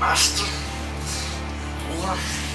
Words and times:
Master. 0.00 0.46
Ouais. 1.90 2.47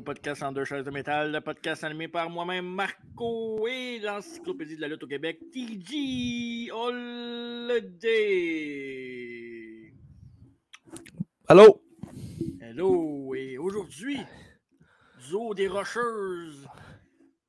Au 0.00 0.02
podcast 0.02 0.42
en 0.42 0.50
deux 0.50 0.64
chaises 0.64 0.86
de 0.86 0.90
métal, 0.90 1.30
le 1.30 1.42
podcast 1.42 1.84
animé 1.84 2.08
par 2.08 2.30
moi-même, 2.30 2.64
Marco, 2.64 3.68
et 3.68 3.98
l'encyclopédie 3.98 4.76
de 4.76 4.80
la 4.80 4.88
lutte 4.88 5.02
au 5.02 5.06
Québec, 5.06 5.38
TG 5.52 6.70
Holiday. 6.72 8.22
Allô? 11.46 11.84
Hello, 12.62 13.34
et 13.34 13.58
aujourd'hui, 13.58 14.18
du 15.28 15.34
haut 15.34 15.52
des 15.52 15.68
rocheuses, 15.68 16.66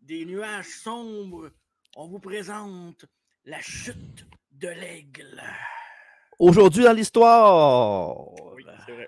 des 0.02 0.26
nuages 0.26 0.68
sombres, 0.84 1.52
on 1.96 2.10
vous 2.10 2.20
présente 2.20 3.06
la 3.46 3.62
chute 3.62 4.28
de 4.52 4.68
l'aigle. 4.68 5.42
Aujourd'hui 6.38 6.84
dans 6.84 6.92
l'histoire, 6.92 8.34
Oui, 8.54 8.66
c'est 8.86 8.92
vrai. 8.92 9.08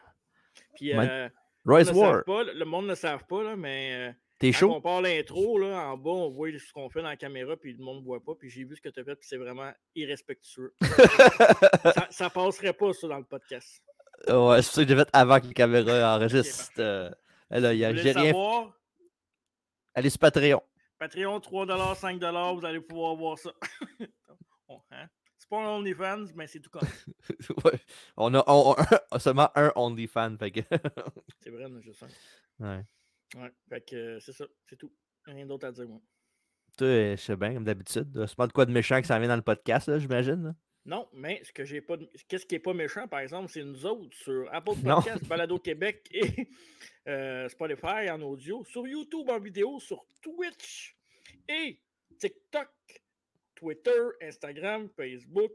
Puis, 0.76 0.94
euh, 0.94 1.27
Royce 1.66 1.88
le 1.88 1.94
monde 1.94 2.03
ne 2.03 2.08
War, 2.08 2.13
savent 2.16 2.23
pas, 2.26 2.44
le 2.53 2.66
monde 2.66 2.88
ne 2.88 2.95
savent 2.95 3.26
pas, 3.26 3.44
là, 3.44 3.55
mais... 3.55 4.09
euh, 4.09 4.13
t'es 4.40 4.52
Quand 4.52 4.58
chaud? 4.58 4.71
on 4.73 4.81
part 4.81 5.02
l'intro, 5.02 5.58
là, 5.59 5.88
en 5.88 5.98
bas, 5.98 6.10
on 6.12 6.29
voit 6.29 6.49
ce 6.51 6.71
qu'on 6.74 6.90
fait 6.90 7.01
dans 7.01 7.07
la 7.07 7.15
caméra, 7.18 7.55
puis 7.55 7.74
le 7.74 7.84
monde 7.84 7.99
ne 8.01 8.05
voit 8.05 8.24
pas. 8.24 8.34
Puis 8.35 8.49
j'ai 8.49 8.63
vu 8.65 8.76
ce 8.76 8.82
que 8.82 8.90
tu 8.90 8.99
as 8.99 9.04
fait, 9.04 9.15
puis 9.15 9.27
c'est 9.27 9.38
vraiment 9.38 9.71
irrespectueux. 9.96 10.73
ça, 10.82 12.07
ça 12.12 12.29
passerait 12.29 12.73
pas, 12.73 12.91
ça, 12.93 13.07
dans 13.07 13.18
le 13.20 13.23
podcast. 13.23 13.82
ouais, 14.27 14.62
c'est 14.62 14.71
ça 14.73 14.84
que 14.84 14.90
j'ai 14.90 14.96
fait 14.98 15.10
avant 15.13 15.40
que 15.40 15.48
les 15.48 15.54
caméras 15.54 16.15
enregistrent. 16.18 16.71
euh, 16.79 17.10
là, 17.49 17.73
il 17.73 17.79
y 17.79 17.85
a- 17.85 17.91
Vous 17.91 17.98
j'ai 17.98 18.12
voulez 18.12 18.21
rien. 18.21 18.32
savoir? 18.34 18.73
Allez 19.95 20.10
sur 20.10 20.20
Patreon. 20.20 20.62
Patreon, 20.99 21.40
3$, 21.40 21.95
5$, 21.99 22.60
vous 22.60 22.66
allez 22.66 22.82
pouvoir 22.82 23.16
voir 23.16 23.38
ça. 23.38 23.51
Hein? 24.91 25.07
C'est 25.44 25.49
pas 25.49 25.62
un 25.62 25.76
OnlyFans, 25.80 26.27
mais 26.36 26.48
c'est 26.48 26.62
tout 26.62 26.70
comme. 26.70 26.88
Ouais, 27.66 27.80
on 28.16 28.34
a 28.34 28.44
on- 28.48 28.76
on- 29.12 29.20
seulement 29.20 29.50
un 29.55 29.74
OnlyFan. 29.76 30.38
Fait 30.38 30.52
que... 30.52 30.62
C'est 31.41 31.50
vrai, 31.50 31.68
mais 31.70 31.82
je 31.82 31.91
sais. 31.91 32.05
ouais. 32.60 32.80
Ouais, 33.35 33.52
fait 33.68 33.82
que 33.90 33.96
euh, 33.96 34.20
c'est 34.22 34.32
ça, 34.32 34.46
c'est 34.70 34.77
tout. 34.77 34.94
Rien 35.26 35.46
d'autre 35.46 35.68
à 35.68 35.72
dire, 35.74 35.85
moi. 35.88 36.00
Toi, 36.77 36.88
euh, 36.88 37.18
je 37.18 37.22
sais 37.22 37.35
bien, 37.35 37.55
comme 37.55 37.66
d'habitude. 37.66 38.26
C'est 38.26 38.35
pas 38.38 38.48
de 38.48 38.54
quoi 38.54 38.66
de 38.66 38.72
méchant 38.72 39.02
que 39.02 39.08
ça 39.08 39.20
vient 39.20 39.27
dans 39.27 39.35
le 39.35 39.41
podcast, 39.41 39.90
là, 39.90 40.00
j'imagine. 40.00 40.55
Non, 40.85 41.10
mais 41.13 41.44
ce 41.44 41.52
que 41.52 41.66
j'ai 41.66 41.82
pas 41.82 41.98
de- 41.98 42.10
qu'est-ce 42.30 42.46
qui 42.46 42.55
est 42.55 42.60
pas 42.60 42.74
méchant, 42.74 43.07
par 43.10 43.20
exemple, 43.20 43.50
c'est 43.52 43.63
nous 43.63 43.85
autres 43.85 44.16
sur 44.16 44.48
Apple. 44.54 44.76
Podcast, 44.82 45.26
Balado 45.28 45.60
Québec 45.60 46.07
et 46.12 46.48
euh, 47.07 47.50
Spotify 47.50 48.10
en 48.12 48.22
audio, 48.22 48.63
sur 48.66 48.88
YouTube 48.88 49.30
en 49.30 49.40
vidéo, 49.40 49.80
sur 49.80 50.05
Twitch 50.22 50.96
et 51.50 51.80
TikTok, 52.20 52.70
Twitter, 53.68 54.02
Instagram, 54.22 54.90
Facebook. 54.90 55.54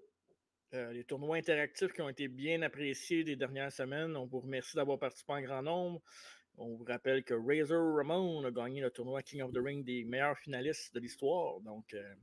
euh, 0.73 0.92
les 0.95 1.05
tournois 1.05 1.37
interactifs 1.37 1.92
qui 1.92 2.01
ont 2.01 2.09
été 2.09 2.27
bien 2.27 2.62
appréciés 2.62 3.23
des 3.23 3.37
dernières 3.37 3.70
semaines. 3.70 4.17
On 4.17 4.25
vous 4.25 4.41
remercie 4.41 4.77
d'avoir 4.77 4.98
participé 4.98 5.33
en 5.34 5.42
grand 5.42 5.62
nombre. 5.62 6.03
On 6.56 6.75
vous 6.77 6.84
rappelle 6.84 7.23
que 7.23 7.34
Razor 7.34 7.97
Ramon 7.97 8.45
a 8.47 8.51
gagné 8.51 8.81
le 8.81 8.91
tournoi 8.91 9.20
King 9.23 9.42
of 9.42 9.53
the 9.53 9.59
Ring 9.59 9.84
des 9.84 10.05
meilleurs 10.05 10.39
finalistes 10.39 10.95
de 10.95 11.01
l'histoire. 11.01 11.61
Donc, 11.61 11.92
euh, 11.92 12.14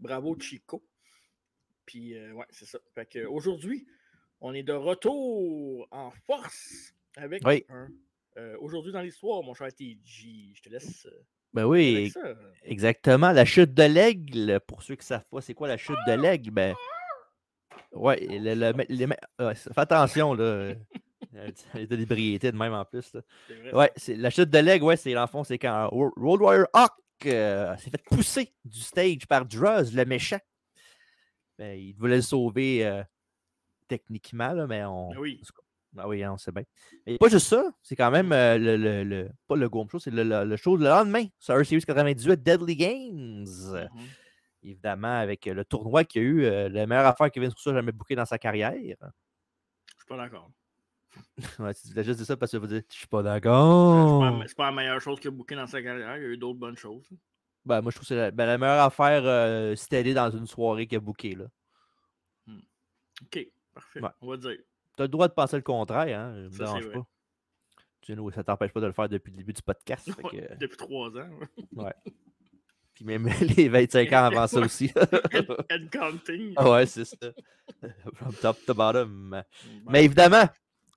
bravo 0.00 0.36
Chico. 0.40 0.84
Puis, 1.86 2.16
euh, 2.16 2.32
ouais, 2.32 2.46
c'est 2.50 2.66
ça. 2.66 2.80
Fait 2.92 3.24
aujourd'hui, 3.26 3.86
on 4.40 4.52
est 4.52 4.64
de 4.64 4.72
retour 4.72 5.86
en 5.92 6.10
force 6.26 6.92
avec 7.16 7.42
Oui. 7.46 7.64
un. 7.68 7.88
aujourd'hui 8.58 8.90
dans 8.90 9.02
l'histoire, 9.02 9.42
mon 9.44 9.54
cher 9.54 9.72
TJ. 9.72 10.54
Je 10.56 10.62
te 10.62 10.68
laisse. 10.68 11.06
Ben 11.52 11.64
oui, 11.64 12.12
exactement. 12.64 13.32
La 13.32 13.44
chute 13.44 13.74
de 13.74 13.82
l'aigle, 13.82 14.60
pour 14.66 14.82
ceux 14.82 14.94
qui 14.94 15.00
ne 15.02 15.06
savent 15.06 15.24
pas, 15.30 15.40
c'est 15.40 15.54
quoi 15.54 15.68
la 15.68 15.76
chute 15.76 15.96
de 16.06 16.12
l'aigle? 16.12 16.50
Ben, 16.52 16.74
ouais, 17.92 18.18
le- 18.28 18.54
le- 18.54 18.84
les 18.88 19.06
fais 19.54 19.70
attention, 19.76 20.34
là. 20.34 20.44
euh, 21.34 21.50
L'état 21.74 21.96
d'ébriété 21.96 22.50
de 22.52 22.56
même 22.56 22.72
en 22.72 22.84
plus. 22.84 23.12
Là. 23.14 23.20
C'est 23.48 23.54
vrai. 23.54 23.74
Ouais, 23.74 23.92
c'est 23.96 24.14
la 24.16 24.30
chute 24.30 24.50
de 24.50 24.58
l'aigle, 24.58 24.84
ouais, 24.84 24.96
c'est 24.96 25.12
l'enfant, 25.12 25.44
c'est 25.44 25.58
quand 25.58 25.88
Road 25.90 26.40
Warrior 26.40 26.66
Hawk 26.72 26.92
euh, 27.26 27.76
s'est 27.76 27.90
fait 27.90 28.02
pousser 28.04 28.54
du 28.64 28.80
stage 28.80 29.26
par 29.28 29.44
Druz, 29.44 29.92
le 29.94 30.04
méchant. 30.04 30.38
Ben, 31.58 31.78
il 31.78 31.92
voulait 31.94 32.16
le 32.16 32.22
sauver 32.22 32.86
euh, 32.86 33.02
techniquement, 33.88 34.52
là, 34.52 34.66
mais 34.66 34.84
on. 34.84 35.10
Ben 35.10 35.18
oui. 35.18 35.40
Ah 35.98 36.06
oui, 36.08 36.24
on 36.26 36.36
sait 36.38 36.52
bien. 36.52 36.62
Et 37.06 37.18
pas 37.18 37.28
juste 37.28 37.48
ça, 37.48 37.64
c'est 37.82 37.96
quand 37.96 38.10
même 38.10 38.30
euh, 38.32 38.56
le, 38.58 38.76
le, 38.76 39.02
le- 39.04 39.30
Pas 39.48 39.56
le 39.56 39.68
Goom 39.68 39.88
Show, 39.90 39.98
c'est 39.98 40.10
le, 40.12 40.22
le, 40.22 40.44
le 40.44 40.56
show 40.56 40.76
le 40.76 40.84
lendemain, 40.84 41.24
sur 41.38 41.54
Series 41.66 41.82
98 41.82 42.40
Deadly 42.42 42.76
Games. 42.76 43.46
Mhm. 43.92 44.06
Évidemment, 44.62 45.18
avec 45.18 45.46
euh, 45.46 45.54
le 45.54 45.64
tournoi 45.64 46.04
qu'il 46.04 46.22
y 46.22 46.24
a 46.24 46.28
eu, 46.28 46.44
euh, 46.44 46.68
la 46.68 46.86
meilleure 46.86 47.06
affaire 47.06 47.30
que 47.30 47.40
Vince 47.40 47.54
Russo 47.54 47.70
a 47.70 47.74
jamais 47.74 47.92
booké 47.92 48.14
dans 48.14 48.26
sa 48.26 48.38
carrière. 48.38 48.72
Je 48.74 48.86
suis 49.96 50.06
pas 50.08 50.16
d'accord. 50.16 50.50
Ouais, 51.58 51.74
tu 51.74 51.88
voulais 51.88 52.04
juste 52.04 52.18
dire 52.18 52.26
ça 52.26 52.36
parce 52.36 52.52
que 52.52 52.56
vous 52.58 52.66
dites, 52.68 52.86
je 52.92 52.98
suis 52.98 53.06
pas 53.08 53.18
C'est 53.18 53.22
pas 53.24 53.30
d'accord. 53.40 54.42
C'est 54.46 54.56
pas 54.56 54.66
la 54.66 54.72
meilleure 54.76 55.00
chose 55.00 55.18
qu'il 55.18 55.28
a 55.28 55.30
booké 55.32 55.56
dans 55.56 55.66
sa 55.66 55.82
carrière. 55.82 56.16
Il 56.18 56.22
y 56.22 56.26
a 56.26 56.28
eu 56.28 56.36
d'autres 56.36 56.58
bonnes 56.60 56.76
choses. 56.76 57.08
Ben, 57.64 57.80
moi, 57.80 57.90
je 57.90 57.96
trouve 57.96 58.04
que 58.04 58.14
c'est 58.14 58.16
la, 58.16 58.30
ben, 58.30 58.46
la 58.46 58.58
meilleure 58.58 58.84
affaire 58.84 59.22
euh, 59.24 59.74
steady 59.74 60.14
dans 60.14 60.30
une 60.30 60.46
soirée 60.46 60.86
qu'il 60.86 60.98
a. 60.98 61.36
Là. 61.36 61.46
Ok, 63.22 63.46
parfait. 63.74 64.00
Ouais. 64.00 64.08
On 64.20 64.28
va 64.28 64.36
dire. 64.36 64.56
Tu 65.00 65.04
as 65.04 65.06
le 65.06 65.08
droit 65.08 65.28
de 65.28 65.32
penser 65.32 65.56
le 65.56 65.62
contraire, 65.62 66.20
hein? 66.20 66.34
Ça 66.34 66.42
me 66.42 66.58
dérange 66.58 66.92
pas. 66.92 67.06
Tu 68.02 68.12
sais, 68.12 68.16
nous, 68.16 68.30
ça 68.32 68.44
t'empêche 68.44 68.70
pas 68.70 68.80
de 68.82 68.86
le 68.86 68.92
faire 68.92 69.08
depuis 69.08 69.30
le 69.30 69.38
début 69.38 69.54
du 69.54 69.62
podcast. 69.62 70.04
fait 70.12 70.22
Ouais, 70.22 70.30
que- 70.30 70.54
Depuis 70.60 70.76
trois 70.76 71.08
ans. 71.08 71.30
ouais. 71.76 71.94
Puis 72.92 73.06
même 73.06 73.26
les 73.56 73.70
25 73.70 74.12
ans 74.12 74.24
avant 74.24 74.46
ça 74.46 74.60
aussi. 74.60 74.92
And, 74.94 75.54
and 75.72 75.86
counting. 75.90 76.52
Ah 76.56 76.70
ouais, 76.70 76.84
c'est 76.84 77.06
ça. 77.06 77.16
From 78.12 78.34
top 78.34 78.58
to 78.66 78.74
bottom. 78.74 79.42
Mais 79.88 80.04
évidemment, 80.04 80.44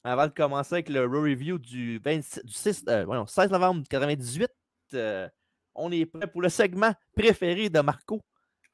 avant 0.04 0.28
de 0.28 0.34
commencer 0.34 0.76
avec 0.76 0.90
le 0.90 1.06
Raw 1.06 1.22
Review 1.22 1.58
du, 1.58 2.00
26 2.00 2.42
du 2.44 2.52
6, 2.52 2.84
euh, 2.90 3.06
voyons, 3.06 3.26
16 3.26 3.52
novembre 3.52 3.76
1998, 3.90 4.50
euh, 4.96 5.30
on 5.76 5.90
est 5.94 6.06
prêt 6.06 6.28
pour 6.28 6.42
le 6.42 6.50
segment 6.50 6.94
préféré 7.16 7.70
de 7.70 7.80
Marco 7.80 8.20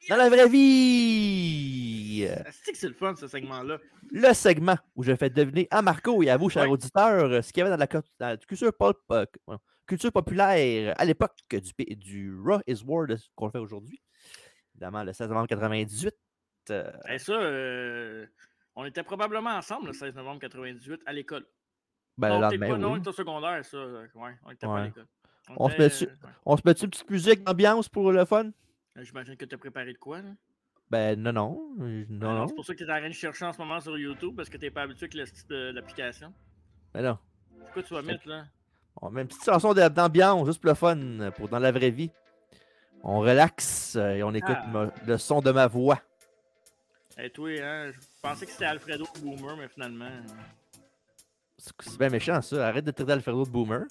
dans 0.09 0.16
la 0.16 0.28
vraie 0.28 0.50
vie. 0.50 1.88
C'est 2.52 2.72
que 2.72 2.78
c'est 2.78 2.88
le 2.88 2.94
fun, 2.94 3.16
ce 3.16 3.28
segment-là? 3.28 3.78
Le 4.12 4.34
segment 4.34 4.78
où 4.96 5.03
je 5.03 5.16
fais 5.16 5.30
deviner 5.30 5.68
à 5.72 5.81
Marco 5.81 6.22
et 6.24 6.30
à 6.30 6.38
vous, 6.38 6.50
chers 6.50 6.64
Ouais. 6.64 6.70
auditeurs, 6.70 7.25
euh, 7.25 7.42
ce 7.42 7.52
qu'il 7.53 7.59
y 7.59 7.62
avait 7.62 7.70
dans 7.72 7.78
la, 7.80 7.88
co- 7.88 8.02
dans 8.20 8.28
la 8.28 8.38
culture, 8.38 8.74
pop- 8.74 9.02
euh, 9.12 9.25
culture 9.88 10.12
populaire 10.12 10.94
à 10.98 11.06
l'époque 11.06 11.38
du, 11.50 12.36
Raw 12.44 12.59
is 12.68 12.84
War 12.86 13.08
qu'on 13.36 13.50
fait 13.50 13.58
aujourd'hui. 13.59 14.02
Évidemment, 14.75 15.03
le 15.03 15.14
16 15.14 15.28
novembre 15.30 15.48
98. 15.48 16.14
euh, 16.72 16.92
Et 17.09 17.18
ça, 17.19 17.34
euh, 17.34 18.25
on 18.75 18.86
était 18.86 19.03
probablement 19.03 19.52
ensemble 19.52 19.88
le 19.88 19.94
16 19.94 20.16
novembre 20.16 20.40
98 20.42 21.02
à 21.06 21.14
l'école. 21.14 21.46
ben, 22.18 22.30
non, 22.30 22.36
le 22.36 22.48
peut-être 22.50 22.59
lendemain, 22.59 22.74
pas, 22.74 22.78
non, 22.78 22.92
on 22.94 22.98
était 22.98 23.08
au 23.09 23.14
secondaire, 23.14 23.66
ça. 23.66 23.78
euh, 23.78 24.08
Ouais, 24.16 24.36
on 24.46 24.52
était 24.52 24.68
pas 24.68 24.80
à 24.80 24.86
l'école. 24.86 25.08
On 25.58 25.68
était, 25.69 25.81
euh, 25.84 26.06
ouais. 26.06 26.30
On 26.46 26.56
se 26.58 26.62
met 26.64 26.72
une 26.74 26.90
petite 26.90 27.09
musique 27.09 27.44
d'ambiance 27.44 27.90
pour 27.90 28.12
le 28.12 28.24
fun? 28.25 28.52
Euh, 28.98 29.03
J'imagine 29.03 29.36
que 29.36 29.46
tu 29.46 29.56
as 29.56 29.58
préparé 29.58 29.94
de 29.94 29.98
quoi, 29.98 30.22
là? 30.22 30.30
Ben 30.91 31.19
non, 31.22 31.31
non. 31.33 31.61
euh, 31.81 32.05
Ben 32.09 32.17
Non, 32.19 32.33
non. 32.33 32.47
C'est 32.47 32.55
pour 32.55 32.66
ça 32.66 32.73
que 32.73 32.79
tu 32.79 32.83
es 32.89 32.91
en 32.94 32.97
train 32.97 33.07
de 33.09 33.13
chercher 33.13 33.45
en 33.45 33.53
ce 33.53 33.59
moment 33.59 33.79
sur 33.79 33.97
YouTube 33.97 34.35
parce 34.35 34.50
que 34.50 34.57
tu 34.57 34.66
n'es 34.66 34.72
pas 34.72 34.81
habitué 34.83 35.03
avec 35.05 35.13
le 35.13 35.25
style 35.25 35.47
de 35.50 35.72
l'application. 35.72 36.33
Ben 36.94 37.03
non. 37.03 37.17
C'est 37.66 37.73
quoi 37.73 37.83
tu 37.83 37.94
vas 37.94 38.01
mettre, 38.01 38.27
là? 38.27 38.45
On 39.01 39.09
met 39.11 39.22
une 39.22 39.27
petite 39.27 39.45
chanson 39.45 39.74
d'ambiance, 39.74 40.45
juste 40.47 40.59
pour 40.62 40.69
le 40.69 40.75
fun, 40.75 41.31
pour 41.38 41.47
dans 41.47 41.59
la 41.59 41.71
vraie 41.71 41.91
vie. 41.91 42.09
On 43.03 43.19
relaxe 43.19 43.95
euh, 43.95 44.15
et 44.15 44.24
on 44.24 44.33
écoute 44.33 44.56
Ah. 44.59 44.68
ma- 44.68 44.91
le 45.06 45.18
son 45.18 45.41
de 45.41 45.51
ma 45.51 45.68
voix. 45.68 46.01
Et 47.18 47.30
toi, 47.30 47.50
hein, 47.62 47.92
je 47.92 48.00
pensais 48.21 48.45
que 48.45 48.51
c'était 48.51 48.65
Alfredo 48.65 49.06
Boomer, 49.21 49.56
mais 49.57 49.68
finalement, 49.69 50.06
euh, 50.06 50.21
C'est 51.57 51.74
c'est 51.81 51.97
bien 52.00 52.09
méchant, 52.09 52.42
ça. 52.42 52.68
Arrête 52.68 52.83
de 52.85 52.92
traiter 52.92 53.12
Alfredo 53.12 53.45
de 53.45 53.50
boomer. 53.50 53.83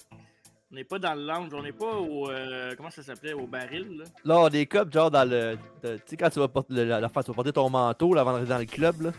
On 0.71 0.75
n'est 0.75 0.83
pas 0.83 0.99
dans 0.99 1.13
le 1.15 1.25
lounge, 1.25 1.53
on 1.53 1.63
n'est 1.63 1.71
pas 1.71 1.95
au. 1.95 2.29
euh, 2.29 2.73
comment 2.77 2.89
ça 2.91 3.01
s'appelait 3.03 3.33
Au 3.33 3.47
baril, 3.47 3.97
là? 3.97 4.03
Là, 4.25 4.39
on 4.41 4.49
est 4.49 4.65
comme 4.65 4.91
genre 4.91 5.09
dans 5.11 5.27
le. 5.29 5.57
Tu 5.81 5.89
sais, 6.05 6.17
quand 6.17 6.29
tu 6.29 6.39
vas, 6.39 6.47
porter, 6.47 6.73
le- 6.73 6.83
la, 6.85 6.99
la- 6.99 7.07
tu 7.09 7.13
vas 7.15 7.33
porter 7.33 7.51
ton 7.53 7.69
manteau 7.69 8.13
là, 8.13 8.21
avant 8.21 8.31
d'arriver 8.33 8.49
dans 8.49 8.57
le 8.59 8.65
club, 8.65 9.01
là. 9.01 9.11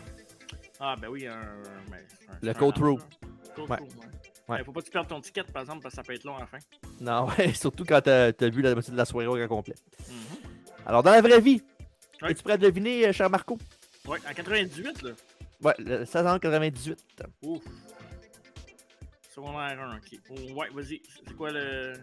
Ah, 0.79 0.95
ben 0.99 1.09
oui, 1.09 1.27
un. 1.27 1.31
ben, 1.89 1.97
un- 1.97 2.37
Le 2.41 2.49
un 2.49 2.53
coat 2.53 2.73
room. 2.77 2.99
Ouais. 2.99 3.01
room, 3.57 3.69
ouais. 3.69 3.77
Ouais. 4.47 4.57
Ben, 4.57 4.63
faut 4.65 4.71
pas 4.71 4.79
que 4.81 4.85
tu 4.85 4.91
perdes 4.91 5.07
ton 5.07 5.21
ticket, 5.21 5.43
par 5.43 5.61
exemple, 5.61 5.81
parce 5.83 5.93
que 5.93 5.97
ça 5.97 6.03
peut 6.03 6.13
être 6.13 6.23
long 6.23 6.35
à 6.37 6.41
la 6.41 6.45
fin. 6.47 6.57
Non, 6.99 7.27
ouais, 7.37 7.53
surtout 7.53 7.85
quand 7.85 8.01
t'as 8.01 8.27
as 8.27 8.49
vu 8.49 8.61
la 8.61 8.73
moitié 8.73 8.91
de 8.91 8.97
la 8.97 9.05
soirée 9.05 9.27
au 9.27 9.35
grand 9.35 9.47
complet. 9.47 9.75
Mhm. 10.09 10.15
Alors, 10.85 11.03
dans 11.03 11.11
la 11.11 11.21
vraie 11.21 11.39
vie, 11.41 11.61
Ouais. 12.21 12.31
es-tu 12.31 12.43
prêt 12.43 12.53
à 12.53 12.57
deviner, 12.57 13.07
euh, 13.07 13.11
cher 13.13 13.29
Marco? 13.29 13.57
Ouais, 14.07 14.17
en 14.29 14.33
98, 14.33 15.01
là. 15.03 15.11
Ouais, 15.63 15.73
le 15.79 16.05
16 16.05 16.25
ans 16.25 16.39
98. 16.39 16.97
Ouf. 17.43 17.61
Secondaire 19.41 19.81
1, 19.81 19.97
ok. 19.97 20.19
Oh, 20.29 20.53
ouais, 20.53 20.69
vas-y. 20.71 21.01
C'est 21.27 21.35
quoi 21.35 21.51
le. 21.51 21.93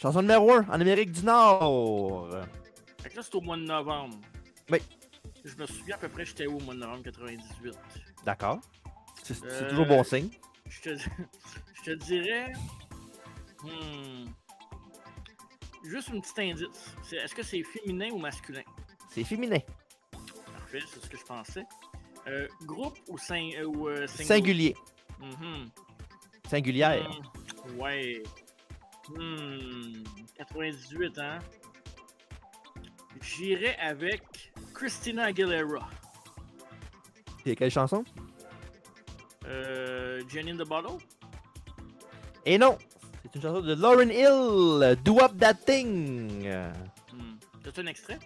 Chanson 0.00 0.22
numéro 0.22 0.52
1 0.52 0.68
en 0.68 0.80
Amérique 0.80 1.10
du 1.10 1.24
Nord. 1.24 2.28
Fait 3.02 3.10
que 3.10 3.16
là, 3.16 3.22
c'est 3.22 3.34
au 3.34 3.40
mois 3.40 3.56
de 3.56 3.62
novembre. 3.62 4.16
Oui. 4.70 4.78
Je 5.44 5.56
me 5.56 5.66
souviens 5.66 5.96
à 5.96 5.98
peu 5.98 6.08
près, 6.08 6.24
j'étais 6.24 6.46
où 6.46 6.56
au 6.58 6.60
mois 6.60 6.74
de 6.74 6.78
novembre 6.80 7.02
98. 7.02 7.74
D'accord. 8.24 8.60
C'est 9.24 9.42
Euh, 9.44 9.68
toujours 9.70 9.86
bon 9.86 10.04
signe. 10.04 10.28
Je 10.68 10.80
te, 10.82 10.96
je 11.74 11.82
te 11.82 11.90
dirais. 12.04 12.52
Hmm, 13.64 14.26
juste 15.84 16.10
un 16.10 16.20
petit 16.20 16.40
indice. 16.50 16.94
Est-ce 17.12 17.34
que 17.34 17.42
c'est 17.42 17.62
féminin 17.64 18.10
ou 18.12 18.18
masculin? 18.18 18.62
C'est 19.10 19.24
féminin. 19.24 19.58
Parfait, 20.52 20.80
c'est 20.88 21.02
ce 21.02 21.10
que 21.10 21.16
je 21.18 21.24
pensais. 21.24 21.64
Euh, 22.28 22.46
groupe 22.64 22.98
ou, 23.08 23.18
sing, 23.18 23.56
euh, 23.56 23.64
ou 23.64 23.88
euh, 23.88 24.06
single? 24.06 24.26
Singulier. 24.28 24.76
Mhm. 25.20 25.68
Singulière. 26.52 27.08
Hmm, 27.08 27.80
Ouais. 27.80 28.22
Hmm, 29.08 30.02
98, 30.36 31.18
hein? 31.18 31.38
J'irais 33.22 33.74
avec 33.78 34.52
Christina 34.74 35.24
Aguilera. 35.24 35.88
C'est 37.42 37.56
quelle 37.56 37.70
chanson? 37.70 38.04
Euh, 39.46 40.20
Jenny 40.28 40.50
in 40.50 40.56
the 40.56 40.68
Bottle? 40.68 40.98
Et 42.44 42.58
non! 42.58 42.76
C'est 43.22 43.34
une 43.36 43.40
chanson 43.42 43.60
de 43.62 43.74
Lauren 43.74 44.10
Hill, 44.10 44.96
Do 45.02 45.20
Up 45.22 45.32
That 45.38 45.54
Thing. 45.54 46.46
Hmm. 47.12 47.36
T'as-tu 47.64 47.80
un 47.80 47.86
extrait? 47.86 48.18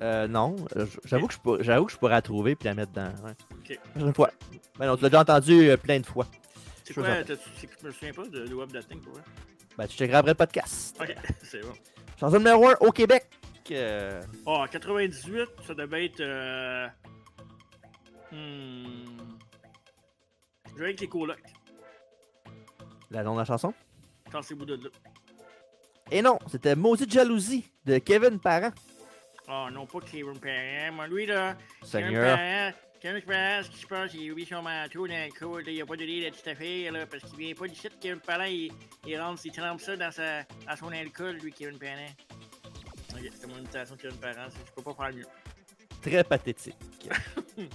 euh, 0.00 0.28
non, 0.28 0.54
euh, 0.76 0.86
j'avoue 1.04 1.26
que, 1.26 1.34
je 1.34 1.62
j'avoue 1.62 1.86
que 1.86 1.92
je 1.92 1.96
pourrais 1.96 2.12
la 2.12 2.22
trouver 2.22 2.52
et 2.52 2.64
la 2.64 2.74
mettre 2.74 2.92
dans. 2.92 3.12
Ouais. 3.24 3.34
Ok. 3.52 3.78
Une 3.96 4.14
fois. 4.14 4.30
Ben 4.78 4.86
non, 4.86 4.96
tu 4.96 5.02
l'as 5.02 5.08
déjà 5.10 5.20
entendu 5.22 5.70
euh, 5.70 5.76
plein 5.76 5.98
de 5.98 6.06
fois. 6.06 6.26
C'est 6.84 6.94
quoi? 6.94 7.22
Je 7.24 7.86
me 7.86 7.90
souviens 7.92 8.12
pas 8.12 8.26
de, 8.26 8.46
de 8.46 8.54
Web 8.54 8.72
Dating 8.72 9.00
pour 9.00 9.12
vrai? 9.14 9.22
Ben, 9.76 9.86
tu 9.86 9.96
checkeras 9.96 10.18
après 10.18 10.32
le 10.32 10.36
podcast. 10.36 10.96
Ok, 11.00 11.14
c'est 11.42 11.60
bon. 11.60 11.72
Chanson 12.18 12.38
numéro 12.38 12.68
1 12.68 12.76
au 12.80 12.90
Québec. 12.92 13.26
euh, 13.70 14.22
Oh, 14.46 14.64
98, 14.70 15.48
ça 15.66 15.74
devait 15.74 16.06
être. 16.06 16.20
Euh... 16.20 16.86
Hmm. 18.30 19.36
Je 20.72 20.78
vais 20.78 20.84
avec 20.84 21.00
les 21.00 21.08
colocs. 21.08 21.38
la 23.10 23.22
nom 23.22 23.34
de 23.34 23.38
la 23.40 23.44
chanson? 23.44 23.74
Quand 24.30 24.42
c'est 24.42 24.54
bout 24.54 24.64
de 24.64 24.74
là. 24.76 24.90
Et 26.10 26.22
non, 26.22 26.38
c'était 26.50 26.74
Maudite 26.74 27.12
Jalousie 27.12 27.70
de 27.84 27.98
Kevin 27.98 28.38
Parent. 28.38 28.70
Oh 29.48 29.68
non, 29.72 29.86
pas 29.86 30.00
Kevin 30.00 30.38
Parent. 30.38 30.92
Moi, 30.92 31.06
lui, 31.08 31.26
là. 31.26 31.56
Seigneur. 31.82 32.10
Kevin 32.10 32.36
Parent, 32.36 32.72
Kevin 33.02 33.20
Parent, 33.22 33.64
ce 33.64 33.70
qui 33.70 33.78
se 33.80 33.86
passe, 33.86 34.14
il 34.14 34.30
oublie 34.30 34.46
son 34.46 34.62
manteau 34.62 35.08
dans 35.08 35.14
le 35.26 35.32
coude. 35.36 35.64
Il 35.66 35.82
a 35.82 35.86
pas 35.86 35.96
donné 35.96 36.20
la 36.22 36.30
petite 36.30 36.46
affaire, 36.46 36.92
là, 36.92 37.04
parce 37.06 37.24
qu'il 37.24 37.36
vient 37.36 37.54
pas 37.54 37.66
d'ici. 37.66 37.88
Kevin 38.00 38.20
Parent, 38.20 38.44
il, 38.44 38.70
il 39.06 39.20
rentre, 39.20 39.42
il 39.44 39.50
trempe 39.52 39.80
ça 39.80 39.96
dans, 39.96 40.12
sa, 40.12 40.42
dans 40.42 40.76
son 40.78 40.88
alcool, 40.92 41.36
lui, 41.42 41.52
Kevin 41.52 41.78
Parent. 41.78 42.06
Ok, 43.14 43.28
c'était 43.32 43.46
mon 43.48 43.58
imitation 43.58 43.96
de 43.96 44.00
Kevin 44.02 44.16
Parent. 44.18 44.46
c'est- 44.50 44.58
Je 44.66 44.72
peux 44.72 44.82
pas 44.82 44.94
faire 45.06 45.14
mieux. 45.16 45.26
Très 46.00 46.22
pathétique. 46.24 46.76
Film 47.56 47.68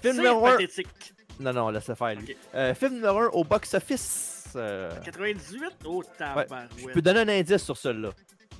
C'est 0.00 0.12
numéro 0.14 0.46
1. 0.46 0.52
pathétique. 0.52 1.12
Non, 1.38 1.52
non, 1.52 1.68
laisse 1.70 1.92
faire 1.92 2.14
lui. 2.14 2.36
Euh, 2.54 2.74
film 2.74 2.94
numéro 2.94 3.18
1 3.20 3.26
au 3.28 3.44
box-office. 3.44 4.52
euh, 4.56 4.90
98? 5.04 5.62
Oh, 5.84 6.02
Je 6.02 6.18
tabarouette. 6.18 6.70
peux 6.94 7.02
donner 7.02 7.20
un 7.20 7.28
indice 7.28 7.62
sur 7.64 7.76
celui-là. 7.76 8.10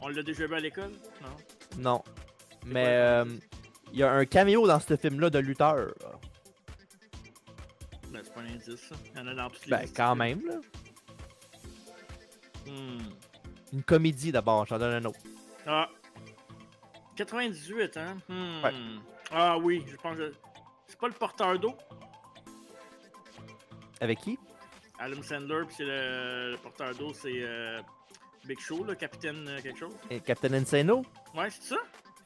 On 0.02 0.08
l'a 0.08 0.22
déjà 0.22 0.46
vu 0.46 0.54
à 0.54 0.60
l'école? 0.60 0.92
Non. 1.22 1.36
Non. 1.78 2.04
Mais 2.66 2.84
euh, 2.86 3.24
l'indice? 3.24 3.42
Il 3.92 3.98
y 3.98 4.02
a 4.02 4.12
un 4.12 4.24
caméo 4.24 4.66
dans 4.66 4.80
ce 4.80 4.96
film-là 4.96 5.30
de 5.30 5.38
lutteur. 5.38 5.94
Ben, 8.10 8.20
c'est 8.24 8.34
pas 8.34 8.40
un 8.40 8.46
indice, 8.46 8.88
ça. 8.88 8.94
Il 9.14 9.18
y 9.18 9.22
en 9.22 9.26
a 9.28 9.34
dans 9.34 9.50
toutes 9.50 9.66
les 9.66 9.70
Ben, 9.70 9.82
listes. 9.82 9.96
quand 9.96 10.16
même, 10.16 10.40
là. 10.46 10.54
Hmm. 12.66 12.98
Une 13.72 13.82
comédie 13.82 14.32
d'abord, 14.32 14.66
j'en 14.66 14.78
donne 14.78 14.94
un 14.94 15.04
autre. 15.08 15.18
Ah. 15.66 15.88
98, 17.16 17.96
hein? 17.96 18.16
Hmm. 18.28 18.64
Ouais. 18.64 18.72
Ah 19.30 19.58
oui, 19.58 19.84
je 19.88 19.96
pense 19.96 20.16
que... 20.16 20.32
C'est 20.86 20.98
pas 20.98 21.08
le 21.08 21.14
porteur 21.14 21.58
d'eau? 21.58 21.74
Avec 24.00 24.18
qui? 24.20 24.38
Adam 24.98 25.22
Sandler, 25.22 25.62
puis 25.66 25.74
c'est 25.78 25.84
le... 25.84 26.50
le 26.52 26.56
porteur 26.58 26.94
d'eau, 26.94 27.12
c'est 27.14 27.32
euh, 27.42 27.80
Big 28.44 28.58
Show, 28.58 28.84
le 28.84 28.94
capitaine 28.94 29.46
euh, 29.48 29.60
quelque 29.60 29.78
chose. 29.78 29.94
Et 30.10 30.20
Captain 30.20 30.52
Insano? 30.52 31.04
Ouais, 31.34 31.48
c'est 31.50 31.74
ça? 31.74 31.76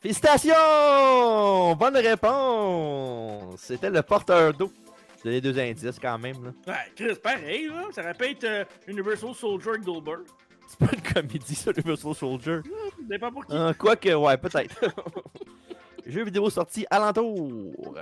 Félicitations 0.04 1.74
Bonne 1.76 1.96
réponse 1.96 3.58
C'était 3.58 3.88
le 3.88 4.02
porteur 4.02 4.52
d'eau. 4.52 4.70
C'est 5.16 5.30
les 5.30 5.40
deux 5.40 5.58
indices 5.58 5.98
quand 5.98 6.18
même. 6.18 6.44
là. 6.44 6.50
Ouais, 6.66 6.92
Chris, 6.94 7.14
pareil, 7.22 7.68
là. 7.68 7.84
Ça 7.90 8.02
être 8.26 8.44
euh, 8.44 8.64
Universal 8.86 9.34
Soldier 9.34 9.78
Goldberg. 9.82 10.24
C'est 10.68 10.78
pas 10.78 10.94
une 10.94 11.00
comédie, 11.00 11.54
ça, 11.54 11.70
Universal 11.74 12.14
Soldier. 12.14 12.58
Dépend 13.00 13.32
pour 13.32 13.46
qui. 13.46 13.54
Euh, 13.54 13.72
Quoique, 13.72 14.10
ouais, 14.10 14.36
peut-être. 14.36 14.78
Jeu 16.06 16.22
vidéo 16.24 16.50
sorti 16.50 16.84
alentour. 16.90 17.94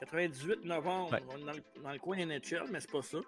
98 0.00 0.66
novembre, 0.66 1.12
Ouais. 1.14 1.22
on 1.34 1.38
est 1.38 1.44
dans 1.46 1.52
le, 1.52 1.62
dans 1.82 1.92
le 1.92 1.98
coin 1.98 2.18
NHL, 2.18 2.64
mais 2.70 2.80
c'est 2.80 2.90
pas 2.92 3.00
ça. 3.00 3.18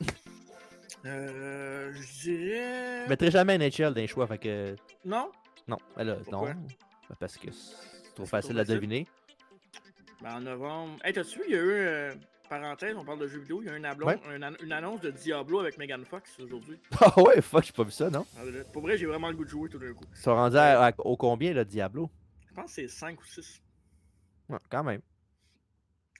euh, 1.06 1.92
je 1.94 2.22
dirais... 2.28 3.04
Je 3.04 3.08
mettrai 3.08 3.30
jamais 3.30 3.56
NHL 3.56 3.94
dans 3.94 4.00
les 4.00 4.08
choix, 4.08 4.26
fait 4.26 4.38
que. 4.38 4.74
Non? 5.04 5.30
Non, 5.68 5.78
là, 5.96 6.16
Pourquoi? 6.28 6.54
non. 6.54 6.60
Parce 7.18 7.36
que 7.36 7.50
c'est 7.50 8.14
trop 8.14 8.26
facile 8.26 8.58
à 8.58 8.64
deviner. 8.64 9.06
Ben, 10.22 10.36
en 10.36 10.40
novembre. 10.40 10.98
Hey, 11.04 11.12
t'as-tu 11.12 11.38
vu, 11.40 11.44
il 11.48 11.52
y 11.52 11.56
a 11.56 11.60
eu, 11.60 11.70
euh, 11.70 12.14
parenthèse, 12.48 12.94
on 12.96 13.04
parle 13.04 13.18
de 13.20 13.26
jeux 13.28 13.40
vidéo, 13.40 13.60
il 13.62 13.66
y 13.66 13.68
a 13.70 13.74
eu 13.74 13.78
une, 13.78 13.84
ablon- 13.86 14.06
Ouais. 14.06 14.20
un 14.28 14.42
an- 14.42 14.56
une 14.62 14.72
annonce 14.72 15.00
de 15.00 15.10
Diablo 15.10 15.58
avec 15.60 15.78
Megan 15.78 16.04
Fox 16.04 16.38
aujourd'hui. 16.40 16.78
Ah 17.00 17.20
ouais, 17.20 17.40
fuck, 17.40 17.64
j'ai 17.64 17.72
pas 17.72 17.82
vu 17.84 17.90
ça, 17.90 18.08
non? 18.10 18.24
Ah, 18.36 18.42
Pour 18.72 18.82
vrai, 18.82 18.96
j'ai 18.96 19.06
vraiment 19.06 19.28
le 19.30 19.36
goût 19.36 19.44
de 19.44 19.48
jouer 19.50 19.68
tout 19.68 19.78
d'un 19.78 19.92
coup. 19.94 20.04
Ils 20.12 20.16
sont 20.20 20.34
rendus 20.34 20.56
à- 20.56 20.86
à- 20.86 20.92
au 21.00 21.16
combien, 21.16 21.52
là, 21.54 21.64
Diablo? 21.64 22.10
Je 22.48 22.54
pense 22.54 22.66
que 22.66 22.72
c'est 22.72 22.88
5 22.88 23.20
ou 23.20 23.24
6. 23.24 23.60
Ouais, 24.48 24.58
quand 24.70 24.84
même. 24.84 25.00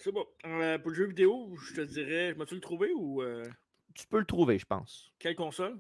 C'est 0.00 0.10
bon. 0.12 0.26
Euh, 0.46 0.78
pour 0.78 0.90
le 0.90 0.96
jeu 0.96 1.06
vidéo, 1.06 1.54
je 1.62 1.74
te 1.74 1.80
dirais, 1.82 2.34
m'as-tu 2.34 2.54
le 2.56 2.60
trouvé 2.60 2.92
ou 2.92 3.22
euh, 3.22 3.44
Tu 3.94 4.06
peux 4.08 4.18
le 4.18 4.24
trouver, 4.24 4.58
je 4.58 4.66
pense. 4.66 5.12
quelle 5.20 5.36
console? 5.36 5.78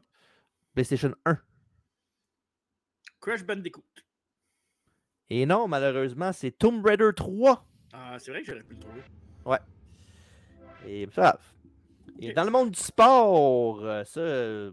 PlayStation 0.74 1.12
1. 1.24 1.38
Crash 3.20 3.42
Bandicoot. 3.44 3.82
Et 5.34 5.46
non, 5.46 5.66
malheureusement, 5.66 6.30
c'est 6.34 6.50
Tomb 6.50 6.84
Raider 6.84 7.08
3. 7.16 7.64
Ah, 7.94 8.18
c'est 8.18 8.30
vrai 8.32 8.42
que 8.42 8.48
j'aurais 8.48 8.62
pu 8.62 8.74
le 8.74 8.80
trouver. 8.80 9.00
Et 10.84 11.08
ça. 11.14 11.38
Et 12.20 12.32
dans 12.34 12.44
le 12.44 12.50
monde 12.50 12.70
du 12.72 12.78
sport, 12.80 13.82
euh, 13.82 14.04
ça, 14.04 14.20
euh, 14.20 14.70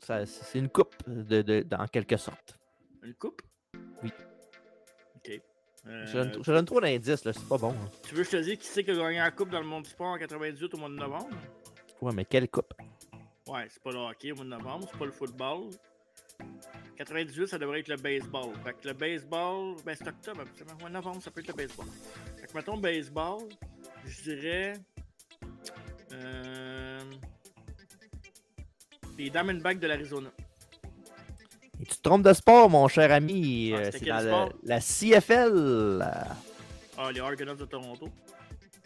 ça- 0.00 0.26
c'est 0.26 0.58
une 0.58 0.68
coupe, 0.68 0.96
de, 1.06 1.42
de- 1.42 1.66
en 1.78 1.86
quelque 1.86 2.16
sorte. 2.16 2.58
Une 3.04 3.14
coupe? 3.14 3.40
Oui. 4.02 4.10
Ok. 5.16 5.40
Euh, 5.86 6.06
Je 6.06 6.12
donne, 6.18 6.42
je 6.42 6.52
donne 6.52 6.64
trop 6.64 6.80
d'indices, 6.80 7.24
là, 7.24 7.32
c'est 7.32 7.46
pas 7.48 7.58
bon. 7.58 7.70
hein. 7.70 7.88
Tu 8.02 8.14
veux 8.16 8.24
que 8.24 8.30
je 8.30 8.36
te 8.38 8.42
dise 8.42 8.56
qui 8.58 8.66
c'est 8.66 8.82
qui 8.82 8.90
a 8.90 8.94
gagné 8.94 9.18
la 9.18 9.30
coupe 9.30 9.50
dans 9.50 9.60
le 9.60 9.66
monde 9.66 9.84
du 9.84 9.90
sport 9.90 10.08
en 10.08 10.18
98 10.18 10.74
au 10.74 10.78
mois 10.78 10.88
de 10.88 10.94
novembre? 10.94 11.28
Ouais, 12.00 12.12
mais 12.12 12.24
quelle 12.24 12.48
coupe? 12.48 12.72
Ouais, 13.46 13.66
c'est 13.68 13.82
pas 13.82 13.92
le 13.92 13.98
hockey 13.98 14.32
au 14.32 14.36
mois 14.36 14.44
de 14.44 14.50
novembre, 14.50 14.88
c'est 14.90 14.98
pas 14.98 15.04
le 15.06 15.12
football. 15.12 15.70
98, 17.04 17.46
ça 17.48 17.58
devrait 17.58 17.80
être 17.80 17.88
le 17.88 17.96
baseball. 17.96 18.50
Fait 18.64 18.74
que 18.74 18.88
le 18.88 18.94
baseball, 18.94 19.74
ben 19.84 19.96
c'est 19.98 20.06
octobre, 20.06 20.42
absolument. 20.42 20.84
Ouais, 20.84 20.90
novembre, 20.90 21.20
ça 21.22 21.30
peut 21.30 21.40
être 21.40 21.48
le 21.48 21.54
baseball. 21.54 21.86
Fait 22.40 22.46
que 22.46 22.54
mettons 22.54 22.76
baseball, 22.76 23.40
je 24.06 24.22
dirais. 24.22 24.74
Euh, 26.12 27.00
les 29.18 29.30
Diamondbacks 29.30 29.80
de 29.80 29.86
l'Arizona. 29.88 30.30
Et 31.80 31.84
tu 31.84 31.96
te 31.96 32.02
trompes 32.02 32.22
de 32.22 32.32
sport, 32.32 32.70
mon 32.70 32.86
cher 32.86 33.10
ami. 33.10 33.72
Ah, 33.74 33.78
euh, 33.78 33.90
c'est 33.90 34.04
dans 34.04 34.50
la 34.62 34.80
CFL. 34.80 36.06
Ah, 36.96 37.10
les 37.12 37.20
Argonauts 37.20 37.54
de 37.54 37.64
Toronto. 37.64 38.08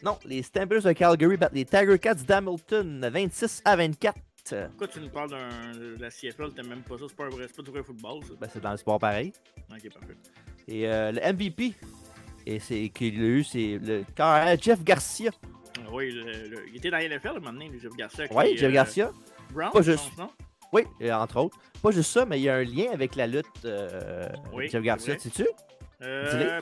non, 0.03 0.19
les 0.25 0.43
Stampers 0.43 0.83
de 0.83 0.93
Calgary 0.93 1.37
battent 1.37 1.53
les 1.53 1.67
Tiger 1.67 1.99
Cats 1.99 2.15
d'Hamilton 2.15 3.11
26 3.13 3.61
à 3.67 3.77
24. 3.77 4.17
Euh, 4.53 4.69
Pourquoi 4.69 4.89
tu 4.89 5.01
nous 5.01 5.09
parles 5.09 5.31
de 5.31 5.97
la 6.01 6.11
CFL 6.11 6.53
T'aimes 6.55 6.69
même 6.69 6.83
pas 6.83 6.97
ça, 6.99 7.05
c'est 7.09 7.17
pas, 7.17 7.25
un 7.25 7.29
vrai- 7.31 7.49
pas 7.49 7.63
du 7.63 7.71
vrai 7.71 7.83
football, 7.83 8.23
ça. 8.25 8.35
ben, 8.41 8.49
c'est 8.53 8.61
dans 8.61 8.71
le 8.73 8.77
sport 8.77 8.99
pareil. 8.99 9.33
Ok, 9.71 9.93
parfait. 9.93 10.17
Et 10.69 10.89
euh, 10.89 11.13
le 11.13 11.21
MVP, 11.33 11.75
et 12.47 12.59
c'est 12.61 12.89
qu'il 12.91 13.21
a 13.21 13.25
eu, 13.25 13.45
c'est 13.45 13.79
le 13.83 14.05
carrière 14.15 14.57
Jeff 14.61 14.83
Garcia. 14.85 15.31
Ah 15.79 15.81
oui, 15.93 16.11
le- 16.13 16.49
le- 16.49 16.69
il 16.69 16.77
était 16.77 16.91
dans 16.91 16.99
la 16.99 17.05
NFL, 17.09 17.29
un 17.29 17.33
moment 17.35 17.53
donné, 17.53 17.69
le 17.69 17.79
Jeff 17.79 17.93
Garcia. 17.97 18.27
Oui, 18.31 18.57
Jeff 18.57 18.71
euh, 18.71 18.73
Garcia. 18.75 19.13
Browns, 19.53 19.73
Pas 19.73 19.83
juste. 19.83 20.09
pense, 20.11 20.19
non? 20.19 20.31
Oui, 20.73 20.83
euh, 21.03 21.13
entre 21.13 21.37
autres. 21.39 21.59
Pas 21.83 21.91
juste 21.93 22.11
ça, 22.11 22.25
mais 22.27 22.39
il 22.41 22.43
y 22.45 22.49
a 22.49 22.57
un 22.57 22.65
lien 22.65 22.91
avec 22.93 23.15
la 23.17 23.27
lutte. 23.27 23.47
euh, 23.65 24.29
Oui, 24.53 24.69
Jeff 24.69 24.83
Garcia, 24.83 25.19
sais-tu? 25.19 25.47
Euh, 26.03 26.61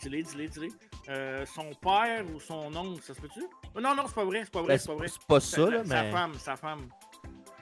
Dis-le, 0.00 0.22
dis-le, 0.22 0.48
dis-le. 0.48 0.68
Euh, 1.08 1.44
son 1.46 1.70
père 1.80 2.24
ou 2.32 2.38
son 2.38 2.74
oncle, 2.76 3.02
ça 3.02 3.12
se 3.14 3.20
peut-tu? 3.20 3.42
Oh, 3.74 3.80
non, 3.80 3.94
non, 3.94 4.04
c'est 4.06 4.14
pas 4.14 4.24
vrai, 4.24 4.42
c'est 4.44 4.52
pas 4.52 4.60
vrai, 4.62 4.74
Ben, 4.74 4.78
c'est 4.78 4.86
pas 4.86 4.94
vrai. 4.94 5.08
c'est 5.08 5.26
pas 5.26 5.40
ça, 5.40 5.68
là, 5.70 5.84
Sa 5.84 6.02
mais. 6.02 6.10
femme, 6.12 6.34
sa 6.34 6.56
femme. 6.56 6.88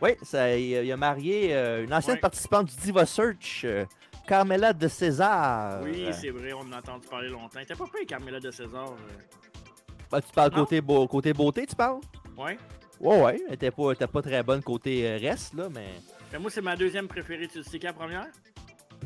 Oui, 0.02 0.10
ça, 0.22 0.56
il, 0.56 0.76
a- 0.76 0.82
il 0.82 0.92
a 0.92 0.96
marié 0.96 1.54
euh, 1.54 1.84
une 1.84 1.92
ancienne 1.94 2.16
Ouais. 2.16 2.20
participante 2.20 2.66
du 2.66 2.76
Diva 2.76 3.06
Search, 3.06 3.62
euh, 3.64 3.84
Carmela 4.26 4.72
de 4.74 4.88
César. 4.88 5.80
Oui, 5.82 6.06
c'est 6.12 6.30
vrai, 6.30 6.52
on 6.52 6.60
en 6.60 6.72
a 6.72 6.78
entendu 6.78 7.06
parler 7.08 7.28
longtemps. 7.30 7.60
T'es 7.66 7.74
pas 7.74 7.86
payé 7.92 8.04
Carmela 8.06 8.40
de 8.40 8.50
César. 8.50 8.94
ben, 10.10 10.20
tu 10.20 10.32
parles 10.34 10.52
Non? 10.52 10.60
côté, 10.64 10.80
beau, 10.80 11.06
côté 11.08 11.32
beauté, 11.32 11.66
tu 11.66 11.74
parles? 11.74 12.00
Ouais. 12.36 12.58
Ouais, 13.00 13.22
ouais. 13.22 13.42
Elle 13.48 13.54
était 13.54 13.70
pas, 13.70 13.94
pas 13.94 14.22
très 14.22 14.42
bonne 14.42 14.62
côté 14.62 15.16
reste, 15.16 15.54
là, 15.54 15.68
mais. 15.70 15.88
Mais 16.32 16.38
moi, 16.38 16.50
c'est 16.50 16.60
ma 16.62 16.76
deuxième 16.76 17.08
préférée. 17.08 17.48
Tu 17.48 17.62
sais 17.64 17.78
la 17.78 17.92
première? 17.94 18.26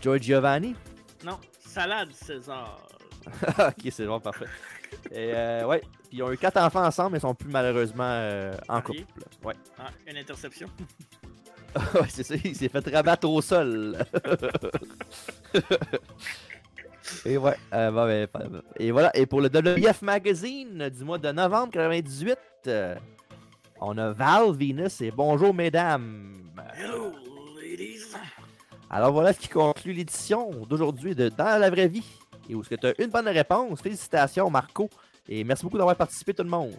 Joy 0.01 0.21
Giovanni. 0.21 0.75
Non, 1.25 1.39
salade 1.61 2.11
César. 2.13 2.89
ok, 3.59 3.91
c'est 3.91 4.07
bon, 4.07 4.21
parfait. 4.21 4.47
Et 5.11 5.33
euh, 5.35 5.67
ouais, 5.67 5.81
puis 6.09 6.19
ils 6.19 6.23
ont 6.23 6.33
eu 6.33 6.39
quatre 6.39 6.59
enfants 6.59 6.85
ensemble, 6.85 7.13
mais 7.13 7.19
ils 7.19 7.23
sont 7.23 7.35
plus 7.35 7.51
malheureusement 7.51 8.05
euh, 8.05 8.55
en 8.69 8.81
couple. 8.81 9.03
Ouais. 9.43 9.55
Ah, 9.79 9.91
une 10.07 10.17
interception. 10.17 10.69
ouais, 11.95 12.07
c'est 12.09 12.23
ça, 12.23 12.35
il 12.43 12.55
s'est 12.55 12.69
fait 12.69 12.95
rabattre 12.95 13.29
au 13.29 13.43
sol. 13.43 13.99
et 17.25 17.37
ouais, 17.37 17.57
euh, 17.73 17.91
ben, 17.91 18.29
et 18.79 18.93
voilà. 18.93 19.11
Et 19.17 19.27
pour 19.27 19.41
le 19.41 19.49
WF 19.49 20.03
Magazine 20.03 20.89
du 20.89 21.05
mois 21.05 21.19
de 21.19 21.33
novembre 21.33 21.73
98, 21.73 22.39
euh, 22.67 22.95
on 23.81 23.99
a 23.99 24.13
Val 24.13 24.53
Venus 24.53 25.01
et 25.01 25.11
bonjour 25.11 25.53
mesdames. 25.53 26.53
Hello, 26.77 27.13
ladies. 27.61 28.15
Alors 28.91 29.13
voilà 29.13 29.33
ce 29.33 29.41
qui 29.41 29.49
conclut 29.49 29.93
l'édition 29.93 30.51
d'aujourd'hui 30.67 31.17
de 31.17 31.29
Dans 31.29 31.61
la 31.61 31.71
vraie 31.71 31.89
vie. 31.89 32.07
Et 32.49 32.55
où 32.55 32.61
est-ce 32.61 32.69
que 32.71 32.75
tu 32.75 32.87
as 32.87 33.01
une 33.03 33.11
bonne 33.11 33.29
réponse? 33.29 33.81
Félicitations 33.81 34.51
Marco. 34.51 34.89
Et 35.29 35.43
merci 35.45 35.65
beaucoup 35.65 35.79
d'avoir 35.79 35.97
participé 35.97 36.35
tout 36.35 36.43
le 36.43 36.51
monde. 36.51 36.75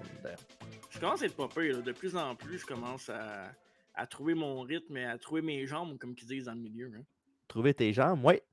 Je 0.91 0.99
commence 0.99 1.21
à 1.21 1.25
être 1.25 1.35
pas 1.35 1.47
pire. 1.47 1.81
De 1.81 1.91
plus 1.91 2.15
en 2.15 2.35
plus, 2.35 2.59
je 2.59 2.65
commence 2.65 3.09
à, 3.09 3.51
à 3.95 4.05
trouver 4.07 4.33
mon 4.35 4.61
rythme 4.61 4.97
et 4.97 5.05
à 5.05 5.17
trouver 5.17 5.41
mes 5.41 5.65
jambes, 5.65 5.97
comme 5.97 6.13
ils 6.21 6.27
disent 6.27 6.45
dans 6.45 6.53
le 6.53 6.59
milieu. 6.59 6.91
hein. 6.95 7.03
Trouver 7.47 7.73
tes 7.73 7.91
jambes, 7.93 8.23
ouais. 8.23 8.43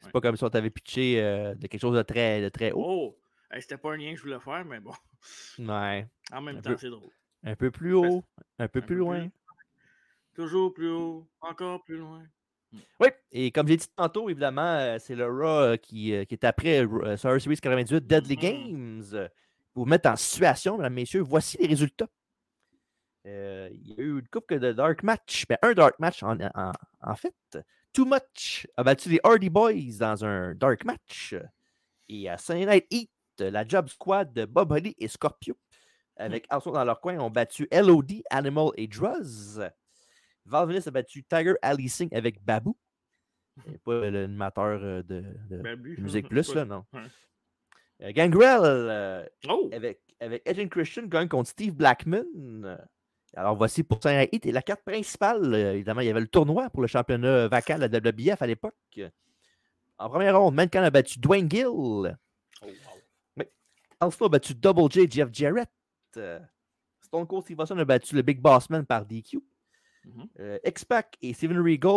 C'est 0.00 0.06
Ouais. 0.06 0.12
pas 0.12 0.20
comme 0.20 0.36
si 0.36 0.44
on 0.44 0.50
t'avait 0.50 0.70
pitché 0.70 1.20
euh, 1.20 1.54
de 1.54 1.66
quelque 1.66 1.80
chose 1.80 1.96
de 1.96 2.02
très, 2.02 2.40
de 2.42 2.48
très 2.50 2.70
haut. 2.72 2.84
Oh! 2.86 3.18
C'était 3.58 3.78
pas 3.78 3.92
un 3.94 3.96
lien 3.96 4.12
que 4.12 4.18
je 4.18 4.22
voulais 4.22 4.38
faire, 4.38 4.64
mais 4.64 4.78
bon. 4.78 4.92
Ouais. 5.58 6.06
En 6.30 6.40
même 6.42 6.58
Un 6.58 6.60
temps, 6.60 6.76
c'est 6.78 6.90
drôle. 6.90 7.10
Un 7.42 7.56
peu 7.56 7.70
plus 7.70 7.94
haut, 7.94 8.22
un 8.58 8.68
peu 8.68 8.78
Un 8.78 8.82
plus 8.82 8.82
peu 8.82 8.94
loin. 8.94 9.28
Toujours 10.34 10.72
plus 10.72 10.90
haut, 10.90 11.26
encore 11.40 11.82
plus 11.82 11.96
loin. 11.96 12.22
Oui, 13.00 13.08
et 13.32 13.50
comme 13.50 13.66
j'ai 13.68 13.76
dit 13.78 13.86
tantôt, 13.96 14.28
évidemment, 14.28 14.76
euh, 14.78 14.98
c'est 15.00 15.14
le 15.14 15.26
Raw 15.26 15.46
euh, 15.72 15.76
qui, 15.76 16.12
euh, 16.14 16.24
qui 16.24 16.34
est 16.34 16.44
après 16.44 16.80
Survivor 17.16 17.40
Series 17.40 17.56
98 17.56 18.06
Deadly 18.06 18.36
Mhm. 18.36 18.40
Games. 18.42 19.28
Pour 19.72 19.84
vous 19.84 19.88
mettre 19.90 20.10
en 20.10 20.16
situation, 20.16 20.76
mesdames, 20.76 20.92
messieurs, 20.94 21.20
voici 21.22 21.56
les 21.58 21.66
résultats. 21.66 22.08
Euh, 23.26 23.68
il 23.72 23.88
y 23.88 23.92
a 23.92 24.02
eu 24.02 24.18
une 24.20 24.28
couple 24.28 24.58
de 24.58 24.72
dark 24.72 25.02
match. 25.02 25.44
Ben, 25.48 25.58
un 25.62 25.72
dark 25.72 25.98
match, 25.98 26.22
en, 26.22 26.38
en- 26.40 26.72
en 27.02 27.14
fait. 27.16 27.34
Too 27.92 28.04
Much 28.04 28.66
a 28.76 28.82
battu 28.84 29.08
les 29.08 29.20
Hardy 29.24 29.50
Boys 29.50 29.98
dans 29.98 30.24
un 30.24 30.54
dark 30.54 30.84
match. 30.84 31.34
Et 32.08 32.28
à 32.28 32.38
Sunday 32.38 32.66
Night 32.66 32.86
Heat, 32.90 33.10
la 33.40 33.66
Job 33.66 33.88
Squad 33.88 34.32
de 34.32 34.44
Bob 34.44 34.72
Holly 34.72 34.94
et 34.98 35.08
Scorpio, 35.08 35.56
avec 36.16 36.46
Arsenal 36.48 36.80
dans 36.80 36.84
leur 36.84 37.00
coin, 37.00 37.18
ont 37.18 37.30
battu 37.30 37.66
LOD, 37.70 38.22
Animal 38.30 38.70
et 38.76 38.86
Druzz. 38.88 39.62
Val 40.48 40.66
Venis 40.68 40.86
a 40.86 40.90
battu 40.90 41.22
Tiger 41.24 41.54
Ali 41.62 41.88
Singh 41.88 42.12
avec 42.14 42.42
Babu. 42.44 42.70
Et 43.66 43.78
pas 43.78 44.08
l'animateur 44.10 44.80
euh, 44.82 45.02
de, 45.02 45.24
de 45.50 45.56
Babu. 45.58 45.96
Musique 46.00 46.28
Plus, 46.30 46.54
là, 46.54 46.64
non. 46.64 46.84
Euh, 48.02 48.12
Gangrel, 48.12 48.60
euh, 48.62 49.26
Oh! 49.48 49.68
avec, 49.72 50.00
avec 50.20 50.42
Edge 50.46 50.68
Christian, 50.68 51.06
gagne 51.06 51.28
contre 51.28 51.50
Steve 51.50 51.74
Blackman. 51.74 52.24
Alors 53.34 53.56
voici 53.56 53.82
pour 53.82 54.02
Saint 54.02 54.24
Hit 54.32 54.46
et 54.46 54.52
la 54.52 54.62
carte 54.62 54.82
principale. 54.84 55.52
euh, 55.52 55.74
évidemment, 55.74 56.00
il 56.00 56.06
y 56.06 56.10
avait 56.10 56.20
le 56.20 56.28
tournoi 56.28 56.70
pour 56.70 56.80
le 56.82 56.86
championnat 56.88 57.48
vacant 57.48 57.76
de 57.78 57.80
la 57.86 57.88
WBF 57.88 58.40
à 58.40 58.46
l'époque. 58.46 58.74
En 59.98 60.08
première 60.08 60.38
ronde, 60.38 60.54
Mankind 60.54 60.84
a 60.84 60.90
battu 60.90 61.18
Dwayne 61.18 61.50
Gill. 61.50 61.66
Oh, 61.66 62.06
wow. 62.62 63.44
Alpha 64.00 64.24
a 64.26 64.28
battu 64.28 64.54
Double 64.54 64.90
J 64.90 65.08
Jeff 65.10 65.28
Jarrett. 65.32 65.68
Euh, 66.16 66.38
Stone 67.00 67.26
Cold 67.26 67.42
Steve 67.42 67.58
Austin 67.58 67.78
a 67.78 67.84
battu 67.84 68.14
le 68.14 68.22
Big 68.22 68.40
Boss 68.40 68.70
Man 68.70 68.86
par 68.86 69.04
DQ. 69.04 69.40
Mhm. 70.04 70.28
Euh, 70.40 70.58
X-Pac 70.64 71.16
et 71.22 71.32
Steven 71.34 71.58
Regal. 71.58 71.90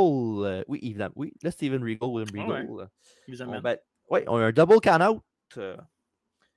euh, 0.46 0.63
oui, 0.67 0.79
évidemment. 0.81 1.13
Oui, 1.15 1.34
là, 1.43 1.51
Steven 1.51 1.81
Regal, 1.84 2.10
William 2.10 2.27
Ah 2.39 2.48
ouais. 2.53 2.62
Regal. 2.67 2.89
Ils 3.27 3.34
vous 3.36 3.41
on, 3.41 3.46
amènent. 3.50 3.62
bat- 3.62 3.79
ouais, 4.10 4.24
on 4.27 4.38
a 4.38 4.46
un 4.46 4.51
double 4.51 4.79
count-out. 4.81 5.22
euh, 5.58 5.77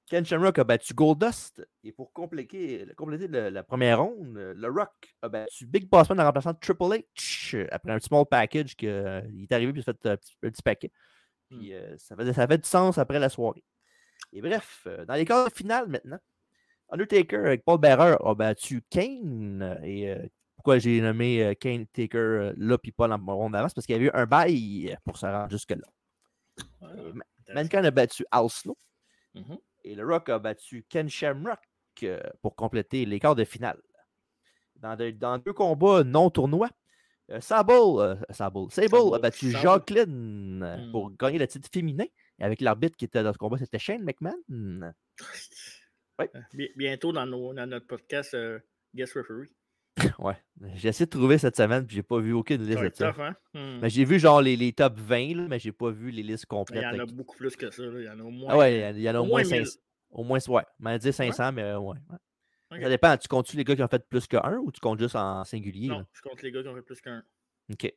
Ken 0.06 0.24
Shamrock 0.24 0.58
a 0.58 0.64
battu 0.64 0.92
Goldust. 0.94 1.66
Et 1.82 1.90
pour 1.92 2.12
compléter, 2.12 2.86
compléter 2.96 3.26
le- 3.26 3.48
la 3.48 3.62
première 3.62 4.02
ronde, 4.02 4.36
le 4.54 4.68
Rock 4.68 5.14
a 5.22 5.28
battu 5.30 5.66
Big 5.66 5.88
Boss 5.88 6.08
Man 6.10 6.20
en 6.20 6.24
remplaçant 6.24 6.52
Triple 6.54 6.84
H 7.16 7.66
après 7.72 7.92
un 7.92 7.98
small 8.00 8.26
package 8.30 8.76
qu'il 8.76 8.88
est 8.88 9.52
arrivé 9.52 9.72
puis 9.72 9.80
il 9.80 9.90
a 9.90 9.92
fait 9.94 10.06
un 10.08 10.16
petit, 10.16 10.36
un 10.42 10.50
petit 10.50 10.62
paquet. 10.62 10.92
Puis 11.48 11.72
euh, 11.72 11.96
ça, 11.96 12.16
faisait, 12.16 12.32
ça 12.34 12.46
fait 12.46 12.58
du 12.58 12.68
sens 12.68 12.98
après 12.98 13.18
la 13.18 13.28
soirée. 13.30 13.64
Et 14.32 14.42
bref, 14.42 14.86
dans 15.06 15.14
les 15.14 15.24
quarts 15.24 15.48
de 15.48 15.54
finale 15.54 15.88
maintenant, 15.88 16.18
Undertaker 16.90 17.36
avec 17.38 17.64
Paul 17.64 17.78
Bearer 17.80 18.16
a 18.22 18.34
battu 18.34 18.82
Kane. 18.90 19.80
Et 19.84 20.10
euh, 20.10 20.18
pourquoi 20.64 20.78
j'ai 20.78 20.99
nommé 21.02 21.44
euh, 21.44 21.52
Kane 21.54 21.87
Taker 21.88 22.16
euh, 22.18 22.52
là 22.56 22.78
puis 22.78 22.90
pas 22.90 23.06
dans 23.06 23.18
mon 23.18 23.37
ronde 23.37 23.52
d'avance? 23.52 23.75
Parce 23.75 23.87
qu'il 23.87 23.92
y 23.94 23.97
avait 23.99 24.06
eu 24.06 24.11
un 24.14 24.25
bail 24.25 24.97
pour 25.04 25.18
se 25.18 25.26
rendre 25.26 25.50
jusque-là. 25.50 25.87
Intéressant. 26.80 27.18
Mankind 27.54 27.85
a 27.85 27.90
battu 27.90 28.25
Al 28.30 28.49
Snow 28.49 28.76
Mhm. 29.35 29.59
et 29.85 29.94
le 29.94 30.06
Rock 30.06 30.30
a 30.30 30.38
battu 30.38 30.87
Ken 30.88 31.09
Shamrock 31.11 31.59
euh, 32.04 32.18
pour 32.40 32.56
compléter 32.56 33.04
les 33.04 33.21
quarts 33.21 33.35
de 33.35 33.44
finale. 33.44 33.78
Dans, 34.76 34.97
de- 34.97 35.11
dans 35.11 35.37
deux 35.38 35.52
combats 35.52 36.02
non 36.02 36.30
tournois, 36.30 36.71
euh, 37.30 37.40
Sable, 37.42 37.73
euh, 37.73 38.14
Sable- 38.30 38.71
Sable 38.71 39.14
a 39.14 39.18
battu. 39.18 39.50
Jacqueline 39.50 40.62
euh, 40.62 40.76
Hmm. 40.78 40.92
pour 40.92 41.11
gagner 41.16 41.38
le 41.38 41.47
titre 41.47 41.68
féminin. 41.71 42.06
Et 42.38 42.42
avec 42.44 42.61
l'arbitre 42.62 42.97
qui 42.97 43.04
était 43.04 43.23
dans 43.23 43.33
ce 43.35 43.38
combat, 43.38 43.59
c'était 43.59 43.78
Shane 43.78 44.02
McMahon. 44.02 44.92
Ouais. 46.18 46.30
Euh, 46.37 46.66
Bientôt 46.76 47.12
dans, 47.12 47.26
nos- 47.26 47.52
dans 47.52 47.66
notre 47.68 47.87
podcast 47.88 48.33
euh, 48.35 48.61
Guest 48.94 49.14
Referee. 49.14 49.50
ouais. 50.18 50.36
J'ai 50.74 50.88
essayé 50.88 51.06
de 51.06 51.10
trouver 51.10 51.38
cette 51.38 51.56
semaine, 51.56 51.86
puis 51.86 51.96
j'ai 51.96 52.02
pas 52.02 52.18
vu 52.18 52.32
aucune 52.32 52.62
liste 52.64 52.80
de 52.82 52.90
ça. 52.94 53.12
tough, 53.12 53.20
hein? 53.20 53.36
Hmm. 53.54 53.78
Mais 53.80 53.90
j'ai 53.90 54.04
vu 54.04 54.18
genre 54.18 54.40
les, 54.42 54.56
les 54.56 54.72
top 54.72 54.98
20, 54.98 55.34
là, 55.36 55.46
mais 55.48 55.58
j'ai 55.58 55.72
pas 55.72 55.90
vu 55.90 56.10
les 56.10 56.22
listes 56.22 56.44
Il 56.44 56.48
complètes. 56.48 56.82
y 56.82 56.86
en 56.86 56.98
a 57.00 57.06
beaucoup 57.06 57.36
plus 57.36 57.54
que 57.56 57.70
ça. 57.70 57.82
là. 57.82 58.00
Il 58.00 58.04
y 58.04 58.08
en 58.08 58.18
a 58.18 58.22
au 58.22 58.30
moins. 58.30 58.48
Ah 58.52 58.58
ouais, 58.58 58.92
il 58.96 59.00
y 59.02 59.08
en 59.08 59.14
a- 59.14 59.14
il 59.14 59.16
au 59.18 59.24
moins 59.24 59.42
moins 59.42 59.42
1000. 59.42 59.66
500. 59.66 59.78
Au 60.10 60.24
moins, 60.24 60.38
ouais. 60.48 60.62
Mais 60.80 60.98
dire 60.98 61.14
500, 61.14 61.52
mais 61.52 61.62
euh, 61.62 61.78
ouais. 61.78 61.96
Ça 62.80 62.88
dépend. 62.88 63.16
Tu 63.16 63.28
comptes-tu 63.28 63.56
les 63.56 63.64
gars 63.64 63.76
qui 63.76 63.82
ont 63.82 63.88
fait 63.88 64.04
plus 64.08 64.26
qu'un 64.26 64.58
ou 64.64 64.72
tu 64.72 64.80
comptes 64.80 64.98
juste 64.98 65.14
en 65.16 65.44
singulier? 65.44 65.88
Non, 65.88 66.04
je 66.12 66.22
compte 66.22 66.42
les 66.42 66.50
gars 66.50 66.62
qui 66.62 66.68
ont 66.68 66.74
fait 66.74 66.82
plus 66.82 67.00
qu'un. 67.00 67.22
OK. 67.72 67.82
ouais. 67.82 67.94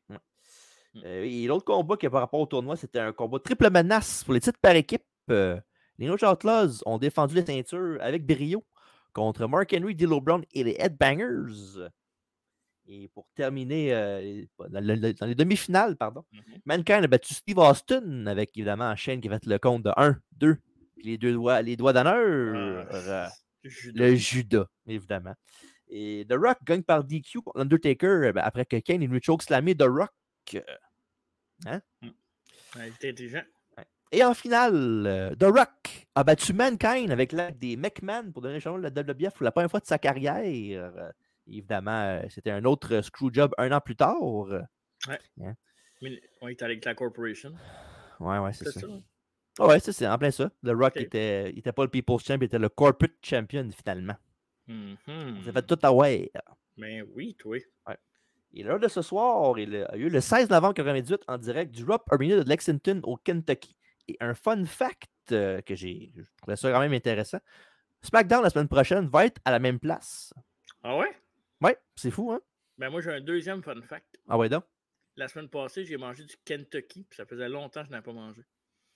Mm. 0.93 1.01
Euh, 1.05 1.23
et 1.25 1.47
l'autre 1.47 1.65
combat 1.65 1.97
qui 1.97 2.05
est 2.05 2.09
par 2.09 2.21
rapport 2.21 2.39
au 2.39 2.45
tournoi, 2.45 2.75
c'était 2.75 2.99
un 2.99 3.11
combat 3.11 3.39
triple 3.39 3.69
menace 3.71 4.23
pour 4.23 4.33
les 4.33 4.39
titres 4.39 4.59
par 4.61 4.75
équipe. 4.75 5.03
Euh, 5.29 5.59
les 5.97 6.05
No 6.07 6.13
Outlaws 6.13 6.81
ont 6.85 6.97
défendu 6.97 7.35
les 7.35 7.45
ceintures 7.45 7.97
avec 8.01 8.25
brio 8.25 8.63
contre 9.17 9.47
Mark 9.47 9.73
Henry, 9.73 9.95
D'Lo 9.95 10.21
Brown 10.21 10.43
et 10.53 10.63
les 10.63 10.75
Headbangers. 10.77 11.87
Et 12.85 13.07
pour 13.09 13.27
terminer 13.35 13.91
euh, 13.93 14.43
dans, 14.69 14.79
le- 14.85 15.13
dans 15.13 15.25
les 15.25 15.33
demi-finales, 15.35 15.97
pardon, 15.97 16.23
Mhm. 16.31 16.41
Mankind 16.65 17.03
a 17.03 17.07
battu 17.07 17.33
Steve 17.33 17.57
Austin 17.57 18.27
avec 18.27 18.55
évidemment 18.55 18.95
Shane 18.95 19.19
qui 19.19 19.27
a 19.27 19.31
fait 19.31 19.45
le 19.47 19.57
compte 19.57 19.83
de 19.83 19.91
1, 19.97 20.17
2, 20.33 20.57
puis 20.95 21.03
les 21.03 21.17
deux 21.17 21.33
doigts, 21.33 21.61
les 21.63 21.75
doigts 21.75 21.93
d'honneur. 21.93 22.15
euh, 22.15 22.85
Ah, 22.91 23.29
Judas. 23.63 24.05
le 24.05 24.15
Judas, 24.15 24.65
évidemment. 24.85 25.33
Et 25.89 26.25
The 26.29 26.33
Rock 26.33 26.59
gagne 26.63 26.83
par 26.83 27.03
DQ 27.03 27.41
contre 27.41 27.59
Undertaker 27.59 28.07
euh, 28.07 28.31
ben, 28.33 28.41
après 28.43 28.65
que 28.65 28.77
Kane 28.77 29.01
ait 29.01 29.07
lui 29.07 29.19
slamé 29.41 29.75
The 29.75 29.83
Rock. 29.83 30.11
euh, 31.65 31.79
il 32.03 32.13
était 32.95 33.09
intelligent. 33.09 33.41
Et 34.11 34.23
en 34.23 34.33
finale, 34.33 34.73
euh, 35.05 35.35
The 35.35 35.43
Rock 35.45 36.07
a 36.15 36.23
battu 36.23 36.53
Mankind 36.53 37.11
avec 37.11 37.31
l'aide 37.33 37.57
des 37.59 37.75
McMahon 37.75 38.31
pour 38.31 38.41
donner 38.41 38.55
le 38.55 38.59
champion 38.59 38.77
de 38.79 38.83
la 38.83 38.89
WWF 38.89 39.33
pour 39.33 39.43
la 39.43 39.51
première 39.51 39.69
fois 39.69 39.79
de 39.81 39.85
sa 39.85 39.97
carrière. 39.97 40.41
Euh, 40.45 41.11
évidemment, 41.47 41.91
euh, 42.03 42.21
c'était 42.29 42.51
un 42.51 42.63
autre 42.65 43.01
screwjob 43.01 43.53
un 43.57 43.71
an 43.71 43.81
plus 43.81 43.95
tard. 43.95 44.17
Euh, 44.51 44.61
Mais 46.01 46.21
on 46.41 46.47
était 46.47 46.65
avec 46.65 46.85
la 46.85 46.95
corporation. 46.95 47.53
Ouais, 48.19 48.39
ouais, 48.39 48.53
c'est 48.53 48.65
ça. 48.71 48.79
ça. 48.79 48.87
hein? 48.87 49.01
Ah 49.59 49.67
ouais, 49.67 49.79
c'est 49.79 50.07
en 50.07 50.17
plein 50.17 50.31
ça. 50.31 50.49
The 50.63 50.69
Rock 50.69 50.93
Ok. 50.95 51.01
était, 51.01 51.49
il 51.51 51.59
était 51.59 51.71
pas 51.71 51.83
le 51.83 51.89
People's 51.89 52.23
Champ, 52.23 52.35
il 52.35 52.43
était 52.43 52.59
le 52.59 52.69
Corporate 52.69 53.13
Champion 53.23 53.67
finalement. 53.71 54.15
Mhm. 54.67 54.97
On 55.07 55.43
s'est 55.43 55.51
fait 55.51 55.65
tout 55.65 55.79
à 55.81 55.91
ouais. 55.91 56.31
Mais 56.77 57.01
oui, 57.01 57.35
toi. 57.39 57.57
Et 58.53 58.63
l'heure 58.63 58.79
de 58.79 58.87
ce 58.87 59.01
soir 59.01 59.57
il 59.59 59.75
a 59.75 59.95
eu 59.97 60.09
le 60.09 60.21
16 60.21 60.49
novembre 60.49 60.73
1998 60.79 61.23
en 61.27 61.37
direct 61.37 61.71
du 61.71 61.83
Rupp 61.83 62.03
Arena 62.11 62.43
de 62.43 62.49
Lexington 62.49 62.99
au 63.03 63.17
Kentucky. 63.17 63.75
Et 64.07 64.17
un 64.19 64.33
fun 64.33 64.65
fact 64.65 65.09
euh, 65.31 65.61
que 65.61 65.75
j'ai, 65.75 66.11
je 66.15 66.23
trouvais 66.37 66.55
ça 66.55 66.71
quand 66.71 66.79
même 66.79 66.93
intéressant. 66.93 67.39
SmackDown 68.01 68.43
la 68.43 68.49
semaine 68.49 68.67
prochaine 68.67 69.07
va 69.07 69.25
être 69.25 69.41
à 69.43 69.51
la 69.51 69.59
même 69.59 69.79
place. 69.79 70.33
Ah 70.83 70.97
ouais? 70.97 71.15
Ouais, 71.61 71.77
c'est 71.95 72.11
fou, 72.11 72.31
hein? 72.31 72.39
Ben 72.77 72.89
moi, 72.89 73.01
j'ai 73.01 73.11
un 73.11 73.21
deuxième 73.21 73.63
fun 73.63 73.81
fact. 73.81 74.19
Ah 74.27 74.37
ouais 74.37 74.49
donc? 74.49 74.63
La 75.15 75.27
semaine 75.27 75.49
passée, 75.49 75.83
j'ai 75.83 75.97
mangé 75.97 76.23
du 76.23 76.35
Kentucky, 76.45 77.03
puis 77.09 77.17
ça 77.17 77.25
faisait 77.25 77.49
longtemps 77.49 77.81
que 77.81 77.87
je 77.87 77.91
n'avais 77.91 78.03
pas 78.03 78.13
mangé. 78.13 78.43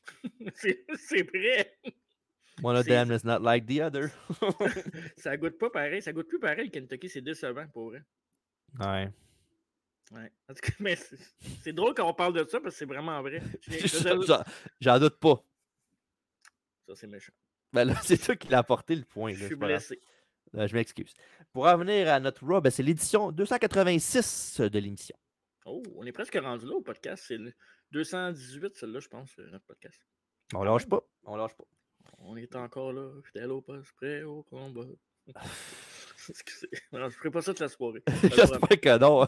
c'est 0.56 1.24
vrai. 1.24 1.77
One 2.62 2.75
of 2.75 2.86
them 2.86 3.12
is 3.12 3.24
not 3.25 3.39
like 3.41 3.65
the 3.65 3.82
other. 3.82 4.12
Ça 5.18 5.36
goûte 5.38 5.58
pas 5.58 5.70
pareil. 5.70 6.01
Ça 6.01 6.13
goûte 6.13 6.27
plus 6.27 6.39
pareil, 6.39 6.65
le 6.65 6.70
Kentucky. 6.70 7.10
C'est 7.10 7.22
décevant, 7.22 7.68
pour 7.68 7.89
vrai. 7.89 8.03
ouais. 8.80 9.10
Ouais. 10.12 10.32
En 10.50 10.53
tout 10.53 10.60
cas, 10.62 10.74
mais 10.80 10.98
c'est 11.63 11.74
drôle 11.74 11.94
quand 11.94 12.08
on 12.10 12.13
parle 12.13 12.34
de 12.34 12.44
ça, 12.50 12.60
parce 12.60 12.75
que 12.75 12.80
c'est 12.80 12.86
vraiment 12.86 13.22
vrai. 13.22 13.41
J'en- 14.82 15.00
doute 15.00 15.18
pas. 15.20 15.44
Ça, 16.88 16.96
c'est 16.96 17.08
méchant. 17.08 17.34
Ben 17.74 17.86
là, 17.86 17.96
c'est 18.03 18.18
toi 18.18 18.36
qui 18.36 18.48
l'as 18.50 18.60
apporté 18.60 18.96
le 18.96 19.03
point. 19.06 19.32
là, 19.32 19.38
Je 19.38 19.46
suis 19.46 19.56
blessé. 19.56 20.00
Euh, 20.56 20.68
je 20.68 20.74
m'excuse. 20.75 21.13
Pour 21.53 21.63
revenir 21.63 22.10
à 22.10 22.20
notre 22.20 22.46
Raw, 22.46 22.60
ben, 22.60 22.70
c'est 22.70 22.84
l'édition 22.84 23.32
286 23.32 24.60
de 24.60 24.80
l'émission. 24.80 25.15
Oh, 25.65 25.82
on 25.96 26.06
est 26.06 26.12
presque 26.12 26.36
rendu 26.36 26.65
là 26.65 26.74
au 26.74 26.82
podcast. 26.82 27.24
C'est 27.27 27.38
le 27.38 27.53
218, 27.91 28.75
celle-là, 28.75 29.00
je 29.00 29.08
pense, 29.08 29.30
euh, 29.39 29.50
notre 29.50 29.65
podcast. 29.65 30.00
On 30.53 30.63
lâche 30.63 30.88
pas. 30.88 31.01
On 31.24 31.38
lâche 31.38 31.56
pas. 31.56 31.63
On 32.18 32.36
est 32.36 32.53
encore 32.58 32.91
là, 32.91 33.10
fidèle 33.24 33.51
au 33.51 33.62
poste, 33.62 33.94
prêt 33.94 34.24
au 34.24 34.44
combat. 34.44 34.86
Excusez. 36.27 36.70
Non, 36.91 37.08
je 37.10 37.15
ferai 37.15 37.32
pas 37.32 37.41
ça 37.41 37.51
toute 37.53 37.62
la 37.62 37.70
soirée. 37.70 38.03
J'espère 38.24 38.60
que 38.82 38.98
non. 38.98 39.25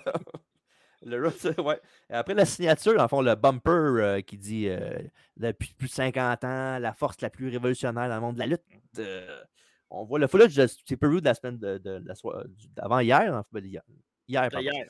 Le 1.05 1.21
Road- 1.27 1.59
ouais. 1.59 1.79
Après 2.09 2.33
la 2.33 2.45
signature, 2.45 2.95
dans 2.95 3.03
le 3.03 3.07
fond, 3.09 3.21
le 3.21 3.35
bumper 3.35 3.69
euh, 3.71 4.21
qui 4.21 4.37
dit 4.37 4.67
euh, 4.69 4.97
depuis 5.37 5.73
plus 5.73 5.87
de 5.87 5.93
50 5.93 6.43
ans, 6.43 6.79
la 6.79 6.93
force 6.93 7.19
la 7.21 7.29
plus 7.29 7.49
révolutionnaire 7.49 8.07
dans 8.09 8.15
le 8.15 8.21
monde 8.21 8.35
de 8.35 8.39
la 8.39 8.47
lutte. 8.47 8.61
euh, 8.99 9.43
on 9.89 10.05
voit 10.05 10.17
le 10.19 10.27
footage 10.27 10.55
de 10.55 10.65
c'est 10.85 10.97
Peru 10.97 11.19
de 11.21 11.25
la 11.25 11.33
semaine 11.35 11.57
de, 11.59 11.77
de- 11.77 11.99
de 11.99 12.07
la 12.07 12.15
soirée 12.15 12.45
d'avant 12.75 12.99
hier. 12.99 13.33
en 13.33 13.43
fait, 13.53 13.65
hier, 13.65 13.81
hier, 14.27 14.49
pardon. 14.49 14.59
hier. 14.71 14.87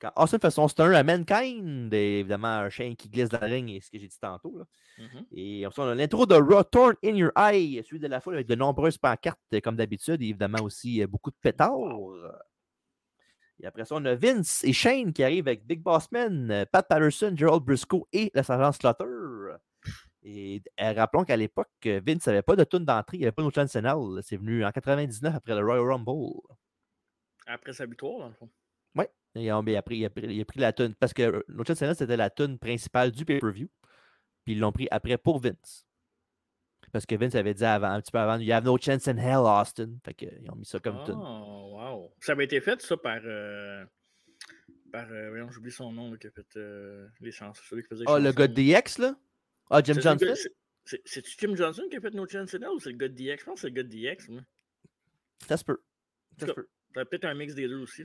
Quand 0.00 0.12
Austin 0.14 0.38
fait 0.38 0.50
son 0.52 0.68
stun 0.68 0.92
à 0.92 1.02
Mankind, 1.02 1.92
et 1.92 2.20
évidemment, 2.20 2.46
un 2.46 2.70
chien 2.70 2.94
qui 2.94 3.08
glisse 3.08 3.28
dans 3.30 3.40
le 3.40 3.48
ring, 3.48 3.68
et 3.68 3.80
ce 3.80 3.90
que 3.90 3.98
j'ai 3.98 4.06
dit 4.06 4.18
tantôt. 4.20 4.56
là. 4.56 4.64
Mhm. 4.96 5.26
Et 5.32 5.66
on 5.66 5.82
a 5.82 5.94
l'intro 5.96 6.24
de 6.24 6.36
Raw 6.36 6.62
Torn 6.62 6.94
in 7.04 7.16
Your 7.16 7.32
Eye, 7.36 7.82
suivi 7.84 8.00
de 8.00 8.06
la 8.06 8.20
foule 8.20 8.34
avec 8.34 8.46
de 8.46 8.54
nombreuses 8.54 8.96
pancartes, 8.96 9.40
euh, 9.54 9.60
comme 9.60 9.74
d'habitude, 9.74 10.22
et 10.22 10.26
évidemment 10.26 10.62
aussi 10.62 11.02
euh, 11.02 11.08
beaucoup 11.08 11.30
de 11.32 11.36
pétards. 11.40 11.74
Et 13.60 13.66
après 13.66 13.84
ça, 13.84 13.96
on 13.96 14.04
a 14.04 14.14
Vince 14.14 14.62
et 14.64 14.72
Shane 14.72 15.12
qui 15.12 15.24
arrivent 15.24 15.48
avec 15.48 15.66
Big 15.66 15.82
Boss 15.82 16.10
Man, 16.12 16.66
Pat 16.70 16.86
Patterson, 16.86 17.34
Gerald 17.36 17.64
Briscoe 17.64 18.06
et 18.12 18.30
le 18.34 18.42
sergent 18.42 18.72
Slaughter. 18.72 19.04
Et 20.22 20.62
euh, 20.80 20.92
rappelons 20.92 21.24
qu'à 21.24 21.36
l'époque, 21.36 21.68
Vince 21.84 22.26
n'avait 22.26 22.42
pas 22.42 22.56
de 22.56 22.64
tune 22.64 22.84
d'entrée, 22.84 23.16
il 23.16 23.20
n'y 23.20 23.26
avait 23.26 23.32
pas 23.32 23.42
de 23.42 23.50
chance 23.50 23.70
Senel. 23.70 23.96
C'est 24.22 24.36
venu 24.36 24.64
en 24.64 24.70
99 24.70 25.34
après 25.34 25.54
le 25.54 25.64
Royal 25.64 25.84
Rumble. 25.84 26.40
Après 27.46 27.72
sa 27.72 27.86
victoire, 27.86 28.18
dans 28.20 28.28
le 28.28 28.34
fond. 28.34 28.50
Après, 28.96 29.72
il 29.72 29.76
a 29.76 29.82
pris, 29.82 29.98
il 29.98 30.40
a 30.40 30.44
pris 30.44 30.60
la 30.60 30.72
tune 30.72 30.94
parce 30.94 31.12
que 31.12 31.22
euh, 31.22 31.42
No 31.48 31.64
Chance 31.64 31.82
in 31.82 31.88
Hell, 31.88 31.96
c'était 31.96 32.16
la 32.16 32.30
tune 32.30 32.58
principale 32.58 33.12
du 33.12 33.24
pay-per-view. 33.24 33.68
Puis 34.44 34.54
ils 34.54 34.58
l'ont 34.58 34.72
pris 34.72 34.88
après 34.90 35.18
pour 35.18 35.38
Vince. 35.40 35.86
Parce 36.92 37.04
que 37.06 37.14
Vince 37.16 37.34
avait 37.34 37.54
dit 37.54 37.64
avant, 37.64 37.88
un 37.90 38.00
petit 38.00 38.10
peu 38.12 38.18
avant, 38.18 38.38
You 38.38 38.52
have 38.52 38.64
no 38.64 38.76
chance 38.78 39.06
in 39.08 39.16
hell, 39.18 39.40
Austin. 39.44 39.90
Fait 40.04 40.14
qu'ils 40.14 40.50
ont 40.50 40.56
mis 40.56 40.64
ça 40.64 40.78
comme 40.78 40.96
Oh, 41.08 41.76
wow. 41.76 42.12
Ça 42.20 42.32
avait 42.32 42.44
été 42.44 42.60
fait, 42.60 42.80
ça, 42.80 42.96
par. 42.96 43.20
euh, 43.24 43.84
par. 44.92 45.06
euh, 45.10 45.28
voyons, 45.30 45.50
j'oublie 45.50 45.70
son 45.70 45.92
nom, 45.92 46.10
là, 46.10 46.16
qui 46.16 46.26
a 46.26 46.30
fait 46.30 46.56
euh, 46.56 47.06
les 47.20 47.30
chansons. 47.30 47.62
Celui 47.68 47.82
qui 47.82 47.88
faisait 47.88 48.04
Ah, 48.06 48.18
le 48.18 48.24
chansons. 48.26 48.36
gars 48.36 48.48
de 48.48 48.54
DX, 48.54 48.98
là? 48.98 49.16
Ah, 49.70 49.82
Jim 49.84 49.94
le 49.94 50.00
Johnson? 50.00 50.34
C'est-tu 51.04 51.36
Jim 51.38 51.54
Johnson 51.54 51.82
qui 51.90 51.96
a 51.98 52.00
fait 52.00 52.14
No 52.14 52.26
Chance 52.26 52.54
in 52.54 52.62
Hell 52.62 52.68
ou 52.74 52.78
c'est 52.80 52.90
le 52.90 52.96
gars 52.96 53.08
de 53.08 53.14
DX? 53.14 53.40
Je 53.40 53.44
pense 53.44 53.54
que 53.56 53.60
c'est 53.60 53.66
le 53.68 53.74
gars 53.74 53.82
de 53.82 53.88
DX. 53.88 54.28
moi. 54.30 54.40
Ça 55.46 55.56
se 55.58 55.64
peut. 55.64 55.82
Ça 56.38 56.46
se 56.46 56.52
peut. 56.52 56.66
Ça 56.94 57.04
peut-être 57.04 57.26
un 57.26 57.34
mix 57.34 57.54
des 57.54 57.68
deux 57.68 57.76
aussi. 57.82 58.04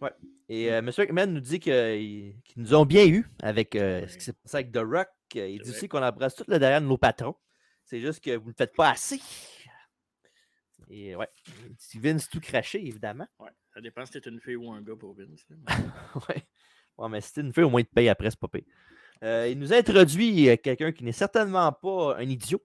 là. 0.00 0.10
Et 0.48 0.72
euh, 0.72 0.78
M. 0.78 0.90
McMahon 0.98 1.26
nous 1.26 1.40
dit 1.40 1.60
qu'ils 1.60 2.34
nous 2.56 2.74
ont 2.74 2.84
bien 2.86 3.06
eu 3.06 3.26
avec 3.42 3.76
euh, 3.76 4.00
ce 4.06 4.12
Ouais. 4.12 4.18
qui 4.18 4.24
s'est 4.24 4.32
passé 4.32 4.56
avec 4.56 4.72
The 4.72 4.78
Rock. 4.78 5.08
Il 5.34 5.60
dit 5.62 5.70
aussi 5.70 5.86
qu'on 5.88 6.02
embrasse 6.02 6.34
tout 6.34 6.44
le 6.48 6.58
derrière 6.58 6.80
de 6.80 6.86
nos 6.86 6.98
patrons. 6.98 7.36
C'est 7.84 8.00
juste 8.00 8.22
que 8.22 8.36
vous 8.36 8.48
ne 8.48 8.54
faites 8.54 8.74
pas 8.74 8.90
assez. 8.90 9.20
Et 10.88 11.16
ouais, 11.16 11.28
Vince 11.94 12.28
tout 12.28 12.40
craché, 12.40 12.86
évidemment. 12.86 13.26
Ouais. 13.38 13.50
Ça 13.72 13.80
dépend 13.80 14.04
si 14.04 14.12
t'es 14.12 14.28
une 14.28 14.40
fille 14.40 14.56
ou 14.56 14.70
un 14.70 14.82
gars 14.82 14.96
pour 14.96 15.14
Vince. 15.14 15.46
ouais. 16.28 16.46
Ouais, 16.98 17.08
mais 17.08 17.20
si 17.20 17.32
tu 17.32 17.40
une 17.40 17.52
fille, 17.52 17.64
au 17.64 17.70
moins, 17.70 17.80
il 17.80 17.86
te 17.86 17.94
paye 17.94 18.08
après, 18.08 18.30
c'est 18.30 18.38
pas 18.38 18.48
payé. 18.48 18.66
il 19.50 19.58
nous 19.58 19.72
a 19.72 19.76
introduit 19.76 20.50
euh, 20.50 20.56
quelqu'un 20.56 20.92
qui 20.92 21.04
n'est 21.04 21.12
certainement 21.12 21.72
pas 21.72 22.16
un 22.18 22.28
idiot. 22.28 22.62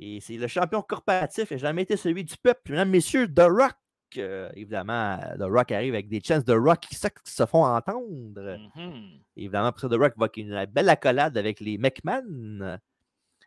Et 0.00 0.20
c'est 0.20 0.36
le 0.36 0.46
champion 0.46 0.82
corporatif 0.82 1.52
et 1.52 1.58
jamais 1.58 1.82
été 1.82 1.96
celui 1.96 2.24
du 2.24 2.36
peuple. 2.36 2.72
Mesdames, 2.72 2.90
messieurs, 2.90 3.32
The 3.32 3.42
Rock. 3.42 3.76
Euh, 4.16 4.50
évidemment, 4.54 5.18
The 5.38 5.42
Rock 5.42 5.70
arrive 5.70 5.94
avec 5.94 6.08
des 6.08 6.20
chances 6.20 6.44
de 6.44 6.54
Rock 6.54 6.80
qui 6.80 6.96
se, 6.96 7.46
font 7.46 7.64
entendre. 7.64 8.58
Mhm. 8.74 9.20
Évidemment, 9.36 9.66
après 9.66 9.82
ça, 9.82 9.88
The 9.88 9.98
Rock 10.00 10.14
va 10.16 10.28
qu'il 10.28 10.48
y 10.48 10.52
ait 10.52 10.64
une 10.64 10.64
belle 10.66 10.88
accolade 10.88 11.36
avec 11.36 11.60
les 11.60 11.78
McMahon. 11.78 12.78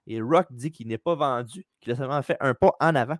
Et 0.07 0.21
Rock 0.21 0.47
dit 0.51 0.71
qu'il 0.71 0.87
n'est 0.87 0.97
pas 0.97 1.15
vendu, 1.15 1.65
qu'il 1.79 1.91
a 1.93 1.95
seulement 1.95 2.21
fait 2.21 2.37
un 2.39 2.53
pas 2.53 2.75
en 2.79 2.95
avant. 2.95 3.17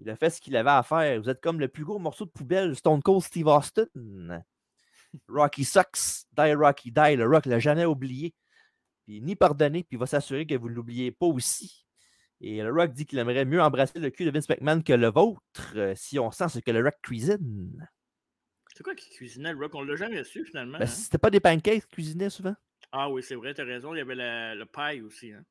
Il 0.00 0.10
a 0.10 0.16
fait 0.16 0.30
ce 0.30 0.40
qu'il 0.40 0.56
avait 0.56 0.70
à 0.70 0.82
faire. 0.82 1.20
Vous 1.20 1.28
êtes 1.28 1.40
comme 1.40 1.60
le 1.60 1.68
plus 1.68 1.84
gros 1.84 1.98
morceau 1.98 2.24
de 2.24 2.30
poubelle, 2.30 2.74
Stone 2.74 3.02
Cold 3.02 3.22
Steve 3.22 3.46
Austin. 3.46 3.86
Rocky 5.28 5.64
sucks, 5.64 6.26
die 6.32 6.54
Rocky 6.54 6.90
die. 6.90 7.16
Le 7.16 7.26
Rock 7.26 7.46
l'a 7.46 7.58
jamais 7.58 7.84
oublié. 7.84 8.34
Puis 9.06 9.20
ni 9.20 9.36
pardonné, 9.36 9.84
puis 9.84 9.96
il 9.96 9.98
va 9.98 10.06
s'assurer 10.06 10.46
que 10.46 10.54
vous 10.54 10.68
ne 10.68 10.74
l'oubliez 10.74 11.12
pas 11.12 11.26
aussi. 11.26 11.86
Et 12.40 12.62
le 12.62 12.72
Rock 12.72 12.92
dit 12.92 13.06
qu'il 13.06 13.18
aimerait 13.18 13.44
mieux 13.44 13.62
embrasser 13.62 13.98
le 13.98 14.10
cul 14.10 14.24
de 14.24 14.30
Vince 14.30 14.48
McMahon 14.48 14.82
que 14.82 14.92
le 14.92 15.08
vôtre 15.10 15.72
euh, 15.76 15.94
si 15.94 16.18
on 16.18 16.30
sent 16.30 16.48
ce 16.48 16.58
que 16.58 16.70
le 16.70 16.82
Rock 16.82 16.96
cuisine. 17.02 17.88
C'est 18.74 18.82
quoi 18.82 18.94
qui 18.96 19.08
cuisinait 19.10 19.52
le 19.52 19.58
rock? 19.58 19.72
On 19.76 19.82
l'a 19.82 19.94
jamais 19.94 20.24
su 20.24 20.44
finalement. 20.44 20.78
Ben, 20.78 20.84
hein? 20.84 20.86
C'était 20.86 21.18
pas 21.18 21.30
des 21.30 21.38
pancakes 21.38 21.82
qu'il 21.82 21.86
cuisinait 21.86 22.28
souvent? 22.28 22.56
Ah 22.90 23.08
oui, 23.08 23.22
c'est 23.22 23.36
vrai, 23.36 23.54
t'as 23.54 23.64
raison. 23.64 23.94
Il 23.94 23.98
y 23.98 24.00
avait 24.00 24.16
la- 24.16 24.56
le 24.56 24.66
paille 24.66 25.00
aussi. 25.02 25.32
Hein? 25.32 25.44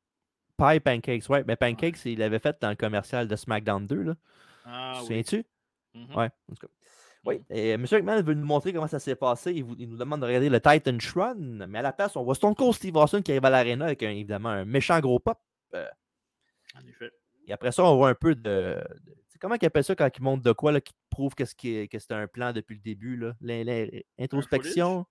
Pie 0.58 0.80
Pancakes, 0.80 1.30
ouais. 1.30 1.44
Mais 1.48 1.56
Pancakes, 1.56 2.06
il 2.06 2.20
l'avait 2.20 2.40
fait 2.40 2.56
dans 2.62 2.70
le 2.70 2.76
commercial 2.76 3.28
de 3.28 3.36
SmackDown 3.36 3.86
2. 3.88 4.02
Là. 4.04 4.14
Ah 4.66 4.92
tu 4.96 5.00
oui. 5.00 5.06
souviens-tu? 5.08 5.46
Mhm. 5.96 6.16
Ouais, 6.16 6.26
en 6.52 6.56
tout 6.56 6.68
cas. 6.68 6.74
Oui, 7.26 7.42
et 7.50 7.70
M. 7.72 7.82
McMahon 7.90 8.22
veut 8.22 8.34
nous 8.34 8.46
montrer 8.46 8.74
comment 8.74 8.88
ça 8.88 9.00
s'est 9.00 9.16
passé. 9.16 9.54
Il, 9.54 9.64
vous- 9.64 9.76
il 9.80 9.90
nous 9.90 9.96
demande 9.98 10.20
de 10.22 10.26
regarder 10.26 10.50
le 10.50 10.60
Titan 10.60 11.00
Shrine. 11.00 11.66
Mais 11.70 11.80
à 11.80 11.82
la 11.82 11.94
place, 11.94 12.16
on 12.18 12.24
voit 12.24 12.36
Stone 12.36 12.54
Cold 12.54 12.74
Steve 12.74 12.96
Austin 12.98 13.22
qui 13.22 13.32
arrive 13.32 13.46
à 13.46 13.50
l'arena 13.50 13.86
avec 13.86 14.04
un- 14.04 14.10
évidemment 14.10 14.50
un 14.50 14.66
méchant 14.66 15.00
gros 15.00 15.20
pop. 15.20 15.40
En 15.74 16.88
effet. 16.88 17.12
Et 17.48 17.54
après 17.54 17.72
ça, 17.72 17.84
on 17.86 17.96
voit 17.96 18.10
un 18.10 18.16
peu 18.16 18.36
de. 18.36 18.84
tu 19.32 19.38
comment 19.40 19.56
ils 19.62 19.66
appellent 19.66 19.84
ça 19.84 19.96
quand 19.96 20.10
ils 20.18 20.22
montrent 20.22 20.44
de 20.44 20.52
quoi 20.52 20.72
là, 20.72 20.82
qui 20.82 20.94
prouve 21.10 21.34
que, 21.36 21.46
c'est 21.46 22.12
un 22.12 22.28
plan 22.28 22.52
depuis 22.52 22.76
le 22.76 22.82
début? 22.82 23.16
là? 23.16 23.34
L'in- 23.42 23.64
l'in- 23.64 23.88
Introspection? 24.20 25.06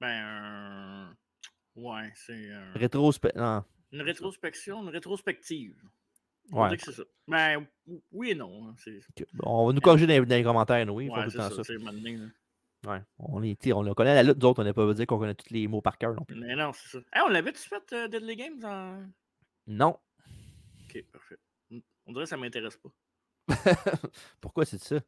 Ben, 0.00 1.14
ouais, 1.76 2.12
c'est 2.14 2.50
un- 2.52 2.72
Rétrospe... 2.74 3.28
Une 3.92 4.02
rétrospection, 4.02 4.82
une 4.82 4.88
rétrospective. 4.88 5.80
On 6.52 6.62
Ouais. 6.62 6.70
dit 6.70 6.76
que 6.76 6.82
c'est 6.84 6.92
ça. 6.92 7.04
Ben, 7.26 7.66
ou- 7.86 8.02
oui 8.12 8.30
et 8.30 8.34
non. 8.34 8.68
hein. 8.68 8.74
On 9.44 9.66
va 9.68 9.72
nous 9.72 9.80
corriger 9.80 10.06
dans, 10.06 10.12
les- 10.12 10.26
dans 10.26 10.36
les 10.36 10.42
commentaires, 10.42 10.92
oui. 10.94 11.08
ouais, 11.08 11.30
c'est 11.30 11.38
ça. 11.38 11.50
ça. 11.50 11.72
Là. 11.72 12.26
Ouais. 12.86 13.00
On, 13.18 13.42
est, 13.42 13.72
on 13.72 13.94
connaît 13.94 14.14
la 14.14 14.22
lutte, 14.22 14.36
nous 14.42 14.48
autres, 14.48 14.60
on 14.60 14.64
n'est 14.64 14.74
pas 14.74 14.92
dire 14.92 15.06
qu'on 15.06 15.18
connaît 15.18 15.34
tous 15.34 15.50
les 15.54 15.66
mots 15.68 15.80
par 15.80 15.96
cœur 15.96 16.12
non 16.14 16.22
plus. 16.24 16.36
Mais 16.38 16.54
non, 16.54 16.72
c'est 16.74 16.88
ça. 16.88 16.98
Hey, 17.14 17.22
on 17.24 17.28
l'avait-tu 17.28 17.60
fait 17.66 17.92
euh, 17.94 18.08
Deadly 18.08 18.36
Games 18.36 18.62
en. 18.64 19.06
Non. 19.66 19.98
Ok, 20.84 21.02
parfait. 21.10 21.38
Hmm, 21.70 21.78
On 22.06 22.12
dirait 22.12 22.24
que 22.24 22.28
ça 22.28 22.36
m'intéresse 22.36 22.76
pas. 22.76 22.90
Pourquoi 24.40 24.64
c'est 24.66 24.78
ça? 24.82 24.96
Je 24.96 25.00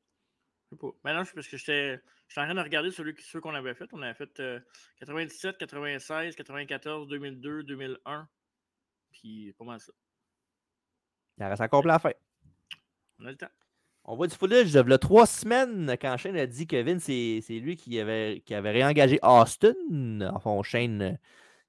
sais 0.71 0.77
pas. 0.81 0.89
Ben 1.05 1.15
non, 1.15 1.25
c'est 1.25 1.35
parce 1.35 1.49
que 1.49 1.57
j'étais 1.59 2.01
en 2.37 2.45
train 2.45 2.55
de 2.55 2.61
regarder 2.61 2.91
celui, 2.91 3.15
ceux 3.21 3.41
qu'on 3.43 3.55
avait 3.55 3.75
fait. 3.75 3.89
On 3.93 4.01
avait 4.01 4.15
fait 4.15 4.41
euh, 4.41 4.59
97, 5.01 5.59
96, 5.59 6.35
94, 6.35 7.09
2002, 7.09 7.63
2001. 7.63 8.29
Puis 9.21 9.53
pas 9.59 9.65
mal 9.65 9.81
ça. 9.81 9.93
Il 11.39 11.45
en 11.45 11.49
reste 11.49 11.63
encore 11.63 11.83
plein 11.83 11.95
à 11.95 11.99
faire. 11.99 12.15
On 13.19 13.27
a 13.27 13.31
le 13.31 13.37
temps. 13.37 13.49
On 14.05 14.15
voit 14.17 14.27
du 14.29 14.35
footage 14.37 14.73
de 14.73 14.81
v'là 14.81 14.99
trois 14.99 15.27
semaines 15.27 15.97
quand 16.01 16.17
Shane 16.17 16.37
a 16.37 16.47
dit 16.47 16.67
que 16.67 16.81
Vince, 16.81 17.03
c'est 17.05 17.59
lui 17.59 17.77
qui 17.77 17.99
avait, 17.99 18.43
qui 18.47 18.55
avait 18.55 18.71
réengagé 18.71 19.19
Austin. 19.23 19.75
En 20.33 20.39
fond, 20.39 20.63
Shane, 20.63 21.19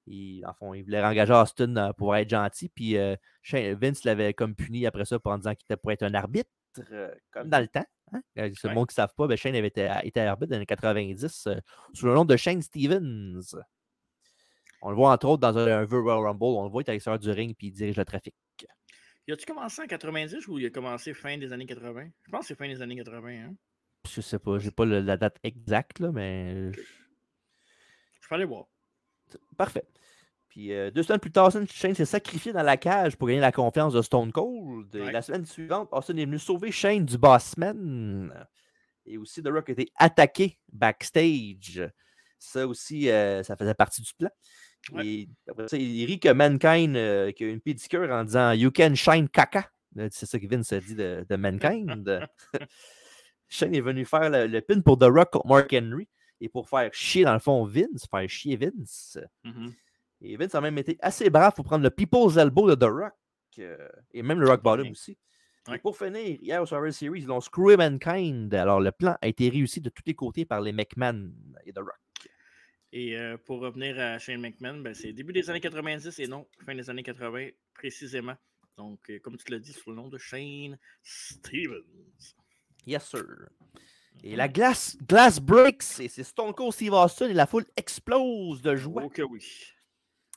il, 0.06 0.44
en 0.46 0.54
fond, 0.54 0.72
il 0.74 0.84
voulait 0.84 1.00
réengager 1.00 1.32
Austin 1.32 1.74
euh, 1.76 1.92
pour 1.94 2.14
être 2.14 2.30
gentil. 2.30 2.68
Puis 2.68 2.96
euh, 2.96 3.16
Shane- 3.42 3.74
Vince 3.74 4.04
l'avait 4.04 4.34
comme 4.34 4.54
puni 4.54 4.86
après 4.86 5.04
ça 5.04 5.18
pour 5.18 5.32
en 5.32 5.38
disant 5.38 5.54
qu'il 5.54 5.64
était 5.64 5.76
pour 5.76 5.90
être 5.90 6.04
un 6.04 6.14
arbitre, 6.14 6.50
euh, 6.92 7.12
comme 7.32 7.48
dans 7.48 7.58
le 7.60 7.68
temps. 7.68 7.84
Hein? 8.12 8.20
C'est 8.36 8.62
le 8.64 8.68
Ouais. 8.68 8.74
monde 8.74 8.86
qui 8.86 8.92
ne 8.92 9.02
savent 9.02 9.14
pas, 9.16 9.26
ben 9.26 9.36
Shane 9.36 9.56
avait 9.56 9.66
été, 9.68 9.86
arbitre 9.86 10.46
dans 10.50 10.54
les 10.54 10.56
années 10.58 10.66
90 10.66 11.46
euh, 11.48 11.56
sous 11.92 12.06
le 12.06 12.14
nom 12.14 12.24
de 12.24 12.36
Shane 12.36 12.62
Stevens. 12.62 13.40
On 14.82 14.90
le 14.90 14.96
voit 14.96 15.12
entre 15.12 15.26
autres 15.28 15.40
dans 15.40 15.56
un, 15.58 15.82
un 15.82 15.84
Royal 15.84 16.18
Rumble. 16.24 16.44
On 16.44 16.64
le 16.64 16.70
voit, 16.70 16.82
il 16.82 16.86
est 16.86 16.90
à 16.90 16.92
l'extérieur 16.92 17.18
du 17.18 17.30
ring 17.30 17.54
puis 17.56 17.68
il 17.68 17.72
dirige 17.72 17.96
le 17.96 18.04
trafic. 18.04 18.34
Il 19.26 19.34
a-tu 19.34 19.44
commencé 19.44 19.82
en 19.82 19.86
90 19.86 20.48
ou 20.48 20.58
il 20.58 20.66
a 20.66 20.70
commencé 20.70 21.12
fin 21.12 21.36
des 21.36 21.52
années 21.52 21.66
80? 21.66 22.08
Je 22.24 22.30
pense 22.30 22.40
que 22.42 22.46
c'est 22.46 22.54
fin 22.54 22.66
des 22.68 22.80
années 22.80 22.96
80. 22.96 23.28
Hein? 23.28 23.54
Je 24.10 24.20
sais 24.22 24.38
pas, 24.38 24.58
j'ai 24.58 24.70
pas 24.70 24.86
le- 24.86 25.00
la 25.00 25.18
date 25.18 25.36
exacte, 25.42 25.98
là, 25.98 26.10
mais 26.12 26.72
Je 26.72 28.28
peux 28.28 28.34
aller 28.36 28.44
voir. 28.46 28.66
Parfait. 29.58 29.84
Puis 30.48 30.72
euh, 30.72 30.90
deux 30.90 31.02
semaines 31.02 31.20
plus 31.20 31.30
tard, 31.30 31.48
Austin 31.48 31.66
Shane 31.66 31.94
s'est 31.94 32.06
sacrifié 32.06 32.52
dans 32.54 32.62
la 32.62 32.78
cage 32.78 33.16
pour 33.16 33.28
gagner 33.28 33.40
la 33.40 33.52
confiance 33.52 33.92
de 33.92 34.00
Stone 34.00 34.32
Cold. 34.32 34.94
Et 34.94 35.12
la 35.12 35.20
semaine 35.20 35.44
suivante, 35.44 35.88
Austin 35.92 36.16
est 36.16 36.24
venu 36.24 36.38
sauver 36.38 36.72
Shane 36.72 37.04
du 37.04 37.18
Bossman. 37.18 38.32
Et 39.04 39.18
aussi, 39.18 39.42
The 39.42 39.48
Rock 39.48 39.68
a 39.68 39.72
été 39.72 39.90
attaqué 39.96 40.58
backstage. 40.72 41.82
Ça 42.38 42.66
aussi, 42.66 43.10
euh, 43.10 43.42
ça 43.42 43.56
faisait 43.56 43.74
partie 43.74 44.00
du 44.00 44.12
plan. 44.18 44.30
Ouais. 44.92 45.06
Et 45.06 45.28
après 45.48 45.68
ça, 45.68 45.76
il 45.76 46.04
rit 46.06 46.18
que 46.20 46.32
Mankind 46.32 46.96
euh, 46.96 47.30
qui 47.32 47.44
a 47.44 47.48
une 47.48 47.60
pédicure 47.60 48.10
en 48.10 48.24
disant 48.24 48.52
You 48.52 48.70
can 48.70 48.94
shine 48.94 49.28
caca. 49.28 49.70
C'est 50.10 50.26
ça 50.26 50.38
que 50.38 50.46
Vince 50.46 50.72
a 50.72 50.80
dit 50.80 50.94
de, 50.94 51.26
de 51.28 51.36
Mankind. 51.36 52.28
Shane 53.48 53.74
est 53.74 53.80
venu 53.80 54.04
faire 54.04 54.30
le, 54.30 54.46
le 54.46 54.60
pin 54.60 54.80
pour 54.80 54.98
The 54.98 55.04
Rock 55.04 55.30
contre 55.30 55.46
Mark 55.46 55.72
Henry. 55.72 56.08
Et 56.40 56.48
pour 56.48 56.68
faire 56.68 56.92
chier, 56.92 57.24
dans 57.24 57.32
le 57.32 57.40
fond, 57.40 57.64
Vince, 57.64 58.06
faire 58.10 58.28
chier 58.28 58.56
Vince. 58.56 59.18
Mhm. 59.44 59.72
Et 60.20 60.36
Vince 60.36 60.54
a 60.54 60.60
même 60.60 60.78
été 60.78 60.96
assez 61.00 61.30
brave 61.30 61.52
pour 61.54 61.64
prendre 61.64 61.82
le 61.84 61.90
People's 61.90 62.36
Elbow 62.36 62.68
de 62.70 62.74
The 62.74 62.88
Rock. 62.90 63.12
euh, 63.58 63.88
et 64.12 64.22
même 64.22 64.40
le 64.40 64.48
Rock 64.48 64.62
Bottom 64.62 64.82
bien. 64.84 64.92
aussi. 64.92 65.18
Et 65.74 65.78
pour 65.78 65.98
finir, 65.98 66.38
hier 66.40 66.62
au 66.62 66.66
Survivor 66.66 66.94
Series, 66.94 67.20
ils 67.20 67.26
l'ont 67.26 67.40
screwé 67.40 67.76
Mankind. 67.76 68.54
Alors, 68.54 68.80
le 68.80 68.90
plan 68.92 69.16
a 69.20 69.26
été 69.26 69.48
réussi 69.50 69.80
de 69.80 69.90
tous 69.90 70.02
les 70.06 70.14
côtés 70.14 70.44
par 70.46 70.60
les 70.62 70.72
McMahon 70.72 71.30
et 71.66 71.72
The 71.72 71.78
Rock. 71.78 71.98
Et 72.92 73.16
euh, 73.16 73.36
pour 73.36 73.60
revenir 73.60 73.98
à 73.98 74.18
Shane 74.18 74.40
McMahon, 74.40 74.78
ben, 74.78 74.94
c'est 74.94 75.12
début 75.12 75.32
des 75.32 75.50
années 75.50 75.60
90 75.60 76.18
et 76.18 76.26
non 76.26 76.46
fin 76.64 76.74
des 76.74 76.88
années 76.88 77.02
80 77.02 77.48
précisément. 77.74 78.34
Donc, 78.76 79.10
euh, 79.10 79.18
comme 79.18 79.36
tu 79.36 79.50
l'as 79.52 79.58
dit, 79.58 79.72
sous 79.72 79.90
le 79.90 79.96
nom 79.96 80.08
de 80.08 80.16
Shane 80.16 80.78
Stevens. 81.02 81.82
Yes, 82.86 83.04
sir. 83.04 83.24
Et 84.24 84.36
la 84.36 84.48
glace, 84.48 84.96
glass 85.06 85.38
breaks, 85.38 86.00
et 86.00 86.08
c'est 86.08 86.24
Stone 86.24 86.52
Cold 86.54 86.72
Steve 86.72 86.92
Austin 86.92 87.28
et 87.28 87.34
la 87.34 87.46
foule 87.46 87.66
explose 87.76 88.62
de 88.62 88.74
joie. 88.74 89.02
Oh 89.04 89.08
que 89.08 89.22
oui. 89.22 89.44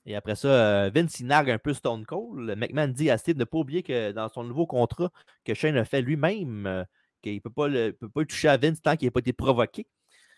Et 0.06 0.16
après 0.16 0.36
ça, 0.36 0.48
euh, 0.86 0.92
Vince, 0.94 1.20
il 1.20 1.28
nargue 1.28 1.52
un 1.52 1.58
peu 1.58 1.74
Stone 1.74 2.06
Cold. 2.06 2.58
McMahon 2.58 2.90
dit 2.90 3.10
à 3.10 3.18
Steve 3.18 3.36
de 3.36 3.40
ne 3.40 3.46
pas 3.46 3.58
oublier 3.60 3.82
que 3.82 4.12
dans 4.12 4.28
son 4.30 4.44
nouveau 4.44 4.66
contrat 4.66 5.12
que 5.46 5.54
Shane 5.54 5.78
a 5.78 5.86
fait 5.86 6.02
lui-même, 6.02 6.86
qu'il 7.22 7.36
ne 7.36 7.40
peut 7.40 7.50
pas, 7.50 7.68
le, 7.68 7.92
peut 7.92 8.10
pas 8.10 8.26
toucher 8.26 8.50
à 8.50 8.58
Vince 8.58 8.82
tant 8.82 8.98
qu'il 8.98 9.08
n'a 9.08 9.12
pas 9.12 9.20
été 9.20 9.34
provoqué. 9.34 9.88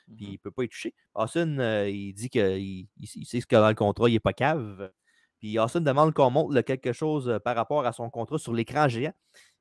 Puis 0.08 0.26
il 0.26 0.32
ne 0.34 0.38
peut 0.38 0.52
pas 0.52 0.64
y 0.64 0.70
toucher. 0.70 0.94
Austin, 1.16 1.58
euh, 1.60 1.90
il 1.90 2.14
dit 2.14 2.30
qu'il 2.30 2.42
il, 2.60 2.90
il 2.98 3.26
sait 3.26 3.40
ce 3.42 3.46
qu'il 3.48 3.56
y 3.56 3.60
a 3.60 3.62
dans 3.62 3.70
le 3.70 3.76
contrat, 3.76 4.10
il 4.10 4.14
n'est 4.14 4.20
pas 4.20 4.34
cave. 4.34 4.92
Puis 5.40 5.58
Austin 5.60 5.82
demande 5.82 6.14
qu'on 6.14 6.30
montre 6.30 6.54
là, 6.54 6.64
quelque 6.64 6.94
chose 6.94 7.30
euh, 7.30 7.40
par 7.40 7.56
rapport 7.56 7.86
à 7.86 7.92
son 7.94 8.10
contrat 8.10 8.38
sur 8.38 8.54
l'écran 8.54 8.88
géant. 8.88 9.14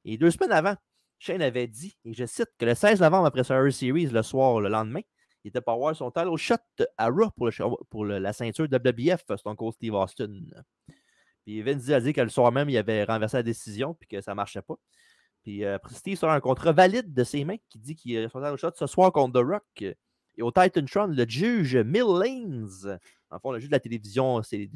Et 0.04 0.16
deux 0.18 0.30
semaines 0.30 0.52
avant, 0.52 0.74
Shane 1.18 1.42
avait 1.42 1.68
dit, 1.68 1.96
et 2.04 2.12
je 2.12 2.24
cite, 2.26 2.48
que 2.58 2.64
le 2.64 2.74
16 2.74 3.00
novembre 3.00 3.26
après 3.26 3.44
Survivor 3.44 3.72
Series, 3.72 4.06
le 4.06 4.22
soir, 4.22 4.60
le 4.60 4.68
lendemain, 4.68 5.00
il 5.44 5.48
était 5.48 5.60
pas 5.60 5.76
voir 5.76 5.94
son 5.94 6.10
title 6.10 6.36
shot 6.36 6.54
à 6.98 7.08
Raw 7.08 7.30
pour, 7.36 7.46
le, 7.46 7.52
pour 7.90 8.04
le- 8.04 8.18
la 8.18 8.32
ceinture 8.32 8.66
WBF, 8.70 9.24
Stone 9.36 9.56
Cold 9.56 9.74
Steve 9.74 9.94
Austin. 9.94 10.32
Puis 11.44 11.62
Vince 11.62 11.88
a 11.90 12.00
dit 12.00 12.12
que 12.12 12.20
le 12.20 12.28
soir 12.28 12.52
même, 12.52 12.68
il 12.70 12.76
avait 12.76 13.04
renversé 13.04 13.38
la 13.38 13.42
décision 13.42 13.94
puis 13.94 14.08
que 14.08 14.20
ça 14.20 14.32
ne 14.32 14.36
marchait 14.36 14.62
pas. 14.62 14.74
Puis 15.42 15.64
euh, 15.64 15.78
Steve 15.90 16.16
sort 16.16 16.30
un 16.30 16.40
contrat 16.40 16.70
valide 16.72 17.12
de 17.12 17.24
ses 17.24 17.44
mains 17.44 17.56
qui 17.68 17.78
dit 17.80 17.96
qu'il 17.96 18.16
a 18.18 18.28
son 18.28 18.40
title 18.40 18.56
shot 18.56 18.70
ce 18.76 18.86
soir 18.86 19.10
contre 19.12 19.40
The 19.40 19.44
Rock. 19.44 19.84
Et 20.38 20.42
au 20.42 20.50
Titantron, 20.50 21.06
le 21.08 21.26
juge 21.28 21.76
Mill 21.76 22.04
Lanes, 22.20 22.98
en 23.30 23.38
fond, 23.38 23.52
le 23.52 23.58
juge 23.58 23.68
de 23.68 23.74
la 23.74 23.80
télévision, 23.80 24.42
c'est 24.42 24.68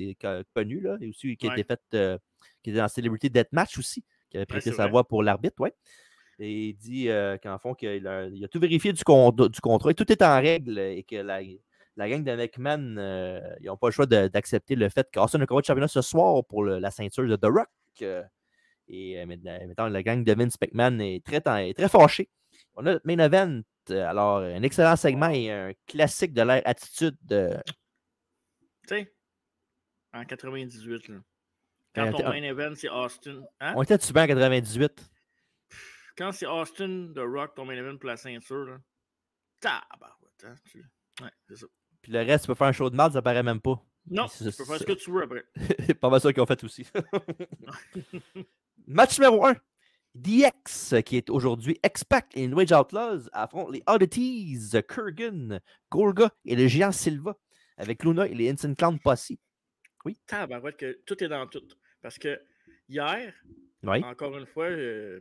connu, 0.54 0.80
là, 0.80 0.96
et 1.00 1.08
aussi 1.08 1.36
qui 1.36 1.48
Ouais. 1.48 1.60
était 1.60 1.64
fait, 1.74 1.80
euh, 1.94 2.18
qui 2.62 2.70
était 2.70 2.78
dans 2.78 2.88
Celebrity 2.88 3.30
Deathmatch 3.30 3.78
aussi, 3.78 4.04
qui 4.30 4.36
avait 4.36 4.46
prêté 4.46 4.70
sa 4.70 4.82
vrai. 4.84 4.90
voix 4.90 5.04
pour 5.08 5.22
l'arbitre, 5.22 5.60
ouais. 5.60 5.74
Et 6.38 6.68
il 6.68 6.74
dit 6.74 7.08
euh, 7.08 7.38
qu'en 7.38 7.58
fond, 7.58 7.72
qu'il 7.74 8.06
a, 8.06 8.26
il 8.26 8.44
a 8.44 8.48
tout 8.48 8.60
vérifié 8.60 8.92
du, 8.92 9.02
con- 9.02 9.30
du 9.30 9.60
contrat 9.62 9.90
et 9.90 9.94
tout 9.94 10.10
est 10.12 10.20
en 10.20 10.38
règle 10.38 10.78
et 10.78 11.02
que 11.02 11.16
la, 11.16 11.40
la 11.96 12.08
gang 12.10 12.22
de 12.22 12.36
McMahon, 12.36 12.96
euh, 12.98 13.40
ils 13.60 13.66
n'ont 13.68 13.78
pas 13.78 13.86
le 13.88 13.92
choix 13.92 14.04
d'accepter 14.04 14.74
le 14.76 14.90
fait 14.90 15.08
qu'Austin 15.10 15.40
a 15.40 15.44
un 15.44 15.46
combat 15.46 15.62
de 15.62 15.66
championnat 15.66 15.88
ce 15.88 16.02
soir 16.02 16.44
pour 16.44 16.62
le- 16.62 16.78
la 16.78 16.90
ceinture 16.90 17.26
de 17.26 17.36
The 17.36 17.46
Rock. 17.46 17.68
et 18.88 19.24
maintenant, 19.24 19.88
la 19.88 20.02
gang 20.02 20.22
de 20.22 20.32
Vince 20.34 20.56
McMahon 20.60 20.98
est 21.00 21.24
très, 21.24 21.40
est 21.68 21.74
très 21.74 21.88
fâchée. 21.88 22.28
On 22.74 22.84
a 22.86 22.92
notre 22.92 23.06
main 23.06 23.18
event. 23.18 23.62
Euh, 23.90 24.06
Alors, 24.08 24.38
un 24.38 24.62
excellent 24.62 24.96
segment 24.96 25.28
et 25.30 25.50
un 25.50 25.72
classique 25.86 26.32
de 26.32 26.42
l'ère 26.42 26.62
attitude. 26.64 27.16
euh, 27.32 27.58
Tu 28.86 28.88
sais, 28.88 29.14
en 30.12 30.24
98, 30.24 31.08
là. 31.08 31.16
Ben, 31.94 32.10
Quand 32.12 32.18
ton 32.18 32.28
main 32.28 32.42
event, 32.42 32.74
c'est 32.76 32.88
Austin. 32.90 33.42
Hein? 33.60 33.74
On 33.76 33.82
était 33.82 33.98
souvent 33.98 34.22
en 34.22 34.26
98. 34.26 35.10
Quand 36.16 36.32
c'est 36.32 36.46
Austin, 36.46 37.12
The 37.14 37.20
Rock, 37.20 37.54
ton 37.54 37.64
main 37.64 37.74
event 37.76 37.96
pour 37.98 38.08
la 38.08 38.16
ceinture, 38.16 38.64
là. 38.66 38.78
Tabarouette, 39.60 40.44
hein, 40.44 40.54
tu- 40.70 40.84
Ouais, 41.22 41.30
c'est 41.48 41.56
ça. 41.56 41.66
Puis 42.02 42.12
le 42.12 42.18
reste, 42.20 42.44
tu 42.44 42.48
peux 42.48 42.54
faire 42.54 42.66
un 42.66 42.72
show 42.72 42.90
de 42.90 42.96
mal, 42.96 43.10
ça 43.12 43.22
paraît 43.22 43.42
même 43.42 43.60
pas. 43.60 43.82
Non, 44.08 44.26
tu 44.28 44.44
peux 44.44 44.50
faire 44.50 44.78
ce 44.78 44.84
que 44.84 44.92
tu 44.92 45.10
veux 45.10 45.22
après. 45.22 45.44
pas 46.00 46.10
mal 46.10 46.20
ça 46.20 46.32
qu'ils 46.32 46.42
ont 46.42 46.46
fait 46.46 46.62
aussi. 46.62 46.86
Match 48.86 49.18
numéro 49.18 49.44
1. 49.46 49.54
DX, 50.16 50.94
qui 51.04 51.16
est 51.16 51.30
aujourd'hui 51.30 51.78
X-Pac 51.84 52.26
et 52.34 52.46
New 52.48 52.58
Age 52.60 52.72
Outlaws, 52.72 53.28
affrontent 53.32 53.70
les 53.70 53.82
Oddities, 53.86 54.70
Kurgan, 54.88 55.60
Gorga 55.90 56.30
et 56.44 56.56
le 56.56 56.66
géant 56.66 56.92
Silva, 56.92 57.36
avec 57.76 58.02
Luna 58.04 58.26
et 58.26 58.34
les 58.34 58.50
Instant 58.50 58.74
Clown 58.74 58.98
Posse. 58.98 59.32
Tabarouette, 60.26 60.76
que 60.76 61.00
tout 61.04 61.22
est 61.22 61.28
dans 61.28 61.46
tout. 61.48 61.66
Parce 62.00 62.18
que 62.18 62.40
hier, 62.88 63.34
Oui. 63.82 64.02
encore 64.04 64.36
une 64.38 64.46
fois, 64.46 64.66
euh, 64.66 65.20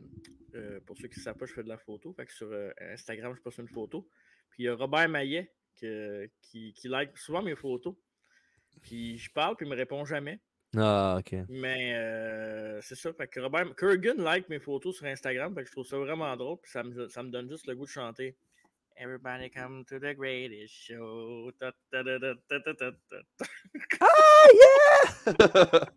euh, 0.54 0.80
pour 0.86 0.96
ceux 0.96 1.08
qui 1.08 1.18
ne 1.18 1.24
savent 1.24 1.36
pas, 1.36 1.46
je 1.46 1.52
fais 1.54 1.64
de 1.64 1.68
la 1.68 1.78
photo. 1.78 2.12
Fait 2.12 2.24
que 2.24 2.32
sur 2.32 2.46
euh, 2.52 2.70
Instagram, 2.92 3.34
je 3.36 3.40
poste 3.42 3.58
une 3.58 3.68
photo. 3.68 4.08
Puis 4.50 4.62
il 4.62 4.66
y 4.66 4.68
a 4.68 4.74
Robert 4.76 5.08
Maillet 5.08 5.52
que- 5.80 6.30
qui, 6.40 6.72
qui 6.72 6.88
like 6.88 7.16
souvent 7.18 7.42
mes 7.42 7.56
photos. 7.56 7.96
Puis 8.80 9.18
je 9.18 9.30
parle, 9.32 9.56
puis 9.56 9.66
il 9.66 9.70
me 9.70 9.74
répond 9.76 10.04
jamais. 10.04 10.40
Ah, 10.76 11.16
ok. 11.18 11.34
Mais 11.48 11.94
euh, 11.94 12.80
c'est 12.82 12.94
ça. 12.96 13.12
Fait 13.12 13.26
que 13.28 13.40
Robert 13.40 13.74
Kurgan 13.76 14.16
like 14.18 14.48
mes 14.48 14.58
photos 14.60 14.96
sur 14.96 15.06
Instagram. 15.06 15.54
Fait 15.54 15.62
que 15.62 15.66
je 15.68 15.72
trouve 15.72 15.86
ça 15.86 15.98
vraiment 15.98 16.36
drôle. 16.36 16.58
Puis 16.62 16.70
ça 16.70 16.82
me, 16.82 17.08
ça 17.08 17.22
me 17.22 17.30
donne 17.30 17.48
juste 17.48 17.66
le 17.66 17.74
goût 17.74 17.84
de 17.86 17.90
chanter. 17.90 18.36
Everybody 18.98 19.50
come 19.50 19.84
to 19.84 19.98
the 19.98 20.14
greatest 20.16 20.72
show. 20.72 21.50
Ta, 21.60 21.72
ta, 21.90 22.02
ta, 22.02 22.60
ta, 22.60 22.74
ta. 22.74 22.90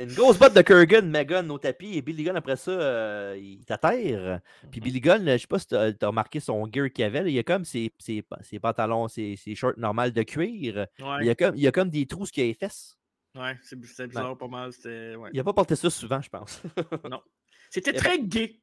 Une 0.00 0.12
grosse 0.12 0.38
botte 0.38 0.54
de 0.54 0.62
Kurgan, 0.62 1.02
Megan 1.08 1.48
au 1.52 1.58
tapis 1.58 1.96
et 1.96 2.02
Billy 2.02 2.24
Gunn 2.24 2.36
après 2.36 2.56
ça, 2.56 2.72
euh, 2.72 3.38
il 3.40 3.64
t'atterre. 3.64 4.40
Puis 4.72 4.80
Mhm. 4.80 4.84
Billy 4.84 5.00
Gunn, 5.00 5.24
je 5.30 5.36
sais 5.38 5.46
pas 5.46 5.60
si 5.60 5.68
tu 5.68 5.76
as 5.76 5.94
remarqué 6.02 6.40
son 6.40 6.68
gear 6.70 6.90
qu'il 6.92 7.04
avait, 7.04 7.22
là, 7.22 7.28
il 7.28 7.34
y 7.34 7.38
a 7.38 7.44
comme 7.44 7.64
ses, 7.64 7.92
ses, 8.00 8.24
ses 8.42 8.58
pantalons, 8.58 9.06
ses, 9.06 9.36
ses 9.36 9.54
shorts 9.54 9.74
normales 9.76 10.12
de 10.12 10.22
cuir. 10.24 10.88
Il 11.22 11.30
a 11.30 11.34
comme, 11.36 11.54
il 11.54 11.64
a 11.68 11.70
comme 11.70 11.90
des 11.90 12.06
trous 12.06 12.24
qui 12.24 12.40
a 12.40 12.44
les 12.44 12.54
fesses. 12.54 12.98
Ouais 13.36 13.58
c'est 13.62 13.78
bi- 13.78 13.86
c'est 13.88 14.06
bizarre 14.06 14.36
pas 14.36 14.48
mal. 14.48 14.70
ouais. 14.86 15.30
Il 15.32 15.36
n'a 15.36 15.44
pas 15.44 15.52
porté 15.52 15.76
ça 15.76 15.90
souvent, 15.90 16.20
je 16.20 16.28
pense. 16.28 16.62
C'était 17.70 17.90
Eh 17.90 17.94
ben, 17.94 17.98
très 18.00 18.18
gay. 18.22 18.60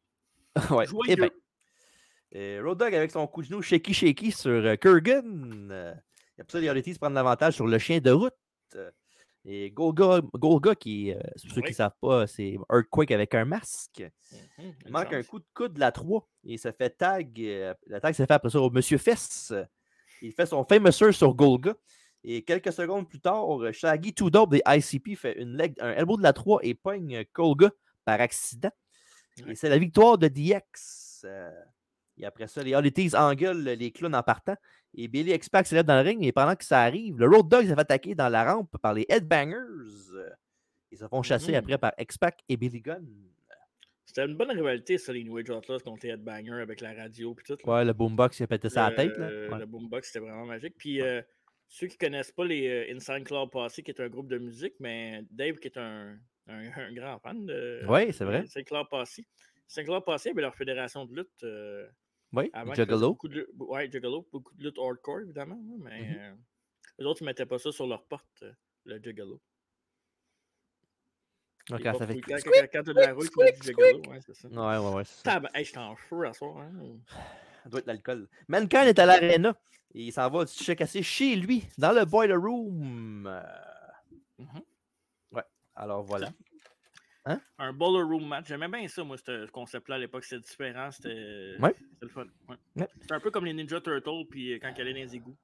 ouais. 0.71 0.85
Joyeux. 0.85 1.09
eh 1.11 1.15
ben, 1.15 1.29
euh, 2.35 2.61
Road 2.63 2.77
Dogg 2.77 2.95
avec 2.95 3.11
son 3.11 3.27
coup 3.27 3.41
de 3.41 3.47
genou 3.47 3.61
shaky 3.61 3.93
shaky 3.93 4.31
sur 4.31 4.51
euh, 4.51 4.75
Kurgan. 4.77 5.69
Euh, 5.71 5.93
et 6.37 6.41
après 6.41 6.51
ça, 6.53 6.59
les 6.61 6.69
Oddities 6.69 6.97
prennent 6.97 7.13
l'avantage 7.13 7.55
sur 7.55 7.67
le 7.67 7.77
chien 7.77 7.99
de 7.99 8.11
route. 8.11 8.33
Euh, 8.75 8.89
et 9.43 9.71
Golga, 9.71 10.21
Golga 10.35 10.75
qui, 10.75 11.11
euh, 11.11 11.19
pour 11.41 11.55
ceux 11.55 11.61
qui 11.61 11.71
ne 11.71 11.75
savent 11.75 11.95
pas, 11.99 12.27
c'est 12.27 12.57
Earthquake 12.71 13.09
avec 13.11 13.33
un 13.33 13.43
masque. 13.43 14.03
Mhm, 14.59 14.73
Il 14.85 14.91
manque 14.91 15.11
un 15.13 15.23
coup 15.23 15.39
de 15.39 15.45
coude 15.53 15.73
de 15.73 15.79
la 15.79 15.91
3 15.91 16.29
et 16.45 16.57
ça 16.57 16.71
fait 16.71 16.91
tag. 16.91 17.41
euh, 17.41 17.73
la 17.87 17.99
tag 17.99 18.13
s'est 18.13 18.25
fait 18.27 18.33
après 18.33 18.51
ça 18.51 18.61
au 18.61 18.69
Monsieur 18.69 18.99
Fess. 18.99 19.51
Il 20.21 20.31
fait 20.31 20.45
son 20.45 20.63
sur 20.91 21.13
sur 21.13 21.33
Golga. 21.33 21.73
Et 22.23 22.43
quelques 22.43 22.71
secondes 22.71 23.09
plus 23.09 23.19
tard, 23.19 23.61
euh, 23.63 23.71
Shaggy 23.71 24.13
Two 24.13 24.29
Dope 24.29 24.51
des 24.51 24.61
ICP 24.67 25.15
fait 25.15 25.39
une 25.41 25.57
leg, 25.57 25.73
un 25.79 25.91
elbow 25.91 26.17
de 26.17 26.23
la 26.23 26.33
3 26.33 26.59
et 26.63 26.73
pogne 26.75 27.15
euh, 27.17 27.23
Golga 27.33 27.71
par 28.05 28.21
accident. 28.21 28.69
Et 29.47 29.55
c'est 29.55 29.69
la 29.69 29.77
victoire 29.79 30.17
de 30.17 30.27
DX. 30.27 31.21
euh, 31.25 31.49
et 32.17 32.25
après 32.25 32.47
ça, 32.47 32.61
les 32.61 32.75
Oddities 32.75 33.15
engueulent 33.15 33.63
les 33.63 33.91
clowns 33.91 34.13
en 34.13 34.21
partant. 34.21 34.55
Et 34.93 35.07
Billy 35.07 35.31
X-Pac 35.31 35.65
s'élève 35.65 35.85
dans 35.85 35.95
le 35.95 36.01
ring. 36.07 36.23
Et 36.23 36.31
pendant 36.31 36.55
que 36.55 36.65
ça 36.65 36.81
arrive, 36.81 37.17
le 37.17 37.25
Road 37.27 37.47
Dogg 37.47 37.63
s'est 37.65 37.73
fait 37.73 37.79
attaquer 37.79 38.13
dans 38.13 38.29
la 38.29 38.53
rampe 38.53 38.77
par 38.77 38.93
les 38.93 39.05
Headbangers. 39.09 39.55
euh, 40.13 40.29
Ils 40.91 40.97
se 40.97 41.07
font 41.07 41.23
chasser 41.23 41.53
Mhm. 41.53 41.57
après 41.57 41.77
par 41.77 41.93
X-Pac 41.97 42.41
et 42.49 42.57
Billy 42.57 42.81
Gunn. 42.81 43.07
C'était 44.05 44.25
une 44.25 44.35
bonne 44.35 44.51
rivalité, 44.51 44.97
ça, 44.97 45.13
les 45.13 45.23
New 45.23 45.37
Age 45.37 45.49
Outlaws 45.49 45.79
contre 45.79 46.05
les 46.05 46.11
Headbangers 46.11 46.61
avec 46.61 46.81
la 46.81 46.93
radio 46.93 47.33
et 47.39 47.43
tout. 47.43 47.55
là. 47.65 47.73
Ouais, 47.77 47.85
le 47.85 47.93
boombox 47.93 48.35
qui 48.37 48.43
a 48.43 48.47
pété 48.47 48.69
sa 48.69 48.91
tête. 48.91 49.17
Là. 49.17 49.29
Le, 49.31 49.49
Ouais. 49.49 49.57
le 49.59 49.65
boombox, 49.65 50.07
c'était 50.07 50.19
vraiment 50.19 50.45
magique. 50.45 50.75
Puis 50.77 51.01
euh, 51.01 51.21
ceux 51.73 51.87
qui 51.87 51.97
connaissent 51.97 52.33
pas 52.33 52.43
les 52.45 52.67
euh, 52.67 52.93
Inside 52.95 53.23
Club 53.23 53.49
Posse, 53.49 53.75
qui 53.75 53.89
est 53.89 53.99
un 53.99 54.09
groupe 54.09 54.27
de 54.27 54.37
musique, 54.37 54.75
mais 54.79 55.23
Dave, 55.31 55.55
qui 55.55 55.69
est 55.69 55.77
un, 55.77 56.17
un- 56.47 56.71
un 56.89 56.93
grand 56.93 57.17
fan 57.19 57.45
de 57.45 57.81
Ouais, 57.87 58.11
c'est 58.11 58.25
vrai. 58.25 58.39
Inside 58.39 58.65
Club 58.65 58.87
Posse. 58.89 59.21
Inside 59.69 59.85
Club 59.85 60.03
Posse 60.03 60.27
avait 60.27 60.41
leur 60.41 60.53
fédération 60.53 61.05
de 61.05 61.15
lutte. 61.15 61.43
euh, 61.43 61.87
Oui, 62.33 62.49
avant 62.53 62.73
Juggalo. 62.73 63.09
beaucoup 63.11 63.29
de 63.29 63.49
Ouais, 63.57 63.89
Juggalo, 63.89 64.27
beaucoup 64.31 64.53
de 64.55 64.63
lutte 64.65 64.77
hardcore, 64.77 65.21
évidemment. 65.21 65.59
mais 65.79 66.17
euh, 66.19 66.33
les 66.99 67.05
autres, 67.05 67.21
ils 67.21 67.25
mettaient 67.25 67.45
pas 67.45 67.57
ça 67.57 67.71
sur 67.71 67.87
leur 67.87 68.03
porte, 68.05 68.43
euh, 68.43 68.51
le 68.83 69.01
Juggalo. 69.01 69.41
Quand 71.69 71.77
pas 71.81 71.93
ça 71.93 72.07
fait. 72.07 72.19
Quand, 72.19 72.83
de 72.83 72.91
la 72.91 73.13
rue, 73.13 73.29
tu 73.29 73.59
du 73.61 73.67
Juggalo. 73.67 74.01
Ouais, 74.09 74.19
c'est 74.25 74.33
ça. 74.35 74.49
Ouais, 74.49 74.77
ouais, 74.85 74.93
ouais. 74.95 75.03
c'est 75.05 75.23
ça. 75.23 75.39
Tab- 75.39 75.49
hey, 75.53 75.63
j'étais 75.63 75.77
en 75.77 75.95
feu 75.95 76.25
à 76.27 76.33
soir. 76.33 76.57
Hein? 76.57 76.97
Ça 77.63 77.69
doit 77.69 77.79
être 77.79 77.87
l'alcool. 77.87 78.27
Mankind 78.47 78.87
est 78.87 78.99
à 78.99 79.05
l'arena. 79.05 79.55
Et 79.93 80.03
il 80.03 80.11
s'en 80.13 80.29
va 80.29 80.45
se 80.45 80.63
checasser 80.63 81.03
chez 81.03 81.35
lui, 81.35 81.63
dans 81.77 81.91
le 81.91 82.05
boiler 82.05 82.35
room. 82.35 83.27
Euh, 83.27 83.41
Mhm. 84.39 84.61
Ouais, 85.33 85.43
alors 85.75 86.01
voilà. 86.03 86.29
Un 87.59 87.71
Bowler 87.73 88.01
Room 88.03 88.25
match. 88.27 88.47
J'aimais 88.47 88.67
bien 88.67 88.87
ça, 88.87 89.03
moi, 89.03 89.15
ce 89.15 89.45
concept-là 89.51 89.95
à 89.95 89.97
l'époque. 89.99 90.23
C'était 90.23 90.41
différent. 90.41 90.89
C'était 90.89 91.55
Ouais. 91.59 91.75
c'était 91.77 92.05
le 92.05 92.07
fun. 92.09 92.25
Ouais. 92.49 92.55
Ouais. 92.77 92.87
C'était 92.99 93.13
un 93.13 93.19
peu 93.19 93.29
comme 93.29 93.45
les 93.45 93.53
Ninja 93.53 93.79
Turtles, 93.79 94.25
puis 94.27 94.53
euh, 94.53 94.59
quand 94.59 94.73
ils 94.75 94.81
allaient 94.81 94.93
dans 94.93 94.99
les 95.11 95.15
égouts. 95.15 95.37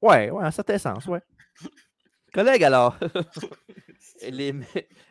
Ouais, 0.00 0.30
ouais, 0.30 0.44
en 0.44 0.50
certain 0.52 0.78
sens, 0.78 1.06
ouais. 1.06 1.20
Collègues, 2.32 2.62
alors. 2.62 2.96
les, 4.22 4.54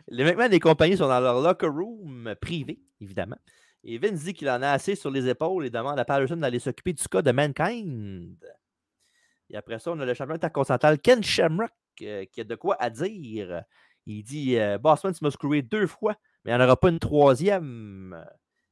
les 0.07 0.23
McMahon 0.23 0.51
et 0.51 0.59
compagnie 0.61 0.95
sont 0.95 1.07
dans 1.09 1.19
leur 1.19 1.41
locker 1.41 1.67
room 1.67 2.33
privé, 2.39 2.79
évidemment. 3.01 3.37
Et 3.83 3.97
Vince 3.97 4.23
dit 4.23 4.33
qu'il 4.33 4.49
en 4.49 4.61
a 4.61 4.69
assez 4.69 4.95
sur 4.95 5.11
les 5.11 5.27
épaules 5.27 5.65
et 5.65 5.69
demande 5.69 5.99
à 5.99 6.05
Patterson 6.05 6.37
d'aller 6.37 6.59
s'occuper 6.59 6.93
du 6.93 7.03
cas 7.07 7.21
de 7.21 7.31
Mankind. 7.31 8.37
Et 9.49 9.55
après 9.55 9.79
ça, 9.79 9.91
on 9.91 9.99
a 9.99 10.05
le 10.05 10.13
champion 10.13 10.35
intercontinental 10.35 10.99
Ken 10.99 11.23
Shamrock 11.23 11.71
euh, 12.01 12.25
qui 12.25 12.41
a 12.41 12.43
de 12.43 12.55
quoi 12.55 12.75
à 12.79 12.89
dire. 12.89 13.63
Il 14.05 14.23
dit 14.23 14.57
euh, 14.57 14.77
Bossman, 14.77 15.13
tu 15.13 15.23
m'as 15.23 15.31
screwé 15.31 15.61
deux 15.61 15.87
fois, 15.87 16.15
mais 16.43 16.51
il 16.51 16.55
n'y 16.55 16.61
en 16.61 16.65
aura 16.65 16.77
pas 16.77 16.89
une 16.89 16.99
troisième. 16.99 18.25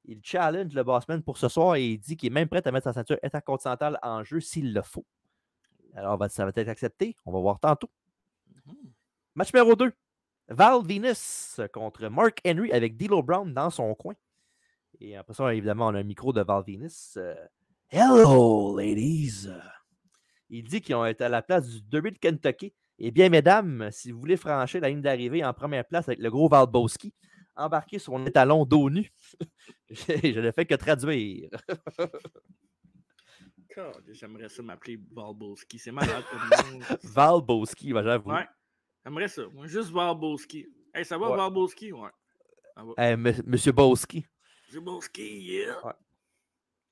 Il 0.05 0.21
challenge 0.23 0.73
le 0.73 0.83
Bossman 0.83 1.23
pour 1.23 1.37
ce 1.37 1.47
soir 1.47 1.75
et 1.75 1.85
il 1.85 1.97
dit 1.97 2.15
qu'il 2.17 2.27
est 2.27 2.33
même 2.33 2.47
prêt 2.47 2.65
à 2.65 2.71
mettre 2.71 2.85
sa 2.85 2.93
ceinture 2.93 3.17
intercontinentale 3.23 3.99
en 4.03 4.23
jeu 4.23 4.39
s'il 4.39 4.73
le 4.73 4.81
faut. 4.81 5.05
Alors, 5.95 6.19
ça 6.29 6.43
va 6.45 6.51
être 6.53 6.69
accepté? 6.69 7.15
On 7.25 7.31
va 7.31 7.39
voir 7.39 7.59
tantôt. 7.59 7.89
Mhm. 8.65 8.75
Match 9.35 9.53
numéro 9.53 9.75
2. 9.75 9.91
Val 10.49 10.81
Venus 10.83 11.59
contre 11.73 12.07
Mark 12.09 12.39
Henry 12.45 12.71
avec 12.71 12.97
D'Lo 12.97 13.23
Brown 13.23 13.51
dans 13.51 13.69
son 13.69 13.95
coin. 13.95 14.13
Et 14.99 15.15
après 15.15 15.33
ça, 15.33 15.53
évidemment, 15.53 15.87
on 15.87 15.95
a 15.95 15.99
un 15.99 16.03
micro 16.03 16.33
de 16.33 16.41
Val 16.41 16.63
Venus. 16.65 17.15
euh, 17.17 17.35
Hello, 17.89 18.77
ladies. 18.77 19.47
Il 20.49 20.63
dit 20.63 20.81
qu'ils 20.81 20.95
ont 20.95 21.05
été 21.05 21.23
à 21.23 21.29
la 21.29 21.41
place 21.41 21.67
du 21.69 21.81
Derby 21.81 22.11
de 22.11 22.17
Kentucky. 22.17 22.73
Eh 22.97 23.11
bien, 23.11 23.29
mesdames, 23.29 23.89
si 23.91 24.11
vous 24.11 24.19
voulez 24.19 24.37
franchir 24.37 24.81
la 24.81 24.89
ligne 24.89 25.01
d'arrivée 25.01 25.43
en 25.43 25.53
première 25.53 25.85
place 25.85 26.07
avec 26.07 26.19
le 26.19 26.29
gros 26.29 26.47
Valbowski, 26.47 27.13
embarquez 27.55 27.99
sur 27.99 28.13
mon 28.13 28.25
étalon 28.25 28.65
dos 28.65 28.89
nu. 28.89 29.11
je 29.89 30.39
ne 30.39 30.51
fais 30.51 30.65
que 30.65 30.75
traduire. 30.75 31.49
J'aimerais 34.13 34.47
ça 34.47 34.63
m'appeler 34.63 34.95
Balboski. 34.97 35.77
C'est 35.79 35.91
malade 35.91 36.23
comme 36.31 36.79
nom. 36.79 36.85
Valbowski, 37.03 37.91
va 37.91 38.03
j'avoue. 38.03 38.31
Ouais. 38.31 38.47
J'aimerais 39.03 39.27
ça. 39.27 39.41
Moi, 39.53 39.67
juste 39.67 39.91
Balboski. 39.91 40.65
Hey, 40.93 41.03
ça 41.03 41.17
va, 41.17 41.31
Ouais. 41.31 41.35
Balboski? 41.37 41.91
Ouais. 41.91 42.09
Va. 42.77 43.17
Monsieur 43.17 43.73
Bowski. 44.79 45.21
C'est 45.63 45.65
Balboski, 45.65 45.83
yeah. 45.83 45.95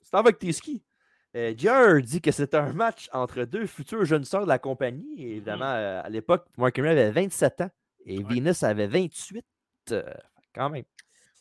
C'est 0.02 0.16
avec 0.16 0.40
tes 0.40 0.52
skis. 0.52 0.84
Euh, 1.36 2.02
dit 2.02 2.22
que 2.22 2.32
c'est 2.32 2.54
un 2.54 2.74
match 2.74 3.10
entre 3.12 3.44
deux 3.46 3.66
futurs 3.66 4.06
jeunes 4.06 4.24
sœurs 4.26 4.44
de 4.44 4.50
la 4.50 4.60
compagnie. 4.60 5.24
Et 5.24 5.32
évidemment, 5.32 5.66
euh, 5.66 6.02
à 6.04 6.10
l'époque, 6.10 6.46
Mark 6.58 6.78
Henry 6.78 6.90
avait 6.90 7.10
27 7.12 7.62
ans 7.62 7.72
et 8.06 8.20
Ouais. 8.20 8.24
Venus 8.36 8.62
avait 8.64 8.88
28. 8.88 9.44
euh, 9.92 10.04
quand 10.54 10.70
même. 10.70 10.84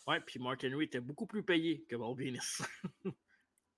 Ouais, 0.07 0.21
puis 0.25 0.41
Mark 0.41 0.65
Henry 0.65 0.85
était 0.87 1.01
beaucoup 1.01 1.27
plus 1.27 1.43
payé 1.43 1.85
que 1.89 1.97
Bob 1.97 2.19
Venus. 2.19 2.63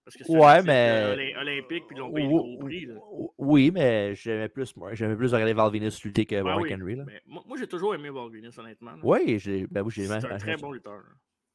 Parce 0.05 0.17
que 0.19 0.25
c'est 0.25 0.37
Ouais, 0.37 0.63
mais- 0.63 0.91
euh, 0.91 1.17
olym- 1.17 1.37
olympique, 1.39 1.87
puis 1.87 1.97
ils 1.97 1.99
l'ont 1.99 2.13
payé 2.13 2.27
le 2.29 2.33
Ou- 2.35 2.39
gros 2.43 2.59
prix. 2.59 2.85
là. 2.87 2.95
ou- 3.11 3.35
Oui, 3.39 3.71
mais 3.71 4.15
j'aimais 4.15 4.49
plus, 4.51 4.77
moi, 4.77 4.95
j'aimais 4.95 5.17
plus 5.17 5.33
regarder 5.33 5.55
Val 5.55 5.73
Venus 5.73 6.03
lutter 6.05 6.27
que 6.27 6.35
Ouais, 6.37 6.43
Mark 6.43 6.61
oui, 6.63 6.75
Henry. 6.75 6.95
Là. 6.97 7.05
Mais 7.07 7.23
moi, 7.27 7.43
moi, 7.47 7.57
j'ai 7.59 7.67
toujours 7.67 7.95
aimé 7.95 8.11
Bob 8.11 8.33
Venus, 8.33 8.57
honnêtement. 8.59 8.93
là. 8.93 9.01
Oui, 9.03 9.39
j'ai 9.39 9.67
ben, 9.67 9.81
oui, 9.83 9.91
j'ai 9.95 10.07
C'est 10.07 10.21
j'ai- 10.21 10.27
un 10.29 10.37
très 10.39 10.57
bon 10.57 10.73
lutteur. 10.73 10.99
là. 10.99 11.09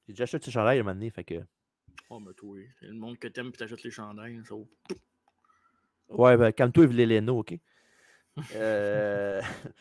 J'ai 0.10 0.13
déjà 0.13 0.24
acheté 0.24 0.39
petit 0.39 0.50
chandail 0.52 0.80
à 0.80 0.82
un 0.82 0.84
moment 0.84 0.95
donné, 0.95 1.12
fait 1.12 1.24
que. 1.24 1.45
Oh, 2.10 2.19
mais 2.19 2.34
toi, 2.34 2.58
c'est 2.80 2.88
le 2.88 2.93
monde 2.93 3.19
que 3.19 3.28
t'aimes, 3.28 3.52
puis 3.52 3.60
t'achètes 3.60 3.84
les 3.84 3.91
chandails. 3.91 4.41
ça 4.43 4.56
Ouais, 6.10 6.36
ben, 6.36 6.52
calme-toi, 6.52 6.88
Léno, 6.88 7.38
OK? 7.38 7.60
Euh, 8.56 9.39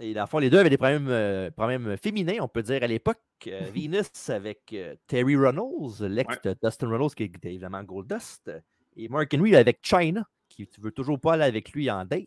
Et 0.00 0.14
dans 0.14 0.22
le 0.22 0.26
fond, 0.26 0.38
les 0.38 0.50
deux 0.50 0.58
avaient 0.58 0.68
des 0.70 0.78
problèmes, 0.78 1.06
euh, 1.10 1.52
problèmes 1.52 1.96
féminins, 1.96 2.38
on 2.40 2.48
peut 2.48 2.64
dire, 2.64 2.82
à 2.82 2.88
l'époque. 2.88 3.20
Euh, 3.46 3.70
Venus 3.72 4.30
avec 4.30 4.72
euh, 4.72 4.96
Terry 5.06 5.36
Runnels, 5.36 6.08
l'ex 6.08 6.34
Ouais. 6.34 6.40
de 6.54 6.58
Dustin 6.60 6.88
Runnels, 6.88 7.14
qui 7.14 7.22
était 7.24 7.50
évidemment 7.50 7.84
Goldust. 7.84 8.50
Et 8.96 9.08
Mark 9.08 9.32
Henry 9.32 9.54
avec 9.54 9.78
China, 9.82 10.26
qui 10.48 10.62
ne 10.76 10.82
veut 10.82 10.90
toujours 10.90 11.20
pas 11.20 11.34
aller 11.34 11.44
avec 11.44 11.70
lui 11.70 11.88
en 11.88 12.04
date. 12.04 12.26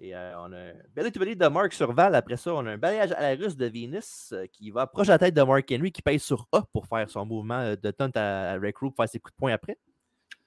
Et 0.00 0.14
euh, 0.14 0.38
on 0.40 0.52
a 0.52 0.58
un 0.58 0.74
bel 0.94 1.06
établi 1.06 1.34
de 1.34 1.46
Mark 1.48 1.72
sur 1.72 1.92
Val. 1.92 2.14
Après 2.14 2.36
ça, 2.36 2.54
on 2.54 2.64
a 2.66 2.70
un 2.72 2.78
balayage 2.78 3.10
à 3.12 3.20
la 3.20 3.34
russe 3.34 3.56
de 3.56 3.66
Venus 3.66 4.32
euh, 4.32 4.46
qui 4.46 4.70
va 4.70 4.86
proche 4.86 5.08
de 5.08 5.12
la 5.12 5.18
tête 5.18 5.34
de 5.34 5.42
Mark 5.42 5.68
Henry, 5.72 5.90
qui 5.90 6.02
pèse 6.02 6.22
sur 6.22 6.46
A 6.52 6.62
pour 6.72 6.86
faire 6.86 7.10
son 7.10 7.26
mouvement 7.26 7.58
euh, 7.58 7.74
de 7.76 7.90
taunt 7.90 8.10
à, 8.14 8.54
Rude 8.54 8.74
pour 8.78 8.94
faire 8.94 9.08
ses 9.08 9.18
coups 9.18 9.34
de 9.34 9.38
poing 9.38 9.52
après. 9.52 9.76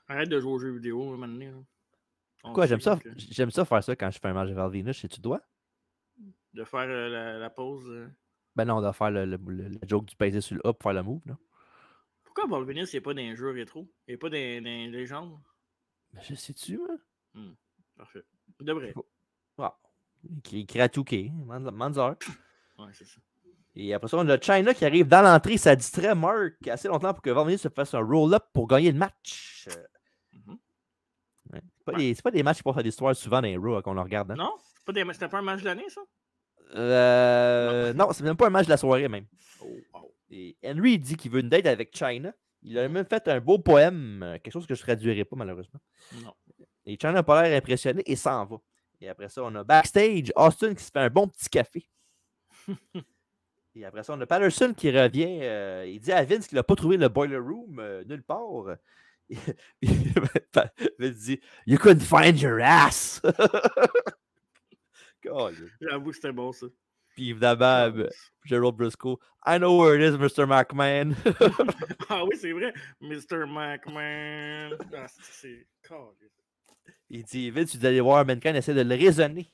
Arrête 0.07 0.29
de 0.29 0.39
jouer 0.39 0.51
aux 0.53 0.59
jeux 0.59 0.71
vidéo, 0.71 1.01
à 1.03 1.07
un 1.07 1.11
moment 1.11 1.27
donné, 1.27 1.47
là. 1.51 1.57
On 2.43 2.53
Quoi, 2.53 2.63
sait 2.63 2.69
j'aime 2.69 2.81
ça, 2.81 2.97
que- 2.97 3.09
j'aime 3.17 3.51
ça 3.51 3.65
faire 3.65 3.83
ça 3.83 3.95
quand 3.95 4.09
je 4.09 4.19
fais 4.19 4.27
un 4.29 4.33
match 4.33 4.49
de 4.49 4.53
Val 4.55 4.71
Venus, 4.71 5.03
et 5.03 5.07
tu 5.09 5.19
dois. 5.21 5.41
De 6.53 6.63
faire 6.63 6.87
la, 6.87 7.37
la 7.37 7.49
pause. 7.49 8.09
Ben 8.55 8.65
non, 8.65 8.81
de 8.81 8.91
faire 8.93 9.11
le, 9.11 9.25
le- 9.25 9.37
le- 9.47 9.67
le 9.69 9.79
joke 9.85 10.05
du 10.05 10.15
peser 10.15 10.41
sur 10.41 10.55
le 10.55 10.65
A 10.67 10.73
pour 10.73 10.81
faire 10.83 10.93
le 10.93 11.03
move. 11.03 11.21
Là. 11.25 11.37
Pourquoi 12.23 12.47
Bob 12.47 12.67
Venus, 12.67 12.91
il 12.93 12.95
n'est 12.97 13.01
pas 13.01 13.13
dans 13.13 13.21
les 13.21 13.35
jeux 13.35 13.51
rétro? 13.51 13.87
Il 14.07 14.11
n'est 14.13 14.17
pas 14.17 14.29
dans, 14.29 14.33
dans 14.63 14.63
les 14.69 14.87
légendes? 14.89 15.37
Ben, 16.13 16.21
je 16.21 16.35
sais-tu, 16.35 16.77
moi? 16.77 16.97
Parfait. 17.97 18.23
Il 18.59 18.65
devrait. 18.65 18.93
Ah. 18.95 18.99
Qui 20.43 20.61
écrit 20.61 20.81
à 20.81 20.89
Touquet, 20.89 21.31
Manzer. 21.45 22.15
Ouais, 22.77 22.85
c'est 22.93 23.05
ça. 23.05 23.19
Et 23.75 23.93
après 23.93 24.09
ça, 24.09 24.17
on 24.17 24.27
a 24.27 24.39
China 24.39 24.73
qui 24.73 24.83
arrive 24.85 25.07
dans 25.07 25.21
l'entrée. 25.21 25.57
Ça 25.57 25.75
distrait 25.75 26.13
Mark 26.13 26.67
assez 26.67 26.87
longtemps 26.87 27.13
pour 27.13 27.21
que 27.21 27.29
Van 27.29 27.47
se 27.57 27.69
fasse 27.69 27.93
un 27.93 28.01
roll-up 28.01 28.43
pour 28.53 28.67
gagner 28.67 28.91
le 28.91 28.97
match. 28.99 29.67
Ouais. 31.53 31.61
C'est 31.77 31.83
pas, 31.85 31.91
Ouais. 31.93 31.97
des- 31.97 32.13
c'est 32.15 32.21
pas 32.21 32.31
des 32.31 32.43
matchs 32.43 32.57
qui 32.57 32.63
passent 32.63 32.77
à 32.77 32.81
l'histoire 32.81 33.15
souvent 33.15 33.41
dans 33.41 33.47
les 33.47 33.57
Raw 33.57 33.75
hein, 33.77 33.81
qu'on 33.81 34.01
regarde. 34.01 34.31
hein. 34.31 34.35
Non 34.35 34.51
C'est 34.85 34.93
pas 34.93 35.13
C'était 35.13 35.27
pas 35.29 35.39
un 35.39 35.41
match 35.41 35.61
de 35.61 35.65
l'année, 35.65 35.89
ça? 35.89 36.01
Euh, 36.75 37.93
non, 37.93 38.11
c'est 38.11 38.23
même 38.23 38.35
pas 38.37 38.47
un 38.47 38.49
match 38.49 38.65
de 38.65 38.69
la 38.71 38.77
soirée 38.77 39.07
même. 39.09 39.25
Oh, 39.61 39.67
wow. 39.93 40.13
Et 40.29 40.55
Henry 40.63 40.97
dit 40.99 41.15
qu'il 41.17 41.31
veut 41.31 41.39
une 41.41 41.49
date 41.49 41.65
avec 41.65 41.95
China. 41.95 42.33
Il 42.63 42.77
a 42.77 42.87
même 42.87 43.05
fait 43.05 43.27
un 43.27 43.39
beau 43.41 43.57
poème, 43.59 44.21
euh, 44.23 44.33
quelque 44.39 44.53
chose 44.53 44.67
que 44.67 44.75
je 44.75 44.81
traduirai 44.81 45.25
pas 45.25 45.35
malheureusement. 45.35 45.79
Non. 46.23 46.33
Et 46.85 46.97
China 46.99 47.11
n'a 47.13 47.23
pas 47.23 47.41
l'air 47.43 47.57
impressionné 47.57 48.03
et 48.05 48.15
s'en 48.15 48.45
va. 48.45 48.57
Et 49.01 49.09
après 49.09 49.29
ça, 49.29 49.43
on 49.43 49.53
a 49.55 49.63
backstage 49.63 50.31
Austin 50.35 50.75
qui 50.75 50.83
se 50.83 50.91
fait 50.91 50.99
un 50.99 51.09
bon 51.09 51.27
petit 51.27 51.49
café. 51.49 51.87
et 53.75 53.83
après 53.83 54.03
ça, 54.03 54.13
on 54.13 54.21
a 54.21 54.27
Patterson 54.27 54.73
qui 54.77 54.91
revient. 54.91 55.39
euh, 55.41 55.85
il 55.87 55.99
dit 55.99 56.11
à 56.11 56.23
Vince 56.23 56.47
qu'il 56.47 56.55
n'a 56.55 56.63
pas 56.63 56.75
trouvé 56.75 56.97
le 56.97 57.09
boiler 57.09 57.37
room 57.37 57.79
euh, 57.79 58.03
nulle 58.03 58.21
part. 58.21 58.77
Vince 60.99 61.17
dit 61.17 61.39
You 61.65 61.79
couldn't 61.79 62.01
find 62.01 62.39
your 62.39 62.59
ass. 62.61 63.21
J'avoue 65.81 66.13
c'était 66.13 66.31
bon, 66.31 66.51
ça. 66.51 66.67
Puis 67.15 67.31
évidemment, 67.31 67.91
euh, 67.97 68.07
Gerald 68.45 68.75
Briscoe 68.75 69.17
I 69.45 69.57
know 69.57 69.75
where 69.79 69.95
it 69.95 70.01
is, 70.01 70.17
Mr. 70.17 70.45
McMahon. 70.45 71.15
ah 72.09 72.23
oui, 72.25 72.37
c'est 72.39 72.51
vrai. 72.51 72.71
Mr. 73.01 73.47
McMahon. 73.47 74.77
Ah, 74.95 75.07
c'est-. 75.07 75.65
Il 77.13 77.23
dit 77.25 77.51
Vince, 77.51 77.71
tu 77.71 77.77
dois 77.77 77.89
aller 77.89 77.99
voir 77.99 78.25
Mankind 78.25 78.55
essaie 78.55 78.73
de 78.73 78.81
le 78.81 78.95
raisonner. 78.95 79.53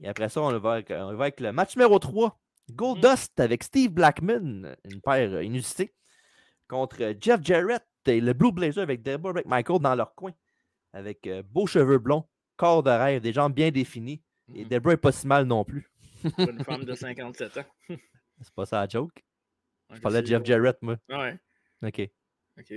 Et 0.00 0.08
après 0.08 0.28
ça, 0.30 0.40
on 0.40 0.58
va 0.58 0.72
avec, 0.72 0.90
on 0.90 1.14
va 1.14 1.24
avec 1.24 1.38
le 1.40 1.52
match 1.52 1.76
numéro 1.76 1.98
3. 1.98 2.38
Goldust 2.70 3.38
avec 3.40 3.62
Steve 3.62 3.90
Blackman, 3.90 4.74
une 4.90 5.00
paire 5.02 5.42
inusitée, 5.42 5.92
contre 6.68 7.14
Jeff 7.20 7.40
Jarrett 7.42 7.84
et 8.06 8.20
le 8.20 8.32
Blue 8.32 8.52
Blazer 8.52 8.82
avec 8.82 9.02
Deborah 9.02 9.34
McMichael 9.34 9.80
dans 9.80 9.94
leur 9.94 10.14
coin. 10.14 10.32
Avec 10.94 11.26
euh, 11.26 11.42
beaux 11.44 11.66
cheveux 11.66 11.98
blonds, 11.98 12.26
corps 12.56 12.82
de 12.82 12.90
rêve, 12.90 13.20
des 13.20 13.32
jambes 13.32 13.52
bien 13.52 13.70
définies. 13.70 14.22
Et 14.54 14.62
Mhm. 14.64 14.68
Deborah 14.70 14.94
est 14.94 14.98
pas 14.98 15.12
si 15.12 15.26
mal 15.26 15.44
non 15.44 15.64
plus. 15.64 15.90
Une 16.38 16.64
femme 16.64 16.84
de 16.84 16.94
57 16.94 17.58
ans. 17.58 17.64
C'est 17.88 18.54
pas 18.54 18.64
ça 18.66 18.80
la 18.80 18.88
joke. 18.88 19.22
Je 19.92 20.00
parlais 20.00 20.22
de 20.22 20.26
Jeff. 20.26 20.42
Jarrett, 20.44 20.78
moi. 20.80 20.96
Ouais. 21.10 21.38
OK. 21.82 22.10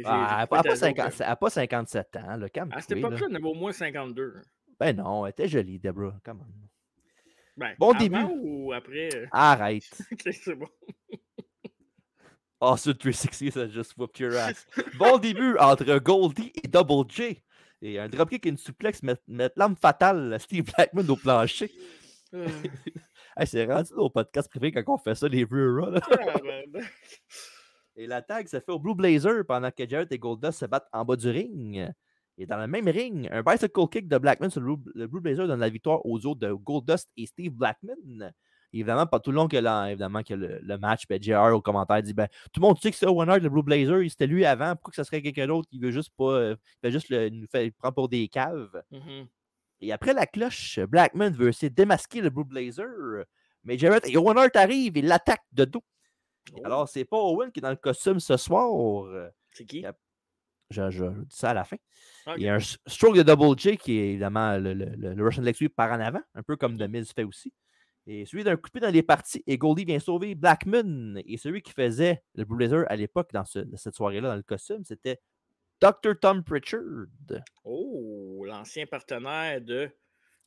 Ah, 0.05 0.39
elle 0.41 0.47
pas 0.47 0.57
n'a 0.57 0.63
pas, 0.63 0.69
joke, 0.69 0.77
50 0.77 0.99
euh. 0.99 1.15
elle 1.19 1.25
a 1.25 1.35
pas 1.35 1.49
57 1.49 2.15
ans, 2.15 2.37
là, 2.37 2.47
À 2.71 2.81
cette 2.81 2.97
époque-là, 2.97 3.27
avait 3.27 3.43
au 3.43 3.53
moins 3.53 3.71
52. 3.71 4.41
Ben 4.79 4.95
non, 4.95 5.25
elle 5.25 5.31
était 5.31 5.47
jolie, 5.47 5.79
Deborah. 5.79 6.17
Come 6.23 6.41
on. 6.41 6.67
Ben, 7.57 7.75
Bon 7.79 7.91
avant 7.91 7.99
début. 7.99 8.25
ou 8.41 8.73
après? 8.73 9.09
Arrête. 9.31 9.83
Ok, 10.11 10.33
c'est 10.33 10.55
bon. 10.55 10.67
Oh, 12.61 12.75
ce 12.77 12.89
360, 12.89 13.51
ça 13.51 13.67
just 13.67 13.97
whooped 13.97 14.17
your 14.19 14.33
ass. 14.35 14.65
Bon 14.97 15.17
début 15.17 15.57
entre 15.57 15.99
Goldie 15.99 16.51
et 16.63 16.67
Double 16.67 17.09
J. 17.09 17.41
Et 17.81 17.99
un 17.99 18.07
dropkick 18.07 18.45
et 18.45 18.49
une 18.49 18.57
suplex 18.57 19.03
mettent, 19.03 19.27
mettent 19.27 19.57
l'âme 19.57 19.75
fatale 19.75 20.33
à 20.33 20.39
Steve 20.39 20.65
Blackman 20.73 21.07
au 21.09 21.15
plancher. 21.15 21.69
Euh, 22.33 22.47
Hey, 23.37 23.47
c'est 23.47 23.65
rendu 23.65 23.93
nos 23.93 24.09
podcasts 24.09 24.49
privés 24.49 24.71
quand 24.71 24.83
on 24.87 24.97
fait 24.97 25.13
ça, 25.13 25.27
les 25.27 25.43
vieux 25.43 25.77
là. 25.77 25.99
Et 27.95 28.07
la 28.07 28.21
tag 28.21 28.47
se 28.47 28.59
fait 28.59 28.71
au 28.71 28.79
Blue 28.79 28.95
Blazer 28.95 29.45
pendant 29.47 29.71
que 29.71 29.87
Jarrett 29.87 30.11
et 30.11 30.19
Goldust 30.19 30.59
se 30.59 30.65
battent 30.65 30.87
en 30.91 31.05
bas 31.05 31.15
du 31.15 31.29
ring. 31.29 31.89
Et 32.37 32.45
dans 32.45 32.57
le 32.57 32.67
même 32.67 32.87
ring, 32.89 33.29
un 33.31 33.41
bicycle 33.41 33.87
kick 33.89 34.07
de 34.09 34.17
Blackman 34.17 34.49
sur 34.49 34.59
le 34.61 34.75
Blue, 34.75 34.91
le 34.95 35.07
Blue 35.07 35.21
Blazer 35.21 35.47
donne 35.47 35.61
la 35.61 35.69
victoire 35.69 36.05
aux 36.05 36.25
autres 36.25 36.41
de 36.41 36.51
Goldust 36.51 37.09
et 37.15 37.25
Steve 37.25 37.53
Blackman. 37.53 38.31
Évidemment, 38.73 39.05
pas 39.07 39.21
tout 39.21 39.31
le 39.31 39.37
long 39.37 39.47
que, 39.47 39.55
la- 39.55 39.91
évidemment, 39.91 40.21
que 40.21 40.33
le, 40.33 40.59
le 40.61 40.77
match, 40.77 41.03
ben, 41.07 41.21
JR 41.23 41.53
au 41.55 41.61
commentaire 41.61 42.03
dit 42.03 42.13
ben, 42.13 42.27
Tout 42.51 42.59
le 42.59 42.67
monde 42.67 42.77
sait 42.81 42.91
que 42.91 42.97
c'est 42.97 43.05
Owen 43.07 43.29
Hart, 43.29 43.41
le 43.41 43.49
Blue 43.49 43.63
Blazer, 43.63 44.01
il- 44.03 44.09
c'était 44.09 44.27
lui 44.27 44.43
avant, 44.43 44.73
pourquoi 44.75 44.91
que 44.91 44.95
ça 44.97 45.05
serait 45.05 45.21
quelqu'un 45.21 45.47
d'autre? 45.47 45.69
Qui 45.69 45.79
veut 45.79 45.91
juste 45.91 46.11
pas. 46.17 46.31
euh, 46.33 46.55
il 46.59 46.87
fait 46.87 46.91
juste 46.91 47.07
le, 47.09 47.29
nous 47.29 47.47
fait 47.49 47.71
prendre 47.71 47.95
pour 47.95 48.09
des 48.09 48.27
caves. 48.27 48.83
Mhm. 48.91 49.27
Et 49.79 49.93
après 49.93 50.13
la 50.13 50.25
cloche, 50.25 50.79
Blackman 50.79 51.29
veut 51.31 51.49
essayer 51.49 51.69
de 51.69 51.75
démasquer 51.75 52.19
le 52.19 52.29
Blue 52.29 52.43
Blazer. 52.43 52.85
Mais 53.63 53.77
Jarrett 53.77 54.05
et 54.09 54.17
Owen 54.17 54.37
Hart 54.37 54.55
arrivent 54.57 54.97
et 54.97 55.01
l'attaquent 55.01 55.39
de 55.53 55.63
dos. 55.63 55.83
Oh, 56.53 56.61
Alors, 56.63 56.87
c'est 56.89 57.05
pas 57.05 57.17
Owen 57.17 57.51
qui 57.51 57.59
est 57.59 57.61
dans 57.61 57.69
le 57.69 57.75
costume 57.75 58.19
ce 58.19 58.37
soir. 58.37 58.69
c'est 59.51 59.65
qui? 59.65 59.83
Je, 60.71 60.89
je 60.89 61.05
dis 61.05 61.35
ça 61.35 61.51
à 61.51 61.53
la 61.53 61.63
fin. 61.63 61.77
Il 62.37 62.43
y 62.43 62.49
a 62.49 62.55
un 62.55 62.59
stroke 62.59 63.15
de 63.17 63.21
Double 63.23 63.57
J 63.57 63.77
qui 63.77 63.99
est 63.99 64.09
évidemment 64.09 64.57
le, 64.57 64.73
le, 64.73 64.85
le- 64.97 65.13
le 65.13 65.23
Russian 65.23 65.43
Leg 65.43 65.55
Sweep 65.55 65.75
par 65.75 65.91
en 65.91 65.99
avant, 65.99 66.21
un 66.33 66.41
peu 66.43 66.55
comme 66.55 66.77
The 66.77 66.89
Miz 66.89 67.11
fait 67.13 67.23
aussi. 67.23 67.53
Et 68.07 68.25
celui 68.25 68.43
d'un 68.43 68.55
coup 68.55 68.67
de 68.69 68.71
pied 68.71 68.81
dans 68.81 68.91
les 68.93 69.03
parties, 69.03 69.43
et 69.47 69.57
Goldie 69.57 69.85
vient 69.85 69.99
sauver 69.99 70.33
Blackman. 70.35 71.17
Et 71.25 71.37
celui 71.37 71.61
qui 71.61 71.71
faisait 71.71 72.23
le 72.35 72.45
Blue 72.45 72.57
Blazer 72.57 72.83
à 72.87 72.95
l'époque 72.95 73.29
dans 73.31 73.45
ce- 73.45 73.59
dans 73.59 73.77
cette 73.77 73.95
soirée-là, 73.95 74.29
dans 74.29 74.35
le 74.35 74.43
costume, 74.43 74.83
c'était 74.83 75.19
Dr. 75.81 76.19
Tom 76.19 76.43
Pritchard. 76.43 76.81
Oh, 77.63 78.43
l'ancien 78.45 78.85
partenaire 78.87 79.61
de 79.61 79.89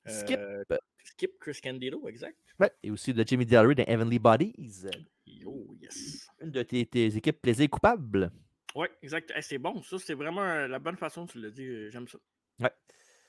Skip. 0.06 0.38
euh, 0.38 0.64
Skip 1.04 1.38
Chris 1.38 1.58
Candido, 1.62 2.06
exact. 2.08 2.36
Ouais, 2.58 2.72
et 2.82 2.90
aussi 2.90 3.12
de 3.14 3.24
Jimmy 3.26 3.46
Delary 3.46 3.74
dans 3.74 3.84
Heavenly 3.86 4.18
Bodies. 4.18 4.86
Oh, 5.46 5.74
yes. 5.80 6.28
Une 6.40 6.50
de 6.50 6.62
tes, 6.62 6.84
tes 6.86 7.16
équipes 7.16 7.40
plaisir 7.40 7.68
coupable. 7.70 8.30
Ouais, 8.74 8.90
exact. 9.02 9.32
C'est 9.40 9.58
bon. 9.58 9.82
Ça, 9.82 9.98
c'est 9.98 10.14
vraiment 10.14 10.42
euh, 10.42 10.68
la 10.68 10.78
bonne 10.78 10.96
façon, 10.96 11.26
tu 11.26 11.40
l'as 11.40 11.50
dit. 11.50 11.66
euh, 11.66 11.90
J'aime 11.90 12.06
ça. 12.08 12.18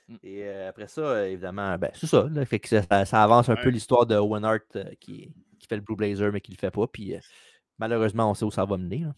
Mm. 0.08 0.16
Et 0.24 0.44
euh, 0.44 0.68
après 0.68 0.88
ça, 0.88 1.28
évidemment, 1.28 1.76
ben, 1.78 1.90
c'est 1.94 2.06
ça. 2.06 2.28
là, 2.30 2.44
fait 2.44 2.58
que 2.58 2.68
ça, 2.68 2.82
avance 3.22 3.48
un 3.48 3.54
peu 3.56 3.66
Ouais. 3.66 3.70
l'histoire 3.70 4.06
de 4.06 4.16
Owen 4.16 4.44
Hart 4.44 4.74
euh, 4.76 4.84
qui, 4.98 5.32
qui 5.58 5.66
fait 5.68 5.76
le 5.76 5.82
Blue 5.82 5.94
Blazer, 5.96 6.32
mais 6.32 6.40
qui 6.40 6.50
le 6.52 6.56
fait 6.58 6.70
pas. 6.72 6.86
Puis 6.88 7.14
euh, 7.14 7.20
malheureusement, 7.78 8.28
on 8.30 8.34
sait 8.34 8.44
où 8.44 8.50
ça 8.50 8.64
va 8.64 8.76
mener. 8.76 9.00
là. 9.04 9.14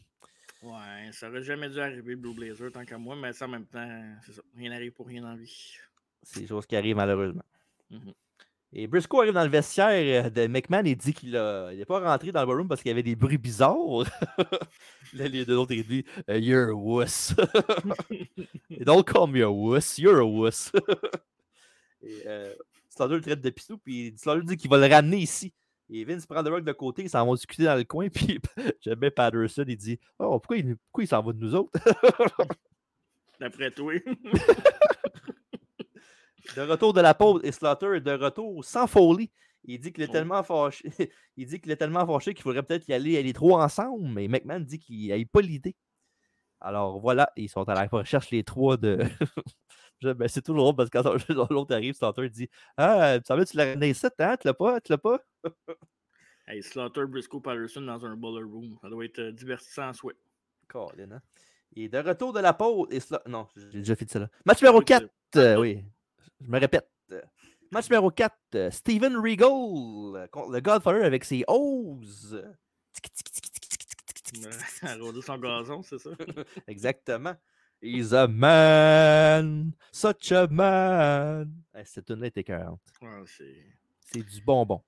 Ouais, 0.63 1.11
ça 1.13 1.29
aurait 1.29 1.43
jamais 1.43 1.69
dû 1.71 1.81
arriver, 1.81 2.13
le 2.13 2.17
Blue 2.19 2.35
Blazer, 2.35 2.71
tant 2.71 2.85
qu'à 2.85 2.99
moi, 2.99 3.17
mais 3.17 3.33
ça, 3.33 3.47
en 3.47 3.49
même 3.49 3.67
temps, 3.67 4.03
c'est 4.25 4.33
ça. 4.33 4.43
Rien 4.57 4.71
n'arrive 4.71 4.93
pour 4.93 5.07
rien 5.09 5.23
dans 5.23 5.31
la 5.31 5.37
vie. 5.37 5.75
C'est 6.23 6.41
des 6.41 6.47
choses 6.47 6.67
qui 6.67 6.77
arrivent 6.77 6.97
malheureusement. 6.97 7.43
Mhm. 7.91 8.13
Et 8.75 8.87
Briscoe 8.87 9.21
arrive 9.21 9.35
dans 9.35 9.45
le 9.45 9.51
vestiaire 9.51 10.25
euh, 10.27 10.31
de 10.31 10.47
McMahon 10.47 10.85
et 10.85 10.95
dit 10.95 11.13
qu'il 11.13 11.33
n'est 11.33 11.85
pas 11.85 12.01
rentré 12.01 12.33
dans 12.33 12.41
le 12.41 12.47
ballroom 12.47 12.69
parce 12.69 12.81
qu'il 12.81 12.89
y 12.89 12.93
avait 12.93 13.03
des 13.03 13.17
bruits 13.17 13.37
bizarres. 13.37 14.05
Là, 15.13 15.29
les 15.29 15.45
deux 15.45 15.57
autres, 15.57 15.73
ils 15.73 15.87
disent 15.87 16.05
euh, 16.31 16.39
You're 16.39 16.71
a 16.71 16.75
wuss. 16.75 17.35
Don't 18.71 19.05
call 19.05 19.29
me 19.29 19.43
a 19.43 19.51
wuss, 19.51 19.99
you're 19.99 20.21
a 20.21 20.25
wuss. 20.25 20.73
et 22.03 22.23
euh, 22.27 22.55
Slaughter 22.89 23.17
le 23.17 23.21
traite 23.21 23.41
de 23.43 23.51
pistou, 23.51 23.77
puis 23.77 24.15
Slaughter 24.17 24.47
dit 24.47 24.57
qu'il 24.57 24.71
va 24.71 24.79
le 24.79 24.93
ramener 24.93 25.19
ici. 25.19 25.53
Et 25.91 26.05
Vince 26.07 26.25
prend 26.25 26.43
The 26.43 26.49
Rock 26.49 26.65
de 26.65 26.73
côté, 26.73 27.03
ils 27.03 27.11
s'en 27.11 27.27
vont 27.27 27.35
discuter 27.35 27.65
dans 27.65 27.77
le 27.77 27.85
coin, 27.85 28.09
puis 28.09 28.41
j'aime 28.81 28.99
bien 28.99 29.11
Patterson, 29.11 29.65
il 29.69 29.77
dit 29.77 29.99
Oh, 30.19 30.39
pourquoi 30.39 30.57
il, 30.57 30.77
pourquoi 30.77 31.05
il 31.05 31.09
s'en 31.09 31.23
va 31.23 31.33
de 31.35 31.39
nous 31.39 31.55
autres 31.55 31.79
D'après 33.39 33.71
toi. 33.71 33.93
De 36.57 36.63
retour 36.63 36.93
de 36.93 37.01
la 37.01 37.15
pause, 37.15 37.41
et 37.45 37.53
Slaughter 37.53 37.97
est 37.97 38.01
de 38.01 38.13
retour 38.13 38.65
sans 38.65 38.87
folie. 38.87 39.31
Il 39.65 39.79
dit 39.79 39.93
qu'il 39.93 40.03
est 40.03 40.09
Oh. 40.09 40.13
tellement 40.13 40.43
fâché. 40.43 40.83
il 41.37 41.47
dit 41.47 41.61
qu'il 41.61 41.71
est 41.71 41.77
tellement 41.77 42.05
fâché 42.07 42.35
qu'il 42.35 42.43
faudrait 42.43 42.63
peut-être 42.65 42.89
y 42.89 42.93
aller 42.93 43.23
les 43.23 43.33
trois 43.33 43.63
ensemble, 43.63 44.09
mais 44.09 44.27
McMahon 44.29 44.61
dit 44.61 44.79
qu'il 44.81 45.09
n'a 45.09 45.25
pas 45.31 45.41
l'idée. 45.41 45.77
Alors 46.61 47.01
voilà, 47.01 47.31
ils 47.37 47.49
sont 47.49 47.69
à 47.69 47.75
la 47.75 47.87
recherche 47.87 48.31
les 48.31 48.45
trois 48.45 48.77
de. 48.77 48.99
Ben, 50.03 50.27
c'est 50.27 50.43
toujours 50.43 50.63
drôle 50.65 50.75
parce 50.75 50.91
que 50.91 50.99
quand 51.33 51.51
l'autre 51.53 51.73
arrive, 51.73 51.95
Slaughter 51.95 52.29
dit 52.29 52.49
Ah, 52.77 53.19
ça 53.25 53.37
veut 53.37 53.45
tu 53.45 53.57
l'as 53.57 53.67
ramené 53.67 53.91
ici, 53.91 54.05
hein? 54.19 54.37
Tu 54.37 54.49
l'as 54.49 54.55
pas? 54.55 54.81
Tu 54.81 54.91
l'as 54.91 54.99
pas? 54.99 55.21
hey, 56.49 56.61
Slaughter, 56.61 57.07
Briscoe, 57.07 57.41
Patterson 57.41 57.83
dans 57.83 58.05
un 58.05 58.17
boiler 58.17 58.43
room. 58.45 58.77
Ça 58.83 58.89
doit 58.89 59.05
être 59.05 59.21
euh, 59.21 59.31
divertissant 59.31 59.91
en 59.91 59.93
souhait. 59.93 60.17
Colin, 60.67 61.13
hein? 61.13 61.23
Et 61.77 61.89
de 61.89 61.99
retour 61.99 62.33
de 62.33 62.41
la 62.41 62.53
pause, 62.53 62.89
et 62.91 62.99
Sla- 62.99 63.23
Non, 63.29 63.47
j'ai 63.57 63.79
déjà 63.79 63.95
fait 63.95 64.11
ça 64.11 64.19
là. 64.19 64.29
Match 64.45 64.61
numéro 64.61 64.79
Oui, 64.81 64.85
4. 64.85 65.07
c'est- 65.33 65.39
Euh, 65.41 65.61
oui, 65.61 65.85
je 66.45 66.51
me 66.51 66.59
répète. 66.59 66.89
Euh, 67.11 67.21
Match 67.71 67.89
numéro 67.89 68.11
4, 68.11 68.37
euh, 68.55 68.71
Steven 68.71 69.17
Regal 69.17 69.49
euh, 69.51 70.27
contre 70.29 70.53
le 70.53 70.61
Godfather 70.61 71.05
avec 71.05 71.25
ses 71.25 71.45
O's. 71.49 72.37
À 74.83 74.97
rôder 74.97 75.23
son 75.23 75.39
gazon, 75.39 75.83
c'est 75.83 75.99
ça? 75.99 76.11
Exactement. 76.67 77.35
He's 77.83 78.13
a 78.13 78.29
man, 78.29 79.73
such 79.91 80.31
a 80.33 80.47
man. 80.47 81.53
Hey, 81.75 81.85
cette 81.85 82.07
tune-là 82.07 82.29
était 82.29 82.41
écœurante. 82.43 82.81
Ouais, 83.01 83.09
c'est. 83.27 83.57
C'est 84.13 84.23
du 84.23 84.41
bonbon. 84.43 84.83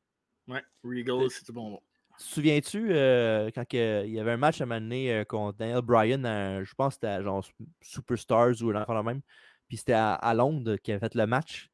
Ouais, 0.46 0.62
Regal, 0.84 1.28
c'est 1.30 1.44
du 1.46 1.52
bonbon. 1.52 1.80
Tu 2.18 2.24
te 2.24 2.30
souviens-tu 2.30 2.86
euh, 2.94 3.50
quand 3.52 3.64
il 3.72 4.10
y 4.12 4.20
avait 4.20 4.30
un 4.32 4.36
match 4.36 4.60
à 4.60 4.64
un 4.64 4.66
moment 4.68 4.80
donné, 4.80 5.12
euh, 5.12 5.24
contre 5.24 5.58
Daniel 5.58 5.80
Bryan, 5.82 6.24
à- 6.24 6.62
je 6.62 6.72
pense 6.74 6.94
que 6.96 7.00
c'était 7.06 7.22
genre 7.24 7.44
Superstars 7.82 8.62
ou 8.62 8.70
un 8.70 8.80
enfant 8.82 8.96
de 8.96 9.04
même. 9.04 9.20
Puis 9.68 9.78
c'était 9.78 9.92
à, 9.94 10.14
à 10.14 10.34
Londres 10.34 10.76
qui 10.76 10.92
avait 10.92 11.00
fait 11.00 11.14
le 11.14 11.26
match. 11.26 11.70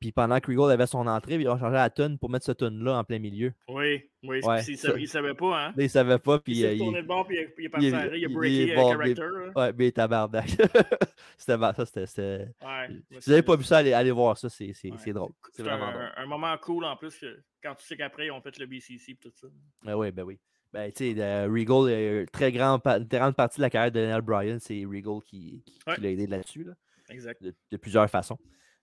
Puis 0.00 0.12
pendant 0.12 0.38
que 0.38 0.50
Regal 0.50 0.70
avait 0.72 0.86
son 0.86 1.06
entrée, 1.06 1.36
ils 1.36 1.48
ont 1.48 1.58
changé 1.58 1.76
la 1.76 1.88
tune 1.88 2.18
pour 2.18 2.28
mettre 2.28 2.44
ce 2.44 2.52
tune-là 2.52 2.98
en 2.98 3.04
plein 3.04 3.18
milieu. 3.18 3.54
Oui, 3.68 4.02
oui, 4.22 4.40
Ouais, 4.44 4.62
il, 4.68 4.76
savait, 4.76 5.00
il 5.00 5.08
savait 5.08 5.32
pas, 5.32 5.68
hein? 5.68 5.74
Il 5.78 5.88
savait 5.88 6.18
pas, 6.18 6.34
Il 6.34 6.40
puis 6.42 6.56
s'est 6.60 6.66
euh, 6.66 6.72
il, 6.74 6.78
tourné 6.78 7.00
de 7.02 7.06
bord, 7.06 7.26
puis 7.26 7.36
il, 7.36 7.40
est- 7.40 7.54
il 7.56 7.64
il 7.64 7.70
parti 7.70 7.86
il 7.88 7.94
a 7.94 8.16
il 8.16 8.24
est 8.24 8.28
breaké 8.28 8.72
euh, 8.72 8.74
bon, 8.76 8.90
character. 8.90 9.22
mais- 9.22 9.46
là. 9.46 9.52
Ouais, 9.56 9.72
mais 9.78 9.92
tabarnak. 9.92 10.48
c'était 11.38 11.58
ça, 11.58 12.06
c'était. 12.06 12.48
Ouais, 12.62 12.88
Si 13.18 13.24
vous 13.24 13.30
n'avez 13.30 13.42
pas 13.42 13.56
vu 13.56 13.64
ça, 13.64 13.78
allez, 13.78 13.92
allez 13.94 14.10
voir 14.10 14.36
ça, 14.36 14.50
c'est 14.50 14.74
Ouais. 14.84 15.12
drôle. 15.12 15.32
C'est 15.52 15.62
vraiment 15.62 15.86
un, 15.86 15.92
drôle. 15.92 16.12
un 16.16 16.26
moment 16.26 16.56
cool 16.60 16.84
en 16.84 16.96
plus, 16.96 17.16
que, 17.18 17.40
quand 17.62 17.74
tu 17.74 17.86
sais 17.86 17.96
qu'après, 17.96 18.26
ils 18.26 18.30
ont 18.30 18.42
fait 18.42 18.58
le 18.58 18.66
BCC 18.66 19.12
et 19.12 19.16
tout 19.16 19.32
ça. 19.34 19.46
Ah 19.86 19.96
oui, 19.96 20.10
ben 20.12 20.24
oui. 20.24 20.38
Ben, 20.72 20.90
tu 20.92 21.14
sais, 21.14 21.20
euh, 21.22 21.46
Regal, 21.50 21.88
euh, 21.92 22.26
très 22.32 22.50
grand, 22.52 22.78
pa- 22.80 22.98
une 22.98 23.06
très 23.08 23.20
grande 23.20 23.36
partie 23.36 23.58
de 23.58 23.62
la 23.62 23.70
carrière 23.70 23.92
de 23.92 24.00
Daniel 24.00 24.20
Bryan, 24.22 24.58
c'est 24.60 24.84
Regal 24.84 25.20
qui, 25.24 25.62
qui- 25.64 25.78
l'a 26.02 26.10
aidé 26.10 26.26
là-dessus, 26.26 26.64
là, 26.64 26.72
Exact. 27.10 27.42
de, 27.42 27.54
de 27.70 27.76
plusieurs 27.76 28.08
façons. 28.10 28.38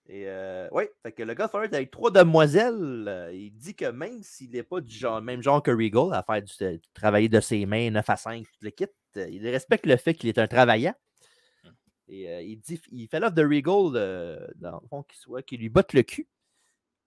Et 0.08 0.24
euh, 0.28 0.68
oui, 0.72 0.84
fait 1.04 1.12
que 1.12 1.24
le 1.24 1.34
Godfather 1.36 1.76
avec 1.76 1.92
trois 1.92 2.12
demoiselles. 2.12 3.06
euh, 3.08 3.32
il 3.34 3.52
dit 3.52 3.76
que 3.76 3.86
même 3.86 4.22
s'il 4.24 4.52
n'est 4.52 4.64
pas 4.64 4.82
du 4.82 4.94
genre, 4.94 5.22
même 5.22 5.42
genre 5.42 5.62
que 5.62 5.72
Regal, 5.72 6.14
à 6.14 6.24
faire 6.24 6.42
du, 6.42 6.52
euh, 6.64 6.78
travailler 6.94 7.30
de 7.30 7.40
ses 7.40 7.66
mains 7.66 7.92
9 7.92 8.10
à 8.10 8.16
5, 8.18 8.44
tout 8.44 8.50
le 8.62 8.72
kit, 8.72 8.88
euh, 9.18 9.30
il 9.30 9.48
respecte 9.48 9.86
le 9.86 9.96
fait 9.98 10.14
qu'il 10.14 10.28
est 10.30 10.38
un 10.40 10.48
travaillant. 10.48 10.96
Hum. 11.64 11.74
Et 12.08 12.44
il, 12.46 12.58
dit, 12.58 12.82
il 12.92 13.08
fait 13.08 13.20
l'offre 13.20 13.36
de 13.36 13.44
Regal, 13.44 14.52
dans 14.56 14.80
le 14.82 14.88
fond, 14.90 15.04
qu'il 15.04 15.18
soit, 15.18 15.44
qu'il 15.44 15.60
lui 15.62 15.70
botte 15.70 15.94
le 15.94 16.04
cul, 16.04 16.28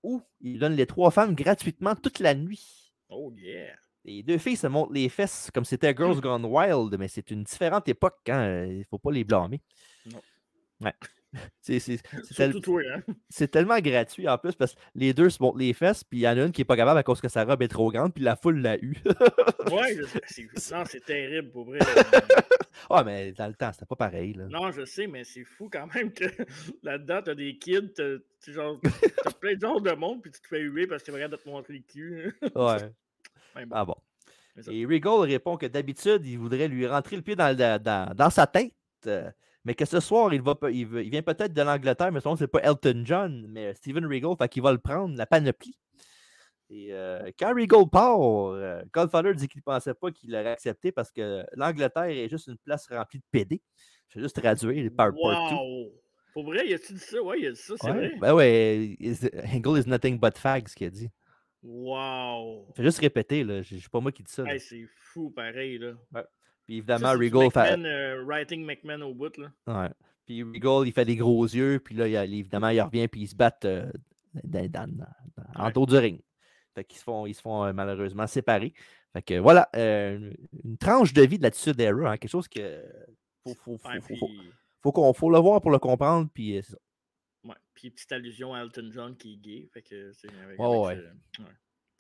ou 0.03 0.23
il 0.41 0.59
donne 0.59 0.75
les 0.75 0.87
trois 0.87 1.11
femmes 1.11 1.35
gratuitement 1.35 1.95
toute 1.97 2.21
la 2.21 2.35
nuit. 2.35 2.95
Oh 3.09 3.33
yeah. 3.37 3.75
Les 4.05 4.23
deux 4.23 4.39
filles 4.39 4.57
se 4.57 4.67
montrent 4.67 4.93
les 4.93 5.09
fesses 5.09 5.51
comme 5.53 5.65
c'était 5.65 5.95
Girls 5.95 6.21
Gone 6.21 6.45
Wild, 6.45 6.97
mais 6.99 7.09
c'est 7.09 7.31
une 7.31 7.43
différente 7.43 7.89
époque, 7.89 8.21
hein, 8.29 8.65
il 8.67 8.79
ne 8.79 8.85
faut 8.85 8.99
pas 8.99 9.11
les 9.11 9.25
blâmer. 9.25 9.61
Non. 10.07 10.21
Ouais. 10.81 10.93
C'est, 11.61 11.81
c'est- 11.81 11.99
c'est 12.23 12.35
tel- 12.37 12.55
hein? 12.95 13.03
c'est 13.29 13.51
tellement 13.51 13.81
gratuit 13.81 14.29
en 14.29 14.39
plus 14.39 14.55
parce 14.55 14.73
que 14.73 14.79
les 14.95 15.13
deux 15.13 15.31
se 15.31 15.43
montrent 15.43 15.59
les 15.59 15.73
fesses, 15.73 16.05
puis 16.05 16.21
il 16.21 16.23
y 16.23 16.29
en 16.29 16.39
a 16.39 16.45
une 16.45 16.53
qui 16.53 16.61
n'est 16.61 16.65
pas 16.65 16.77
capable 16.77 16.97
à 16.97 17.03
cause 17.03 17.21
que 17.21 17.29
sa 17.29 17.43
robe 17.45 17.61
est 17.61 17.67
trop 17.67 17.91
grande, 17.91 18.15
puis 18.15 18.23
la 18.23 18.37
foule 18.37 18.61
l'a 18.61 18.77
eu. 18.79 18.95
Ouais, 19.73 19.99
c'est- 20.29 20.73
non, 20.73 20.85
c'est 20.87 21.05
terrible 21.05 21.51
pour 21.51 21.65
vrai. 21.65 21.81
Ah, 22.89 23.03
mais 23.03 23.33
dans 23.33 23.49
le 23.49 23.55
temps, 23.55 23.73
c'était 23.73 23.85
pas 23.87 23.97
pareil. 23.97 24.35
Là. 24.35 24.45
non, 24.47 24.71
je 24.71 24.85
sais, 24.85 25.09
mais 25.09 25.25
c'est 25.25 25.43
fou 25.43 25.69
quand 25.73 25.93
même 25.93 26.13
que 26.13 26.25
là-dedans, 26.85 27.21
t'as 27.25 27.35
des 27.35 27.57
kids, 27.59 27.93
t'as 27.97 29.33
plein 29.41 29.55
de 29.57 29.61
genres 29.61 29.81
de 29.81 29.91
monde, 29.93 30.23
puis 30.23 30.31
tu 30.31 30.41
te 30.41 30.47
fais 30.47 30.61
huer 30.61 30.87
parce 30.87 31.03
que 31.03 31.11
vrai 31.11 31.29
de 31.29 31.35
te 31.35 31.49
montrer 31.49 31.75
le 31.75 31.81
cul. 31.81 32.33
Ouais. 32.55 32.93
Ouais, 33.57 33.67
bon, 33.67 33.75
Ah 33.77 33.85
bon. 33.85 33.97
Et 34.71 34.87
Regal 34.87 35.19
répond 35.29 35.57
que 35.57 35.67
d'habitude, 35.67 36.25
il 36.25 36.39
voudrait 36.39 36.69
lui 36.69 36.87
rentrer 36.87 37.17
le 37.17 37.23
pied 37.23 37.35
dans, 37.35 37.49
le- 37.49 37.79
dans- 37.81 38.15
dans 38.15 38.31
sa 38.31 38.47
tête, 38.47 38.73
euh, 39.09 39.29
mais 39.65 39.75
que 39.75 39.85
ce 39.85 40.01
soir, 40.01 40.33
il, 40.35 40.43
va, 40.43 40.57
il, 40.71 40.87
vient 40.87 41.23
peut-être 41.23 41.53
de 41.53 41.63
l'Angleterre, 41.63 42.13
mais 42.13 42.21
son 42.21 42.37
c'est 42.37 42.47
pas 42.49 42.61
Elton 42.61 43.03
John, 43.05 43.47
mais 43.49 43.75
Steven 43.75 44.05
Regal, 44.07 44.37
fait 44.37 44.49
qu'il 44.49 44.63
va 44.63 44.73
le 44.73 44.79
prendre, 44.79 45.17
la 45.17 45.27
panoplie. 45.27 45.77
Et 46.71 46.89
euh, 46.93 47.31
quand 47.39 47.55
Regal 47.55 47.89
part, 47.91 48.21
euh, 48.21 48.83
Godfather 48.93 49.35
dit 49.35 49.49
qu'il 49.49 49.61
ne 49.61 49.65
pensait 49.65 49.95
pas 49.95 50.11
qu'il 50.11 50.33
l'aurait 50.33 50.53
accepté 50.53 50.93
parce 50.93 51.11
que 51.11 51.45
l'Angleterre 51.55 52.05
est 52.05 52.29
juste 52.29 52.47
une 52.47 52.59
place 52.59 52.87
remplie 52.89 53.19
de 53.19 53.25
PD. 53.31 53.63
Je 54.09 54.19
vais 54.19 54.25
juste 54.25 54.37
traduire 54.41 54.91
par. 54.97 55.13
Wow! 55.15 55.93
Pour 56.33 56.45
vrai, 56.45 56.67
il 56.67 56.75
a-tu 56.75 56.95
dit 56.95 56.99
ça? 56.99 57.23
Ouais, 57.23 57.41
il 57.41 57.47
a 57.47 57.53
dit 57.53 57.57
ça, 57.61 57.75
c'est 57.81 57.87
Ouais, 57.87 57.93
vrai. 57.93 58.13
ben 58.21 58.35
ouais, 58.35 58.97
is- 58.99 59.31
Angle 59.55 59.79
is 59.79 59.89
nothing 59.89 60.19
but 60.19 60.37
fag, 60.37 60.69
ce 60.69 60.75
qu'il 60.75 60.89
a 60.89 60.91
dit. 60.91 61.11
Wow! 61.63 62.67
Je 62.77 62.83
vais 62.83 62.89
juste 62.89 62.99
répéter, 62.99 63.45
là. 63.45 63.63
C'est 63.63 63.89
pas 63.89 64.01
moi 64.01 64.11
qui 64.11 64.23
dis 64.23 64.33
ça. 64.33 64.45
Hey, 64.45 64.59
c'est 64.59 64.87
fou, 64.97 65.31
pareil, 65.31 65.79
là. 65.79 65.95
Puis 66.67 66.79
évidemment, 66.79 67.13
Regal 67.13 67.51
fait. 67.51 67.79
Euh, 67.79 68.25
writing 68.25 68.65
McMahon 68.65 69.03
au 69.03 69.15
bout, 69.15 69.37
là. 69.37 69.49
Ouais. 69.67 69.91
Puis 70.27 70.43
Regal, 70.43 70.87
il 70.87 70.93
fait 70.93 71.05
des 71.05 71.17
gros 71.17 71.45
yeux, 71.45 71.79
puis 71.85 71.95
là, 71.95 72.09
il, 72.09 72.35
évidemment, 72.39 72.69
il 72.71 72.81
revient, 72.81 73.07
puis 73.09 73.23
ils 73.23 73.29
se 73.29 73.35
battent 73.37 73.67
euh, 73.67 73.91
dans, 74.43 74.71
dans- 74.71 75.05
en 75.57 75.67
Ouais. 75.67 75.73
dos 75.73 75.85
du 75.87 75.97
ring. 75.97 76.21
Fait 76.75 76.85
qu'ils 76.85 76.99
se 76.99 77.05
font, 77.05 77.27
ils 77.27 77.35
se 77.35 77.43
font 77.43 77.65
euh, 77.65 77.73
malheureusement 77.73 78.27
séparer. 78.27 78.73
Fait 79.13 79.23
que 79.23 79.39
voilà, 79.39 79.69
euh, 79.77 80.17
une, 80.17 80.37
une 80.65 80.79
tranche 80.79 81.13
de 81.13 81.23
vie 81.23 81.39
de 81.39 81.43
l'attitude 81.45 81.77
d'Era, 81.77 82.13
hein, 82.13 82.17
quelque 82.17 82.31
chose 82.31 82.49
que 82.49 82.83
faut, 83.45 83.55
faut, 83.55 83.77
faut, 83.79 83.89
Ouais, 83.89 84.01
faut- 84.01 84.07
puis, 84.07 84.17
faut- 84.19 84.31
faut 84.83 84.93
qu'on- 84.93 85.13
faut 85.13 85.31
le 85.31 85.39
voir 85.39 85.61
pour 85.61 85.71
le 85.71 85.79
comprendre, 85.79 86.29
puis 86.35 86.57
euh, 86.57 86.63
c'est 86.63 86.73
ça. 86.73 86.79
ouais, 87.45 87.55
puis 87.75 87.91
petite 87.91 88.11
allusion 88.11 88.55
à 88.55 88.61
Elton 88.63 88.89
John 88.93 89.17
qui 89.17 89.35
est 89.35 89.37
gay. 89.37 89.69
Fait 89.73 89.83
que 89.83 90.11
c'est 90.15 90.29
Ouais, 90.59 90.67
ouais. 90.67 90.79
ouais, 90.97 91.03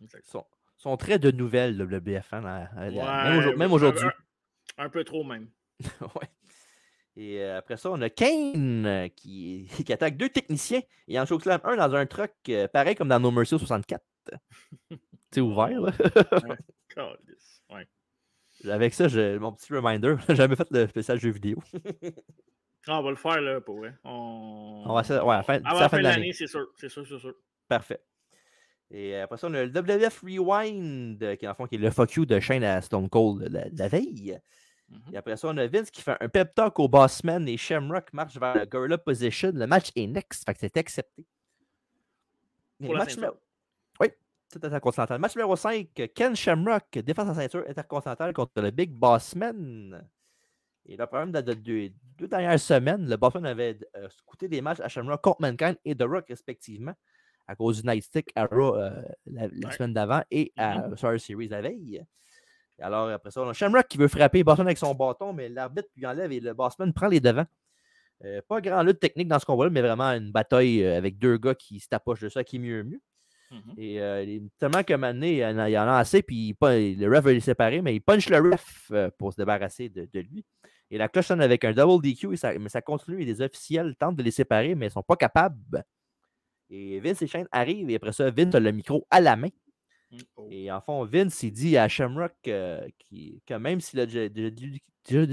exact. 0.02 0.24
Son, 0.26 0.44
son 0.76 0.96
trait 0.96 1.18
de 1.20 1.30
nouvelles, 1.30 1.76
le 1.76 2.00
BFN, 2.00 2.44
hein, 2.46 2.68
même, 3.56 3.72
aujourd'hui. 3.72 4.08
Un, 4.78 4.88
peu 4.88 5.04
trop, 5.04 5.24
même. 5.24 5.48
Ouais. 6.00 6.28
Et 7.16 7.40
euh, 7.42 7.58
après 7.58 7.76
ça, 7.76 7.90
on 7.92 8.00
a 8.02 8.10
Kane 8.10 8.86
euh, 8.86 9.08
qui, 9.08 9.68
qui 9.86 9.92
attaque 9.92 10.16
deux 10.16 10.28
techniciens 10.30 10.80
et 11.06 11.18
en 11.20 11.26
chokeslam 11.26 11.60
un 11.62 11.76
dans 11.76 11.94
un 11.94 12.06
truck 12.06 12.32
euh, 12.48 12.66
pareil 12.66 12.96
comme 12.96 13.08
dans 13.08 13.20
No 13.20 13.30
Mercy 13.30 13.54
au 13.54 13.58
64. 13.60 14.02
C'est 15.30 15.40
ouvert, 15.40 15.80
là. 15.80 15.92
Calisse. 16.88 17.62
Ouais. 17.70 17.86
Avec 18.70 18.94
ça, 18.94 19.08
j'ai 19.08 19.38
mon 19.38 19.52
petit 19.52 19.72
reminder. 19.72 20.16
J'ai 20.28 20.34
jamais 20.36 20.56
fait 20.56 20.66
le 20.70 20.86
spécial 20.88 21.20
jeu 21.20 21.30
vidéo. 21.30 21.58
Ah, 22.86 22.98
on 23.00 23.02
va 23.02 23.10
le 23.10 23.16
faire, 23.16 23.40
là, 23.40 23.60
pour 23.60 23.78
vrai. 23.78 23.94
On, 24.04 24.82
On 24.86 24.94
va 24.94 25.00
essayer- 25.00 25.20
ouais, 25.20 25.34
à 25.34 25.38
la 25.38 25.42
fin- 25.42 25.58
d'ici 25.58 25.80
la 25.80 25.88
fin 25.88 25.98
de 25.98 26.02
l'année. 26.02 26.32
c'est 26.32 26.46
sûr. 26.46 26.66
C'est 26.76 26.88
sûr, 26.88 27.06
c'est 27.06 27.18
sûr. 27.18 27.34
Parfait. 27.68 28.00
Et 28.90 29.16
après 29.16 29.38
ça, 29.38 29.48
on 29.48 29.54
a 29.54 29.64
le 29.64 29.70
WF 29.70 30.20
Rewind, 30.22 31.36
qui, 31.36 31.48
en 31.48 31.54
fond, 31.54 31.66
qui 31.66 31.76
est 31.76 31.78
le 31.78 31.90
fuck 31.90 32.12
you 32.14 32.26
de 32.26 32.38
Shane 32.40 32.62
à 32.64 32.80
Stone 32.82 33.08
Cold 33.08 33.48
la, 33.50 33.66
la 33.72 33.88
veille. 33.88 34.38
Mhm. 34.94 35.14
Et 35.14 35.16
après 35.16 35.36
ça, 35.36 35.48
on 35.48 35.56
a 35.56 35.66
Vince 35.66 35.90
qui 35.90 36.02
fait 36.02 36.16
un 36.20 36.28
pep 36.28 36.54
talk 36.54 36.78
au 36.78 36.88
Bossman 36.88 37.46
et 37.48 37.56
Shamrock 37.56 38.12
marche 38.12 38.36
vers 38.38 38.54
la 38.54 38.64
Gorilla 38.66 38.96
Position. 38.98 39.50
Le 39.54 39.66
match 39.66 39.90
est 39.96 40.06
next, 40.06 40.44
fait 40.44 40.54
que 40.54 40.60
c'est 40.60 40.76
accepté. 40.76 41.26
La 42.80 42.98
match 42.98 43.16
numéro- 43.16 43.36
Oui, 44.00 44.08
c'est 44.48 44.64
intercontinental. 44.64 45.18
Match 45.20 45.34
numéro 45.36 45.56
5, 45.56 45.88
Ken 46.14 46.34
Shamrock 46.36 46.98
défend 46.98 47.26
sa 47.26 47.34
ceinture 47.34 47.64
intercontinentale 47.68 48.32
contre 48.32 48.60
le 48.62 48.70
Big 48.70 48.90
Bossman. 48.90 50.06
Et 50.86 50.96
le 50.96 51.06
problème 51.06 51.32
de, 51.32 51.40
de- 51.40 51.54
de- 51.54 51.92
deux 52.18 52.28
dernières 52.28 52.60
semaines, 52.60 53.08
le 53.08 53.16
Boston 53.16 53.46
avait 53.46 53.78
euh, 53.96 54.08
coûté 54.26 54.48
des 54.48 54.60
matchs 54.60 54.80
à 54.80 54.88
Shamrock 54.88 55.22
contre 55.22 55.40
Mankind 55.40 55.76
et 55.84 55.94
The 55.96 56.02
Rock 56.02 56.26
respectivement, 56.28 56.92
à 57.46 57.56
cause 57.56 57.82
du 57.82 57.88
Nightstick 57.88 58.30
à 58.34 58.44
Raw 58.46 58.76
euh, 58.76 59.02
la, 59.26 59.48
la 59.48 59.68
Ouais. 59.68 59.74
semaine 59.74 59.94
d'avant 59.94 60.22
et 60.30 60.52
à 60.56 60.90
Survivor 60.96 61.20
Series 61.20 61.48
la 61.48 61.62
veille. 61.62 62.04
Et 62.78 62.82
alors, 62.82 63.08
après 63.08 63.30
ça, 63.30 63.42
on 63.42 63.48
a 63.48 63.52
Shamrock 63.52 63.86
qui 63.88 63.98
veut 63.98 64.08
frapper 64.08 64.42
Boston 64.42 64.66
avec 64.66 64.78
son 64.78 64.94
bâton, 64.94 65.32
mais 65.32 65.48
l'arbitre 65.48 65.88
lui 65.96 66.06
enlève 66.06 66.32
et 66.32 66.40
le 66.40 66.54
Bossman 66.54 66.92
prend 66.92 67.08
les 67.08 67.20
devants. 67.20 67.46
Euh, 68.24 68.40
pas 68.48 68.60
grand 68.60 68.82
lutte 68.82 69.00
technique 69.00 69.28
dans 69.28 69.38
ce 69.38 69.44
combat-là, 69.44 69.70
mais 69.70 69.82
vraiment 69.82 70.10
une 70.10 70.32
bataille 70.32 70.84
euh, 70.84 70.96
avec 70.96 71.18
deux 71.18 71.36
gars 71.36 71.54
qui 71.54 71.80
se 71.80 71.88
tapochent 71.88 72.20
de 72.20 72.28
ça, 72.28 72.42
qui 72.44 72.56
est 72.56 72.60
mieux 72.60 72.82
mieux. 72.82 73.00
Mhm. 73.50 73.74
Et 73.76 74.00
euh, 74.00 74.22
il 74.22 74.30
est 74.30 74.42
tellement 74.58 74.82
moment 74.88 75.12
donné, 75.12 75.32
il 75.32 75.38
y 75.38 75.44
en 75.44 75.58
a, 75.58 75.68
il 75.68 75.72
y 75.72 75.78
en 75.78 75.86
a 75.86 75.98
assez, 75.98 76.22
puis 76.22 76.56
il 76.60 76.98
le 76.98 77.08
ref 77.08 77.24
veut 77.24 77.32
les 77.32 77.40
séparer, 77.40 77.82
mais 77.82 77.94
il 77.94 78.00
punch 78.00 78.28
le 78.28 78.38
ref 78.38 78.90
euh, 78.92 79.10
pour 79.18 79.32
se 79.32 79.36
débarrasser 79.36 79.88
de, 79.88 80.08
de 80.12 80.20
lui. 80.20 80.44
Et 80.90 80.98
la 80.98 81.08
cloche 81.08 81.26
sonne 81.26 81.40
avec 81.40 81.64
un 81.64 81.72
double 81.72 82.02
DQ, 82.02 82.34
et 82.34 82.36
ça, 82.36 82.58
mais 82.58 82.68
ça 82.68 82.82
continue. 82.82 83.22
Et 83.22 83.24
les 83.24 83.40
officiels 83.40 83.94
tentent 83.96 84.16
de 84.16 84.22
les 84.22 84.30
séparer, 84.30 84.74
mais 84.74 84.86
ils 84.86 84.90
ne 84.90 84.94
sont 84.94 85.02
pas 85.02 85.16
capables. 85.16 85.84
Et 86.70 87.00
Vince 87.00 87.22
et 87.22 87.26
Shane 87.26 87.48
arrivent, 87.52 87.90
et 87.90 87.96
après 87.96 88.12
ça, 88.12 88.30
Vince 88.30 88.54
a 88.54 88.60
le 88.60 88.72
micro 88.72 89.06
à 89.10 89.20
la 89.20 89.36
main. 89.36 89.48
Oh. 90.36 90.48
Et 90.50 90.70
en 90.70 90.80
fond, 90.80 91.04
Vince, 91.04 91.44
dit 91.44 91.76
à 91.76 91.88
Shamrock 91.88 92.32
euh, 92.48 92.86
que 93.46 93.54
même 93.54 93.80
s'il 93.80 94.00
a 94.00 94.06
déjà, 94.06 94.28
dit 94.28 94.50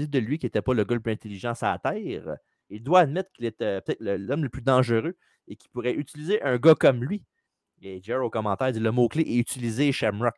de 0.08 0.18
lui 0.18 0.38
qu'il 0.38 0.46
n'était 0.46 0.62
pas 0.62 0.74
le 0.74 0.84
gars 0.84 0.94
le 0.94 1.00
plus 1.00 1.12
intelligent 1.12 1.54
sur 1.54 1.66
la 1.66 1.78
Terre, 1.78 2.36
il 2.70 2.82
doit 2.82 3.00
admettre 3.00 3.30
qu'il 3.32 3.44
était 3.46 3.80
peut-être 3.80 4.00
le- 4.00 4.16
l'homme 4.16 4.42
le 4.44 4.48
plus 4.48 4.62
dangereux 4.62 5.16
et 5.48 5.56
qu'il 5.56 5.70
pourrait 5.70 5.94
utiliser 5.94 6.42
un 6.42 6.58
gars 6.58 6.74
comme 6.74 7.02
lui. 7.04 7.24
Et 7.82 8.00
Jerry 8.02 8.24
au 8.24 8.30
commentaire 8.30 8.72
dit 8.72 8.80
le 8.80 8.92
mot-clé 8.92 9.22
est 9.22 9.36
utiliser 9.38 9.92
Shamrock. 9.92 10.34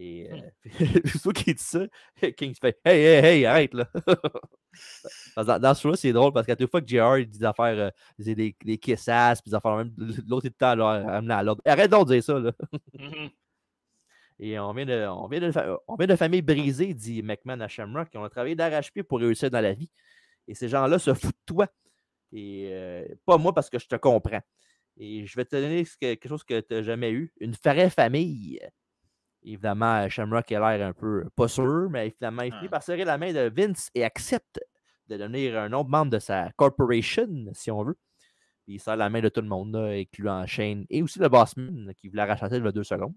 Et 0.00 0.30
euh, 0.30 0.40
surtout 1.06 1.32
qu'il 1.32 1.54
dit 1.54 1.62
ça, 1.62 1.80
King 2.36 2.54
se 2.54 2.60
fait 2.60 2.78
Hey, 2.84 3.00
hey, 3.02 3.24
hey, 3.24 3.46
arrête 3.46 3.74
là. 3.74 3.88
Dans, 5.36 5.58
dans 5.58 5.74
ce 5.74 5.82
show-là, 5.82 5.96
c'est 5.96 6.12
drôle 6.12 6.32
parce 6.32 6.46
qu'à 6.46 6.54
toute 6.54 6.70
fois 6.70 6.80
que 6.80 6.86
JR 6.86 7.16
dit 7.16 7.38
des 7.38 7.44
affaires, 7.44 7.76
euh, 7.76 7.90
c'est 8.20 8.36
des, 8.36 8.54
des 8.64 8.78
kiss-ass, 8.78 9.42
puis 9.42 9.50
des 9.50 9.56
affaires 9.56 9.76
même, 9.76 9.92
l'autre 10.28 10.46
est 10.46 10.50
tout 10.50 10.56
le 10.60 10.66
temps 10.66 10.74
là, 10.76 11.20
à 11.20 11.42
l'ordre. 11.42 11.60
Arrête 11.64 11.90
donc 11.90 12.06
de 12.06 12.14
dire 12.14 12.22
ça 12.22 12.38
là. 12.38 12.52
Mhm. 12.94 13.30
Et 14.38 14.56
on 14.60 14.72
vient, 14.72 14.86
de, 14.86 15.06
on, 15.08 15.26
vient 15.26 15.40
de, 15.40 15.50
on 15.88 15.96
vient 15.96 16.06
de 16.06 16.14
famille 16.14 16.42
brisée, 16.42 16.94
dit 16.94 17.24
McMahon 17.24 17.58
à 17.60 17.66
Shamrock. 17.66 18.08
qui 18.08 18.18
ont 18.18 18.28
travaillé 18.28 18.54
d'arrache-pied 18.54 19.02
pour 19.02 19.18
réussir 19.18 19.50
dans 19.50 19.60
la 19.60 19.72
vie. 19.72 19.90
Et 20.46 20.54
ces 20.54 20.68
gens-là 20.68 21.00
se 21.00 21.12
foutent 21.12 21.32
de 21.32 21.54
toi. 21.54 21.66
Et 22.32 22.68
euh, 22.70 23.04
pas 23.26 23.36
moi 23.36 23.52
parce 23.52 23.68
que 23.68 23.80
je 23.80 23.88
te 23.88 23.96
comprends. 23.96 24.42
Et 24.96 25.26
je 25.26 25.34
vais 25.34 25.44
te 25.44 25.56
donner 25.56 25.84
quelque 26.00 26.28
chose 26.28 26.44
que 26.44 26.60
tu 26.60 26.74
n'as 26.74 26.82
jamais 26.82 27.10
eu. 27.10 27.32
Une 27.40 27.56
vraie 27.64 27.90
famille. 27.90 28.60
Évidemment, 29.42 30.08
Shamrock 30.08 30.50
a 30.52 30.76
l'air 30.76 30.88
un 30.88 30.92
peu 30.92 31.24
pas 31.36 31.48
sûr, 31.48 31.88
mais 31.90 32.10
finalement, 32.10 32.42
il 32.42 32.52
finit 32.52 32.68
par 32.68 32.82
serrer 32.82 33.04
la 33.04 33.18
main 33.18 33.32
de 33.32 33.50
Vince 33.54 33.88
et 33.94 34.04
accepte 34.04 34.60
de 35.08 35.16
devenir 35.16 35.58
un 35.58 35.72
autre 35.72 35.88
membre 35.88 36.10
de 36.12 36.18
sa 36.18 36.50
corporation, 36.56 37.28
si 37.52 37.70
on 37.70 37.82
veut. 37.84 37.96
Puis 38.64 38.74
il 38.74 38.80
serre 38.80 38.96
la 38.96 39.08
main 39.08 39.20
de 39.20 39.28
tout 39.30 39.40
le 39.40 39.46
monde, 39.48 39.74
là, 39.74 39.86
incluant 39.98 40.44
Shane 40.46 40.84
et 40.90 41.02
aussi 41.02 41.18
le 41.18 41.28
bossman 41.28 41.92
qui 41.96 42.08
voulait 42.08 42.24
racheter 42.24 42.56
il 42.56 42.64
y 42.64 42.68
a 42.68 42.72
deux 42.72 42.84
secondes. 42.84 43.14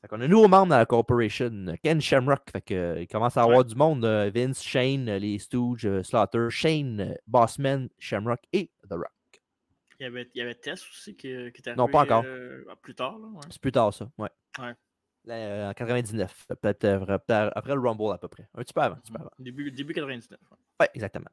Fait 0.00 0.06
qu'on 0.06 0.20
a 0.20 0.26
un 0.26 0.28
nouveau 0.28 0.46
membre 0.46 0.68
dans 0.68 0.78
la 0.78 0.86
corporation, 0.86 1.74
Ken 1.82 2.00
Shamrock. 2.00 2.42
Fait 2.52 2.60
que, 2.60 2.98
il 3.00 3.08
commence 3.08 3.36
à 3.36 3.42
avoir 3.42 3.64
du 3.64 3.74
monde. 3.74 4.04
euh, 4.04 4.30
Vince, 4.32 4.62
Shane, 4.62 5.10
les 5.16 5.38
Stooges, 5.40 5.86
euh, 5.86 6.02
Slaughter, 6.04 6.46
Shane, 6.50 7.16
Bossman, 7.26 7.88
Shamrock 7.98 8.40
et 8.52 8.70
The 8.88 8.92
Rock. 8.94 9.17
Il 10.00 10.04
y 10.04 10.06
avait, 10.06 10.28
il 10.34 10.38
y 10.38 10.42
avait 10.42 10.54
Tess 10.54 10.82
aussi 10.90 11.16
qui, 11.16 11.28
qui 11.28 11.32
est 11.34 11.68
arrivé 11.68 11.76
Non, 11.76 11.88
pas 11.88 12.02
encore. 12.02 12.22
euh, 12.24 12.64
plus 12.82 12.94
tard. 12.94 13.18
Là, 13.18 13.26
ouais. 13.26 13.40
C'est 13.50 13.60
plus 13.60 13.72
tard, 13.72 13.92
ça. 13.92 14.08
Ouais. 14.18 14.28
Ouais. 14.58 14.74
Euh, 15.28 15.70
en 15.70 15.74
99. 15.74 16.46
Peut-être 16.60 16.84
euh, 16.84 16.98
peut-être 17.18 17.52
après 17.54 17.74
le 17.74 17.80
Rumble 17.80 18.12
à 18.12 18.18
peu 18.18 18.28
près. 18.28 18.48
Un 18.54 18.62
petit 18.62 18.72
peu 18.72 18.80
avant. 18.80 18.94
un 18.94 18.98
petit 19.00 19.12
peu 19.12 19.18
avant. 19.20 19.30
Début, 19.38 19.70
début 19.70 19.92
99. 19.94 20.38
ouais. 20.50 20.56
Ouais, 20.80 20.90
exactement. 20.94 21.28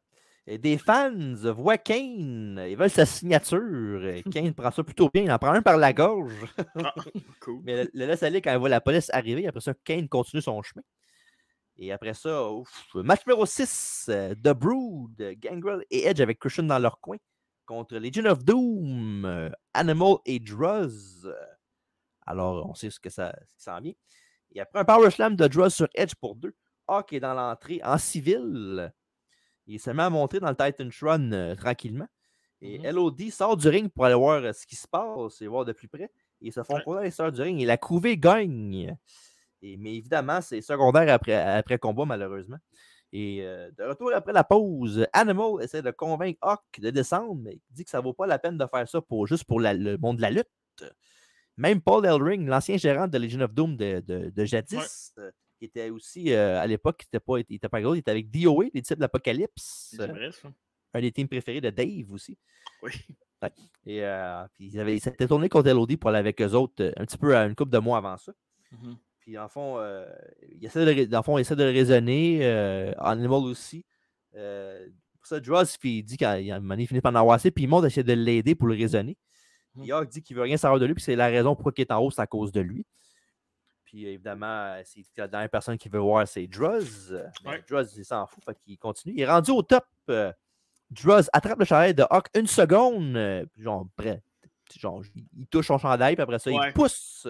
Et 0.47 0.57
des 0.57 0.77
fans 0.77 1.13
voient 1.53 1.77
Kane. 1.77 2.63
Ils 2.67 2.75
veulent 2.75 2.89
sa 2.89 3.05
signature. 3.05 4.05
Et 4.05 4.23
Kane 4.31 4.53
prend 4.53 4.71
ça 4.71 4.83
plutôt 4.83 5.09
bien. 5.13 5.23
Il 5.23 5.31
en 5.31 5.37
prend 5.39 5.53
un 5.53 5.61
par 5.61 5.77
la 5.77 5.93
gorge. 5.93 6.33
Ah, 6.83 6.93
cool. 7.39 7.61
Mais 7.63 7.83
le, 7.83 7.89
le 7.93 8.05
laisse 8.07 8.23
aller 8.23 8.41
quand 8.41 8.51
il 8.51 8.57
voit 8.57 8.69
la 8.69 8.81
police 8.81 9.09
arriver. 9.13 9.47
Après 9.47 9.61
ça, 9.61 9.73
Kane 9.83 10.09
continue 10.09 10.41
son 10.41 10.61
chemin. 10.61 10.83
Et 11.77 11.91
après 11.91 12.13
ça, 12.13 12.49
ouf, 12.51 12.69
match 12.95 13.25
numéro 13.27 13.45
6, 13.45 14.09
The 14.41 14.49
Brood, 14.53 15.21
Gangrel 15.39 15.83
et 15.91 16.05
Edge 16.07 16.21
avec 16.21 16.39
Christian 16.39 16.63
dans 16.63 16.79
leur 16.79 16.99
coin 17.01 17.17
contre 17.65 17.97
Legion 17.97 18.25
of 18.25 18.43
Doom, 18.43 19.25
euh, 19.25 19.49
Animal 19.73 20.15
et 20.25 20.39
Druzz. 20.39 21.31
Alors, 22.25 22.67
on 22.69 22.73
sait 22.73 22.89
ce 22.89 22.99
que 22.99 23.09
ça, 23.09 23.35
ce 23.49 23.55
qui 23.57 23.63
s'en 23.63 23.79
vient. 23.81 23.93
Et 24.53 24.61
après 24.61 24.79
un 24.79 24.85
Power 24.85 25.11
Slam 25.11 25.35
de 25.35 25.47
Druzz 25.47 25.73
sur 25.73 25.87
Edge 25.93 26.13
pour 26.15 26.35
deux, 26.35 26.55
Hawk 26.87 27.13
est 27.13 27.19
dans 27.19 27.33
l'entrée 27.33 27.81
en 27.83 27.97
civil. 27.97 28.93
Il 29.67 29.79
se 29.79 29.89
met 29.89 30.03
à 30.03 30.09
monter 30.09 30.39
dans 30.39 30.49
le 30.49 30.55
Titan 30.55 30.89
Run 31.01 31.31
euh, 31.31 31.55
tranquillement. 31.55 32.07
Et 32.61 32.79
Mhm. 32.79 32.95
LOD 32.95 33.29
sort 33.31 33.57
du 33.57 33.67
ring 33.67 33.89
pour 33.89 34.05
aller 34.05 34.15
voir 34.15 34.43
euh, 34.43 34.53
ce 34.53 34.65
qui 34.65 34.75
se 34.75 34.87
passe 34.87 35.41
et 35.41 35.47
voir 35.47 35.65
de 35.65 35.73
plus 35.73 35.87
près. 35.87 36.09
Ils 36.41 36.53
se 36.53 36.63
font 36.63 36.79
condamner 36.81 37.01
à 37.01 37.03
l'extérieur 37.05 37.31
du 37.33 37.41
ring. 37.41 37.61
Et 37.61 37.65
la 37.65 37.77
couvée 37.77 38.17
gagne. 38.17 38.95
Et, 39.61 39.77
mais 39.77 39.95
évidemment, 39.95 40.41
c'est 40.41 40.61
secondaire 40.61 41.11
après, 41.13 41.33
après 41.33 41.79
combat, 41.79 42.05
malheureusement. 42.05 42.57
Et 43.17 43.43
euh, 43.45 43.71
de 43.77 43.83
retour 43.83 44.11
après 44.13 44.33
la 44.33 44.43
pause, 44.43 45.07
Animal 45.13 45.63
essaie 45.63 45.81
de 45.81 45.91
convaincre 45.91 46.37
Hawk 46.41 46.61
de 46.79 46.89
descendre, 46.89 47.35
mais 47.35 47.53
il 47.53 47.61
dit 47.73 47.85
que 47.85 47.89
ça 47.89 48.01
vaut 48.01 48.13
pas 48.13 48.27
la 48.27 48.39
peine 48.39 48.57
de 48.57 48.65
faire 48.67 48.87
ça 48.89 48.99
pour, 49.01 49.25
juste 49.25 49.45
pour 49.45 49.61
la- 49.61 49.73
le 49.73 49.97
monde 49.97 50.17
de 50.17 50.21
la 50.21 50.31
lutte. 50.31 50.49
Même 51.57 51.79
Paul 51.81 52.05
Elring, 52.05 52.45
l'ancien 52.47 52.75
gérant 52.77 53.07
de 53.07 53.17
Legion 53.17 53.39
of 53.39 53.53
Doom 53.53 53.77
de, 53.77 54.01
de- 54.01 54.29
de 54.31 54.45
jadis, 54.45 55.13
euh, 55.17 55.31
qui 55.57 55.65
était 55.65 55.89
aussi 55.89 56.33
euh, 56.33 56.59
à 56.59 56.67
l'époque, 56.67 57.03
il 57.03 57.05
n'était 57.05 57.23
pas, 57.25 57.39
il 57.39 57.55
était 57.55 57.69
pas 57.69 57.81
gros, 57.81 57.95
il 57.95 57.99
était 57.99 58.11
avec 58.11 58.29
DOA, 58.29 58.65
les 58.73 58.81
types 58.81 58.97
de 58.97 59.01
l'Apocalypse, 59.01 59.95
un 60.93 60.99
des 61.01 61.11
teams 61.13 61.29
préférés 61.29 61.61
de 61.61 61.69
Dave 61.69 62.11
aussi. 62.11 62.37
Oui. 62.81 62.91
Et 63.85 64.03
euh, 64.03 64.45
puis 64.53 64.67
ils, 64.67 64.79
avaient- 64.79 64.95
ils 64.97 65.01
s'étaient 65.01 65.27
tournés 65.27 65.47
contre 65.49 65.69
LOD 65.69 65.95
pour 65.97 66.09
aller 66.09 66.19
avec 66.19 66.41
eux 66.41 66.51
autres 66.53 66.91
un 66.97 67.05
petit 67.05 67.17
peu 67.17 67.37
à 67.37 67.45
une 67.45 67.55
couple 67.55 67.71
de 67.71 67.77
mois 67.79 67.99
avant 67.99 68.17
ça. 68.17 68.33
Mhm. 68.71 68.97
Puis 69.25 69.39
en 69.39 69.49
fond, 69.49 69.79
euh, 69.79 70.05
il 70.51 70.63
essaie 70.63 70.85
de, 70.85 71.05
dans 71.05 71.17
le 71.19 71.23
fond, 71.23 71.37
il 71.39 71.41
essaie 71.41 71.55
de 71.55 71.63
le 71.63 71.71
raisonner. 71.71 72.39
euh, 72.45 72.93
Animal 72.99 73.39
aussi. 73.45 73.83
Euh, 74.35 74.87
pour 75.17 75.25
ça, 75.25 75.39
Dross, 75.39 75.77
puis 75.77 75.97
il 75.99 76.03
dit 76.03 76.15
qu'il 76.17 76.27
a- 76.27 76.39
il 76.39 76.87
finit 76.87 77.01
par 77.01 77.11
en 77.11 77.15
avoir 77.15 77.35
assez, 77.35 77.49
puis 77.49 77.63
il 77.63 77.67
monte 77.67 77.85
essayer 77.85 78.03
de 78.03 78.13
l'aider 78.13 78.53
pour 78.53 78.67
le 78.67 78.75
raisonner. 78.75 79.17
Puis 79.73 79.87
Mhm. 79.87 79.91
Hawk 79.91 80.09
dit 80.09 80.21
qu'il 80.21 80.35
veut 80.35 80.43
rien 80.43 80.57
savoir 80.57 80.79
de 80.79 80.85
lui, 80.85 80.93
puis 80.93 81.03
c'est 81.03 81.15
la 81.15 81.25
raison 81.27 81.55
pourquoi 81.55 81.73
il 81.75 81.81
est 81.81 81.91
en 81.91 81.99
haut, 81.99 82.11
c'est 82.11 82.21
à 82.21 82.27
cause 82.27 82.51
de 82.51 82.61
lui. 82.61 82.85
Puis 83.83 84.05
évidemment, 84.05 84.75
c'est 84.83 85.03
la 85.17 85.27
dernière 85.27 85.49
personne 85.49 85.77
qui 85.79 85.89
veut 85.89 85.99
voir, 85.99 86.27
c'est. 86.27 86.47
Euh, 86.59 86.81
mais 87.43 87.49
Ouais. 87.49 87.63
Druzz, 87.67 87.95
il 87.97 88.05
s'en 88.05 88.27
fout, 88.27 88.43
fait 88.45 88.55
qu'il 88.63 88.77
continue. 88.77 89.15
Il 89.17 89.21
est 89.21 89.27
rendu 89.27 89.49
au 89.51 89.63
top. 89.63 89.85
Druzz 90.91 91.29
attrape 91.33 91.57
le 91.59 91.65
chandail 91.65 91.95
de 91.95 92.03
Hawk 92.09 92.27
une 92.35 92.45
seconde, 92.47 93.47
puis 93.51 93.63
genre, 93.63 93.87
prêt. 93.95 94.21
Genre, 94.79 95.03
il 95.37 95.47
touche 95.47 95.67
son 95.67 95.77
chandail, 95.79 96.15
puis 96.15 96.21
après 96.23 96.37
ça, 96.39 96.51
Ouais. 96.51 96.67
il 96.69 96.73
pousse. 96.73 97.27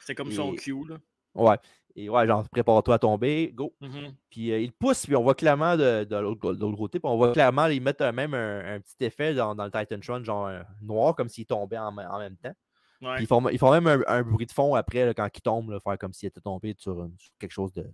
C'était 0.00 0.14
comme 0.14 0.32
son 0.32 0.54
cue, 0.54 0.86
là. 0.88 0.96
Ouais. 1.34 1.56
Et 1.96 2.08
ouais, 2.10 2.26
genre, 2.26 2.48
prépare-toi 2.48 2.96
à 2.96 2.98
tomber, 2.98 3.52
go. 3.54 3.72
Mhm. 3.80 4.14
Puis 4.28 4.50
euh, 4.50 4.58
il 4.58 4.72
pousse, 4.72 5.06
puis 5.06 5.14
on 5.14 5.22
voit 5.22 5.36
clairement 5.36 5.76
de, 5.76 6.02
de 6.02 6.16
l'autre 6.16 6.54
de 6.54 6.76
côté, 6.76 6.98
puis 6.98 7.08
on 7.08 7.16
voit 7.16 7.32
clairement, 7.32 7.66
ils 7.66 7.80
mettent 7.80 8.00
même 8.00 8.34
un, 8.34 8.74
un 8.74 8.80
petit 8.80 8.96
effet 9.04 9.32
dans, 9.34 9.54
dans 9.54 9.64
le 9.64 9.70
Titan 9.70 10.22
genre 10.22 10.46
euh, 10.48 10.60
noir, 10.82 11.14
comme 11.14 11.28
s'il 11.28 11.46
tombait 11.46 11.78
en, 11.78 11.92
me- 11.92 12.02
en 12.02 12.18
même 12.18 12.36
temps. 12.36 12.52
Ouais. 13.00 13.14
Puis 13.16 13.24
ils 13.24 13.26
font, 13.28 13.48
ils 13.48 13.58
font 13.58 13.70
même 13.70 13.86
un, 13.86 14.00
un 14.08 14.22
bruit 14.24 14.46
de 14.46 14.50
fond 14.52 14.74
après, 14.74 15.06
là, 15.06 15.14
quand 15.14 15.28
il 15.32 15.40
tombe, 15.40 15.70
là, 15.70 15.78
faire 15.78 15.96
comme 15.98 16.12
s'il 16.12 16.26
était 16.26 16.40
tombé 16.40 16.74
sur, 16.78 17.08
quelque 17.38 17.52
chose 17.52 17.72
de. 17.72 17.88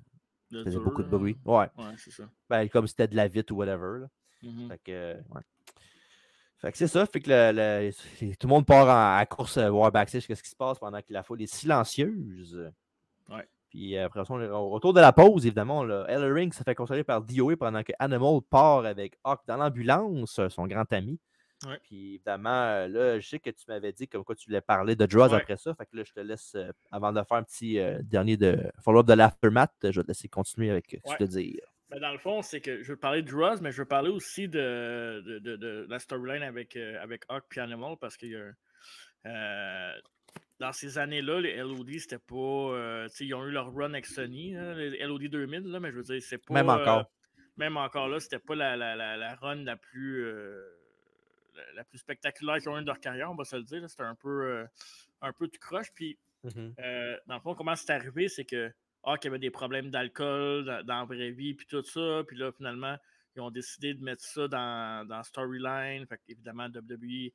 Le 0.51 0.65
faisait 0.65 0.77
dur, 0.77 0.85
beaucoup 0.85 1.03
de 1.03 1.09
bruit. 1.09 1.37
Ouais. 1.45 1.69
Ouais, 1.77 1.95
c'est 1.99 2.11
ça. 2.11 2.25
Ben, 2.49 2.69
comme 2.71 2.87
si 2.87 2.93
c'était 2.93 3.07
de 3.09 3.17
la 3.17 3.29
vitre 3.29 3.53
ou 3.53 3.57
whatever. 3.59 4.01
là. 4.01 4.07
Mhm. 4.43 4.69
Fait 4.69 4.79
que, 4.79 4.93
euh, 4.93 5.15
ouais. 5.35 5.43
Fait 6.59 6.73
que 6.73 6.79
c'est 6.79 6.89
ça. 6.89 7.05
Fait 7.07 7.21
que 7.21 7.29
le- 7.31 7.91
tout 8.35 8.47
le 8.47 8.49
monde 8.49 8.67
part 8.67 8.87
en, 8.89 9.19
à 9.19 9.27
course 9.27 9.59
voir 9.59 9.93
backstage 9.93 10.27
qu'est-ce 10.27 10.43
qui 10.43 10.49
se 10.51 10.57
passe 10.57 10.79
pendant 10.79 11.01
que 11.01 11.13
la 11.13 11.23
foule 11.23 11.43
est 11.43 11.53
silencieuse. 11.55 12.71
Puis 13.71 13.97
euh, 13.97 14.07
après 14.07 14.25
ça, 14.25 14.35
on 14.35 14.41
est 14.43 14.49
au 14.49 14.69
retour 14.69 14.93
de 14.93 15.01
la 15.01 15.13
pause, 15.13 15.47
évidemment, 15.47 15.85
là, 15.85 16.05
Ella 16.09 16.27
Ring 16.33 16.53
se 16.53 16.63
fait 16.63 16.75
consoler 16.75 17.05
par 17.05 17.23
DOA 17.23 17.57
pendant 17.57 17.83
que 17.83 17.93
Animal 17.99 18.41
part 18.51 18.85
avec 18.85 19.17
Hawk 19.25 19.41
dans 19.47 19.57
l'ambulance, 19.57 20.39
euh, 20.41 20.49
son 20.49 20.67
grand 20.67 20.93
ami. 20.93 21.19
Ouais. 21.67 21.79
Puis 21.85 22.15
évidemment, 22.15 22.49
euh, 22.65 22.89
là, 22.89 23.19
je 23.21 23.29
sais 23.29 23.39
que 23.39 23.51
tu 23.51 23.65
m'avais 23.69 23.93
dit 23.93 24.09
comme 24.09 24.25
quoi 24.25 24.35
tu 24.35 24.49
voulais 24.49 24.61
parler 24.63 24.97
de 24.97 25.07
Draws 25.07 25.29
Ouais. 25.29 25.35
après 25.37 25.57
ça. 25.57 25.75
Fait 25.75 25.85
que 25.87 25.97
là, 25.97 26.03
je 26.05 26.13
te 26.13 26.21
laisse, 26.21 26.55
euh, 26.57 26.73
avant 26.91 27.13
de 27.13 27.23
faire 27.23 27.37
un 27.37 27.43
petit 27.43 27.79
euh, 27.79 27.99
dernier 28.03 28.37
de 28.37 28.59
follow-up 28.83 29.07
de 29.07 29.13
l'aftermath, 29.13 29.73
je 29.83 29.89
vais 30.01 30.03
te 30.03 30.09
laisser 30.09 30.29
continuer 30.29 30.71
avec 30.71 30.87
ce 30.91 30.97
que 30.97 31.09
Ouais. 31.11 31.17
tu 31.19 31.23
veux 31.25 31.29
dire. 31.29 31.61
Ben, 31.91 32.01
dans 32.01 32.13
le 32.13 32.19
fond, 32.19 32.41
c'est 32.43 32.61
que 32.61 32.83
je 32.83 32.93
veux 32.93 32.97
parler 32.99 33.23
de 33.23 33.31
Droz, 33.31 33.61
mais 33.61 33.73
je 33.73 33.83
veux 33.83 33.89
parler 33.89 34.11
aussi 34.11 34.49
de, 34.49 35.23
de, 35.27 35.39
de- 35.39 35.57
de 35.57 35.87
la 35.91 35.99
storyline 35.99 36.43
avec, 36.43 36.77
euh, 36.77 37.01
avec 37.03 37.23
Hawk 37.29 37.45
et 37.57 37.61
Animal 37.61 37.97
parce 38.01 38.17
que 38.17 38.27
euh, 39.27 39.93
dans 40.61 40.73
ces 40.73 40.99
années-là, 40.99 41.41
les 41.41 41.57
LOD, 41.57 41.91
c'était 41.99 42.19
pas. 42.19 42.35
euh, 42.37 43.09
tu 43.09 43.17
sais, 43.17 43.27
ils 43.27 43.35
ont 43.35 43.45
eu 43.47 43.51
leur 43.51 43.73
run 43.75 43.93
avec 43.95 44.07
Sony, 44.07 44.53
les 44.77 45.05
LOD 45.07 45.23
2000, 45.25 45.63
là, 45.65 45.81
mais 45.81 45.91
je 45.91 45.97
veux 45.97 46.03
dire, 46.05 46.23
c'est 46.23 46.39
pas. 46.39 46.55
Même 46.55 46.69
euh, 46.69 46.75
encore. 46.81 47.11
même 47.57 47.77
encore 47.77 48.09
là, 48.09 48.21
c'était 48.21 48.39
pas 48.39 48.55
la, 48.55 48.77
la, 48.77 48.95
la, 48.95 49.17
la 49.17 49.35
run 49.35 49.65
la 49.65 49.77
plus. 49.77 50.25
euh, 50.25 50.63
la, 51.75 51.85
plus 51.85 51.99
spectaculaire 51.99 52.59
qu'ils 52.59 52.69
ont 52.69 52.79
eu 52.79 52.83
de 52.83 52.87
leur 52.87 53.01
carrière, 53.01 53.31
on 53.31 53.35
va 53.35 53.45
se 53.45 53.57
le 53.57 53.63
dire. 53.65 53.89
C'était 53.91 54.05
un 54.05 54.15
peu, 54.15 54.65
un 55.21 55.33
peu 55.33 55.49
tout 55.49 55.59
croche. 55.61 55.91
Puis 55.95 56.17
Mhm. 56.43 56.75
euh, 56.79 57.17
dans 57.27 57.35
le 57.35 57.41
fond, 57.43 57.55
comment 57.55 57.77
c'est 57.77 57.91
arrivé, 57.93 58.29
c'est 58.29 58.47
que 58.47 58.73
Hawk 59.03 59.27
avait 59.27 59.39
des 59.39 59.51
problèmes 59.51 59.91
d'alcool 59.91 60.65
dans, 60.65 60.83
dans 60.87 60.99
la 61.01 61.05
vraie 61.05 61.33
vie, 61.33 61.53
puis 61.53 61.67
tout 61.67 61.83
ça. 61.83 62.23
Puis 62.27 62.37
là, 62.39 62.51
finalement, 62.53 62.97
ils 63.37 63.43
ont 63.43 63.51
décidé 63.51 63.93
de 63.93 64.03
mettre 64.03 64.23
ça 64.25 64.49
dans, 64.49 65.07
dans 65.07 65.23
Storyline. 65.23 66.07
Fait 66.07 66.19
évidemment, 66.29 66.69
WWE 66.69 67.31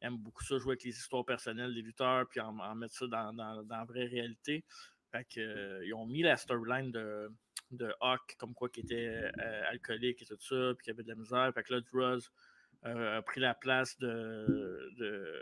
aime 0.00 0.16
beaucoup 0.18 0.44
ça, 0.44 0.58
jouer 0.58 0.72
avec 0.72 0.84
les 0.84 0.96
histoires 0.96 1.24
personnelles 1.24 1.74
des 1.74 1.82
lutteurs, 1.82 2.26
puis 2.28 2.40
en, 2.40 2.52
mettre 2.74 2.94
ça 2.94 3.06
dans, 3.06 3.32
dans, 3.32 3.62
dans, 3.62 3.76
la 3.76 3.84
vraie 3.84 4.06
réalité. 4.06 4.64
Fait 5.10 5.24
que, 5.24 5.40
euh, 5.40 5.86
ils 5.86 5.94
ont 5.94 6.06
mis 6.06 6.22
la 6.22 6.36
storyline 6.36 6.90
de, 6.90 7.30
de 7.70 7.92
Hawk, 8.00 8.36
comme 8.38 8.54
quoi 8.54 8.68
qui 8.68 8.80
était 8.80 9.30
euh, 9.40 9.62
alcoolique 9.68 10.22
et 10.22 10.26
tout 10.26 10.38
ça, 10.38 10.72
puis 10.76 10.84
qu'il 10.84 10.92
avait 10.92 11.02
de 11.02 11.08
la 11.08 11.14
misère. 11.14 11.50
Fait 11.54 11.62
que 11.62 11.74
là, 11.74 11.80
Droz 11.80 12.30
euh, 12.84 13.18
a 13.18 13.22
pris 13.22 13.40
la 13.40 13.54
place 13.54 13.98
de, 13.98 14.92
de, 14.98 15.34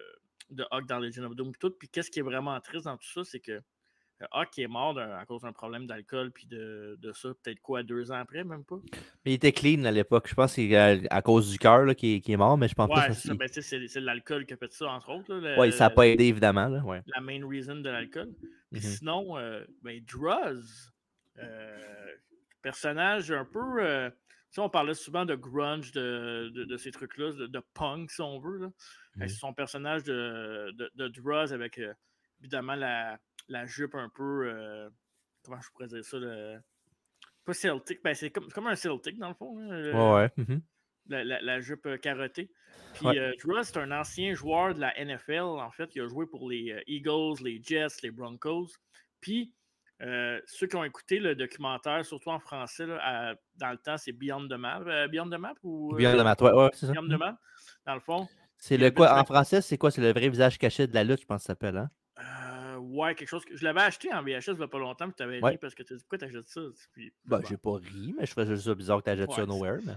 de 0.50 0.64
Hawk 0.70 0.86
dans 0.86 0.98
Legend 0.98 1.26
of 1.26 1.36
Doom. 1.36 1.52
Puis, 1.52 1.58
tout. 1.58 1.70
puis 1.70 1.88
qu'est-ce 1.88 2.10
qui 2.10 2.20
est 2.20 2.22
vraiment 2.22 2.58
triste 2.60 2.84
dans 2.84 2.96
tout 2.96 3.08
ça, 3.08 3.24
c'est 3.24 3.40
que 3.40 3.60
Hawk 4.30 4.58
est 4.58 4.66
mort 4.66 4.98
à 4.98 5.24
cause 5.26 5.42
d'un 5.42 5.52
problème 5.52 5.86
d'alcool, 5.86 6.30
puis 6.30 6.46
de, 6.46 6.96
de 7.00 7.12
ça, 7.12 7.28
peut-être 7.42 7.60
quoi, 7.60 7.82
deux 7.82 8.10
ans 8.10 8.16
après, 8.16 8.44
même 8.44 8.64
pas? 8.64 8.76
Mais 9.24 9.32
il 9.32 9.34
était 9.34 9.52
clean 9.52 9.84
à 9.84 9.90
l'époque. 9.90 10.26
Je 10.28 10.34
pense 10.34 10.54
que 10.54 10.62
c'est 10.62 11.08
à, 11.10 11.22
cause 11.22 11.50
du 11.50 11.58
cœur 11.58 11.94
qui, 11.94 12.20
qui, 12.20 12.32
est 12.32 12.36
mort, 12.36 12.56
mais 12.56 12.68
je 12.68 12.74
pense 12.74 12.88
ouais, 12.88 12.94
pas 12.94 13.08
que 13.08 13.14
c'est 13.14 13.34
ben, 13.34 13.48
c'est 13.48 14.00
l'alcool 14.00 14.46
qui 14.46 14.54
a 14.54 14.56
fait 14.56 14.72
ça, 14.72 14.88
entre 14.88 15.10
autres. 15.10 15.58
Oui, 15.58 15.72
ça 15.72 15.84
n'a 15.84 15.90
pas 15.90 16.06
aidé, 16.06 16.24
évidemment. 16.24 16.68
Là, 16.68 16.82
ouais. 16.82 17.02
La 17.06 17.20
main 17.20 17.46
reason 17.46 17.76
de 17.76 17.90
l'alcool. 17.90 18.32
Mhm. 18.72 18.80
Sinon, 18.80 19.38
euh, 19.38 19.64
ben, 19.82 20.02
Druz, 20.04 20.92
euh, 21.38 22.06
personnage 22.62 23.30
un 23.30 23.44
peu. 23.44 23.82
Euh, 23.82 24.10
on 24.58 24.70
parlait 24.70 24.94
souvent 24.94 25.26
de 25.26 25.34
grunge, 25.34 25.92
de, 25.92 26.50
de, 26.54 26.64
de 26.64 26.76
ces 26.78 26.90
trucs-là, 26.90 27.32
de, 27.32 27.46
de, 27.46 27.62
punk, 27.74 28.10
si 28.10 28.22
on 28.22 28.38
veut. 28.38 28.58
Là. 28.58 28.70
Mhm. 29.16 29.28
Son 29.28 29.52
personnage 29.52 30.04
de, 30.04 30.72
de, 30.72 30.90
de 30.94 31.08
Druz 31.08 31.52
avec 31.52 31.78
euh, 31.78 31.92
évidemment 32.40 32.74
la, 32.74 33.18
la 33.48 33.66
jupe 33.66 33.94
un 33.94 34.08
peu. 34.08 34.48
euh, 34.48 34.88
comment 35.44 35.60
je 35.60 35.70
pourrais 35.70 35.86
dire 35.88 36.04
ça 36.04 36.18
le... 36.18 36.58
Pas 37.44 37.54
Celtic, 37.54 38.02
ben 38.02 38.14
c'est 38.14 38.30
comme, 38.30 38.48
comme 38.50 38.66
un 38.66 38.74
Celtic 38.74 39.18
dans 39.18 39.28
le 39.28 39.34
fond. 39.34 39.56
hein, 39.58 39.68
le- 39.70 39.94
Ouais, 39.94 40.14
ouais. 40.14 40.30
mhm. 40.36 40.60
la, 41.08 41.22
la- 41.24 41.40
la 41.40 41.60
jupe 41.60 41.86
euh, 41.86 41.96
carottée. 41.96 42.50
Puis 42.94 43.06
Ouais. 43.06 43.18
euh, 43.18 43.32
Drew, 43.42 43.62
c'est 43.62 43.76
un 43.76 43.92
ancien 43.92 44.34
joueur 44.34 44.74
de 44.74 44.80
la 44.80 44.92
NFL. 44.98 45.40
En 45.42 45.70
fait, 45.70 45.94
il 45.94 46.02
a 46.02 46.08
joué 46.08 46.26
pour 46.26 46.50
les 46.50 46.72
euh, 46.72 46.80
Eagles, 46.88 47.36
les 47.44 47.62
Jets, 47.62 48.00
les 48.02 48.10
Broncos. 48.10 48.66
Puis 49.20 49.52
euh, 50.02 50.40
ceux 50.46 50.66
qui 50.66 50.74
ont 50.76 50.82
écouté 50.84 51.20
le 51.20 51.34
documentaire, 51.36 52.04
surtout 52.04 52.30
en 52.30 52.40
français, 52.40 52.84
là, 52.86 52.98
à- 53.00 53.34
dans 53.56 53.70
le 53.70 53.78
temps, 53.78 53.96
c'est 53.96 54.12
Beyond 54.12 54.48
the 54.48 54.54
Map. 54.58 54.80
euh, 54.86 55.06
Beyond 55.08 55.30
the 55.30 55.38
Map 55.38 55.54
ou 55.62 55.94
euh, 55.94 55.98
Beyond 55.98 56.18
the 56.18 56.24
Mat, 56.24 56.42
ouais, 56.42 56.52
ouais, 56.52 56.70
c'est 56.74 56.86
ça. 56.86 56.92
Beyond 56.92 57.06
the 57.08 57.18
Map, 57.18 57.38
dans 57.86 57.94
le 57.94 58.00
fond. 58.00 58.28
C'est 58.58 58.76
le 58.76 58.90
quoi 58.90 59.18
en 59.20 59.24
français, 59.24 59.60
c'est 59.62 59.78
quoi? 59.78 59.90
C'est 59.92 60.00
le 60.00 60.10
vrai 60.10 60.28
visage 60.28 60.58
caché 60.58 60.86
de 60.88 60.94
la 60.94 61.04
lutte, 61.04 61.20
je 61.20 61.26
pense 61.26 61.42
que 61.42 61.46
ça 61.46 61.52
s'appelle, 61.52 61.76
hein? 61.76 61.90
Ouais, 62.96 63.14
quelque 63.14 63.28
chose 63.28 63.44
que 63.44 63.56
je 63.56 63.64
l'avais 63.64 63.80
acheté 63.82 64.12
en 64.12 64.22
VHS 64.22 64.48
il 64.48 64.54
n'y 64.54 64.62
a 64.64 64.68
pas 64.68 64.78
longtemps, 64.78 65.06
puis 65.06 65.14
tu 65.16 65.22
avais 65.22 65.40
Ouais. 65.42 65.50
ri 65.52 65.58
parce 65.58 65.74
que 65.74 65.82
tu 65.82 65.94
dit 65.94 66.00
pourquoi 66.02 66.18
t'achètes 66.18 66.48
ça? 66.48 66.60
Puis, 66.92 67.12
Ben, 67.26 67.40
j'ai 67.48 67.56
pas 67.56 67.74
ri, 67.76 68.14
mais 68.18 68.26
je 68.26 68.32
faisais 68.32 68.54
juste 68.54 68.66
ça 68.66 68.74
bizarre 68.74 68.98
que 69.00 69.04
t'achètes 69.04 69.32
ça 69.32 69.42
Ouais, 69.42 69.46
nowhere. 69.46 69.80
Mais... 69.84 69.94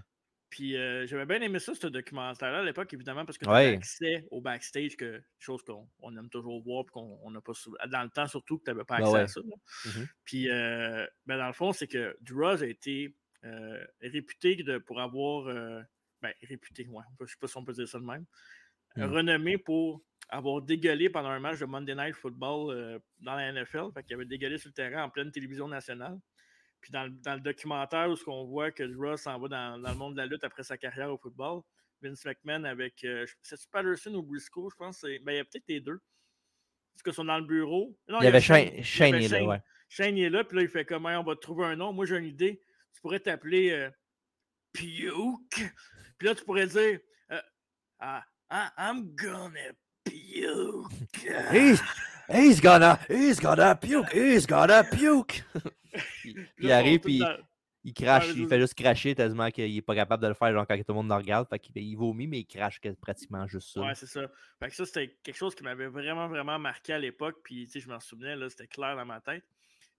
Puis 0.50 0.76
euh, 0.76 1.06
j'avais 1.06 1.28
bien 1.28 1.40
aimé 1.42 1.60
ça, 1.60 1.76
ce 1.76 1.86
documentaire-là 1.88 2.60
à 2.60 2.64
l'époque, 2.64 2.92
évidemment, 2.94 3.24
parce 3.24 3.38
que 3.38 3.46
tu 3.46 3.52
Ouais. 3.52 3.58
avais 3.68 3.76
accès 3.78 4.26
au 4.32 4.42
backstage, 4.42 4.98
que, 4.98 5.22
chose 5.38 5.62
qu'on 5.64 5.88
on 6.00 6.18
aime 6.18 6.30
toujours 6.30 6.62
voir, 6.64 6.86
puis 6.86 6.94
qu'on 6.94 7.30
n'a 7.32 7.40
pas. 7.42 7.54
Dans 7.88 8.04
le 8.04 8.10
temps, 8.10 8.28
surtout, 8.28 8.58
que 8.58 8.64
tu 8.66 8.72
n'avais 8.72 8.84
pas 8.84 8.98
Ben 8.98 9.06
accès 9.06 9.20
à 9.20 9.28
ça. 9.28 9.42
Mhm. 9.86 10.08
Puis, 10.26 10.50
euh, 10.50 11.06
ben, 11.28 11.38
dans 11.38 11.48
le 11.48 11.54
fond, 11.54 11.72
c'est 11.72 11.88
que 11.88 12.18
Droz 12.22 12.64
a 12.64 12.68
été 12.68 13.16
euh, 13.46 13.86
réputé 14.02 14.56
de, 14.56 14.80
pour 14.80 15.00
avoir. 15.00 15.48
euh, 15.48 15.82
ben, 16.22 16.34
réputé, 16.42 16.86
ouais, 16.88 17.04
je 17.20 17.24
ne 17.24 17.28
sais 17.30 17.36
pas 17.40 17.48
si 17.48 17.56
on 17.58 17.64
peut 17.64 17.72
dire 17.74 17.88
ça 17.88 18.00
de 18.00 18.04
même. 18.06 18.26
Mm. 18.98 19.04
Renommé 19.04 19.58
pour 19.58 20.02
avoir 20.30 20.62
dégueulé 20.62 21.10
pendant 21.10 21.30
un 21.30 21.40
match 21.40 21.60
de 21.60 21.66
Monday 21.66 21.96
Night 21.96 22.16
Football 22.16 22.72
euh, 22.76 23.00
dans 23.20 23.36
la 23.36 23.52
NFL. 23.52 23.92
Fait 23.94 24.04
qu'il 24.04 24.14
avait 24.16 24.26
dégueulé 24.26 24.58
sur 24.58 24.70
le 24.70 24.74
terrain 24.74 25.04
en 25.04 25.10
pleine 25.10 25.32
télévision 25.32 25.68
nationale. 25.68 26.18
Puis 26.82 26.92
dans, 26.92 27.04
le- 27.04 27.10
dans 27.10 27.34
le 27.36 27.42
documentaire 27.42 28.10
où 28.10 28.16
ce 28.16 28.24
qu'on 28.24 28.46
voit 28.46 28.72
que 28.72 28.84
Droz 28.84 29.20
s'en 29.22 29.40
va 29.40 29.48
dans, 29.48 29.80
dans 29.82 29.90
le 29.92 29.98
monde 29.98 30.14
de 30.14 30.18
la 30.20 30.26
lutte 30.28 30.44
après 30.44 30.64
sa 30.64 30.78
carrière 30.78 31.12
au 31.12 31.18
football, 31.18 31.62
Vince 32.02 32.24
McMahon 32.26 32.64
avec. 32.64 33.04
Euh, 33.04 33.26
c'est-tu 33.42 33.68
Patterson 33.72 34.14
ou 34.16 34.24
Briscoe, 34.24 34.70
je 34.72 34.76
pense. 34.76 35.02
Ben, 35.02 35.20
il 35.34 35.36
y 35.36 35.40
a 35.40 35.44
peut-être 35.46 35.68
les 35.68 35.82
deux. 35.82 36.00
Parce 36.94 37.04
qu'ils 37.04 37.14
sont 37.14 37.26
dans 37.26 37.40
le 37.40 37.46
bureau. 37.46 37.98
Non, 38.08 38.20
Il 38.22 38.26
y 38.26 38.28
avait 38.28 38.40
Shane. 38.42 38.82
Shane, 38.84 39.16
Il 39.16 39.24
y 39.24 39.26
avait 39.26 39.40
là, 39.42 39.46
ouais. 39.48 39.62
Shane 39.90 40.18
est 40.18 40.30
là, 40.30 40.44
puis 40.44 40.58
là, 40.58 40.64
il 40.64 40.70
fait 40.70 40.86
comment 40.86 41.10
on 41.20 41.24
va 41.24 41.36
te 41.36 41.42
trouver 41.42 41.66
un 41.66 41.76
nom. 41.76 41.92
Moi, 41.92 42.06
j'ai 42.06 42.18
une 42.18 42.26
idée. 42.26 42.62
Tu 42.94 43.02
pourrais 43.02 43.20
t'appeler 43.20 43.72
euh, 43.72 43.90
Puke. 44.74 45.74
Puis 46.18 46.28
là, 46.28 46.36
tu 46.36 46.44
pourrais 46.46 46.68
dire 46.68 47.00
euh, 47.32 47.42
ah, 48.00 48.24
ah, 48.50 48.74
I'm 48.78 49.16
gonna 49.16 49.72
puke. 50.10 51.54
He's, 51.54 51.82
he's 52.30 52.62
gonna, 52.62 53.00
he's 53.10 53.40
gonna 53.40 53.76
puke, 53.76 54.14
he's 54.14 54.46
gonna 54.48 54.84
puke. 54.84 55.44
il, 56.60 56.72
arrive, 56.72 57.00
puis 57.00 57.20
dans- 57.20 57.38
il 57.84 57.94
crache, 57.94 58.28
il 58.36 58.48
fait 58.48 58.60
juste 58.60 58.76
cracher 58.76 59.16
tellement 59.16 59.50
qu'il 59.50 59.76
est 59.76 59.82
pas 59.82 59.96
capable 59.96 60.22
de 60.22 60.28
le 60.28 60.34
faire 60.34 60.52
genre, 60.52 60.68
quand 60.68 60.76
tout 60.78 60.84
le 60.90 60.94
monde 60.96 61.08
le 61.10 61.16
regarde. 61.16 61.48
Fait 61.50 61.58
qu'il 61.60 61.78
il 61.78 61.96
vomit, 61.96 62.28
mais 62.28 62.40
il 62.40 62.46
crache 62.46 62.80
que- 62.80 62.90
pratiquement 62.94 63.48
juste 63.48 63.74
ça. 63.74 63.82
Ouais, 63.82 63.96
c'est 63.96 64.06
ça. 64.06 64.22
Fait 64.60 64.68
que 64.70 64.76
ça, 64.76 64.86
c'était 64.86 65.18
quelque 65.24 65.38
chose 65.38 65.56
qui 65.56 65.64
m'avait 65.64 65.88
vraiment, 65.88 66.28
vraiment 66.28 66.60
marqué 66.60 66.94
à 66.94 67.00
l'époque. 67.00 67.38
Puis, 67.44 67.66
tu 67.66 67.72
sais, 67.72 67.80
je 67.80 67.88
m'en 67.88 68.00
souvenais, 68.00 68.36
là, 68.36 68.50
c'était 68.50 68.68
clair 68.68 68.96
dans 68.96 69.06
ma 69.06 69.22
tête. 69.22 69.46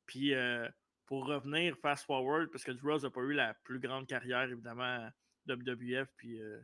Puis, 0.06 0.34
euh, 0.34 0.68
pour 1.06 1.26
revenir 1.26 1.74
fast 1.80 2.04
forward, 2.04 2.50
parce 2.52 2.64
que 2.64 2.70
Droz 2.72 3.02
n'a 3.02 3.10
pas 3.10 3.22
eu 3.22 3.32
la 3.32 3.54
plus 3.64 3.80
grande 3.80 4.06
carrière, 4.06 4.42
évidemment, 4.50 5.08
WWF. 5.48 6.08
Puis, 6.16 6.40
euh, 6.40 6.60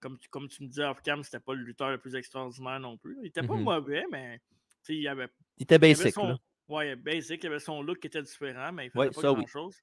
comme, 0.00 0.18
tu, 0.18 0.28
comme 0.28 0.48
tu 0.48 0.62
me 0.62 0.68
disais 0.68 0.84
off-cam, 0.84 1.22
c'était 1.22 1.40
pas 1.40 1.54
le 1.54 1.62
lutteur 1.62 1.90
le 1.90 1.98
plus 1.98 2.14
extraordinaire 2.16 2.80
non 2.80 2.96
plus. 2.98 3.16
Il 3.22 3.26
était 3.28 3.42
pas 3.42 3.54
Mhm. 3.56 3.62
mauvais, 3.64 4.04
mais, 4.10 4.40
il 4.88 5.06
avait 5.08 5.28
il 5.58 5.62
était 5.64 5.74
il 5.74 5.76
avait 5.76 5.88
basic, 5.94 6.14
son, 6.14 6.28
là. 6.28 6.38
ouais, 6.68 6.96
basic, 6.96 7.42
il 7.44 7.46
avait 7.46 7.58
son 7.60 7.82
look 7.82 8.00
qui 8.00 8.06
était 8.08 8.22
différent, 8.22 8.72
mais 8.72 8.86
il 8.86 8.90
faisait 8.90 8.98
Ouais, 8.98 9.10
pas 9.10 9.30
oui. 9.32 9.36
grand-chose. 9.38 9.76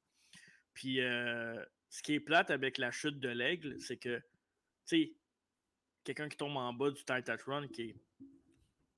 Puis, 0.73 1.01
euh, 1.01 1.63
ce 1.89 2.01
qui 2.03 2.13
est 2.15 2.19
plate 2.19 2.51
avec 2.51 2.77
la 2.77 2.91
chute 2.91 3.19
de 3.19 3.29
l'aigle, 3.29 3.79
c'est 3.79 3.97
que, 3.97 4.17
tu 4.17 4.23
sais, 4.85 5.13
quelqu'un 6.03 6.29
qui 6.29 6.37
tombe 6.37 6.57
en 6.57 6.73
bas 6.73 6.89
du 6.91 7.03
Titatron 7.03 7.67
qui, 7.67 7.81
est- 7.83 7.93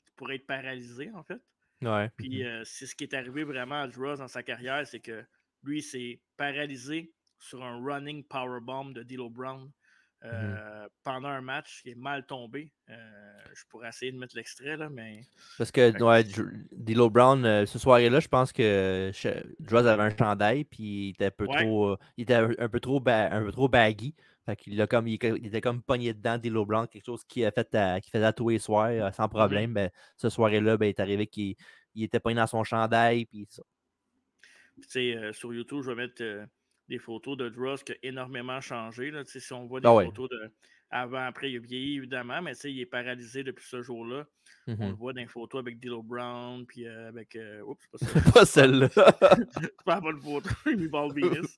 qui 0.06 0.12
pourrait 0.16 0.36
être 0.36 0.48
paralysé, 0.48 1.12
en 1.12 1.24
fait. 1.24 1.42
Ouais. 1.82 2.10
Puis, 2.18 2.40
mhm. 2.44 2.46
euh, 2.48 2.64
c'est 2.66 2.86
ce 2.88 2.96
qui 2.96 3.04
est 3.06 3.14
arrivé 3.14 3.44
vraiment 3.44 3.82
à 3.82 3.88
Droz 3.88 4.20
dans 4.20 4.28
sa 4.28 4.44
carrière, 4.44 4.86
c'est 4.88 5.00
que 5.00 5.24
lui, 5.64 5.82
s'est 5.82 6.22
paralysé 6.38 7.14
sur 7.38 7.64
un 7.64 7.82
running 7.84 8.24
powerbomb 8.26 8.92
de 8.92 9.04
D'Lo 9.04 9.30
Brown 9.30 9.72
euh, 10.26 10.88
pendant 11.04 11.30
un 11.30 11.42
match 11.42 11.82
qui 11.82 11.92
est 11.92 11.96
mal 11.96 12.26
tombé. 12.26 12.72
Euh, 12.90 12.94
je 13.54 13.64
pourrais 13.70 13.90
essayer 13.90 14.12
de 14.12 14.18
mettre 14.18 14.36
l'extrait, 14.36 14.76
là, 14.76 14.90
mais... 14.90 15.22
Parce 15.58 15.72
que 15.72 16.02
ouais, 16.04 16.26
D'Lo 16.72 17.10
Brown, 17.10 17.46
euh, 17.46 17.66
ce 17.66 17.80
soir-là, 17.80 18.20
je 18.20 18.28
pense 18.28 18.52
que 18.52 19.12
Droz 19.60 19.88
avait 19.88 20.04
un 20.04 20.16
chandail, 20.18 20.66
puis 20.66 21.08
il 21.08 21.10
était 21.12 21.26
un 21.28 21.32
peu 21.32 21.46
Ouais. 21.46 21.64
trop, 21.64 21.98
il 22.18 22.24
était 22.24 22.34
un, 22.36 22.50
un 22.58 22.70
peu 22.70 22.80
trop, 22.80 23.00
ba- 23.00 23.32
un 23.34 23.44
peu 23.44 23.52
trop 23.52 23.70
baggy. 23.70 24.14
Fait 24.46 24.56
qu'il 24.56 24.82
a 24.82 24.88
comme, 24.88 25.08
il, 25.08 25.20
il 25.24 25.48
était 25.48 25.62
comme 25.62 25.82
pogné 25.82 26.14
dedans, 26.14 26.38
D'Lo 26.38 26.66
Brown, 26.66 26.88
quelque 26.88 27.06
chose 27.06 27.24
qui 27.24 27.46
a 27.46 27.52
fait, 27.52 27.74
à- 27.76 28.02
qui 28.02 28.10
faisait 28.10 28.26
à 28.26 28.34
tous 28.34 28.50
les 28.50 28.60
soirs 28.60 28.90
euh, 28.90 29.10
Mmh 29.10 29.14
sans 29.14 29.30
problème. 29.30 29.74
Ben, 29.74 29.90
ce 30.18 30.30
soir-là, 30.30 30.76
ben, 30.78 30.86
il 30.88 30.90
est 30.90 31.00
arrivé 31.00 31.28
qu'il 31.28 31.56
il 31.96 32.04
était 32.04 32.20
pogné 32.20 32.36
dans 32.36 32.48
son 32.48 32.64
chandail, 32.64 33.26
puis 33.26 33.48
ça. 33.50 33.64
Puis, 34.74 34.82
tu 34.84 34.90
sais, 34.90 35.34
sur 35.34 35.54
YouTube, 35.54 35.82
je 35.84 35.92
vais 35.92 35.96
mettre 35.96 36.24
des 36.90 37.00
photos 37.00 37.38
de 37.38 37.48
Dross 37.50 37.84
qui 37.84 37.94
a 37.94 37.96
énormément 38.04 38.60
changé. 38.60 39.12
Là. 39.12 39.24
Si 39.26 39.54
on 39.54 39.66
voit 39.68 39.80
des 39.80 39.88
Ah 39.88 39.96
ouais. 39.96 40.06
photos 40.06 40.30
de 40.30 40.52
avant, 40.92 41.24
après, 41.24 41.52
il 41.52 41.58
a 41.58 41.60
vieilli 41.60 41.98
évidemment, 41.98 42.42
mais 42.42 42.54
il 42.64 42.80
est 42.82 42.86
paralysé 42.88 43.44
depuis 43.44 43.66
ce 43.68 43.82
jour-là. 43.84 44.26
On 44.68 44.72
le 44.72 44.78
Mhm. 44.88 44.92
voit 44.94 45.14
dans 45.14 45.22
les 45.22 45.28
photos 45.28 45.60
avec 45.60 45.80
D'Lo 45.80 46.02
Brown, 46.02 46.66
puis 46.66 46.88
euh, 46.88 47.08
avec. 47.10 47.36
euh, 47.36 47.62
oups, 47.62 47.88
pas 48.42 48.46
celle-là. 48.46 48.90
C'est 49.62 49.84
pas 49.86 49.96
la 49.96 50.02
bonne 50.02 50.20
photo, 50.20 50.50
Venus. 50.66 51.58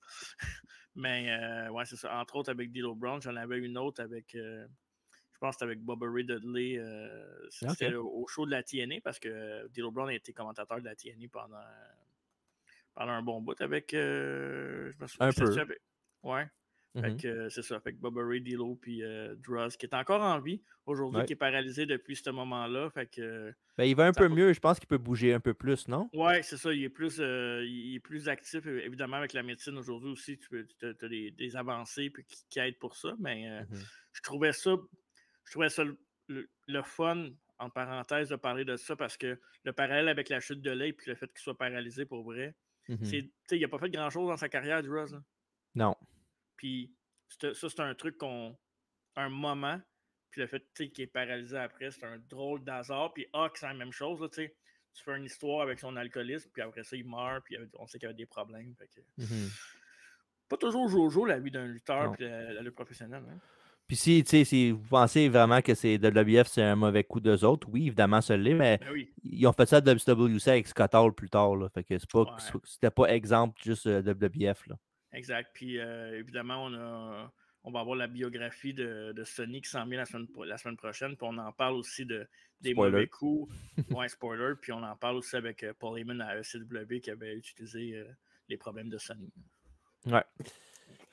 Mais 0.96 1.30
euh, 1.32 1.70
ouais, 1.72 1.86
c'est 1.86 1.96
ça. 1.96 2.14
Entre 2.20 2.36
autres 2.36 2.52
avec 2.52 2.72
D'Lo 2.74 2.94
Brown, 2.96 3.22
j'en 3.22 3.36
avais 3.38 3.58
une 3.60 3.78
autre 3.78 4.02
avec. 4.04 4.36
euh, 4.36 4.68
je 5.34 5.38
pense 5.40 5.56
que 5.56 5.60
c'était 5.60 5.66
avec 5.72 5.80
Bubba 5.84 6.08
Ray 6.12 6.26
Dudley. 6.26 6.78
euh, 6.78 7.48
c'était 7.50 7.94
au 7.96 8.28
show 8.28 8.46
de 8.46 8.52
la 8.52 8.62
TNA 8.64 8.96
parce 9.02 9.18
que 9.18 9.68
D'Lo 9.70 9.90
Brown 9.92 10.10
a 10.10 10.14
été 10.14 10.34
commentateur 10.34 10.80
de 10.80 10.86
la 10.86 10.96
TNA 10.96 11.28
pendant, 11.32 11.56
pendant 12.96 13.12
un 13.14 13.22
bon 13.24 13.42
bout 13.42 13.60
avec. 13.62 13.94
euh, 13.94 14.92
je 14.92 15.02
me 15.02 15.08
souviens 15.08 15.28
Un 15.28 15.32
peu. 15.32 15.60
avec- 15.60 15.82
Ouais. 16.24 16.48
Fait 17.00 17.12
Mhm. 17.12 17.18
que 17.22 17.28
euh, 17.30 17.50
c'est 17.50 17.62
ça. 17.62 17.80
Fait 17.80 17.94
que 17.94 17.98
Bubba 18.02 18.22
Ray, 18.26 18.42
D'Lo 18.42 18.76
puis 18.76 19.02
euh, 19.02 19.34
qui 19.80 19.86
est 19.86 19.94
encore 19.94 20.22
en 20.22 20.42
vie 20.42 20.62
aujourd'hui, 20.86 21.22
Ouais. 21.22 21.26
qui 21.26 21.32
est 21.34 21.38
paralysé 21.38 21.86
depuis 21.86 22.18
ce 22.18 22.30
moment-là. 22.32 22.90
Fait 22.90 23.08
que. 23.08 23.54
Ben, 23.78 23.86
il 23.86 23.96
va 23.96 24.08
un 24.08 24.12
peu 24.12 24.28
mieux, 24.28 24.52
je 24.52 24.60
pense 24.60 24.78
qu'il 24.78 24.90
peut 24.90 24.98
bouger 24.98 25.34
un 25.34 25.40
peu 25.40 25.54
plus, 25.54 25.88
non? 25.88 26.10
Ouais, 26.12 26.44
c'est 26.44 26.58
ça. 26.58 26.74
Il 26.74 26.84
est 26.84 26.90
plus, 26.90 27.22
euh, 27.22 27.64
il 27.66 27.96
est 27.96 28.00
plus 28.02 28.28
actif. 28.28 28.66
Évidemment, 28.66 29.16
avec 29.16 29.32
la 29.32 29.42
médecine 29.42 29.78
aujourd'hui 29.78 30.10
aussi, 30.12 30.38
tu 30.38 30.68
as, 30.84 31.08
des, 31.08 31.32
des 31.32 31.56
avancées 31.56 32.10
puis 32.10 32.26
qui, 32.26 32.44
qui 32.50 32.60
aident 32.60 32.78
pour 32.78 32.98
ça. 32.98 33.14
Mais 33.20 33.50
euh, 33.50 33.62
Mhm. 33.70 33.84
je 34.12 34.22
trouvais 34.22 34.52
ça, 34.52 34.76
je 35.46 35.52
trouvais 35.52 35.70
ça 35.70 35.86
le, 35.86 35.98
le- 36.28 36.50
le 36.68 36.82
fun, 36.84 37.30
en 37.58 37.70
parenthèse, 37.70 38.28
de 38.28 38.36
parler 38.36 38.66
de 38.66 38.76
ça 38.76 38.98
parce 38.98 39.16
que 39.16 39.40
le 39.64 39.72
parallèle 39.72 40.10
avec 40.10 40.28
la 40.28 40.42
chute 40.42 40.62
de 40.62 40.72
l'œil 40.72 40.92
puis 40.92 41.10
le 41.10 41.16
fait 41.16 41.28
qu'il 41.32 41.40
soit 41.40 41.58
paralysé 41.58 42.06
pour 42.06 42.24
vrai, 42.26 42.54
C'est, 43.04 43.32
sais, 43.48 43.58
il 43.58 43.62
n'a 43.62 43.68
pas 43.68 43.80
fait 43.80 43.90
grand-chose 43.90 44.30
dans 44.30 44.38
sa 44.38 44.50
carrière, 44.50 44.82
là. 44.82 45.24
Non. 45.76 45.96
Puis 46.58 46.94
ça, 47.30 47.54
c'est 47.54 47.80
un 47.80 47.96
truc 47.96 48.18
qu'on. 48.18 48.58
Un 49.16 49.30
moment. 49.30 49.82
Puis 50.30 50.42
le 50.42 50.48
fait 50.48 50.64
qu'il 50.74 51.02
est 51.02 51.08
paralysé 51.08 51.58
après, 51.58 51.92
c'est 51.92 52.06
un 52.06 52.18
drôle 52.18 52.64
d'hasard. 52.64 53.14
Puis 53.14 53.28
Hawk, 53.34 53.58
c'est 53.58 53.68
la 53.68 53.74
même 53.74 53.92
chose. 53.92 54.22
Là, 54.22 54.30
tu 54.30 54.50
fais 55.04 55.18
une 55.18 55.26
histoire 55.26 55.62
avec 55.62 55.80
son 55.80 55.96
alcoolisme, 55.98 56.50
puis 56.54 56.62
après 56.62 56.84
ça, 56.84 56.96
il 56.96 57.06
meurt, 57.06 57.44
puis 57.44 57.58
on 57.78 57.88
sait 57.88 58.00
qu'il 58.00 58.06
y 58.06 58.10
avait 58.10 58.16
des 58.16 58.26
problèmes. 58.26 58.74
Fait 58.76 58.88
que... 58.88 59.02
Mhm. 59.18 59.50
Pas 60.48 60.58
toujours 60.58 60.88
jojo 60.90 61.26
la 61.26 61.40
vie 61.40 61.52
d'un 61.52 61.66
lutteur 61.66 62.12
puis 62.14 62.26
la, 62.26 62.54
la 62.54 62.62
lutte 62.62 62.76
professionnelle. 62.76 63.24
Hein? 63.30 63.40
Puis 63.92 63.98
si, 63.98 64.24
tu 64.24 64.30
sais, 64.30 64.46
si 64.46 64.72
vous 64.72 64.88
pensez 64.88 65.28
vraiment 65.28 65.62
que 65.62 65.74
c'est 65.76 65.98
WWF, 65.98 66.48
c'est 66.48 66.62
un 66.62 66.78
mauvais 66.78 67.04
coup 67.04 67.20
d'eux 67.20 67.44
autres, 67.44 67.68
oui, 67.70 67.88
évidemment, 67.88 68.22
ça 68.22 68.38
l'est, 68.38 68.54
mais 68.54 68.78
Ben 68.78 68.90
oui. 68.94 69.12
ils 69.22 69.46
ont 69.46 69.52
fait 69.52 69.66
ça 69.66 69.78
à 69.78 69.82
WCWC 69.82 70.48
avec 70.50 70.68
Scott 70.68 70.96
Hall 70.96 71.14
plus 71.14 71.30
tard. 71.30 71.58
Là, 71.58 71.68
fait 71.68 71.84
que 71.84 72.00
c'est 72.00 72.10
pas, 72.10 72.22
Ouais. 72.22 72.60
c'était 72.64 72.90
pas 72.90 73.14
exemple 73.14 73.60
juste 73.62 73.88
euh, 73.88 74.02
WWF. 74.02 74.66
Là. 74.68 74.78
Exact. 75.12 75.50
Puis 75.54 75.78
euh, 75.78 76.18
évidemment, 76.18 76.64
on, 76.68 76.74
a, 76.74 77.34
on 77.66 77.72
va 77.74 77.82
avoir 77.82 77.98
la 77.98 78.08
biographie 78.08 78.74
de, 78.74 79.12
de 79.14 79.24
Sony 79.26 79.60
qui 79.62 79.70
s'en 79.70 79.86
vient 79.86 79.98
la 79.98 80.06
semaine, 80.06 80.28
la 80.46 80.58
semaine 80.58 80.78
prochaine. 80.78 81.18
Puis 81.18 81.28
on 81.30 81.38
en 81.38 81.52
parle 81.52 81.74
aussi 81.74 82.06
de, 82.06 82.26
des 82.62 82.72
Spoiler. 82.72 82.92
mauvais 82.94 83.08
coups. 83.08 83.54
Ouais, 83.92 84.08
spoiler. 84.08 84.54
Puis 84.62 84.72
on 84.72 84.84
en 84.84 84.96
parle 84.96 85.18
aussi 85.18 85.36
avec 85.36 85.64
euh, 85.64 85.74
Paul 85.78 86.00
Heyman 86.00 86.22
à 86.22 86.38
ECW 86.38 87.02
qui 87.02 87.12
avait 87.12 87.36
utilisé 87.36 87.98
euh, 87.98 88.06
les 88.48 88.56
problèmes 88.56 88.88
de 88.88 88.98
Sony. 88.98 89.30
Ouais. 90.06 90.24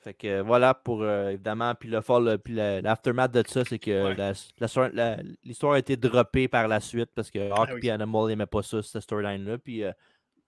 Fait 0.01 0.13
que 0.13 0.27
euh, 0.27 0.43
voilà 0.43 0.73
pour 0.73 1.03
euh, 1.03 1.31
évidemment, 1.31 1.75
puis 1.75 1.89
le 1.89 1.99
fall, 1.99 2.37
puis 2.39 2.53
l'aftermath 2.55 3.31
de 3.33 3.43
ça, 3.45 3.65
c'est 3.65 3.79
que 3.79 4.05
Ouais. 4.15 4.91
la- 4.93 5.17
l'histoire 5.43 5.73
a 5.73 5.79
été 5.79 5.97
droppée 5.97 6.47
par 6.47 6.67
la 6.69 6.79
suite 6.79 7.09
parce 7.13 7.29
que 7.29 7.49
Hawk 7.51 7.67
Ah 7.71 7.73
oui. 7.75 7.81
et 7.87 7.91
Animal 7.91 8.27
n'aimaient 8.27 8.45
pas 8.45 8.63
ça, 8.63 8.81
cette 8.81 9.01
storyline-là. 9.01 9.57
Puis 9.57 9.83
euh, 9.83 9.91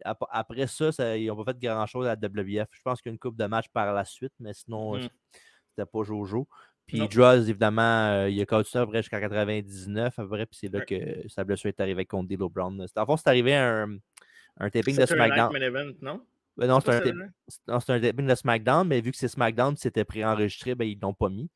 ap- 0.05 0.23
après 0.29 0.67
ça, 0.67 0.91
ça, 0.93 1.17
ils 1.17 1.27
n'ont 1.27 1.43
pas 1.43 1.51
fait 1.51 1.59
grand-chose 1.59 2.07
à 2.07 2.15
la 2.15 2.15
WWF. 2.15 2.67
Je 2.71 2.81
pense 2.81 3.01
qu'il 3.01 3.09
y 3.09 3.11
a 3.11 3.13
une 3.13 3.19
coupe 3.19 3.35
de 3.35 3.45
matchs 3.45 3.67
par 3.73 3.93
la 3.93 4.05
suite, 4.05 4.31
mais 4.39 4.53
sinon, 4.53 4.95
euh, 4.95 4.99
Mhm. 4.99 5.09
c'était 5.75 5.85
pas 5.91 6.03
Jojo. 6.03 6.47
Puis. 6.87 7.07
Droz, 7.09 7.49
évidemment, 7.49 8.07
euh, 8.09 8.29
il 8.29 8.41
a 8.41 8.45
continué 8.45 8.83
après 8.83 8.97
jusqu'à 9.01 9.19
99 9.21 10.17
à 10.17 10.25
près, 10.25 10.45
puis 10.45 10.59
c'est 10.61 10.71
là 10.73 10.79
Ouais. 10.79 10.85
que 10.85 11.27
sa 11.29 11.43
blessure 11.43 11.67
est 11.69 11.79
arrivée 11.81 12.05
contre 12.05 12.29
D'Lo 12.29 12.49
Brown. 12.49 12.85
En 12.95 13.05
fond, 13.05 13.17
c'est 13.17 13.27
arrivé 13.29 13.53
un, 13.55 13.97
un 14.59 14.69
taping 14.69 14.97
de 14.97 15.05
SmackDown. 15.05 15.55
event, 15.61 15.91
non? 16.01 16.21
Ben 16.57 16.67
non, 16.67 16.79
C'est 16.79 16.91
un, 17.67 17.75
un 17.95 17.99
taping 18.01 18.27
de 18.27 18.35
SmackDown, 18.35 18.87
mais 18.87 19.01
vu 19.01 19.11
que 19.11 19.17
c'est 19.17 19.27
SmackDown, 19.27 19.75
c'était 19.77 20.03
préenregistré, 20.05 20.75
ben, 20.75 20.85
ils 20.85 20.99
l'ont 20.99 21.13
pas 21.13 21.29
mis. 21.29 21.49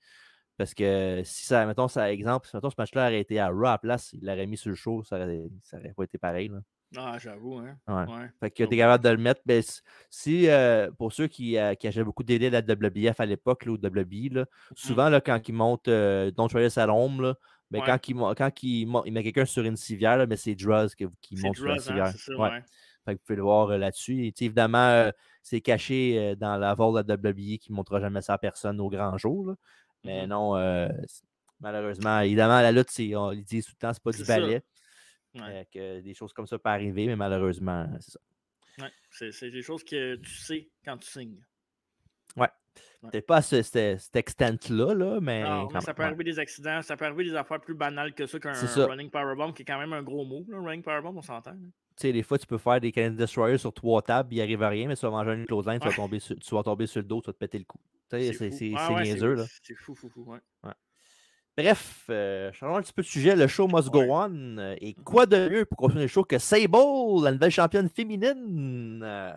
Parce 0.58 0.74
que 0.74 1.22
si 1.26 1.46
ça, 1.46 1.66
mettons, 1.66 1.88
ça, 1.90 2.12
exemple, 2.12 2.48
si 2.48 2.56
mettons, 2.56 2.70
ce 2.70 2.76
match-là 2.78 3.08
aurait 3.08 3.20
été 3.20 3.40
à 3.40 3.50
Raw 3.50 3.66
à 3.66 3.72
la 3.72 3.78
place, 3.78 4.14
il 4.14 4.26
l'aurait 4.26 4.48
mis 4.48 4.58
sur 4.58 4.70
le 4.70 4.76
show, 4.76 5.04
ça 5.04 5.18
aurait, 5.18 5.44
ça 5.64 5.78
aurait 5.78 5.94
pas 5.94 6.04
été 6.04 6.18
pareil. 6.18 6.48
Là. 6.48 6.60
Ah, 6.98 7.18
j'avoue, 7.20 7.58
hein. 7.58 7.78
Ouais. 7.88 8.14
Ouais. 8.14 8.30
Fait 8.40 8.52
que 8.52 8.64
Donc, 8.64 8.70
tu 8.70 8.76
es 8.76 8.78
capable 8.78 9.04
de 9.04 9.10
le 9.10 9.18
mettre. 9.18 9.42
Ben, 9.46 9.62
si, 10.10 10.48
euh, 10.48 10.92
pour 10.98 11.12
ceux 11.12 11.28
qui, 11.28 11.58
euh, 11.58 11.74
qui 11.76 11.90
beaucoup 12.04 12.24
de 12.24 12.38
de 12.38 12.48
la 12.48 12.62
WBF 12.62 13.20
à 13.20 13.26
l'époque, 13.26 13.66
ou 13.68 13.74
WWE, 13.74 14.30
là, 14.34 14.46
souvent, 14.76 15.10
là, 15.10 15.20
quand 15.20 15.48
ils 15.48 15.54
montent 15.54 15.88
euh, 15.90 16.32
Don't 16.32 16.48
Try 16.48 16.66
This 16.66 16.78
Home, 16.78 17.22
là, 17.22 17.36
ben, 17.70 17.80
Ouais. 17.80 17.86
quand, 17.86 18.08
ils, 18.08 18.16
quand 18.38 18.64
ils, 18.64 18.86
mon- 18.86 19.04
ils 19.04 19.12
mettent 19.12 19.24
quelqu'un 19.24 19.46
sur 19.46 19.64
une 19.66 19.76
civière, 19.76 20.18
là, 20.18 20.26
ben, 20.26 20.38
c'est 20.38 20.56
Druz 20.56 20.96
qui, 20.96 21.36
monte 21.36 21.56
sur 21.58 21.66
la 21.66 21.76
Droz, 21.76 21.90
hein, 21.92 22.12
civière. 22.12 22.40
Ouais. 22.40 22.64
Ouais. 23.08 23.14
Fait 23.14 23.16
que 23.16 23.20
vous 23.22 23.26
pouvez 23.26 23.38
le 23.38 23.44
voir 23.44 23.70
euh, 23.70 23.78
là-dessus. 23.78 24.34
Évidemment, 24.40 24.78
euh, 24.90 25.12
c'est 25.42 25.62
caché 25.62 26.18
euh, 26.18 26.36
dans 26.36 26.58
la 26.58 26.74
vault 26.74 27.02
de 27.02 27.08
la 27.08 27.16
WWE 27.16 27.58
qui 27.58 27.68
ne 27.72 27.76
montrera 27.76 28.00
jamais 28.00 28.22
ça 28.22 28.34
à 28.34 28.38
personne 28.38 28.80
au 28.80 28.90
grand 28.90 29.18
jour. 29.18 29.48
là. 29.48 29.56
Mais 30.04 30.24
Mhm. 30.24 30.30
non, 30.30 30.90
malheureusement, 31.60 32.20
évidemment, 32.20 32.62
la 32.62 32.72
lutte, 32.72 32.90
on, 33.16 33.32
ils 33.32 33.44
disent 33.44 33.66
tout 33.66 33.74
le 33.76 33.80
temps, 33.88 33.94
c'est 33.94 34.04
pas 34.04 34.12
du 34.12 34.24
ballet. 34.24 34.64
Ouais. 35.34 35.68
que 35.74 36.00
des 36.00 36.14
choses 36.14 36.32
comme 36.32 36.48
ça 36.48 36.58
peuvent 36.58 36.72
arriver, 36.72 37.08
mais 37.08 37.16
malheureusement, 37.18 37.88
c'est 38.00 38.12
ça. 38.12 38.20
Ouais. 38.80 39.32
C'est 39.32 39.50
des 39.50 39.62
choses 39.62 39.84
que 39.84 40.16
tu 40.16 40.32
sais 40.32 40.70
quand 40.86 40.98
tu 40.98 41.10
signes. 41.10 41.44
Peut-être 43.02 43.26
pas 43.28 43.38
à 43.38 43.42
ce, 43.42 43.62
cet, 43.62 44.00
cet 44.00 44.16
extent-là, 44.16 44.94
là, 44.94 45.20
mais. 45.22 45.44
Non, 45.44 45.68
quand 45.68 45.76
mais 45.76 45.82
ça 45.82 45.94
peut 45.94 46.02
ouais. 46.02 46.08
arriver 46.08 46.24
des 46.24 46.40
accidents, 46.40 46.82
ça 46.82 46.98
peut 46.98 47.06
arriver 47.06 47.26
des 47.26 47.36
affaires 47.36 47.62
plus 47.62 47.76
banales 47.76 48.14
que 48.14 48.26
ça 48.26 48.40
qu'un 48.40 48.54
running 48.54 49.10
powerbomb, 49.10 49.54
qui 49.54 49.62
est 49.62 49.66
quand 49.66 49.78
même 49.78 49.94
un 49.94 50.04
gros 50.04 50.26
mot. 50.26 50.44
Là, 50.48 50.60
running 50.60 50.82
powerbomb, 50.82 51.16
on 51.18 51.22
s'entend. 51.22 51.56
Tu 51.98 52.02
sais, 52.08 52.14
des 52.14 52.24
fois, 52.24 52.38
tu 52.38 52.46
peux 52.46 52.58
faire 52.58 52.82
des 52.82 52.92
Canadian 52.92 53.16
Destroyers 53.18 53.58
sur 53.58 53.74
trois 53.74 54.02
tables, 54.02 54.34
il 54.34 54.36
n'y 54.36 54.42
arrive 54.42 54.62
à 54.64 54.70
rien, 54.70 54.88
mais 54.88 54.96
tu 54.98 55.02
vas 55.06 55.12
manger 55.12 55.34
une 55.34 55.46
clothesline, 55.46 55.80
tu, 55.80 55.86
vas 55.86 55.90
Ouais. 55.92 55.96
tomber 55.96 56.20
sur, 56.20 56.36
tu 56.38 56.54
vas 56.56 56.64
tomber 56.64 56.88
sur 56.88 57.02
le 57.02 57.08
dos, 57.08 57.22
tu 57.22 57.28
vas 57.28 57.34
te 57.34 57.38
péter 57.38 57.58
le 57.58 57.64
cou. 57.64 57.78
Tu 58.10 58.34
sais, 58.34 58.34
c'est 58.34 58.50
ouais, 58.50 59.04
niaiseux, 59.04 59.34
là. 59.36 59.46
C'est 59.64 59.76
fou, 59.76 59.96
fou, 59.96 60.10
fou. 60.10 60.26
Ouais. 60.30 60.40
Bref, 61.58 62.06
euh, 62.10 62.52
changeons 62.52 62.76
un 62.76 62.82
petit 62.82 62.92
peu 62.92 63.02
de 63.02 63.08
sujet. 63.08 63.34
Le 63.34 63.48
show 63.48 63.66
must 63.70 63.90
go 63.90 64.00
Ouais. 64.02 64.10
on. 64.12 64.58
euh, 64.58 64.76
Et 64.82 64.94
quoi 64.94 65.26
de 65.26 65.48
mieux 65.48 65.64
pour 65.66 65.78
continuer 65.78 66.04
le 66.04 66.08
show 66.10 66.26
que 66.26 66.38
Sable, 66.38 66.76
la 67.24 67.32
nouvelle 67.32 67.50
championne 67.52 67.88
féminine? 67.88 69.00
euh, 69.02 69.32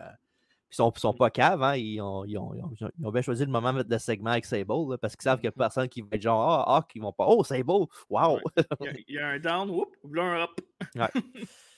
ils 0.69 0.75
sont, 0.75 0.91
sont 0.97 1.13
pas 1.13 1.29
caves, 1.29 1.63
hein? 1.63 1.77
ils, 1.77 2.01
ont, 2.01 2.25
ils, 2.25 2.37
ont, 2.37 2.53
ils 2.53 2.61
ont- 2.61 2.91
ils 2.99 3.07
ont 3.07 3.11
bien 3.11 3.21
choisi 3.21 3.45
le 3.45 3.51
moment 3.51 3.71
de 3.71 3.97
segment 3.97 4.31
avec 4.31 4.43
Sable, 4.43 4.91
là, 4.91 4.97
parce 4.97 5.15
qu'ils 5.15 5.23
savent 5.23 5.39
qu'il 5.39 5.47
n'y 5.47 5.53
a 5.53 5.55
Mhm. 5.55 5.57
personne 5.59 5.87
qui 5.87 6.01
va 6.01 6.07
être 6.11 6.21
genre 6.21 6.41
Ah, 6.41 6.65
ah, 6.67 6.85
qui 6.87 6.99
vont 6.99 7.13
pas. 7.13 7.25
Oh, 7.25 7.41
Sable! 7.43 7.87
Wow! 8.09 8.35
Ouais. 8.35 8.63
Il 8.81 8.85
y, 8.85 8.89
a, 8.89 8.93
il 9.07 9.15
y 9.15 9.17
a 9.19 9.27
un 9.29 9.39
down, 9.39 9.69
whoop, 9.69 9.95
un 10.17 10.41
up. 10.43 10.51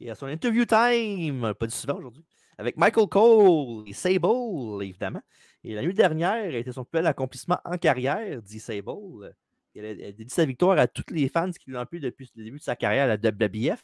Et 0.00 0.10
à 0.10 0.14
son 0.14 0.26
interview 0.26 0.64
time, 0.66 1.54
pas 1.58 1.66
du 1.66 1.74
souvent 1.74 1.96
aujourd'hui, 1.96 2.24
avec 2.58 2.76
Michael 2.76 3.08
Cole 3.08 3.84
et 3.86 3.92
Sable, 3.92 4.82
évidemment. 4.82 5.22
Et 5.64 5.74
la 5.74 5.82
nuit 5.82 5.94
dernière 5.94 6.54
a 6.54 6.58
été 6.58 6.70
son 6.72 6.84
plus 6.84 6.98
bel 6.98 7.06
accomplissement 7.06 7.58
en 7.64 7.78
carrière, 7.78 8.42
dit 8.42 8.60
Sable. 8.60 9.34
Elle 9.74 9.86
a, 9.86 9.94
dédié 9.94 10.28
sa 10.28 10.44
victoire 10.44 10.78
à 10.78 10.86
tous 10.86 11.04
les 11.10 11.28
fans 11.28 11.50
qui 11.50 11.70
l'ont 11.70 11.84
pu 11.84 12.00
depuis 12.00 12.30
le 12.34 12.44
début 12.44 12.58
de 12.58 12.62
sa 12.62 12.76
carrière 12.76 13.04
à 13.04 13.08
la 13.08 13.16
WBF. 13.16 13.82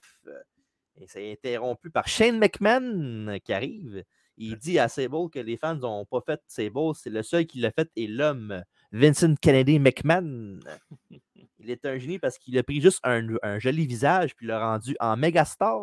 Et 1.01 1.07
ça 1.07 1.21
est 1.21 1.33
interrompu 1.33 1.91
par 1.91 2.09
Shane 2.09 2.39
McMahon 2.39 3.39
qui 3.45 3.53
arrive. 3.53 4.05
Il 4.37 4.57
dit 4.57 4.79
à 4.79 4.89
Sable 4.89 5.31
que 5.31 5.39
les 5.39 5.57
fans 5.57 5.77
n'ont 5.77 6.07
pas 6.07 6.21
fait 6.25 6.41
Sable, 6.47 6.95
c'est 6.95 7.11
le 7.11 7.23
seul 7.23 7.47
qui 7.47 7.61
l'a 7.61 7.71
fait 7.71 7.91
et 7.97 8.07
l'homme, 8.07 8.63
Vincent 8.91 9.35
Kennedy 9.41 9.79
McMahon. 9.79 10.61
Il 11.63 11.71
est 11.71 11.85
un 11.87 11.97
génie 11.97 12.19
parce 12.19 12.39
qu'il 12.39 12.59
a 12.59 12.63
pris 12.63 12.81
juste 12.81 13.01
un, 13.05 13.27
un 13.43 13.59
joli 13.59 13.87
visage 13.87 14.35
puis 14.35 14.47
l'a 14.47 14.59
rendu 14.59 14.97
en 15.01 15.17
mégastar. 15.17 15.81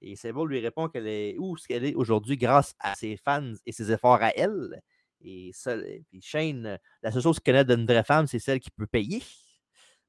Et 0.00 0.16
Sable 0.16 0.46
lui 0.48 0.60
répond 0.60 0.88
qu'elle 0.88 1.08
est 1.08 1.36
où 1.38 1.56
ce 1.56 1.66
qu'elle 1.66 1.84
est 1.84 1.94
aujourd'hui 1.94 2.36
grâce 2.36 2.74
à 2.78 2.94
ses 2.94 3.16
fans 3.16 3.54
et 3.64 3.72
ses 3.72 3.90
efforts 3.90 4.22
à 4.22 4.30
elle. 4.36 4.80
Et, 5.22 5.50
seul, 5.54 5.84
et 5.86 6.04
puis 6.10 6.20
Shane, 6.20 6.78
la 7.02 7.10
seule 7.10 7.22
chose 7.22 7.40
qu'il 7.40 7.52
connaît 7.52 7.64
d'une 7.64 7.86
vraie 7.86 8.04
femme, 8.04 8.26
c'est 8.26 8.38
celle 8.38 8.60
qui 8.60 8.70
peut 8.70 8.86
payer. 8.86 9.22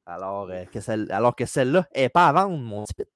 Alors, 0.05 0.49
euh, 0.49 0.65
que, 0.65 0.81
celle, 0.81 1.09
alors 1.11 1.35
que 1.35 1.45
celle-là 1.45 1.87
n'est 1.95 2.09
pas 2.09 2.27
à 2.27 2.33
vendre, 2.33 2.57
mon 2.57 2.83
petit. 2.83 3.09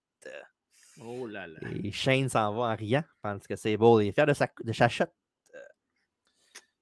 Oh 1.01 1.27
là 1.27 1.47
là. 1.47 1.59
Et 1.83 1.91
Shane 1.91 2.29
s'en 2.29 2.53
va 2.53 2.73
en 2.73 2.75
riant, 2.75 3.03
parce 3.21 3.45
que 3.45 3.55
Sable 3.55 4.03
est 4.03 4.11
fier 4.13 4.25
de 4.25 4.33
sa, 4.33 4.47
de 4.63 4.73
sa. 4.73 4.87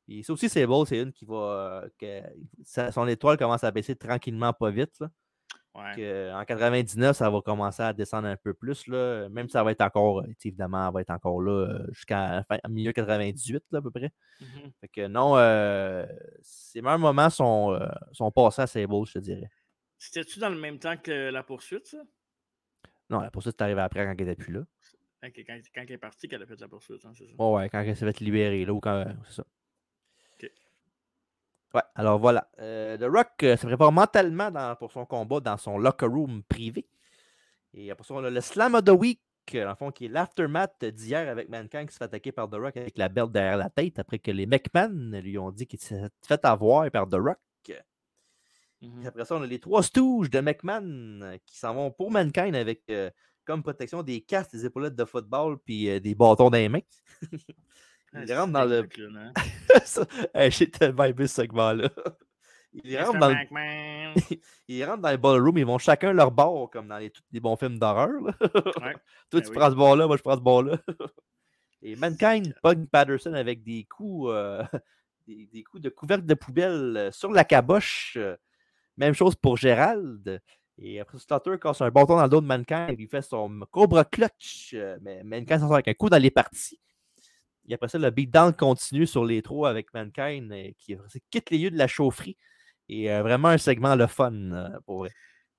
Et 0.09 0.23
ça 0.23 0.33
aussi, 0.33 0.47
Sable, 0.49 0.73
c'est 0.87 1.01
une 1.01 1.11
qui 1.11 1.25
va. 1.25 1.35
euh, 1.83 1.89
que 1.99 2.21
sa- 2.63 2.91
son 2.91 3.07
étoile 3.07 3.37
commence 3.37 3.63
à 3.63 3.71
baisser 3.71 3.95
tranquillement, 3.95 4.53
pas 4.53 4.69
vite. 4.71 4.99
là. 4.99 5.09
Ouais. 5.75 5.95
Que 5.95 6.33
en 6.33 6.43
99, 6.43 7.15
ça 7.15 7.29
va 7.29 7.39
commencer 7.41 7.83
à 7.83 7.93
descendre 7.93 8.27
un 8.27 8.35
peu 8.37 8.53
plus. 8.55 8.87
Là. 8.87 9.29
Même 9.29 9.47
si 9.47 9.51
ça 9.53 9.63
va 9.63 9.71
être 9.71 9.81
encore, 9.81 10.21
euh, 10.21 10.27
évidemment, 10.43 10.87
elle 10.87 10.93
va 10.93 11.01
être 11.01 11.11
encore 11.11 11.39
là 11.41 11.51
euh, 11.51 11.85
jusqu'à 11.91 12.43
milieu 12.67 12.93
98 12.93 13.63
là, 13.71 13.77
à 13.79 13.81
peu 13.83 13.91
près. 13.91 14.11
Mhm. 14.41 14.71
Fait 14.81 14.87
que 14.87 15.07
non, 15.07 15.37
euh, 15.37 16.05
ces 16.41 16.81
meilleurs 16.81 16.97
moments 16.99 17.29
sont, 17.29 17.73
euh, 17.73 17.87
sont 18.11 18.31
passés 18.31 18.63
à 18.63 18.67
Sable, 18.67 19.05
je 19.05 19.13
te 19.13 19.19
dirais. 19.19 19.49
C'était-tu 19.99 20.39
dans 20.39 20.49
le 20.49 20.57
même 20.59 20.79
temps 20.79 20.97
que 20.97 21.29
la 21.29 21.43
poursuite, 21.43 21.85
ça? 21.85 21.97
Non, 23.09 23.19
la 23.19 23.29
poursuite 23.29 23.55
est 23.59 23.63
arrivée 23.63 23.81
après 23.81 24.03
quand 24.03 24.15
elle 24.17 24.25
n'était 24.25 24.35
plus 24.41 24.53
là. 24.53 24.61
Quand, 25.21 25.29
quand, 25.35 25.59
quand 25.75 25.81
elle 25.87 25.91
est 25.91 25.97
partie, 25.97 26.27
qu'elle 26.27 26.41
a 26.41 26.45
fait 26.47 26.59
la 26.59 26.67
poursuite, 26.67 27.03
hein, 27.05 27.11
c'est 27.15 27.27
ça? 27.27 27.33
Ouais, 27.37 27.53
ouais, 27.55 27.69
quand 27.69 27.81
elle 27.81 27.95
s'est 27.95 28.05
fait 28.05 28.19
libérer, 28.21 28.65
là, 28.65 28.73
ou 28.73 28.79
quand. 28.79 29.05
C'est 29.27 29.33
ça. 29.35 29.45
Ouais, 31.77 31.83
alors 31.93 32.17
voilà. 32.17 32.49
Euh, 32.59 32.97
The 32.97 33.03
Rock 33.03 33.43
euh, 33.43 33.55
se 33.55 33.67
prépare 33.67 33.91
mentalement 33.91 34.49
dans- 34.49 34.75
pour 34.75 34.91
son 34.91 35.05
combat 35.05 35.39
dans 35.39 35.57
son 35.57 35.77
locker 35.77 36.07
room 36.07 36.41
privé. 36.49 36.87
Et 37.75 37.91
après 37.91 38.03
ça, 38.03 38.15
on 38.15 38.23
a 38.23 38.31
le 38.31 38.41
Slam 38.41 38.73
of 38.73 38.83
the 38.83 38.89
Week, 38.89 39.21
euh, 39.53 39.63
dans 39.63 39.69
le 39.69 39.75
fond, 39.75 39.91
qui 39.91 40.05
est 40.05 40.07
l'aftermath 40.07 40.83
d'hier 40.83 41.29
avec 41.29 41.49
Mankind 41.49 41.85
qui 41.87 41.93
se 41.93 41.97
fait 41.99 42.05
attaquer 42.05 42.31
par 42.31 42.49
The 42.49 42.55
Rock 42.55 42.77
avec 42.77 42.97
la 42.97 43.09
belle 43.09 43.29
derrière 43.29 43.57
la 43.57 43.69
tête 43.69 43.99
après 43.99 44.17
que 44.17 44.31
les 44.31 44.47
McMahon 44.47 45.11
lui 45.21 45.37
ont 45.37 45.51
dit 45.51 45.67
qu'il 45.67 45.79
s'est 45.79 46.01
fait 46.25 46.43
avoir 46.45 46.89
par 46.89 47.07
The 47.07 47.15
Rock. 47.15 47.37
Mhm. 48.81 49.03
Et 49.03 49.07
après 49.07 49.25
ça, 49.25 49.35
on 49.35 49.43
a 49.43 49.45
les 49.47 49.59
trois 49.59 49.83
Stooges 49.83 50.31
de 50.31 50.39
McMahon 50.39 51.21
euh, 51.21 51.37
qui 51.45 51.57
s'en 51.59 51.75
vont 51.75 51.91
pour 51.91 52.09
Mankind 52.09 52.55
avec 52.55 52.83
euh, 52.89 53.11
comme 53.45 53.61
protection 53.61 54.01
des 54.01 54.21
casques, 54.21 54.51
des 54.51 54.65
épaulettes 54.65 54.95
de 54.95 55.05
football 55.05 55.59
puis 55.63 55.89
euh, 55.89 55.99
des 55.99 56.15
bâtons 56.15 56.49
dans 56.49 56.57
les 56.57 56.69
mains. 56.69 56.79
Ah, 58.17 58.21
Ils 58.23 58.27
c'est 58.27 58.37
rentrent 58.37 58.53
dans 58.53 58.65
le. 58.65 58.87
hey, 60.33 60.51
J'ai 60.51 60.69
tellement 60.71 61.03
aimé 61.05 61.27
ce 61.27 61.35
segment-là. 61.35 61.89
Ils 62.83 62.97
rentrent, 62.99 63.19
dans 63.19 63.29
le... 63.29 63.35
Ils 64.67 64.83
rentrent 64.85 65.01
dans 65.01 65.11
le 65.11 65.17
ballroom, 65.17 65.57
ils 65.57 65.65
vont 65.65 65.77
chacun 65.77 66.13
leur 66.13 66.29
bord, 66.31 66.69
comme 66.69 66.87
dans 66.89 66.97
les, 66.97 67.09
tous 67.09 67.23
les 67.31 67.39
bons 67.39 67.55
films 67.55 67.79
d'horreur. 67.79 68.09
Ouais. 68.21 68.33
Toi, 69.29 69.39
Ben 69.39 69.41
tu 69.41 69.49
oui. 69.49 69.55
prends 69.55 69.69
ce 69.71 69.75
bord-là, 69.75 70.05
moi, 70.07 70.17
je 70.17 70.21
prends 70.21 70.35
ce 70.35 70.41
bord-là. 70.41 70.77
Et 71.81 71.95
Mankind 71.95 72.53
pogne 72.61 72.85
Patterson 72.87 73.33
avec 73.33 73.63
des 73.63 73.85
coups, 73.85 74.29
euh, 74.31 74.63
des, 75.27 75.47
des 75.51 75.63
coups 75.63 75.81
de 75.81 75.89
couvercle 75.89 76.25
de 76.25 76.33
poubelle 76.33 76.97
euh, 76.97 77.11
sur 77.11 77.31
la 77.31 77.45
caboche. 77.45 78.15
euh, 78.17 78.35
Même 78.97 79.13
chose 79.13 79.35
pour 79.35 79.57
Gérald. 79.57 80.41
Et 80.77 80.99
après, 80.99 81.17
Slaughter 81.17 81.57
casse 81.59 81.81
un 81.81 81.89
bâton 81.89 82.15
dans 82.17 82.23
le 82.23 82.29
dos 82.29 82.41
de 82.41 82.45
Mankind. 82.45 82.95
Il 82.99 83.07
fait 83.07 83.21
son 83.23 83.61
Cobra 83.71 84.05
Clutch. 84.05 84.75
Mais 85.01 85.23
Mankind 85.23 85.59
s'en 85.59 85.67
sort 85.67 85.73
avec 85.75 85.87
un 85.87 85.93
coup 85.95 86.09
dans 86.09 86.21
les 86.21 86.29
parties. 86.31 86.79
Et 87.67 87.73
après 87.73 87.87
ça, 87.89 87.97
le 87.97 88.09
beatdown 88.09 88.53
continue 88.53 89.05
sur 89.05 89.25
les 89.25 89.41
trois 89.41 89.69
avec 89.69 89.93
Mankind 89.93 90.51
euh, 90.51 90.71
qui 90.77 90.97
quitte 91.29 91.49
les 91.49 91.57
lieux 91.57 91.71
de 91.71 91.77
la 91.77 91.87
chaufferie. 91.87 92.37
Et 92.89 93.11
euh, 93.11 93.21
vraiment 93.21 93.49
un 93.49 93.57
segment 93.57 93.95
le 93.95 94.07
fun 94.07 94.33
euh, 94.33 94.69
pour 94.85 94.99
vrai. 94.99 95.11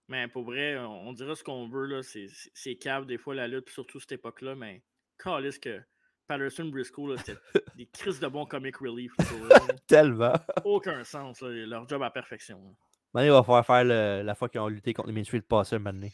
Mais 0.08 0.26
pour 0.28 0.44
vrai, 0.44 0.78
on, 0.78 1.08
on 1.08 1.12
dira 1.12 1.34
ce 1.34 1.44
qu'on 1.44 1.68
veut, 1.68 1.84
là. 1.86 2.02
C'est- 2.02 2.76
cave 2.76 3.04
des 3.04 3.18
fois 3.18 3.34
la 3.34 3.46
lutte, 3.46 3.68
surtout 3.68 4.00
cette 4.00 4.12
époque-là, 4.12 4.54
mais 4.54 4.82
calisse 5.18 5.58
que 5.58 5.80
Patterson 6.26 6.64
Briscoe, 6.66 7.16
c'était 7.18 7.38
des 7.76 7.86
crises 7.86 8.18
de 8.20 8.26
bon 8.28 8.46
comic 8.46 8.76
relief. 8.78 9.12
Tellement. 9.86 10.32
Aucun 10.64 11.04
sens, 11.04 11.42
là, 11.42 11.50
leur 11.50 11.86
job 11.86 12.02
à 12.02 12.10
perfection. 12.10 12.56
là. 12.64 12.70
Maintenant, 13.12 13.26
il 13.26 13.32
va 13.32 13.42
falloir 13.42 13.66
faire 13.66 13.84
le- 13.84 14.22
la 14.22 14.34
fois 14.34 14.48
qu'ils 14.48 14.60
ont 14.60 14.68
lutté 14.68 14.94
contre 14.94 15.08
les 15.08 15.14
Main 15.14 15.24
Street 15.24 15.42
Passers 15.42 15.80
maintenant. 15.80 16.08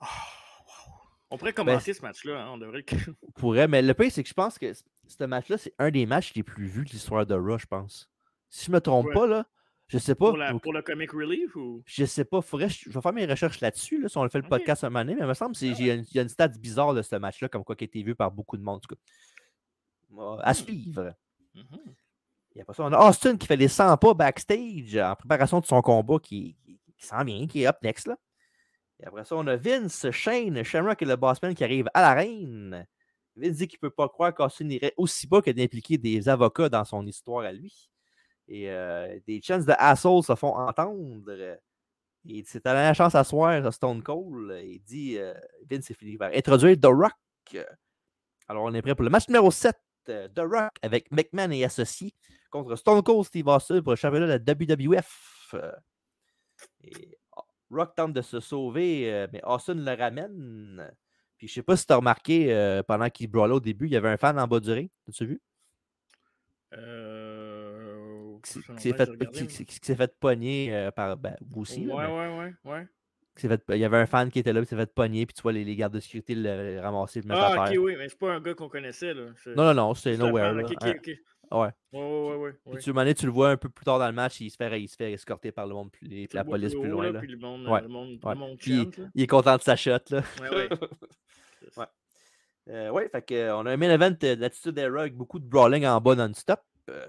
Ah, 0.00 0.06
wow. 0.06 0.45
On 1.30 1.38
pourrait 1.38 1.52
commencer 1.52 1.92
ce 1.92 2.02
match-là, 2.02 2.40
hein, 2.44 2.50
on 2.52 2.58
devrait 2.58 2.84
On 3.22 3.30
pourrait, 3.32 3.66
mais 3.68 3.82
le 3.82 3.94
pire, 3.94 4.12
c'est 4.12 4.22
que 4.22 4.28
je 4.28 4.34
pense 4.34 4.58
que 4.58 4.72
ce 4.72 5.24
match-là, 5.24 5.58
c'est 5.58 5.74
un 5.78 5.90
des 5.90 6.06
matchs 6.06 6.32
les 6.34 6.42
plus 6.42 6.66
vus 6.66 6.84
de 6.84 6.90
l'histoire 6.90 7.26
de 7.26 7.34
Raw, 7.34 7.58
je 7.58 7.66
pense. 7.66 8.08
Si 8.48 8.66
je 8.66 8.70
me 8.70 8.80
trompe 8.80 9.06
Ouais. 9.06 9.12
pas, 9.14 9.26
là, 9.26 9.46
je 9.88 9.98
sais 9.98 10.14
pas. 10.14 10.28
pour, 10.28 10.36
la- 10.36 10.52
donc, 10.52 10.62
pour 10.62 10.72
le 10.72 10.82
comic 10.82 11.10
relief 11.10 11.54
ou? 11.56 11.82
Je 11.84 12.04
sais 12.04 12.24
pas, 12.24 12.40
faudrait, 12.42 12.68
je 12.68 12.84
je 12.88 12.90
vais 12.90 13.00
faire 13.00 13.12
mes 13.12 13.26
recherches 13.26 13.60
là-dessus, 13.60 14.00
là, 14.00 14.08
si 14.08 14.16
on 14.18 14.22
le 14.22 14.28
fait 14.30 14.40
le 14.40 14.48
podcast 14.48 14.84
un 14.84 14.88
moment 14.90 15.00
donné, 15.04 15.14
mais 15.16 15.22
il 15.22 15.28
me 15.28 15.34
semble 15.34 15.56
qu'il 15.56 15.80
y, 15.84 15.90
a 15.90 15.94
une- 15.94 16.04
il 16.08 16.14
y 16.16 16.18
a 16.20 16.22
une 16.22 16.28
stat 16.28 16.48
bizarre 16.48 16.94
de 16.94 17.02
ce 17.02 17.16
match-là, 17.16 17.48
comme 17.48 17.64
quoi 17.64 17.74
qui 17.74 17.84
a 17.84 17.86
été 17.86 18.02
vu 18.02 18.14
par 18.14 18.30
beaucoup 18.30 18.56
de 18.56 18.62
monde. 18.62 18.76
en 18.76 18.80
tout 18.80 18.94
cas. 18.94 20.38
À 20.42 20.52
Hmm. 20.52 20.54
suivre. 20.54 21.14
Mhm. 21.54 21.64
Et 22.54 22.60
après 22.62 22.74
ça, 22.74 22.84
on 22.84 22.92
a 22.92 23.08
Austin 23.08 23.36
qui 23.36 23.46
fait 23.46 23.56
les 23.56 23.68
100 23.68 23.96
pas 23.96 24.14
backstage 24.14 24.96
en 24.96 25.14
préparation 25.16 25.60
de 25.60 25.66
son 25.66 25.82
combat 25.82 26.18
qui, 26.22 26.56
qui, 26.64 26.78
qui 26.96 27.04
s'en 27.06 27.22
vient, 27.24 27.46
qui 27.46 27.62
est 27.62 27.66
up 27.66 27.76
next. 27.82 28.06
Là. 28.06 28.16
Et 29.00 29.06
après 29.06 29.24
ça, 29.24 29.36
on 29.36 29.46
a 29.46 29.56
Vince, 29.56 30.10
Shane, 30.10 30.62
Shamrock 30.62 31.02
et 31.02 31.04
le 31.04 31.16
bossman 31.16 31.54
qui 31.54 31.64
arrivent 31.64 31.90
à 31.92 32.00
l'arène. 32.00 32.86
Vince 33.36 33.56
dit 33.56 33.68
qu'il 33.68 33.78
ne 33.82 33.88
peut 33.88 33.94
pas 33.94 34.08
croire 34.08 34.34
qu'Austin 34.34 34.68
irait 34.70 34.94
aussi 34.96 35.26
bas 35.26 35.42
que 35.42 35.50
d'impliquer 35.50 35.98
des 35.98 36.28
avocats 36.28 36.68
dans 36.68 36.84
son 36.84 37.06
histoire 37.06 37.44
à 37.44 37.52
lui. 37.52 37.90
Et 38.48 38.70
euh, 38.70 39.18
des 39.26 39.42
chances 39.42 39.66
de 39.66 39.74
asshole 39.76 40.22
se 40.22 40.34
font 40.34 40.54
entendre. 40.54 41.58
Et 42.28 42.42
c'est 42.46 42.66
à 42.66 42.74
la 42.74 42.94
chance 42.94 43.14
à 43.14 43.24
soir 43.24 43.72
Stone 43.72 44.02
Cold. 44.02 44.58
Il 44.64 44.80
dit 44.82 45.18
euh, 45.18 45.34
Vince 45.70 45.90
et 45.90 45.94
Philippe 45.94 46.20
va 46.20 46.30
introduire 46.34 46.76
The 46.80 46.86
Rock. 46.86 47.66
Alors, 48.48 48.64
on 48.64 48.72
est 48.74 48.82
prêt 48.82 48.94
pour 48.94 49.04
le 49.04 49.10
match 49.10 49.28
numéro 49.28 49.50
7. 49.50 49.76
euh, 50.08 50.28
The 50.28 50.40
Rock 50.40 50.70
avec 50.82 51.10
McMahon 51.10 51.50
et 51.50 51.64
associés 51.64 52.14
contre 52.50 52.76
Stone 52.76 53.02
Cold 53.02 53.26
Steve 53.26 53.48
Austin 53.48 53.82
pour 53.82 53.92
le 53.92 53.96
championnat 53.96 54.38
de 54.38 54.44
la 54.44 54.54
WWF. 54.54 55.54
Et 56.84 57.15
Rock 57.70 57.94
tente 57.96 58.12
de 58.12 58.22
se 58.22 58.40
sauver, 58.40 59.12
euh, 59.12 59.26
mais 59.32 59.40
Austin 59.44 59.74
le 59.74 59.92
ramène. 59.96 60.90
Puis 61.38 61.48
je 61.48 61.54
sais 61.54 61.62
pas 61.62 61.76
si 61.76 61.86
tu 61.86 61.92
as 61.92 61.96
remarqué, 61.96 62.52
euh, 62.54 62.82
pendant 62.82 63.10
qu'il 63.10 63.28
brawlait 63.30 63.54
au 63.54 63.60
début, 63.60 63.86
il 63.86 63.92
y 63.92 63.96
avait 63.96 64.08
un 64.08 64.16
fan 64.16 64.38
en 64.38 64.46
bas 64.46 64.60
du 64.60 64.70
ring. 64.72 64.88
As-tu 65.08 65.26
vu? 65.26 65.40
Euh... 67.06 68.36
Qui 68.42 68.52
s'est- 68.52 68.60
qui 68.60 68.92
fait, 68.92 69.16
qui- 69.54 69.80
qui- 69.80 69.94
fait 69.94 70.18
pogner 70.18 70.74
euh, 70.74 70.90
par. 70.90 71.16
Ben, 71.16 71.36
vous 71.40 71.62
aussi. 71.62 71.84
là, 71.84 71.94
Ouais, 71.94 72.06
mais 72.06 72.12
ouais, 72.38 72.52
ouais, 72.64 72.72
ouais. 72.72 72.86
fait- 73.36 73.62
il 73.70 73.78
y 73.78 73.84
avait 73.84 73.96
un 73.98 74.06
fan 74.06 74.30
qui 74.30 74.38
était 74.38 74.52
là, 74.52 74.60
qui 74.62 74.66
s'est 74.68 74.76
fait 74.76 74.92
pogner, 74.92 75.26
puis 75.26 75.34
tu 75.34 75.42
vois 75.42 75.52
les, 75.52 75.64
les 75.64 75.76
gardes 75.76 75.94
de 75.94 76.00
sécurité 76.00 76.34
le, 76.34 76.74
le 76.74 76.80
ramasser, 76.80 77.20
le 77.22 77.28
mettre 77.28 77.40
Ah, 77.40 77.64
à 77.64 77.70
ok, 77.70 77.76
oui, 77.80 77.94
mais 77.98 78.08
c'est 78.08 78.18
pas 78.18 78.32
un 78.32 78.40
gars 78.40 78.54
qu'on 78.54 78.68
connaissait, 78.68 79.14
là. 79.14 79.26
Non, 79.56 79.64
non, 79.64 79.74
non, 79.74 79.94
c'est 79.94 80.16
nowhere. 80.16 80.52
là. 80.54 80.68
Ouais. 81.52 81.68
Ouais, 81.92 82.00
ouais, 82.30 82.36
ouais. 82.36 82.52
Puis 82.64 82.72
ouais. 82.74 82.80
tu, 82.80 82.92
donné, 82.92 83.14
tu 83.14 83.26
le 83.26 83.32
vois 83.32 83.50
un 83.50 83.56
peu 83.56 83.68
plus 83.68 83.84
tard 83.84 83.98
dans 83.98 84.06
le 84.06 84.12
match, 84.12 84.40
il 84.40 84.50
se 84.50 84.56
fait, 84.56 84.80
il 84.80 84.88
se 84.88 84.96
fait 84.96 85.12
escorter 85.12 85.52
par 85.52 85.66
le 85.66 85.74
monde, 85.74 85.90
plus, 85.90 86.08
la 86.32 86.44
police 86.44 86.72
plus 86.74 86.80
haut, 86.80 86.84
loin. 86.92 87.04
là, 87.04 87.12
Là. 87.12 87.20
Puis 87.20 87.28
le 87.28 87.38
monde, 87.38 87.66
Ouais, 87.68 87.80
le 87.82 87.88
monde, 87.88 88.18
ouais. 88.24 88.34
le 88.34 88.38
monde 88.40 88.56
Puis 88.58 88.76
chante, 88.76 89.00
il 89.14 89.22
est 89.22 89.26
content 89.26 89.56
de 89.56 89.62
sa 89.62 89.76
shot. 89.76 89.98
Là. 90.10 90.22
Ouais, 90.40 90.50
ouais. 90.50 90.68
Ouais. 91.76 91.86
Euh, 92.68 92.90
ouais, 92.90 93.08
fait 93.08 93.22
que, 93.22 93.52
on 93.52 93.64
a 93.66 93.72
un 93.72 93.76
main 93.76 93.90
event 93.90 94.14
euh, 94.24 94.36
d'attitude 94.36 94.78
era 94.78 95.00
avec 95.02 95.14
beaucoup 95.16 95.38
de 95.38 95.44
brawling 95.44 95.86
en 95.86 96.00
bas 96.00 96.14
non-stop. 96.16 96.60
euh, 96.90 97.06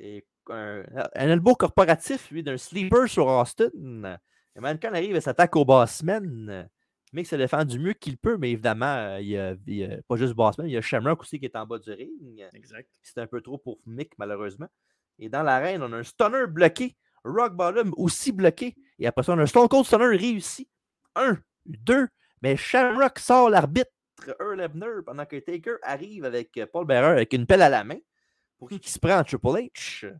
et 0.00 0.24
un, 0.50 0.82
un 1.14 1.28
elbow 1.28 1.54
corporatif, 1.54 2.30
lui, 2.30 2.42
d'un 2.42 2.56
sleeper 2.56 3.08
sur 3.08 3.26
Austin. 3.26 4.18
Et 4.56 4.60
Mankind 4.60 4.94
arrive 4.94 5.16
et 5.16 5.20
s'attaque 5.20 5.54
au 5.56 5.64
Bossman. 5.64 6.68
Mick 7.12 7.26
se 7.26 7.36
défend 7.36 7.64
du 7.64 7.78
mieux 7.78 7.92
qu'il 7.92 8.16
peut, 8.16 8.36
mais 8.38 8.50
évidemment, 8.52 8.94
euh, 8.96 9.20
il 9.20 9.28
y 9.28 9.36
a, 9.38 9.54
y 9.66 10.00
pas 10.08 10.16
juste 10.16 10.32
Bossman, 10.34 10.66
il 10.66 10.72
y 10.72 10.76
a 10.76 10.80
Shamrock 10.80 11.20
aussi 11.20 11.38
qui 11.38 11.44
est 11.44 11.56
en 11.56 11.66
bas 11.66 11.78
du 11.78 11.92
ring. 11.92 12.42
Exact. 12.54 12.88
C'est 13.02 13.18
un 13.18 13.26
peu 13.26 13.40
trop 13.42 13.58
pour 13.58 13.78
Mick, 13.86 14.12
malheureusement. 14.18 14.68
Et 15.18 15.28
dans 15.28 15.42
l'arène, 15.42 15.82
on 15.82 15.92
a 15.92 15.98
un 15.98 16.02
stunner 16.02 16.46
bloqué, 16.48 16.96
Rock 17.24 17.54
Bottom 17.54 17.92
aussi 17.96 18.32
bloqué. 18.32 18.74
Et 18.98 19.06
après 19.06 19.22
ça, 19.22 19.32
on 19.34 19.38
a 19.38 19.42
un 19.42 19.46
Stone 19.46 19.68
Cold 19.68 19.84
Stunner 19.84 20.16
réussi. 20.16 20.68
Un, 21.14 21.38
deux, 21.66 22.08
mais 22.40 22.56
Shamrock 22.56 23.18
sort 23.18 23.50
l'arbitre 23.50 23.90
Earl 24.40 24.60
Ebner 24.60 25.02
pendant 25.04 25.26
que 25.26 25.36
Taker 25.36 25.76
arrive 25.82 26.24
avec 26.24 26.56
euh, 26.56 26.66
Paul 26.66 26.86
Bearer 26.86 27.08
avec 27.12 27.32
une 27.34 27.44
pelle 27.46 27.60
à 27.62 27.68
la 27.68 27.84
main 27.84 27.98
pour 28.58 28.68
qui 28.80 28.90
se 28.90 28.98
prend 28.98 29.22
Triple 29.22 29.48
H. 29.48 30.16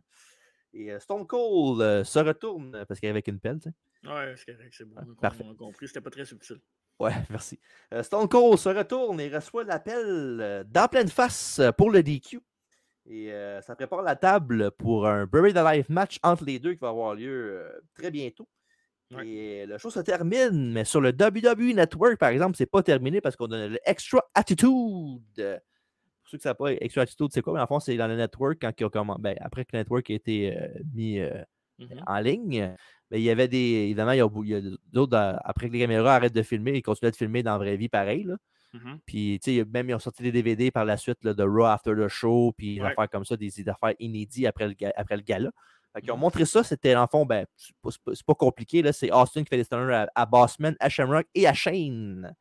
Et 0.73 0.91
euh, 0.91 0.99
Stone 0.99 1.25
Cold 1.25 1.81
euh, 1.81 2.03
se 2.03 2.19
retourne 2.19 2.75
euh, 2.75 2.85
parce 2.85 2.99
qu'il 2.99 3.07
est 3.07 3.11
avec 3.11 3.27
une 3.27 3.39
pelle. 3.39 3.59
tu 3.59 3.69
sais. 3.69 4.09
Ouais, 4.09 4.33
c'est 4.37 4.53
correct, 4.55 4.73
c'est 4.77 4.85
bon. 4.85 4.95
Ah, 4.97 5.03
on- 5.09 5.15
parfait. 5.15 5.43
On 5.47 5.51
a 5.53 5.55
compris, 5.55 5.87
c'était 5.87 6.01
pas 6.01 6.09
très 6.09 6.25
subtil. 6.25 6.59
Ouais, 7.03 7.11
merci. 7.29 7.59
Euh, 7.93 8.03
Stone 8.03 8.27
Cold 8.27 8.57
se 8.57 8.69
retourne 8.69 9.19
et 9.19 9.29
reçoit 9.29 9.63
l'appel 9.63 10.03
euh, 10.05 10.63
dans 10.65 10.87
pleine 10.87 11.09
face 11.09 11.59
euh, 11.59 11.71
pour 11.71 11.91
le 11.91 12.01
DQ. 12.03 12.39
Et 13.05 13.31
euh, 13.33 13.61
ça 13.61 13.75
prépare 13.75 14.01
la 14.01 14.15
table 14.15 14.71
pour 14.71 15.05
un 15.07 15.25
Buried 15.25 15.57
Alive 15.57 15.85
match 15.89 16.19
entre 16.23 16.45
les 16.45 16.59
deux 16.59 16.73
qui 16.73 16.79
va 16.79 16.89
avoir 16.89 17.15
lieu 17.15 17.61
très 17.95 18.09
bientôt. 18.11 18.47
Ouais. 19.11 19.27
Et 19.27 19.65
le 19.65 19.77
show 19.77 19.89
se 19.89 19.99
termine, 19.99 20.71
mais 20.71 20.85
sur 20.85 21.01
le 21.01 21.09
WWE 21.09 21.75
Network, 21.75 22.17
par 22.17 22.29
exemple, 22.29 22.55
c'est 22.55 22.65
pas 22.65 22.81
terminé 22.81 23.19
parce 23.21 23.35
qu'on 23.35 23.51
a 23.51 23.67
le 23.67 23.77
Extra 23.85 24.21
Attitude. 24.33 24.69
Pour 25.35 26.29
ceux 26.29 26.37
qui 26.37 26.47
ne 26.47 26.49
savent 26.49 26.55
pas, 26.55 26.71
Extra 26.71 27.01
Attitude, 27.01 27.27
c'est 27.31 27.41
quoi? 27.41 27.53
Mais 27.53 27.59
en 27.59 27.67
fond, 27.67 27.79
c'est 27.81 27.97
dans 27.97 28.07
le 28.07 28.15
network 28.15 28.57
quand 28.61 28.71
comm- 28.87 29.19
ben, 29.19 29.35
après 29.41 29.65
que 29.65 29.71
le 29.73 29.79
network 29.79 30.09
a 30.09 30.13
été 30.13 30.57
mis 30.95 31.19
Mhm. 31.79 32.03
en 32.07 32.19
ligne. 32.19 32.75
Mais 33.13 33.19
il 33.21 33.23
y 33.23 33.29
avait 33.29 33.47
des. 33.47 33.57
Évidemment, 33.57 34.11
il 34.11 34.17
y 34.49 34.55
a, 34.55 34.61
d'autres, 34.91 35.15
euh, 35.15 35.35
après 35.45 35.67
que 35.67 35.73
les 35.73 35.79
caméras 35.79 36.15
arrêtent 36.15 36.33
de 36.33 36.41
filmer, 36.41 36.71
ils 36.75 36.81
continuaient 36.81 37.11
de 37.11 37.15
filmer 37.15 37.43
dans 37.43 37.51
la 37.51 37.57
vraie 37.59 37.77
vie 37.77 37.87
pareil. 37.87 38.23
Là. 38.23 38.35
Mhm. 38.73 38.97
Puis, 39.05 39.39
tu 39.43 39.55
sais, 39.59 39.65
même 39.71 39.87
ils 39.87 39.93
ont 39.93 39.99
sorti 39.99 40.23
des 40.23 40.31
DVD 40.31 40.71
par 40.71 40.83
la 40.83 40.97
suite 40.97 41.23
là, 41.23 41.35
de 41.35 41.43
Raw 41.43 41.65
After 41.65 41.91
the 41.95 42.07
Show, 42.07 42.53
puis 42.57 42.75
des 42.75 42.81
Ouais. 42.81 42.87
affaires 42.87 43.07
comme 43.11 43.23
ça, 43.23 43.37
des, 43.37 43.49
des 43.51 43.69
affaires 43.69 43.93
inédites 43.99 44.47
après 44.47 44.67
le, 44.67 44.73
ga- 44.73 44.91
après 44.97 45.15
le 45.15 45.21
gala. 45.21 45.51
Fait 45.93 46.01
qu'ils 46.01 46.11
ont 46.11 46.15
Mhm. 46.15 46.21
montré 46.21 46.43
ça, 46.45 46.63
c'était 46.63 46.95
en 46.95 47.05
fond, 47.05 47.23
ben, 47.23 47.45
c'est 47.55 48.25
pas, 48.25 48.33
compliqué, 48.33 48.81
là, 48.81 48.91
c'est 48.91 49.11
Austin 49.11 49.43
qui 49.43 49.49
fait 49.49 49.57
des 49.57 49.63
stunners 49.63 49.93
à, 49.93 50.07
à 50.15 50.25
Bossman, 50.25 50.75
à 50.79 50.89
Shamrock 50.89 51.27
et 51.35 51.45
à 51.47 51.53
Shane. 51.53 52.33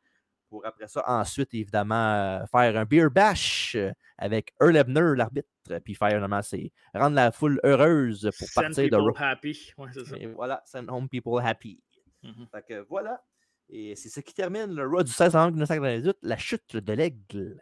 Pour 0.53 0.67
après 0.67 0.87
ça, 0.87 1.03
ensuite, 1.07 1.55
évidemment, 1.55 2.13
euh, 2.13 2.45
faire 2.45 2.77
un 2.77 2.85
beer 2.85 3.09
bash 3.09 3.75
euh, 3.75 3.91
avec 4.19 4.53
Earl 4.61 4.77
Ebner, 4.77 5.15
l'arbitre, 5.17 5.49
puis 5.83 5.95
faire, 5.95 6.11
évidemment, 6.11 6.43
c'est 6.43 6.71
rendre 6.95 7.17
la 7.17 7.33
foule 7.33 7.59
heureuse 7.65 8.29
pour 8.39 8.49
Send 8.49 8.63
partir 8.65 8.85
de 8.85 8.89
people 8.91 9.01
Raw. 9.01 9.15
happy. 9.17 9.73
Ouais, 9.79 9.89
c'est 9.95 10.05
ça. 10.05 10.17
Et 10.19 10.27
voilà, 10.27 10.63
send 10.67 10.89
home 10.91 11.09
people 11.09 11.41
happy. 11.43 11.83
Mhm. 12.23 12.47
Fait 12.53 12.67
que 12.69 12.87
voilà. 12.91 13.25
Et 13.71 13.97
c'est 13.97 14.11
ce 14.11 14.21
qui 14.21 14.35
termine 14.35 14.75
le 14.75 14.87
Raw 14.87 15.03
du 15.03 15.11
16 15.11 15.33
novembre 15.33 15.53
1998, 15.53 16.19
la 16.21 16.37
chute 16.37 16.77
de 16.77 16.93
l'aigle. 16.93 17.59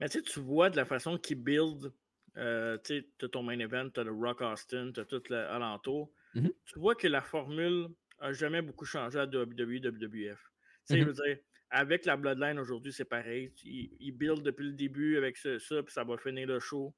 Mais 0.00 0.08
tu 0.08 0.20
sais, 0.20 0.22
tu 0.24 0.40
vois 0.40 0.70
de 0.70 0.76
la 0.76 0.86
façon 0.86 1.18
qu'ils 1.18 1.42
build, 1.42 1.92
euh, 2.38 2.78
tu 2.82 3.04
sais, 3.20 3.28
ton 3.28 3.42
main 3.42 3.58
event, 3.58 3.90
t'as 3.92 4.04
le 4.04 4.12
Rock 4.12 4.40
Austin, 4.40 4.90
t'as 4.94 5.04
tout 5.04 5.22
l'alentour. 5.28 6.10
Mhm. 6.34 6.50
Tu 6.64 6.78
vois 6.78 6.94
que 6.94 7.06
la 7.08 7.20
formule 7.20 7.88
a 8.20 8.32
jamais 8.32 8.62
beaucoup 8.62 8.86
changé 8.86 9.18
à 9.18 9.26
WWE, 9.26 9.80
WWF. 9.82 10.38
Tu 10.86 10.94
sais, 10.94 10.94
Mhm. 10.94 11.00
je 11.00 11.04
veux 11.06 11.12
dire, 11.12 11.38
avec 11.74 12.04
la 12.06 12.16
Bloodline 12.16 12.58
aujourd'hui, 12.58 12.92
c'est 12.92 13.04
pareil. 13.04 13.52
Ils, 13.64 13.90
ils 14.00 14.12
build 14.12 14.42
depuis 14.42 14.66
le 14.66 14.72
début 14.72 15.16
avec 15.16 15.36
ce- 15.36 15.58
ça, 15.58 15.82
puis 15.82 15.92
ça 15.92 16.04
va 16.04 16.16
finir 16.16 16.46
le 16.46 16.60
show. 16.60 16.94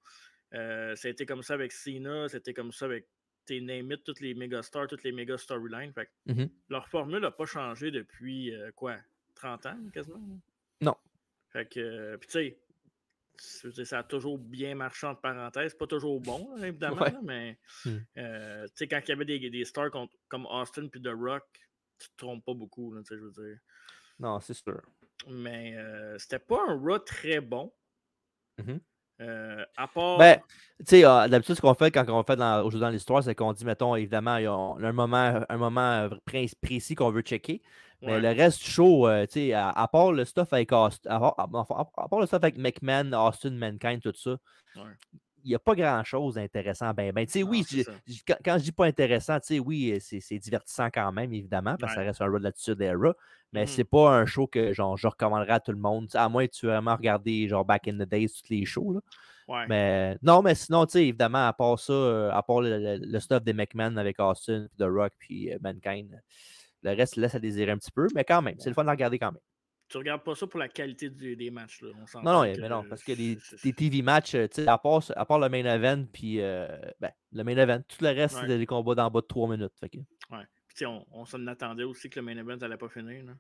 Euh, 0.54 0.94
ça 0.94 1.08
a 1.08 1.10
été 1.10 1.26
comme 1.26 1.42
ça 1.42 1.54
avec 1.54 1.72
Cena, 1.72 2.28
c'était 2.28 2.54
comme 2.54 2.72
ça 2.72 2.84
avec 2.84 3.06
tes 3.46 3.60
name 3.60 3.90
it, 3.92 4.04
toutes 4.04 4.20
les 4.20 4.34
méga 4.34 4.62
stars, 4.62 4.86
toutes 4.88 5.02
les 5.04 5.12
méga 5.12 5.36
storylines. 5.38 5.92
Mhm. 6.26 6.48
leur 6.68 6.88
formule 6.88 7.20
n'a 7.20 7.30
pas 7.30 7.46
changé 7.46 7.90
depuis 7.90 8.54
euh, 8.54 8.70
quoi 8.72 8.96
30 9.34 9.66
ans 9.66 9.78
quasiment? 9.92 10.20
Non. 10.80 10.96
Fait 11.52 11.66
que, 11.68 11.80
euh, 11.80 12.16
puis 12.18 12.28
tu 12.28 12.56
sais, 13.38 13.84
ça 13.84 13.98
a 14.00 14.02
toujours 14.02 14.38
bien 14.38 14.74
marché 14.74 15.06
entre 15.06 15.20
parenthèses. 15.20 15.74
Pas 15.74 15.86
toujours 15.86 16.20
bon, 16.20 16.54
là, 16.56 16.68
évidemment, 16.68 17.02
Ouais. 17.02 17.12
là, 17.12 17.20
mais 17.22 17.58
Hmm. 17.84 17.98
euh, 18.18 18.66
tu 18.68 18.72
sais, 18.76 18.88
quand 18.88 19.00
il 19.04 19.08
y 19.08 19.12
avait 19.12 19.24
des, 19.24 19.50
des 19.50 19.64
stars 19.64 19.90
contre- 19.90 20.14
comme 20.28 20.46
Austin 20.46 20.88
puis 20.88 21.00
The 21.02 21.08
Rock, 21.14 21.44
tu 21.98 22.08
te 22.08 22.16
trompes 22.16 22.44
pas 22.44 22.54
beaucoup, 22.54 22.92
là, 22.94 23.00
tu 23.02 23.08
sais, 23.08 23.16
je 23.18 23.24
veux 23.24 23.32
dire. 23.32 23.58
Non, 24.18 24.40
c'est 24.40 24.54
sûr. 24.54 24.80
Mais 25.28 25.74
euh, 25.76 26.16
c'était 26.18 26.38
pas 26.38 26.60
un 26.68 26.78
Raw 26.78 26.98
très 27.00 27.40
bon. 27.40 27.72
Mhm. 28.58 28.80
Euh, 29.22 29.64
à 29.76 29.88
part. 29.88 30.18
Ben, 30.18 30.38
tu 30.80 30.84
sais, 30.86 31.04
euh, 31.04 31.26
d'habitude, 31.28 31.54
ce 31.54 31.60
qu'on 31.60 31.74
fait 31.74 31.90
quand 31.90 32.06
on 32.08 32.22
fait 32.22 32.36
dans, 32.36 32.58
aujourd'hui 32.60 32.80
dans 32.80 32.90
l'histoire, 32.90 33.22
c'est 33.24 33.34
qu'on 33.34 33.52
dit, 33.54 33.64
mettons, 33.64 33.96
évidemment, 33.96 34.36
il 34.36 34.44
y 34.44 34.46
a 34.46 34.52
un 34.52 34.92
moment, 34.92 35.40
un 35.48 35.56
moment 35.56 36.08
pré- 36.26 36.50
précis 36.60 36.94
qu'on 36.94 37.10
veut 37.10 37.22
checker. 37.22 37.62
Mais 38.02 38.12
ouais. 38.12 38.20
le 38.20 38.28
reste 38.28 38.62
du 38.62 38.70
show, 38.70 39.08
euh, 39.08 39.24
tu 39.26 39.32
sais, 39.32 39.52
à, 39.54 39.70
à 39.70 39.88
part 39.88 40.12
le 40.12 40.24
stuff 40.26 40.52
avec 40.52 40.70
Austin, 40.70 41.08
à, 41.10 41.18
part- 41.18 41.34
à 41.96 42.08
part 42.08 42.20
le 42.20 42.26
stuff 42.26 42.42
avec 42.44 42.58
McMahon, 42.58 43.12
Austin, 43.14 43.52
Mankind, 43.52 44.02
tout 44.02 44.12
ça, 44.14 44.36
Ouais. 44.76 44.82
Il 45.46 45.50
n'y 45.50 45.54
a 45.54 45.58
pas 45.60 45.74
grand-chose 45.74 46.34
d'intéressant. 46.34 46.92
Ben, 46.92 47.12
ben, 47.12 47.24
tu 47.24 47.32
sais, 47.32 47.42
oui, 47.42 47.64
quand, 48.26 48.36
quand 48.44 48.58
je 48.58 48.64
dis 48.64 48.72
pas 48.72 48.86
intéressant, 48.86 49.38
tu 49.40 49.46
sais, 49.46 49.58
oui, 49.60 49.92
euh, 49.92 49.98
c'est 50.20 50.38
divertissant 50.38 50.88
quand 50.92 51.12
même, 51.12 51.32
évidemment, 51.32 51.76
parce 51.78 51.92
que 51.94 52.00
ça 52.00 52.06
reste 52.06 52.20
un 52.20 52.26
Raw 52.26 52.38
de 52.38 52.42
l'attitude 52.44 52.80
era. 52.80 53.14
Mais 53.52 53.62
Mhm. 53.62 53.66
c'est 53.68 53.84
pas 53.84 54.10
un 54.10 54.26
show 54.26 54.48
que 54.48 54.72
genre, 54.72 54.96
je 54.96 55.06
recommanderais 55.06 55.52
à 55.52 55.60
tout 55.60 55.70
le 55.70 55.78
monde. 55.78 56.08
À 56.14 56.28
moins 56.28 56.46
que 56.46 56.52
tu 56.52 56.66
aies 56.66 56.70
vraiment 56.70 56.96
regardé 56.96 57.46
genre 57.48 57.64
Back 57.64 57.86
in 57.88 57.94
the 57.94 58.08
Days, 58.08 58.28
tous 58.28 58.50
les 58.50 58.64
shows. 58.64 58.92
Là. 58.94 59.00
Ouais. 59.48 59.66
Mais 59.68 60.18
non, 60.22 60.42
mais 60.42 60.56
sinon, 60.56 60.84
tu 60.84 60.92
sais, 60.94 61.06
évidemment, 61.06 61.46
à 61.46 61.52
part 61.52 61.78
ça, 61.78 61.92
euh, 61.92 62.30
à 62.32 62.42
part 62.42 62.60
le, 62.60 62.78
le- 62.78 62.98
le 63.06 63.20
stuff 63.20 63.42
des 63.44 63.52
McMahon 63.52 63.96
avec 63.98 64.18
Austin, 64.18 64.66
puis 64.68 64.76
The 64.84 64.88
Rock, 64.90 65.12
puis 65.18 65.52
euh, 65.52 65.58
Mankind, 65.62 66.20
Le 66.82 66.92
reste 66.94 67.16
laisse 67.16 67.34
à 67.34 67.38
désirer 67.38 67.70
un 67.70 67.78
petit 67.78 67.90
peu, 67.92 68.06
mais 68.14 68.24
quand 68.24 68.42
même, 68.42 68.56
c'est 68.58 68.68
le 68.68 68.74
fun 68.74 68.84
de 68.84 68.90
regarder 68.90 69.18
quand 69.18 69.32
même. 69.32 69.40
Tu 69.88 69.98
regardes 69.98 70.24
pas 70.24 70.34
ça 70.34 70.46
pour 70.46 70.58
la 70.58 70.68
qualité 70.68 71.08
du- 71.10 71.36
des 71.36 71.50
matchs, 71.50 71.80
là. 71.82 71.90
On 71.94 72.22
Non, 72.22 72.32
non, 72.44 72.52
que 72.52 72.60
mais 72.60 72.68
non, 72.68 72.84
parce 72.88 73.04
que 73.04 73.12
les, 73.12 73.38
TV 73.72 74.02
matchs, 74.02 74.34
euh, 74.34 74.46
à 74.66 74.78
part, 74.78 75.02
à 75.14 75.24
part 75.24 75.38
le 75.38 75.48
main 75.48 75.64
event, 75.64 76.04
puis 76.12 76.40
euh, 76.40 76.66
ben, 77.00 77.12
le 77.32 77.44
main 77.44 77.56
event, 77.56 77.80
tout 77.86 78.02
le 78.02 78.08
reste, 78.10 78.34
Ouais. 78.36 78.42
c'est 78.48 78.58
des 78.58 78.66
combats 78.66 78.94
d'en 78.96 79.10
bas 79.10 79.20
de 79.20 79.26
3 79.26 79.48
minutes. 79.48 79.72
fait 79.78 79.88
que- 79.88 79.98
Ouais. 80.30 80.44
Puis, 80.74 80.84
on, 80.86 81.06
on 81.12 81.24
s'en 81.24 81.46
attendait 81.46 81.84
aussi 81.84 82.10
que 82.10 82.18
le 82.18 82.26
main 82.26 82.36
event 82.36 82.56
n'allait 82.56 82.76
pas 82.76 82.88
finir. 82.88 83.24
Là. 83.24 83.32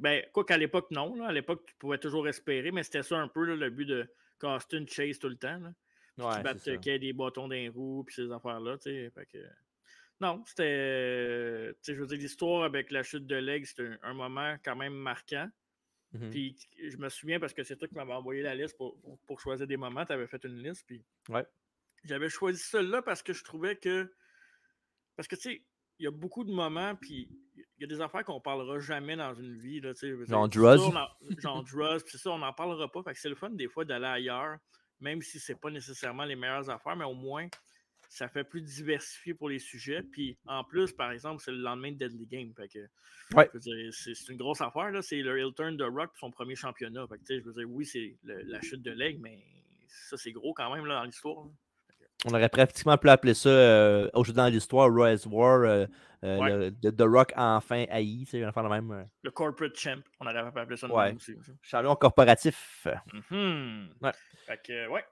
Ben, 0.00 0.22
quoi 0.32 0.44
qu'à 0.44 0.56
l'époque, 0.58 0.90
non. 0.90 1.14
Là. 1.14 1.28
À 1.28 1.32
l'époque, 1.32 1.64
tu 1.66 1.74
pouvais 1.78 1.98
toujours 1.98 2.26
espérer, 2.28 2.72
mais 2.72 2.82
c'était 2.82 3.02
ça 3.04 3.16
un 3.18 3.28
peu 3.28 3.44
là, 3.44 3.54
le 3.54 3.70
but 3.70 3.86
de 3.86 4.06
qu'Austin 4.40 4.84
chase 4.88 5.18
tout 5.20 5.28
le 5.28 5.36
temps. 5.36 5.58
Là. 5.60 5.72
Ouais, 6.18 6.54
qu'il 6.80 6.92
y 6.92 6.94
ait 6.96 6.98
des 6.98 7.12
bâtons 7.12 7.46
d'un 7.48 7.70
roue, 7.70 8.02
puis 8.04 8.14
ces 8.16 8.30
affaires-là. 8.32 8.76
tu 8.78 8.90
sais. 8.90 9.10
Fait 9.14 9.26
que... 9.26 9.38
Non, 10.22 10.42
c'était. 10.46 10.62
euh, 10.64 11.72
tu 11.72 11.78
sais, 11.82 11.94
je 11.94 12.00
veux 12.00 12.06
dire, 12.06 12.18
l'histoire 12.18 12.62
avec 12.64 12.90
la 12.90 13.02
chute 13.02 13.26
de 13.26 13.34
Leg, 13.36 13.64
c'était 13.66 13.82
un, 13.86 13.98
un 14.02 14.14
moment 14.14 14.56
quand 14.64 14.76
même 14.76 14.94
marquant. 14.94 15.48
Mhm. 16.12 16.30
Puis 16.30 16.56
je 16.80 16.96
me 16.96 17.08
souviens 17.08 17.40
parce 17.40 17.52
que 17.52 17.62
c'est 17.64 17.76
toi 17.76 17.88
qui 17.88 17.94
m'avais 17.94 18.12
envoyé 18.12 18.42
la 18.42 18.54
liste 18.54 18.76
pour, 18.76 19.00
pour- 19.00 19.18
pour 19.26 19.40
choisir 19.40 19.66
des 19.66 19.76
moments. 19.76 20.04
Tu 20.06 20.12
avais 20.12 20.26
fait 20.26 20.44
une 20.44 20.62
liste. 20.62 20.84
Puis 20.86 21.02
Ouais. 21.28 21.44
j'avais 22.04 22.28
choisi 22.28 22.62
celui-là 22.62 23.02
parce 23.02 23.22
que 23.22 23.32
je 23.32 23.42
trouvais 23.42 23.76
que. 23.76 24.12
Parce 25.16 25.26
que 25.28 25.34
tu 25.36 25.42
sais, 25.42 25.62
il 25.98 26.04
y 26.04 26.06
a 26.06 26.10
beaucoup 26.10 26.44
de 26.44 26.52
moments, 26.52 26.94
puis 26.96 27.28
il 27.56 27.64
y 27.80 27.84
a 27.84 27.86
des 27.86 28.00
affaires 28.00 28.24
qu'on 28.24 28.40
parlera 28.40 28.78
jamais 28.78 29.16
dans 29.16 29.34
une 29.34 29.56
vie. 29.58 29.80
Là, 29.80 29.92
Genre 30.28 30.48
Druzz. 30.48 30.80
Genre 31.38 31.64
Druzz, 31.72 32.02
puis 32.02 32.12
c'est 32.12 32.18
ça, 32.18 32.30
on 32.30 32.38
n'en 32.38 32.52
parlera 32.52 32.90
pas. 32.90 33.02
Fait 33.02 33.12
que 33.12 33.18
c'est 33.18 33.28
le 33.28 33.34
fun 33.34 33.50
des 33.50 33.68
fois 33.68 33.84
d'aller 33.84 34.06
ailleurs, 34.06 34.58
même 35.00 35.20
si 35.22 35.40
c'est 35.40 35.58
pas 35.60 35.70
nécessairement 35.70 36.24
les 36.24 36.36
meilleures 36.36 36.68
affaires, 36.70 36.96
mais 36.96 37.04
au 37.04 37.14
moins 37.14 37.48
ça 38.14 38.28
fait 38.28 38.44
plus 38.44 38.60
diversifié 38.60 39.32
pour 39.32 39.48
les 39.48 39.58
sujets. 39.58 40.02
Puis 40.02 40.36
en 40.46 40.64
plus, 40.64 40.92
par 40.92 41.12
exemple, 41.12 41.42
c'est 41.42 41.50
le 41.50 41.58
lendemain 41.58 41.92
de 41.92 41.96
Deadly 41.96 42.26
Game. 42.26 42.52
Ouais. 43.34 43.48
c'est, 43.90 44.28
une 44.28 44.36
grosse 44.36 44.60
affaire. 44.60 44.90
Là. 44.90 45.00
C'est 45.00 45.22
le 45.22 45.38
heel 45.38 45.54
turn 45.54 45.76
de 45.78 45.84
Rock 45.84 46.10
pour 46.10 46.18
son 46.18 46.30
premier 46.30 46.54
championnat. 46.54 47.06
Fait 47.08 47.16
que, 47.18 47.40
je 47.40 47.44
veux 47.44 47.54
dire, 47.54 47.70
oui, 47.70 47.86
c'est 47.86 48.16
la 48.24 48.60
chute 48.60 48.82
de 48.82 48.90
leg, 48.90 49.18
mais 49.20 49.42
ça, 49.88 50.16
c'est 50.18 50.32
gros 50.32 50.52
quand 50.52 50.74
même 50.74 50.84
là, 50.84 50.96
dans 50.96 51.04
l'histoire. 51.04 51.44
là. 51.46 51.50
On 52.26 52.30
aurait 52.34 52.48
pratiquement 52.50 52.96
pu 52.98 53.08
appeler 53.08 53.34
ça 53.34 53.48
euh, 53.48 54.08
aujourd'hui 54.14 54.34
dans 54.34 54.46
l'histoire 54.46 54.88
Rise 54.94 55.26
War, 55.26 55.62
euh, 55.62 55.86
euh, 56.22 56.38
Ouais. 56.38 56.56
le- 56.56 56.70
de 56.70 56.90
The 56.90 57.02
Rock 57.08 57.32
enfin 57.34 57.84
haï, 57.90 58.24
c'est 58.28 58.38
une 58.38 58.44
affaire 58.44 58.62
de 58.62 58.68
même. 58.68 58.92
euh, 58.92 59.02
Le 59.24 59.30
corporate 59.32 59.74
champ, 59.76 59.98
on 60.20 60.26
aurait 60.26 60.52
pas 60.52 60.60
appelé 60.60 60.76
ça 60.76 60.86
de 60.86 60.92
Ouais. 60.92 61.06
même 61.08 61.16
aussi. 61.16 61.34
ça. 61.42 61.52
champion 61.62 61.96
corporatif. 61.96 62.86
Mhm. 63.30 63.88
Ouais. 64.02 64.12
Fait 64.46 64.60
que, 64.64 64.88
ouais. 64.88 65.04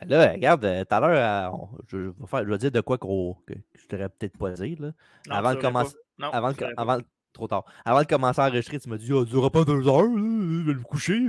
Ben 0.00 0.08
Là, 0.08 0.32
regarde, 0.32 0.64
euh, 0.64 0.84
tout 0.84 0.94
à 0.94 1.00
l'heure, 1.00 1.54
euh, 1.54 1.78
je, 1.88 1.96
vais 1.96 2.26
faire- 2.26 2.44
je 2.44 2.50
vais 2.50 2.58
dire 2.58 2.70
de 2.72 2.80
quoi 2.80 2.98
qu'on- 2.98 3.34
que 3.46 3.54
je 3.74 3.86
t'aurais 3.86 4.08
peut-être 4.08 4.36
pas 4.36 4.50
dire. 4.50 4.80
Là. 4.80 4.92
Non, 5.28 5.34
Avant 5.36 5.54
de 5.54 5.60
commencer-. 5.60 5.96
Non, 6.18 6.30
Avant, 6.30 6.52
de, 6.52 6.56
avant, 6.76 6.98
trop 7.32 7.48
tard. 7.48 7.64
Avant 7.84 8.00
de 8.02 8.06
commencer 8.06 8.40
à 8.40 8.46
enregistrer, 8.46 8.78
tu 8.80 8.88
m'as 8.88 8.96
dit, 8.98 9.12
oh, 9.12 9.24
durera 9.24 9.50
pas 9.50 9.64
deux 9.64 9.86
heures, 9.88 10.02
là, 10.02 10.08
je 10.10 10.66
vais 10.66 10.74
me 10.74 10.82
coucher. 10.82 11.20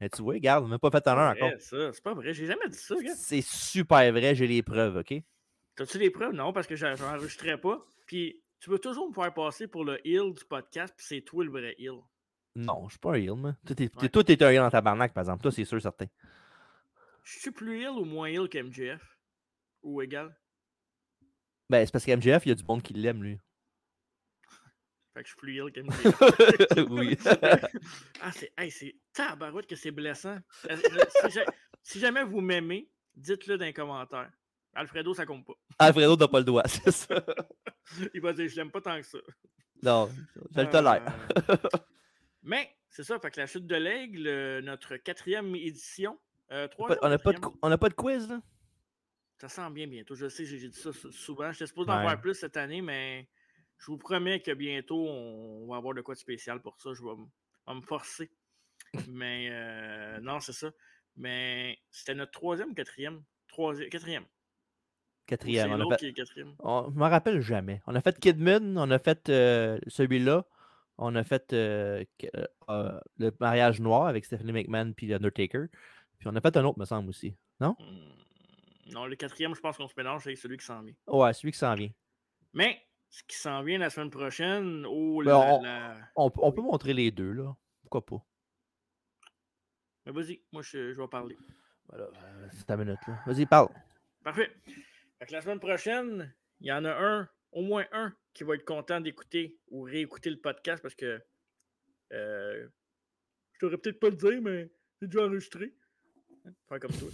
Mais 0.00 0.08
tu 0.08 0.22
vois, 0.22 0.34
regarde, 0.34 0.64
on 0.64 0.68
n'a 0.68 0.72
même 0.72 0.78
pas 0.78 0.90
fait 0.90 1.06
un 1.06 1.16
heure 1.16 1.32
encore. 1.32 1.50
C'est 1.58 2.02
pas 2.02 2.14
vrai. 2.14 2.32
J'ai 2.32 2.46
jamais 2.46 2.68
dit 2.68 2.76
ça. 2.78 2.94
C'est 3.16 3.42
super 3.42 4.10
vrai, 4.12 4.34
j'ai 4.34 4.46
les 4.46 4.62
preuves, 4.62 4.96
OK? 4.96 5.14
T'as-tu 5.76 5.98
des 5.98 6.10
preuves? 6.10 6.32
Non, 6.32 6.52
parce 6.52 6.66
que 6.66 6.76
j'en- 6.76 6.96
j'enregistrais 6.96 7.56
pas. 7.58 7.78
Puis 8.06 8.42
tu 8.60 8.70
veux 8.70 8.78
toujours 8.78 9.08
me 9.08 9.14
faire 9.14 9.32
passer 9.32 9.68
pour 9.68 9.84
le 9.84 9.98
heel 10.06 10.34
du 10.34 10.44
podcast, 10.44 10.92
puis 10.96 11.06
c'est 11.08 11.20
toi 11.20 11.44
le 11.44 11.50
vrai 11.50 11.74
heel. 11.78 11.92
Non, 12.56 12.84
je 12.88 12.92
suis 12.94 12.98
pas 12.98 13.12
un 13.12 13.14
heel, 13.14 13.34
moi. 13.34 13.54
Toi, 13.64 13.76
t'es 13.76 13.84
Ouais. 13.84 14.42
un 14.42 14.50
heel 14.50 14.56
dans 14.58 14.70
ta 14.70 14.80
barnaque, 14.80 15.12
par 15.14 15.22
exemple. 15.22 15.42
Toi, 15.42 15.52
c'est 15.52 15.64
sûr, 15.64 15.80
certain. 15.80 16.06
Je 17.30 17.40
suis 17.40 17.50
plus 17.50 17.82
heel 17.82 17.90
ou 17.90 18.06
moins 18.06 18.28
heel 18.28 18.48
qu'MJF? 18.48 19.02
Ou 19.82 20.00
égal? 20.00 20.34
Ben, 21.68 21.84
c'est 21.84 21.92
parce 21.92 22.06
qu'MGF, 22.06 22.46
il 22.46 22.48
y 22.48 22.52
a 22.52 22.54
du 22.54 22.64
monde 22.64 22.82
qui 22.82 22.94
l'aime, 22.94 23.22
lui. 23.22 23.38
Fait 25.14 25.22
que 25.22 25.28
je 25.28 25.32
suis 25.32 25.36
plus 25.36 25.54
heel 25.56 25.70
qu'MJF. 25.70 26.88
oui. 26.90 27.18
ah, 28.22 28.32
c'est 28.32 28.50
hey, 28.56 28.70
c'est 28.70 28.96
tabarouette 29.12 29.66
que 29.66 29.76
c'est 29.76 29.90
blessant. 29.90 30.38
Euh, 30.70 30.76
euh, 30.76 31.04
si, 31.28 31.30
ja- 31.30 31.44
si 31.82 32.00
jamais 32.00 32.24
vous 32.24 32.40
m'aimez, 32.40 32.90
dites-le 33.14 33.58
dans 33.58 33.66
les 33.66 33.74
commentaires. 33.74 34.32
Alfredo, 34.72 35.12
ça 35.12 35.26
compte 35.26 35.44
pas. 35.44 35.54
Alfredo 35.78 36.16
n'a 36.16 36.28
pas 36.28 36.38
le 36.38 36.44
doigt, 36.46 36.66
c'est 36.66 36.90
ça. 36.90 37.22
Il 38.14 38.22
va 38.22 38.32
dire 38.32 38.48
je 38.48 38.56
l'aime 38.56 38.70
pas 38.70 38.80
tant 38.80 38.96
que 38.96 39.06
ça. 39.06 39.18
Non, 39.82 40.08
je 40.54 40.60
le 40.60 40.70
tolère. 40.70 41.04
Euh, 41.50 41.56
Mais 42.42 42.74
c'est 42.88 43.04
ça, 43.04 43.18
fait 43.20 43.30
que 43.30 43.40
la 43.40 43.46
chute 43.46 43.66
de 43.66 43.76
l'aigle, 43.76 44.60
notre 44.60 44.96
quatrième 44.96 45.54
édition. 45.54 46.18
Euh, 46.50 46.66
On 46.78 47.08
n'a 47.08 47.18
pas, 47.18 47.32
de 47.32 47.76
pas 47.76 47.90
quiz, 47.90 48.28
là? 48.28 48.40
Ça 49.40 49.48
sent 49.48 49.70
bien 49.70 49.86
bientôt. 49.86 50.14
Je 50.14 50.28
sais, 50.28 50.44
j'ai 50.44 50.58
dit 50.68 50.72
ça 50.76 50.92
sou- 50.92 51.12
souvent. 51.12 51.52
J'étais 51.52 51.66
supposé 51.66 51.90
en 51.90 51.96
Ouais. 51.96 52.02
voir 52.02 52.20
plus 52.20 52.34
cette 52.34 52.56
année, 52.56 52.82
mais 52.82 53.28
je 53.78 53.86
vous 53.86 53.98
promets 53.98 54.40
que 54.40 54.50
bientôt, 54.52 55.06
on 55.08 55.66
va 55.68 55.76
avoir 55.76 55.94
de 55.94 56.00
quoi 56.00 56.14
de 56.14 56.18
spécial 56.18 56.60
pour 56.60 56.80
ça. 56.80 56.90
Je 56.94 57.02
vais, 57.02 57.74
me 57.74 57.80
forcer. 57.82 58.30
mais 59.08 59.48
euh, 59.52 60.18
non, 60.20 60.40
c'est 60.40 60.52
ça. 60.54 60.70
Mais 61.16 61.78
c'était 61.90 62.14
notre 62.14 62.32
troisième, 62.32 62.74
quatrième. 62.74 63.22
Troisième, 63.48 63.88
quatrième. 63.90 64.24
Quatrième. 65.26 65.72
On 65.72 65.90
a 65.90 65.90
fait... 65.90 65.96
qui 65.98 66.06
est 66.06 66.12
quatrième? 66.14 66.54
on- 66.60 66.90
Je 66.90 66.96
me 66.98 67.04
rappelle 67.06 67.40
jamais. 67.40 67.82
On 67.86 67.94
a 67.94 68.00
fait 68.00 68.18
Kidman, 68.18 68.78
on 68.78 68.90
a 68.90 68.98
fait 68.98 69.28
euh, 69.28 69.78
celui-là, 69.86 70.46
on 70.96 71.14
a 71.14 71.22
fait 71.22 71.52
euh, 71.52 72.02
le 73.18 73.30
mariage 73.38 73.80
noir 73.80 74.06
avec 74.06 74.24
Stephanie 74.24 74.52
McMahon 74.52 74.92
puis 74.94 75.12
Undertaker. 75.12 75.66
Puis 76.18 76.28
on 76.28 76.34
a 76.36 76.40
fait 76.40 76.56
un 76.56 76.64
autre, 76.64 76.78
me 76.78 76.84
semble 76.84 77.08
aussi. 77.10 77.36
Non? 77.60 77.76
Hmm, 77.78 78.92
Non, 78.92 79.06
le 79.06 79.16
quatrième, 79.16 79.54
je 79.54 79.60
pense 79.60 79.76
qu'on 79.76 79.88
se 79.88 79.94
mélange 79.96 80.26
avec 80.26 80.38
celui 80.38 80.56
qui 80.56 80.64
s'en 80.64 80.82
vient. 80.82 80.94
Ouais, 81.06 81.32
celui 81.32 81.52
qui 81.52 81.58
s'en 81.58 81.74
vient. 81.74 81.90
Mais 82.54 82.82
ce 83.10 83.22
qui 83.24 83.36
s'en 83.36 83.62
vient 83.62 83.78
la 83.78 83.90
semaine 83.90 84.10
prochaine, 84.10 84.84
oh 84.86 85.18
Ben, 85.24 85.30
la, 85.30 85.38
on- 85.54 85.62
la- 85.62 86.10
On, 86.16 86.32
on 86.36 86.52
peut 86.52 86.62
montrer 86.62 86.92
les 86.94 87.10
deux, 87.10 87.32
là. 87.32 87.54
Pourquoi 87.82 88.04
pas? 88.04 88.24
Mais 90.06 90.12
vas-y, 90.12 90.42
moi 90.52 90.62
je, 90.62 90.92
je 90.92 91.00
vais 91.00 91.08
parler. 91.08 91.36
Voilà, 91.88 92.04
euh, 92.06 92.48
c'est 92.52 92.64
ta 92.66 92.76
minute, 92.76 92.98
là. 93.06 93.18
Vas-y, 93.26 93.46
parle. 93.46 93.68
Parfait. 94.24 94.50
Fait 95.18 95.26
que 95.26 95.32
la 95.32 95.40
semaine 95.40 95.60
prochaine, 95.60 96.34
il 96.60 96.66
y 96.66 96.72
en 96.72 96.84
a 96.84 96.92
un, 96.92 97.28
au 97.52 97.62
moins 97.62 97.86
un, 97.92 98.14
qui 98.34 98.44
va 98.44 98.54
être 98.54 98.64
content 98.64 99.00
d'écouter 99.00 99.58
ou 99.68 99.82
réécouter 99.82 100.30
le 100.30 100.40
podcast 100.40 100.82
parce 100.82 100.94
que 100.94 101.20
euh, 102.12 102.68
je 103.52 103.58
t'aurais 103.58 103.78
peut-être 103.78 104.00
pas 104.00 104.10
le 104.10 104.16
dire, 104.16 104.40
mais 104.42 104.70
c'est 105.00 105.08
déjà 105.08 105.24
enregistré. 105.26 105.74
Comme 106.68 106.92
toi. 106.92 107.08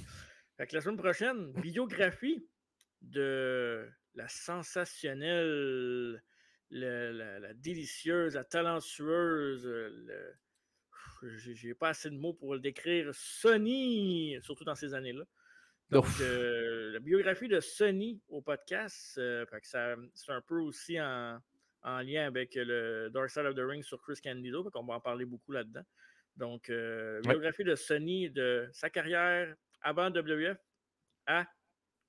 Fait 0.57 0.66
que 0.66 0.74
la 0.74 0.80
semaine 0.80 0.97
prochaine, 0.97 1.53
biographie 1.61 2.47
de 3.03 3.89
la 4.14 4.28
sensationnelle, 4.28 6.22
le- 6.70 7.12
la, 7.12 7.39
la 7.41 7.55
délicieuse, 7.55 8.35
la 8.35 8.45
talentueuse, 8.45 9.66
le- 9.66 10.35
j'ai 11.39 11.74
pas 11.74 11.89
assez 11.91 12.11
de 12.11 12.16
mots 12.16 12.35
pour 12.35 12.55
le 12.55 12.61
décrire, 12.61 13.11
Sony, 13.14 14.37
surtout 14.43 14.64
dans 14.64 14.74
ces 14.74 14.93
années-là. 14.95 15.24
Donc, 15.91 16.07
euh, 16.20 16.93
la 16.93 16.99
biographie 16.99 17.49
de 17.49 17.61
Sony 17.61 18.20
au 18.28 18.43
podcast, 18.43 19.16
euh, 19.18 19.47
fait 19.47 19.61
que 19.61 19.66
ça- 19.66 19.97
c'est 20.14 20.32
un 20.32 20.41
peu 20.41 20.59
aussi 20.61 21.01
en, 21.01 21.39
en 21.82 21.99
lien 22.01 22.26
avec 22.26 22.55
le 22.55 23.09
Dark 23.11 23.30
Side 23.30 23.47
of 23.47 23.55
the 23.55 23.61
Ring 23.61 23.82
sur 23.82 24.01
Chris 24.01 24.18
Candido, 24.22 24.68
on 24.74 24.85
va 24.85 24.95
en 24.95 25.01
parler 25.01 25.24
beaucoup 25.24 25.53
là-dedans. 25.53 25.85
Donc, 26.37 26.68
euh, 26.70 27.20
Ouais. 27.22 27.30
biographie 27.35 27.64
de 27.64 27.74
Sony, 27.74 28.30
de 28.30 28.68
sa 28.72 28.91
carrière 28.91 29.55
avant 29.82 30.11
WF 30.11 30.59
à 31.26 31.47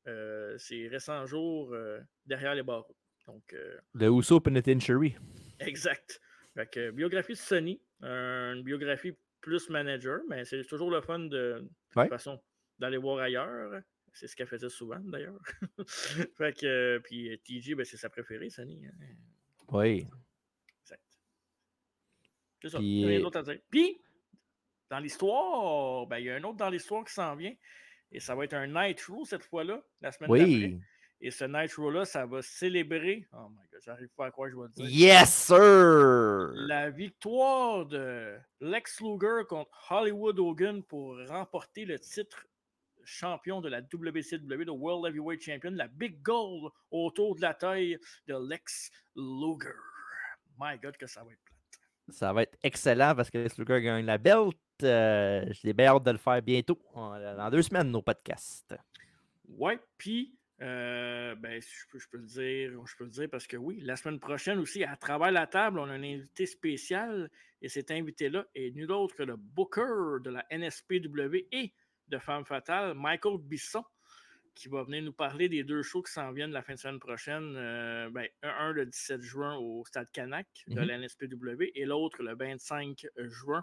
euh, 0.08 0.58
ses 0.58 0.88
récents 0.88 1.26
jours 1.26 1.74
euh, 1.74 2.00
derrière 2.26 2.56
les 2.56 2.64
barreaux. 2.64 2.96
Donc, 3.28 3.56
Le 3.94 4.08
Uso 4.10 4.40
Penitentiary. 4.40 5.16
Exact. 5.60 6.22
Fait 6.54 6.68
que, 6.70 6.92
biographie 6.92 7.34
de 7.34 7.38
Sony, 7.38 7.82
euh, 8.04 8.54
une 8.54 8.64
biographie 8.64 9.14
plus 9.42 9.70
manager, 9.70 10.22
mais 10.30 10.46
c'est 10.46 10.64
toujours 10.64 10.92
le 10.92 11.02
fun 11.02 11.20
de, 11.20 11.28
de 11.28 11.70
Ouais. 11.96 12.08
façon 12.08 12.42
d'aller 12.80 12.98
voir 12.98 13.20
ailleurs. 13.20 13.82
C'est 14.14 14.28
ce 14.28 14.36
qu'elle 14.36 14.48
faisait 14.48 14.70
souvent 14.70 15.00
d'ailleurs. 15.00 15.40
fait 16.38 16.58
que, 16.58 17.00
puis 17.04 17.38
TJ, 17.44 17.74
ben, 17.76 17.84
c'est 17.86 17.98
sa 17.98 18.10
préférée, 18.10 18.50
Sony. 18.50 18.86
hein. 18.88 18.92
Oui. 19.70 20.06
Exact. 20.82 21.04
C'est 22.62 22.70
ça. 22.70 22.78
Puis, 22.80 23.06
Rien 23.06 23.20
d'autre 23.20 23.40
à 23.40 23.44
dire. 23.44 23.60
Puis, 23.70 24.02
dans 24.90 25.00
l'histoire, 25.00 26.08
ben, 26.08 26.18
il 26.20 26.26
y 26.26 26.30
a 26.30 26.36
un 26.36 26.44
autre 26.44 26.58
dans 26.58 26.70
l'histoire 26.70 27.04
qui 27.04 27.14
s'en 27.14 27.36
vient. 27.36 27.54
Et 28.12 28.20
ça 28.20 28.36
va 28.36 28.46
être 28.46 28.54
un 28.54 28.68
Nitro 28.68 29.26
cette 29.26 29.44
fois-là, 29.44 29.82
la 30.02 30.12
semaine 30.12 30.30
d'après. 30.30 30.46
Oui. 30.46 30.80
Et 31.22 31.32
ce 31.32 31.46
Nitro-là, 31.46 32.06
ça 32.06 32.26
va 32.26 32.42
célébrer. 32.42 33.26
Oh 33.34 33.50
my 33.50 33.68
god, 33.72 33.82
j'arrive 33.84 34.10
pas 34.16 34.28
à 34.28 34.32
croire 34.32 34.50
que 34.50 34.56
je 34.56 34.60
vais 34.60 34.68
le 34.68 34.74
dire. 34.74 34.86
Yes, 34.90 35.34
sir! 35.34 36.52
La 36.68 36.90
victoire 36.90 37.86
de 37.86 38.38
Lex 38.60 39.02
Luger 39.02 39.44
contre 39.48 39.72
Hollywood 39.90 40.38
Hogan 40.40 40.84
pour 40.84 41.18
remporter 41.28 41.86
le 41.86 41.98
titre 42.00 42.46
champion 43.06 43.62
de 43.62 43.70
la 43.70 43.82
WCW, 43.82 44.66
de 44.66 44.72
World 44.72 45.08
Heavyweight 45.08 45.42
Champion, 45.42 45.72
la 45.72 45.88
Big 45.88 46.22
Goal 46.22 46.70
autour 46.92 47.36
de 47.36 47.42
la 47.42 47.54
taille 47.54 47.98
de 48.28 48.36
Lex 48.50 48.92
Luger. 49.16 49.76
My 50.60 50.78
God, 50.82 50.98
que 50.98 51.08
ça 51.08 51.24
va 51.24 51.32
être 51.32 51.40
plate. 51.44 52.16
Ça 52.16 52.34
va 52.34 52.44
être 52.44 52.58
excellent 52.62 53.16
parce 53.16 53.30
que 53.30 53.38
Lex 53.38 53.58
Luger 53.58 53.82
gagne 53.82 54.06
la 54.06 54.18
belt. 54.18 54.56
Euh, 54.84 55.46
J'ai 55.52 55.74
bien 55.74 55.88
hâte 55.96 56.04
de 56.04 56.12
le 56.12 56.18
faire 56.18 56.42
bientôt, 56.42 56.80
en- 56.94 57.18
dans 57.20 57.50
deux 57.50 57.62
semaines, 57.62 57.90
nos 57.92 58.02
podcasts. 58.02 58.76
Ouais, 59.48 59.80
puis 59.98 60.34
Euh, 60.62 61.36
ben, 61.36 61.62
je 61.62 61.68
peux, 61.92 62.00
je 62.00 62.08
peux 62.08 62.18
le 62.18 62.24
dire, 62.24 62.72
je 62.88 62.96
peux 62.96 63.04
le 63.04 63.10
dire 63.10 63.28
parce 63.30 63.46
que 63.46 63.58
oui, 63.58 63.82
la 63.82 63.98
semaine 63.98 64.22
prochaine 64.22 64.58
aussi, 64.58 64.86
à 64.86 64.96
travers 64.96 65.30
la 65.30 65.48
table, 65.48 65.80
on 65.80 65.84
a 65.90 65.92
un 65.92 66.02
invité 66.02 66.46
spécial 66.46 67.30
et 67.62 67.68
cet 67.68 67.92
invité-là 67.92 68.46
est 68.56 68.72
nul 68.74 68.90
autre 68.94 69.16
que 69.18 69.24
le 69.24 69.36
booker 69.36 70.22
de 70.24 70.30
la 70.30 70.46
NSPW 70.50 71.48
et 71.52 71.74
de 72.08 72.18
Femme 72.20 72.46
Fatale, 72.46 72.94
Michael 72.96 73.38
Bisson, 73.40 73.84
qui 74.54 74.70
va 74.70 74.84
venir 74.84 75.04
nous 75.04 75.12
parler 75.12 75.50
des 75.50 75.66
deux 75.66 75.84
shows 75.84 76.04
qui 76.04 76.14
s'en 76.14 76.32
viennent 76.32 76.52
la 76.54 76.62
fin 76.62 76.76
de 76.76 76.80
semaine 76.80 77.00
prochaine. 77.02 77.56
Euh, 77.58 78.10
ben, 78.10 78.30
un, 78.42 78.72
le 78.72 78.86
17 78.86 79.22
juin 79.24 79.58
au 79.58 79.84
Stade 79.84 80.10
Canac 80.12 80.48
de 80.70 80.80
Mhm. 80.80 80.88
la 80.88 80.94
NSPW 81.00 81.72
et 81.76 81.84
l'autre 81.84 82.24
le 82.24 82.34
25 82.34 83.06
juin. 83.18 83.62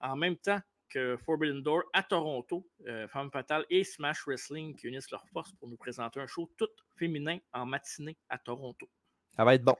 En 0.00 0.16
même 0.16 0.36
temps 0.36 0.60
que 0.88 1.16
Forbidden 1.18 1.62
Door 1.62 1.82
à 1.92 2.02
Toronto, 2.02 2.66
euh, 2.86 3.06
Femme 3.08 3.30
Fatale 3.30 3.66
et 3.68 3.84
Smash 3.84 4.26
Wrestling 4.26 4.74
qui 4.74 4.88
unissent 4.88 5.10
leurs 5.10 5.28
forces 5.28 5.52
pour 5.52 5.68
nous 5.68 5.76
présenter 5.76 6.20
un 6.20 6.26
show 6.26 6.50
tout 6.56 6.68
féminin 6.96 7.38
en 7.52 7.66
matinée 7.66 8.16
à 8.28 8.38
Toronto. 8.38 8.88
Ça 9.36 9.44
va 9.44 9.54
être 9.54 9.64
bon. 9.64 9.76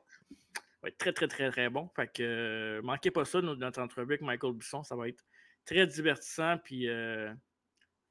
Ça 0.78 0.82
va 0.82 0.88
être 0.90 0.98
très, 0.98 1.12
très, 1.12 1.26
très, 1.26 1.50
très 1.50 1.68
bon. 1.68 1.90
Fait 1.96 2.06
que 2.06 2.22
euh, 2.22 2.82
manquez 2.82 3.10
pas 3.10 3.24
ça, 3.24 3.40
notre, 3.40 3.80
entrevue 3.80 4.12
avec 4.12 4.20
Michael 4.20 4.52
Bisson. 4.52 4.84
Ça 4.84 4.94
va 4.94 5.08
être 5.08 5.24
très 5.64 5.86
divertissant. 5.86 6.58
Puis 6.58 6.88
euh, 6.88 7.32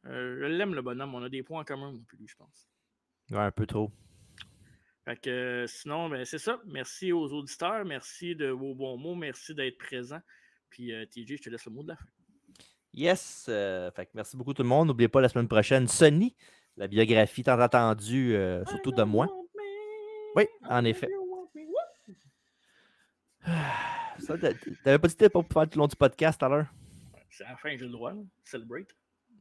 euh, 0.05 0.37
je 0.41 0.45
l'aime, 0.45 0.75
le 0.75 0.81
bonhomme. 0.81 1.15
On 1.15 1.23
a 1.23 1.29
des 1.29 1.43
points 1.43 1.61
en 1.61 1.63
commun, 1.63 1.91
moi, 1.91 2.01
puis 2.05 2.17
lui, 2.17 2.27
je 2.27 2.35
pense. 2.35 2.67
Ouais, 3.31 3.39
un 3.39 3.51
peu 3.51 3.65
trop. 3.65 3.91
Fait 5.05 5.15
que 5.15 5.65
sinon, 5.69 6.09
ben, 6.09 6.25
c'est 6.25 6.39
ça. 6.39 6.59
Merci 6.65 7.13
aux 7.13 7.31
auditeurs. 7.31 7.85
Merci 7.85 8.35
de 8.35 8.47
vos 8.47 8.75
bons 8.75 8.97
mots. 8.97 9.15
Merci 9.15 9.55
d'être 9.55 9.77
présent. 9.77 10.19
Puis 10.69 10.93
euh, 10.93 11.05
TJ, 11.05 11.37
je 11.37 11.43
te 11.43 11.49
laisse 11.49 11.65
le 11.65 11.71
mot 11.71 11.83
de 11.83 11.89
la 11.89 11.95
fin. 11.95 12.05
Yes. 12.93 13.45
euh, 13.49 13.91
fait 13.91 14.05
que 14.05 14.11
merci 14.15 14.35
beaucoup 14.35 14.53
tout 14.53 14.63
le 14.63 14.69
monde. 14.69 14.87
N'oubliez 14.87 15.07
pas 15.07 15.21
la 15.21 15.29
semaine 15.29 15.47
prochaine, 15.47 15.87
Sonny, 15.87 16.35
la 16.75 16.87
biographie 16.87 17.43
tant 17.43 17.59
attendue, 17.59 18.35
euh, 18.35 18.65
surtout 18.65 18.91
de 18.91 19.03
moi. 19.03 19.27
Oui, 20.35 20.45
en 20.69 20.83
effet. 20.85 21.09
T'avais 24.83 24.99
pas 24.99 25.07
dit 25.07 25.15
que 25.15 25.27
pour 25.27 25.45
faire 25.47 25.63
tout 25.63 25.77
le 25.77 25.79
long 25.79 25.87
du 25.87 25.95
podcast 25.95 26.39
tout 26.39 26.45
à 26.45 26.49
l'heure? 26.49 26.67
C'est 27.29 27.45
à 27.45 27.51
la 27.51 27.57
fin 27.57 27.69
j'ai 27.69 27.85
le 27.85 27.89
droit. 27.89 28.13
Celebrate. 28.43 28.95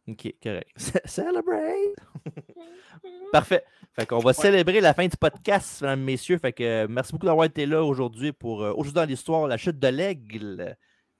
Ok, 0.08 0.34
correct. 0.40 0.70
Celebrate! 1.04 1.96
Parfait. 3.32 3.64
Fait 3.94 4.06
qu'on 4.06 4.18
va 4.18 4.32
célébrer 4.32 4.80
la 4.80 4.94
fin 4.94 5.06
du 5.06 5.16
podcast, 5.16 5.82
mesdames, 5.82 6.02
messieurs. 6.02 6.38
Fait 6.38 6.52
que 6.52 6.86
merci 6.86 7.12
beaucoup 7.12 7.26
d'avoir 7.26 7.46
été 7.46 7.66
là 7.66 7.82
aujourd'hui 7.82 8.32
pour 8.32 8.62
euh, 8.62 8.72
aujourd'hui 8.72 8.94
dans 8.94 9.04
l'histoire, 9.04 9.48
la 9.48 9.56
chute 9.56 9.78
de 9.78 9.88
l'aigle. 9.88 10.76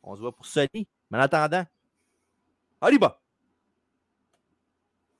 On 0.07 0.15
se 0.17 0.21
voit 0.21 0.33
pour 0.33 0.47
Sony. 0.47 0.89
Mais 1.11 1.19
en 1.19 1.21
attendant, 1.21 1.67
allez, 2.81 2.99
bah! 2.99 3.21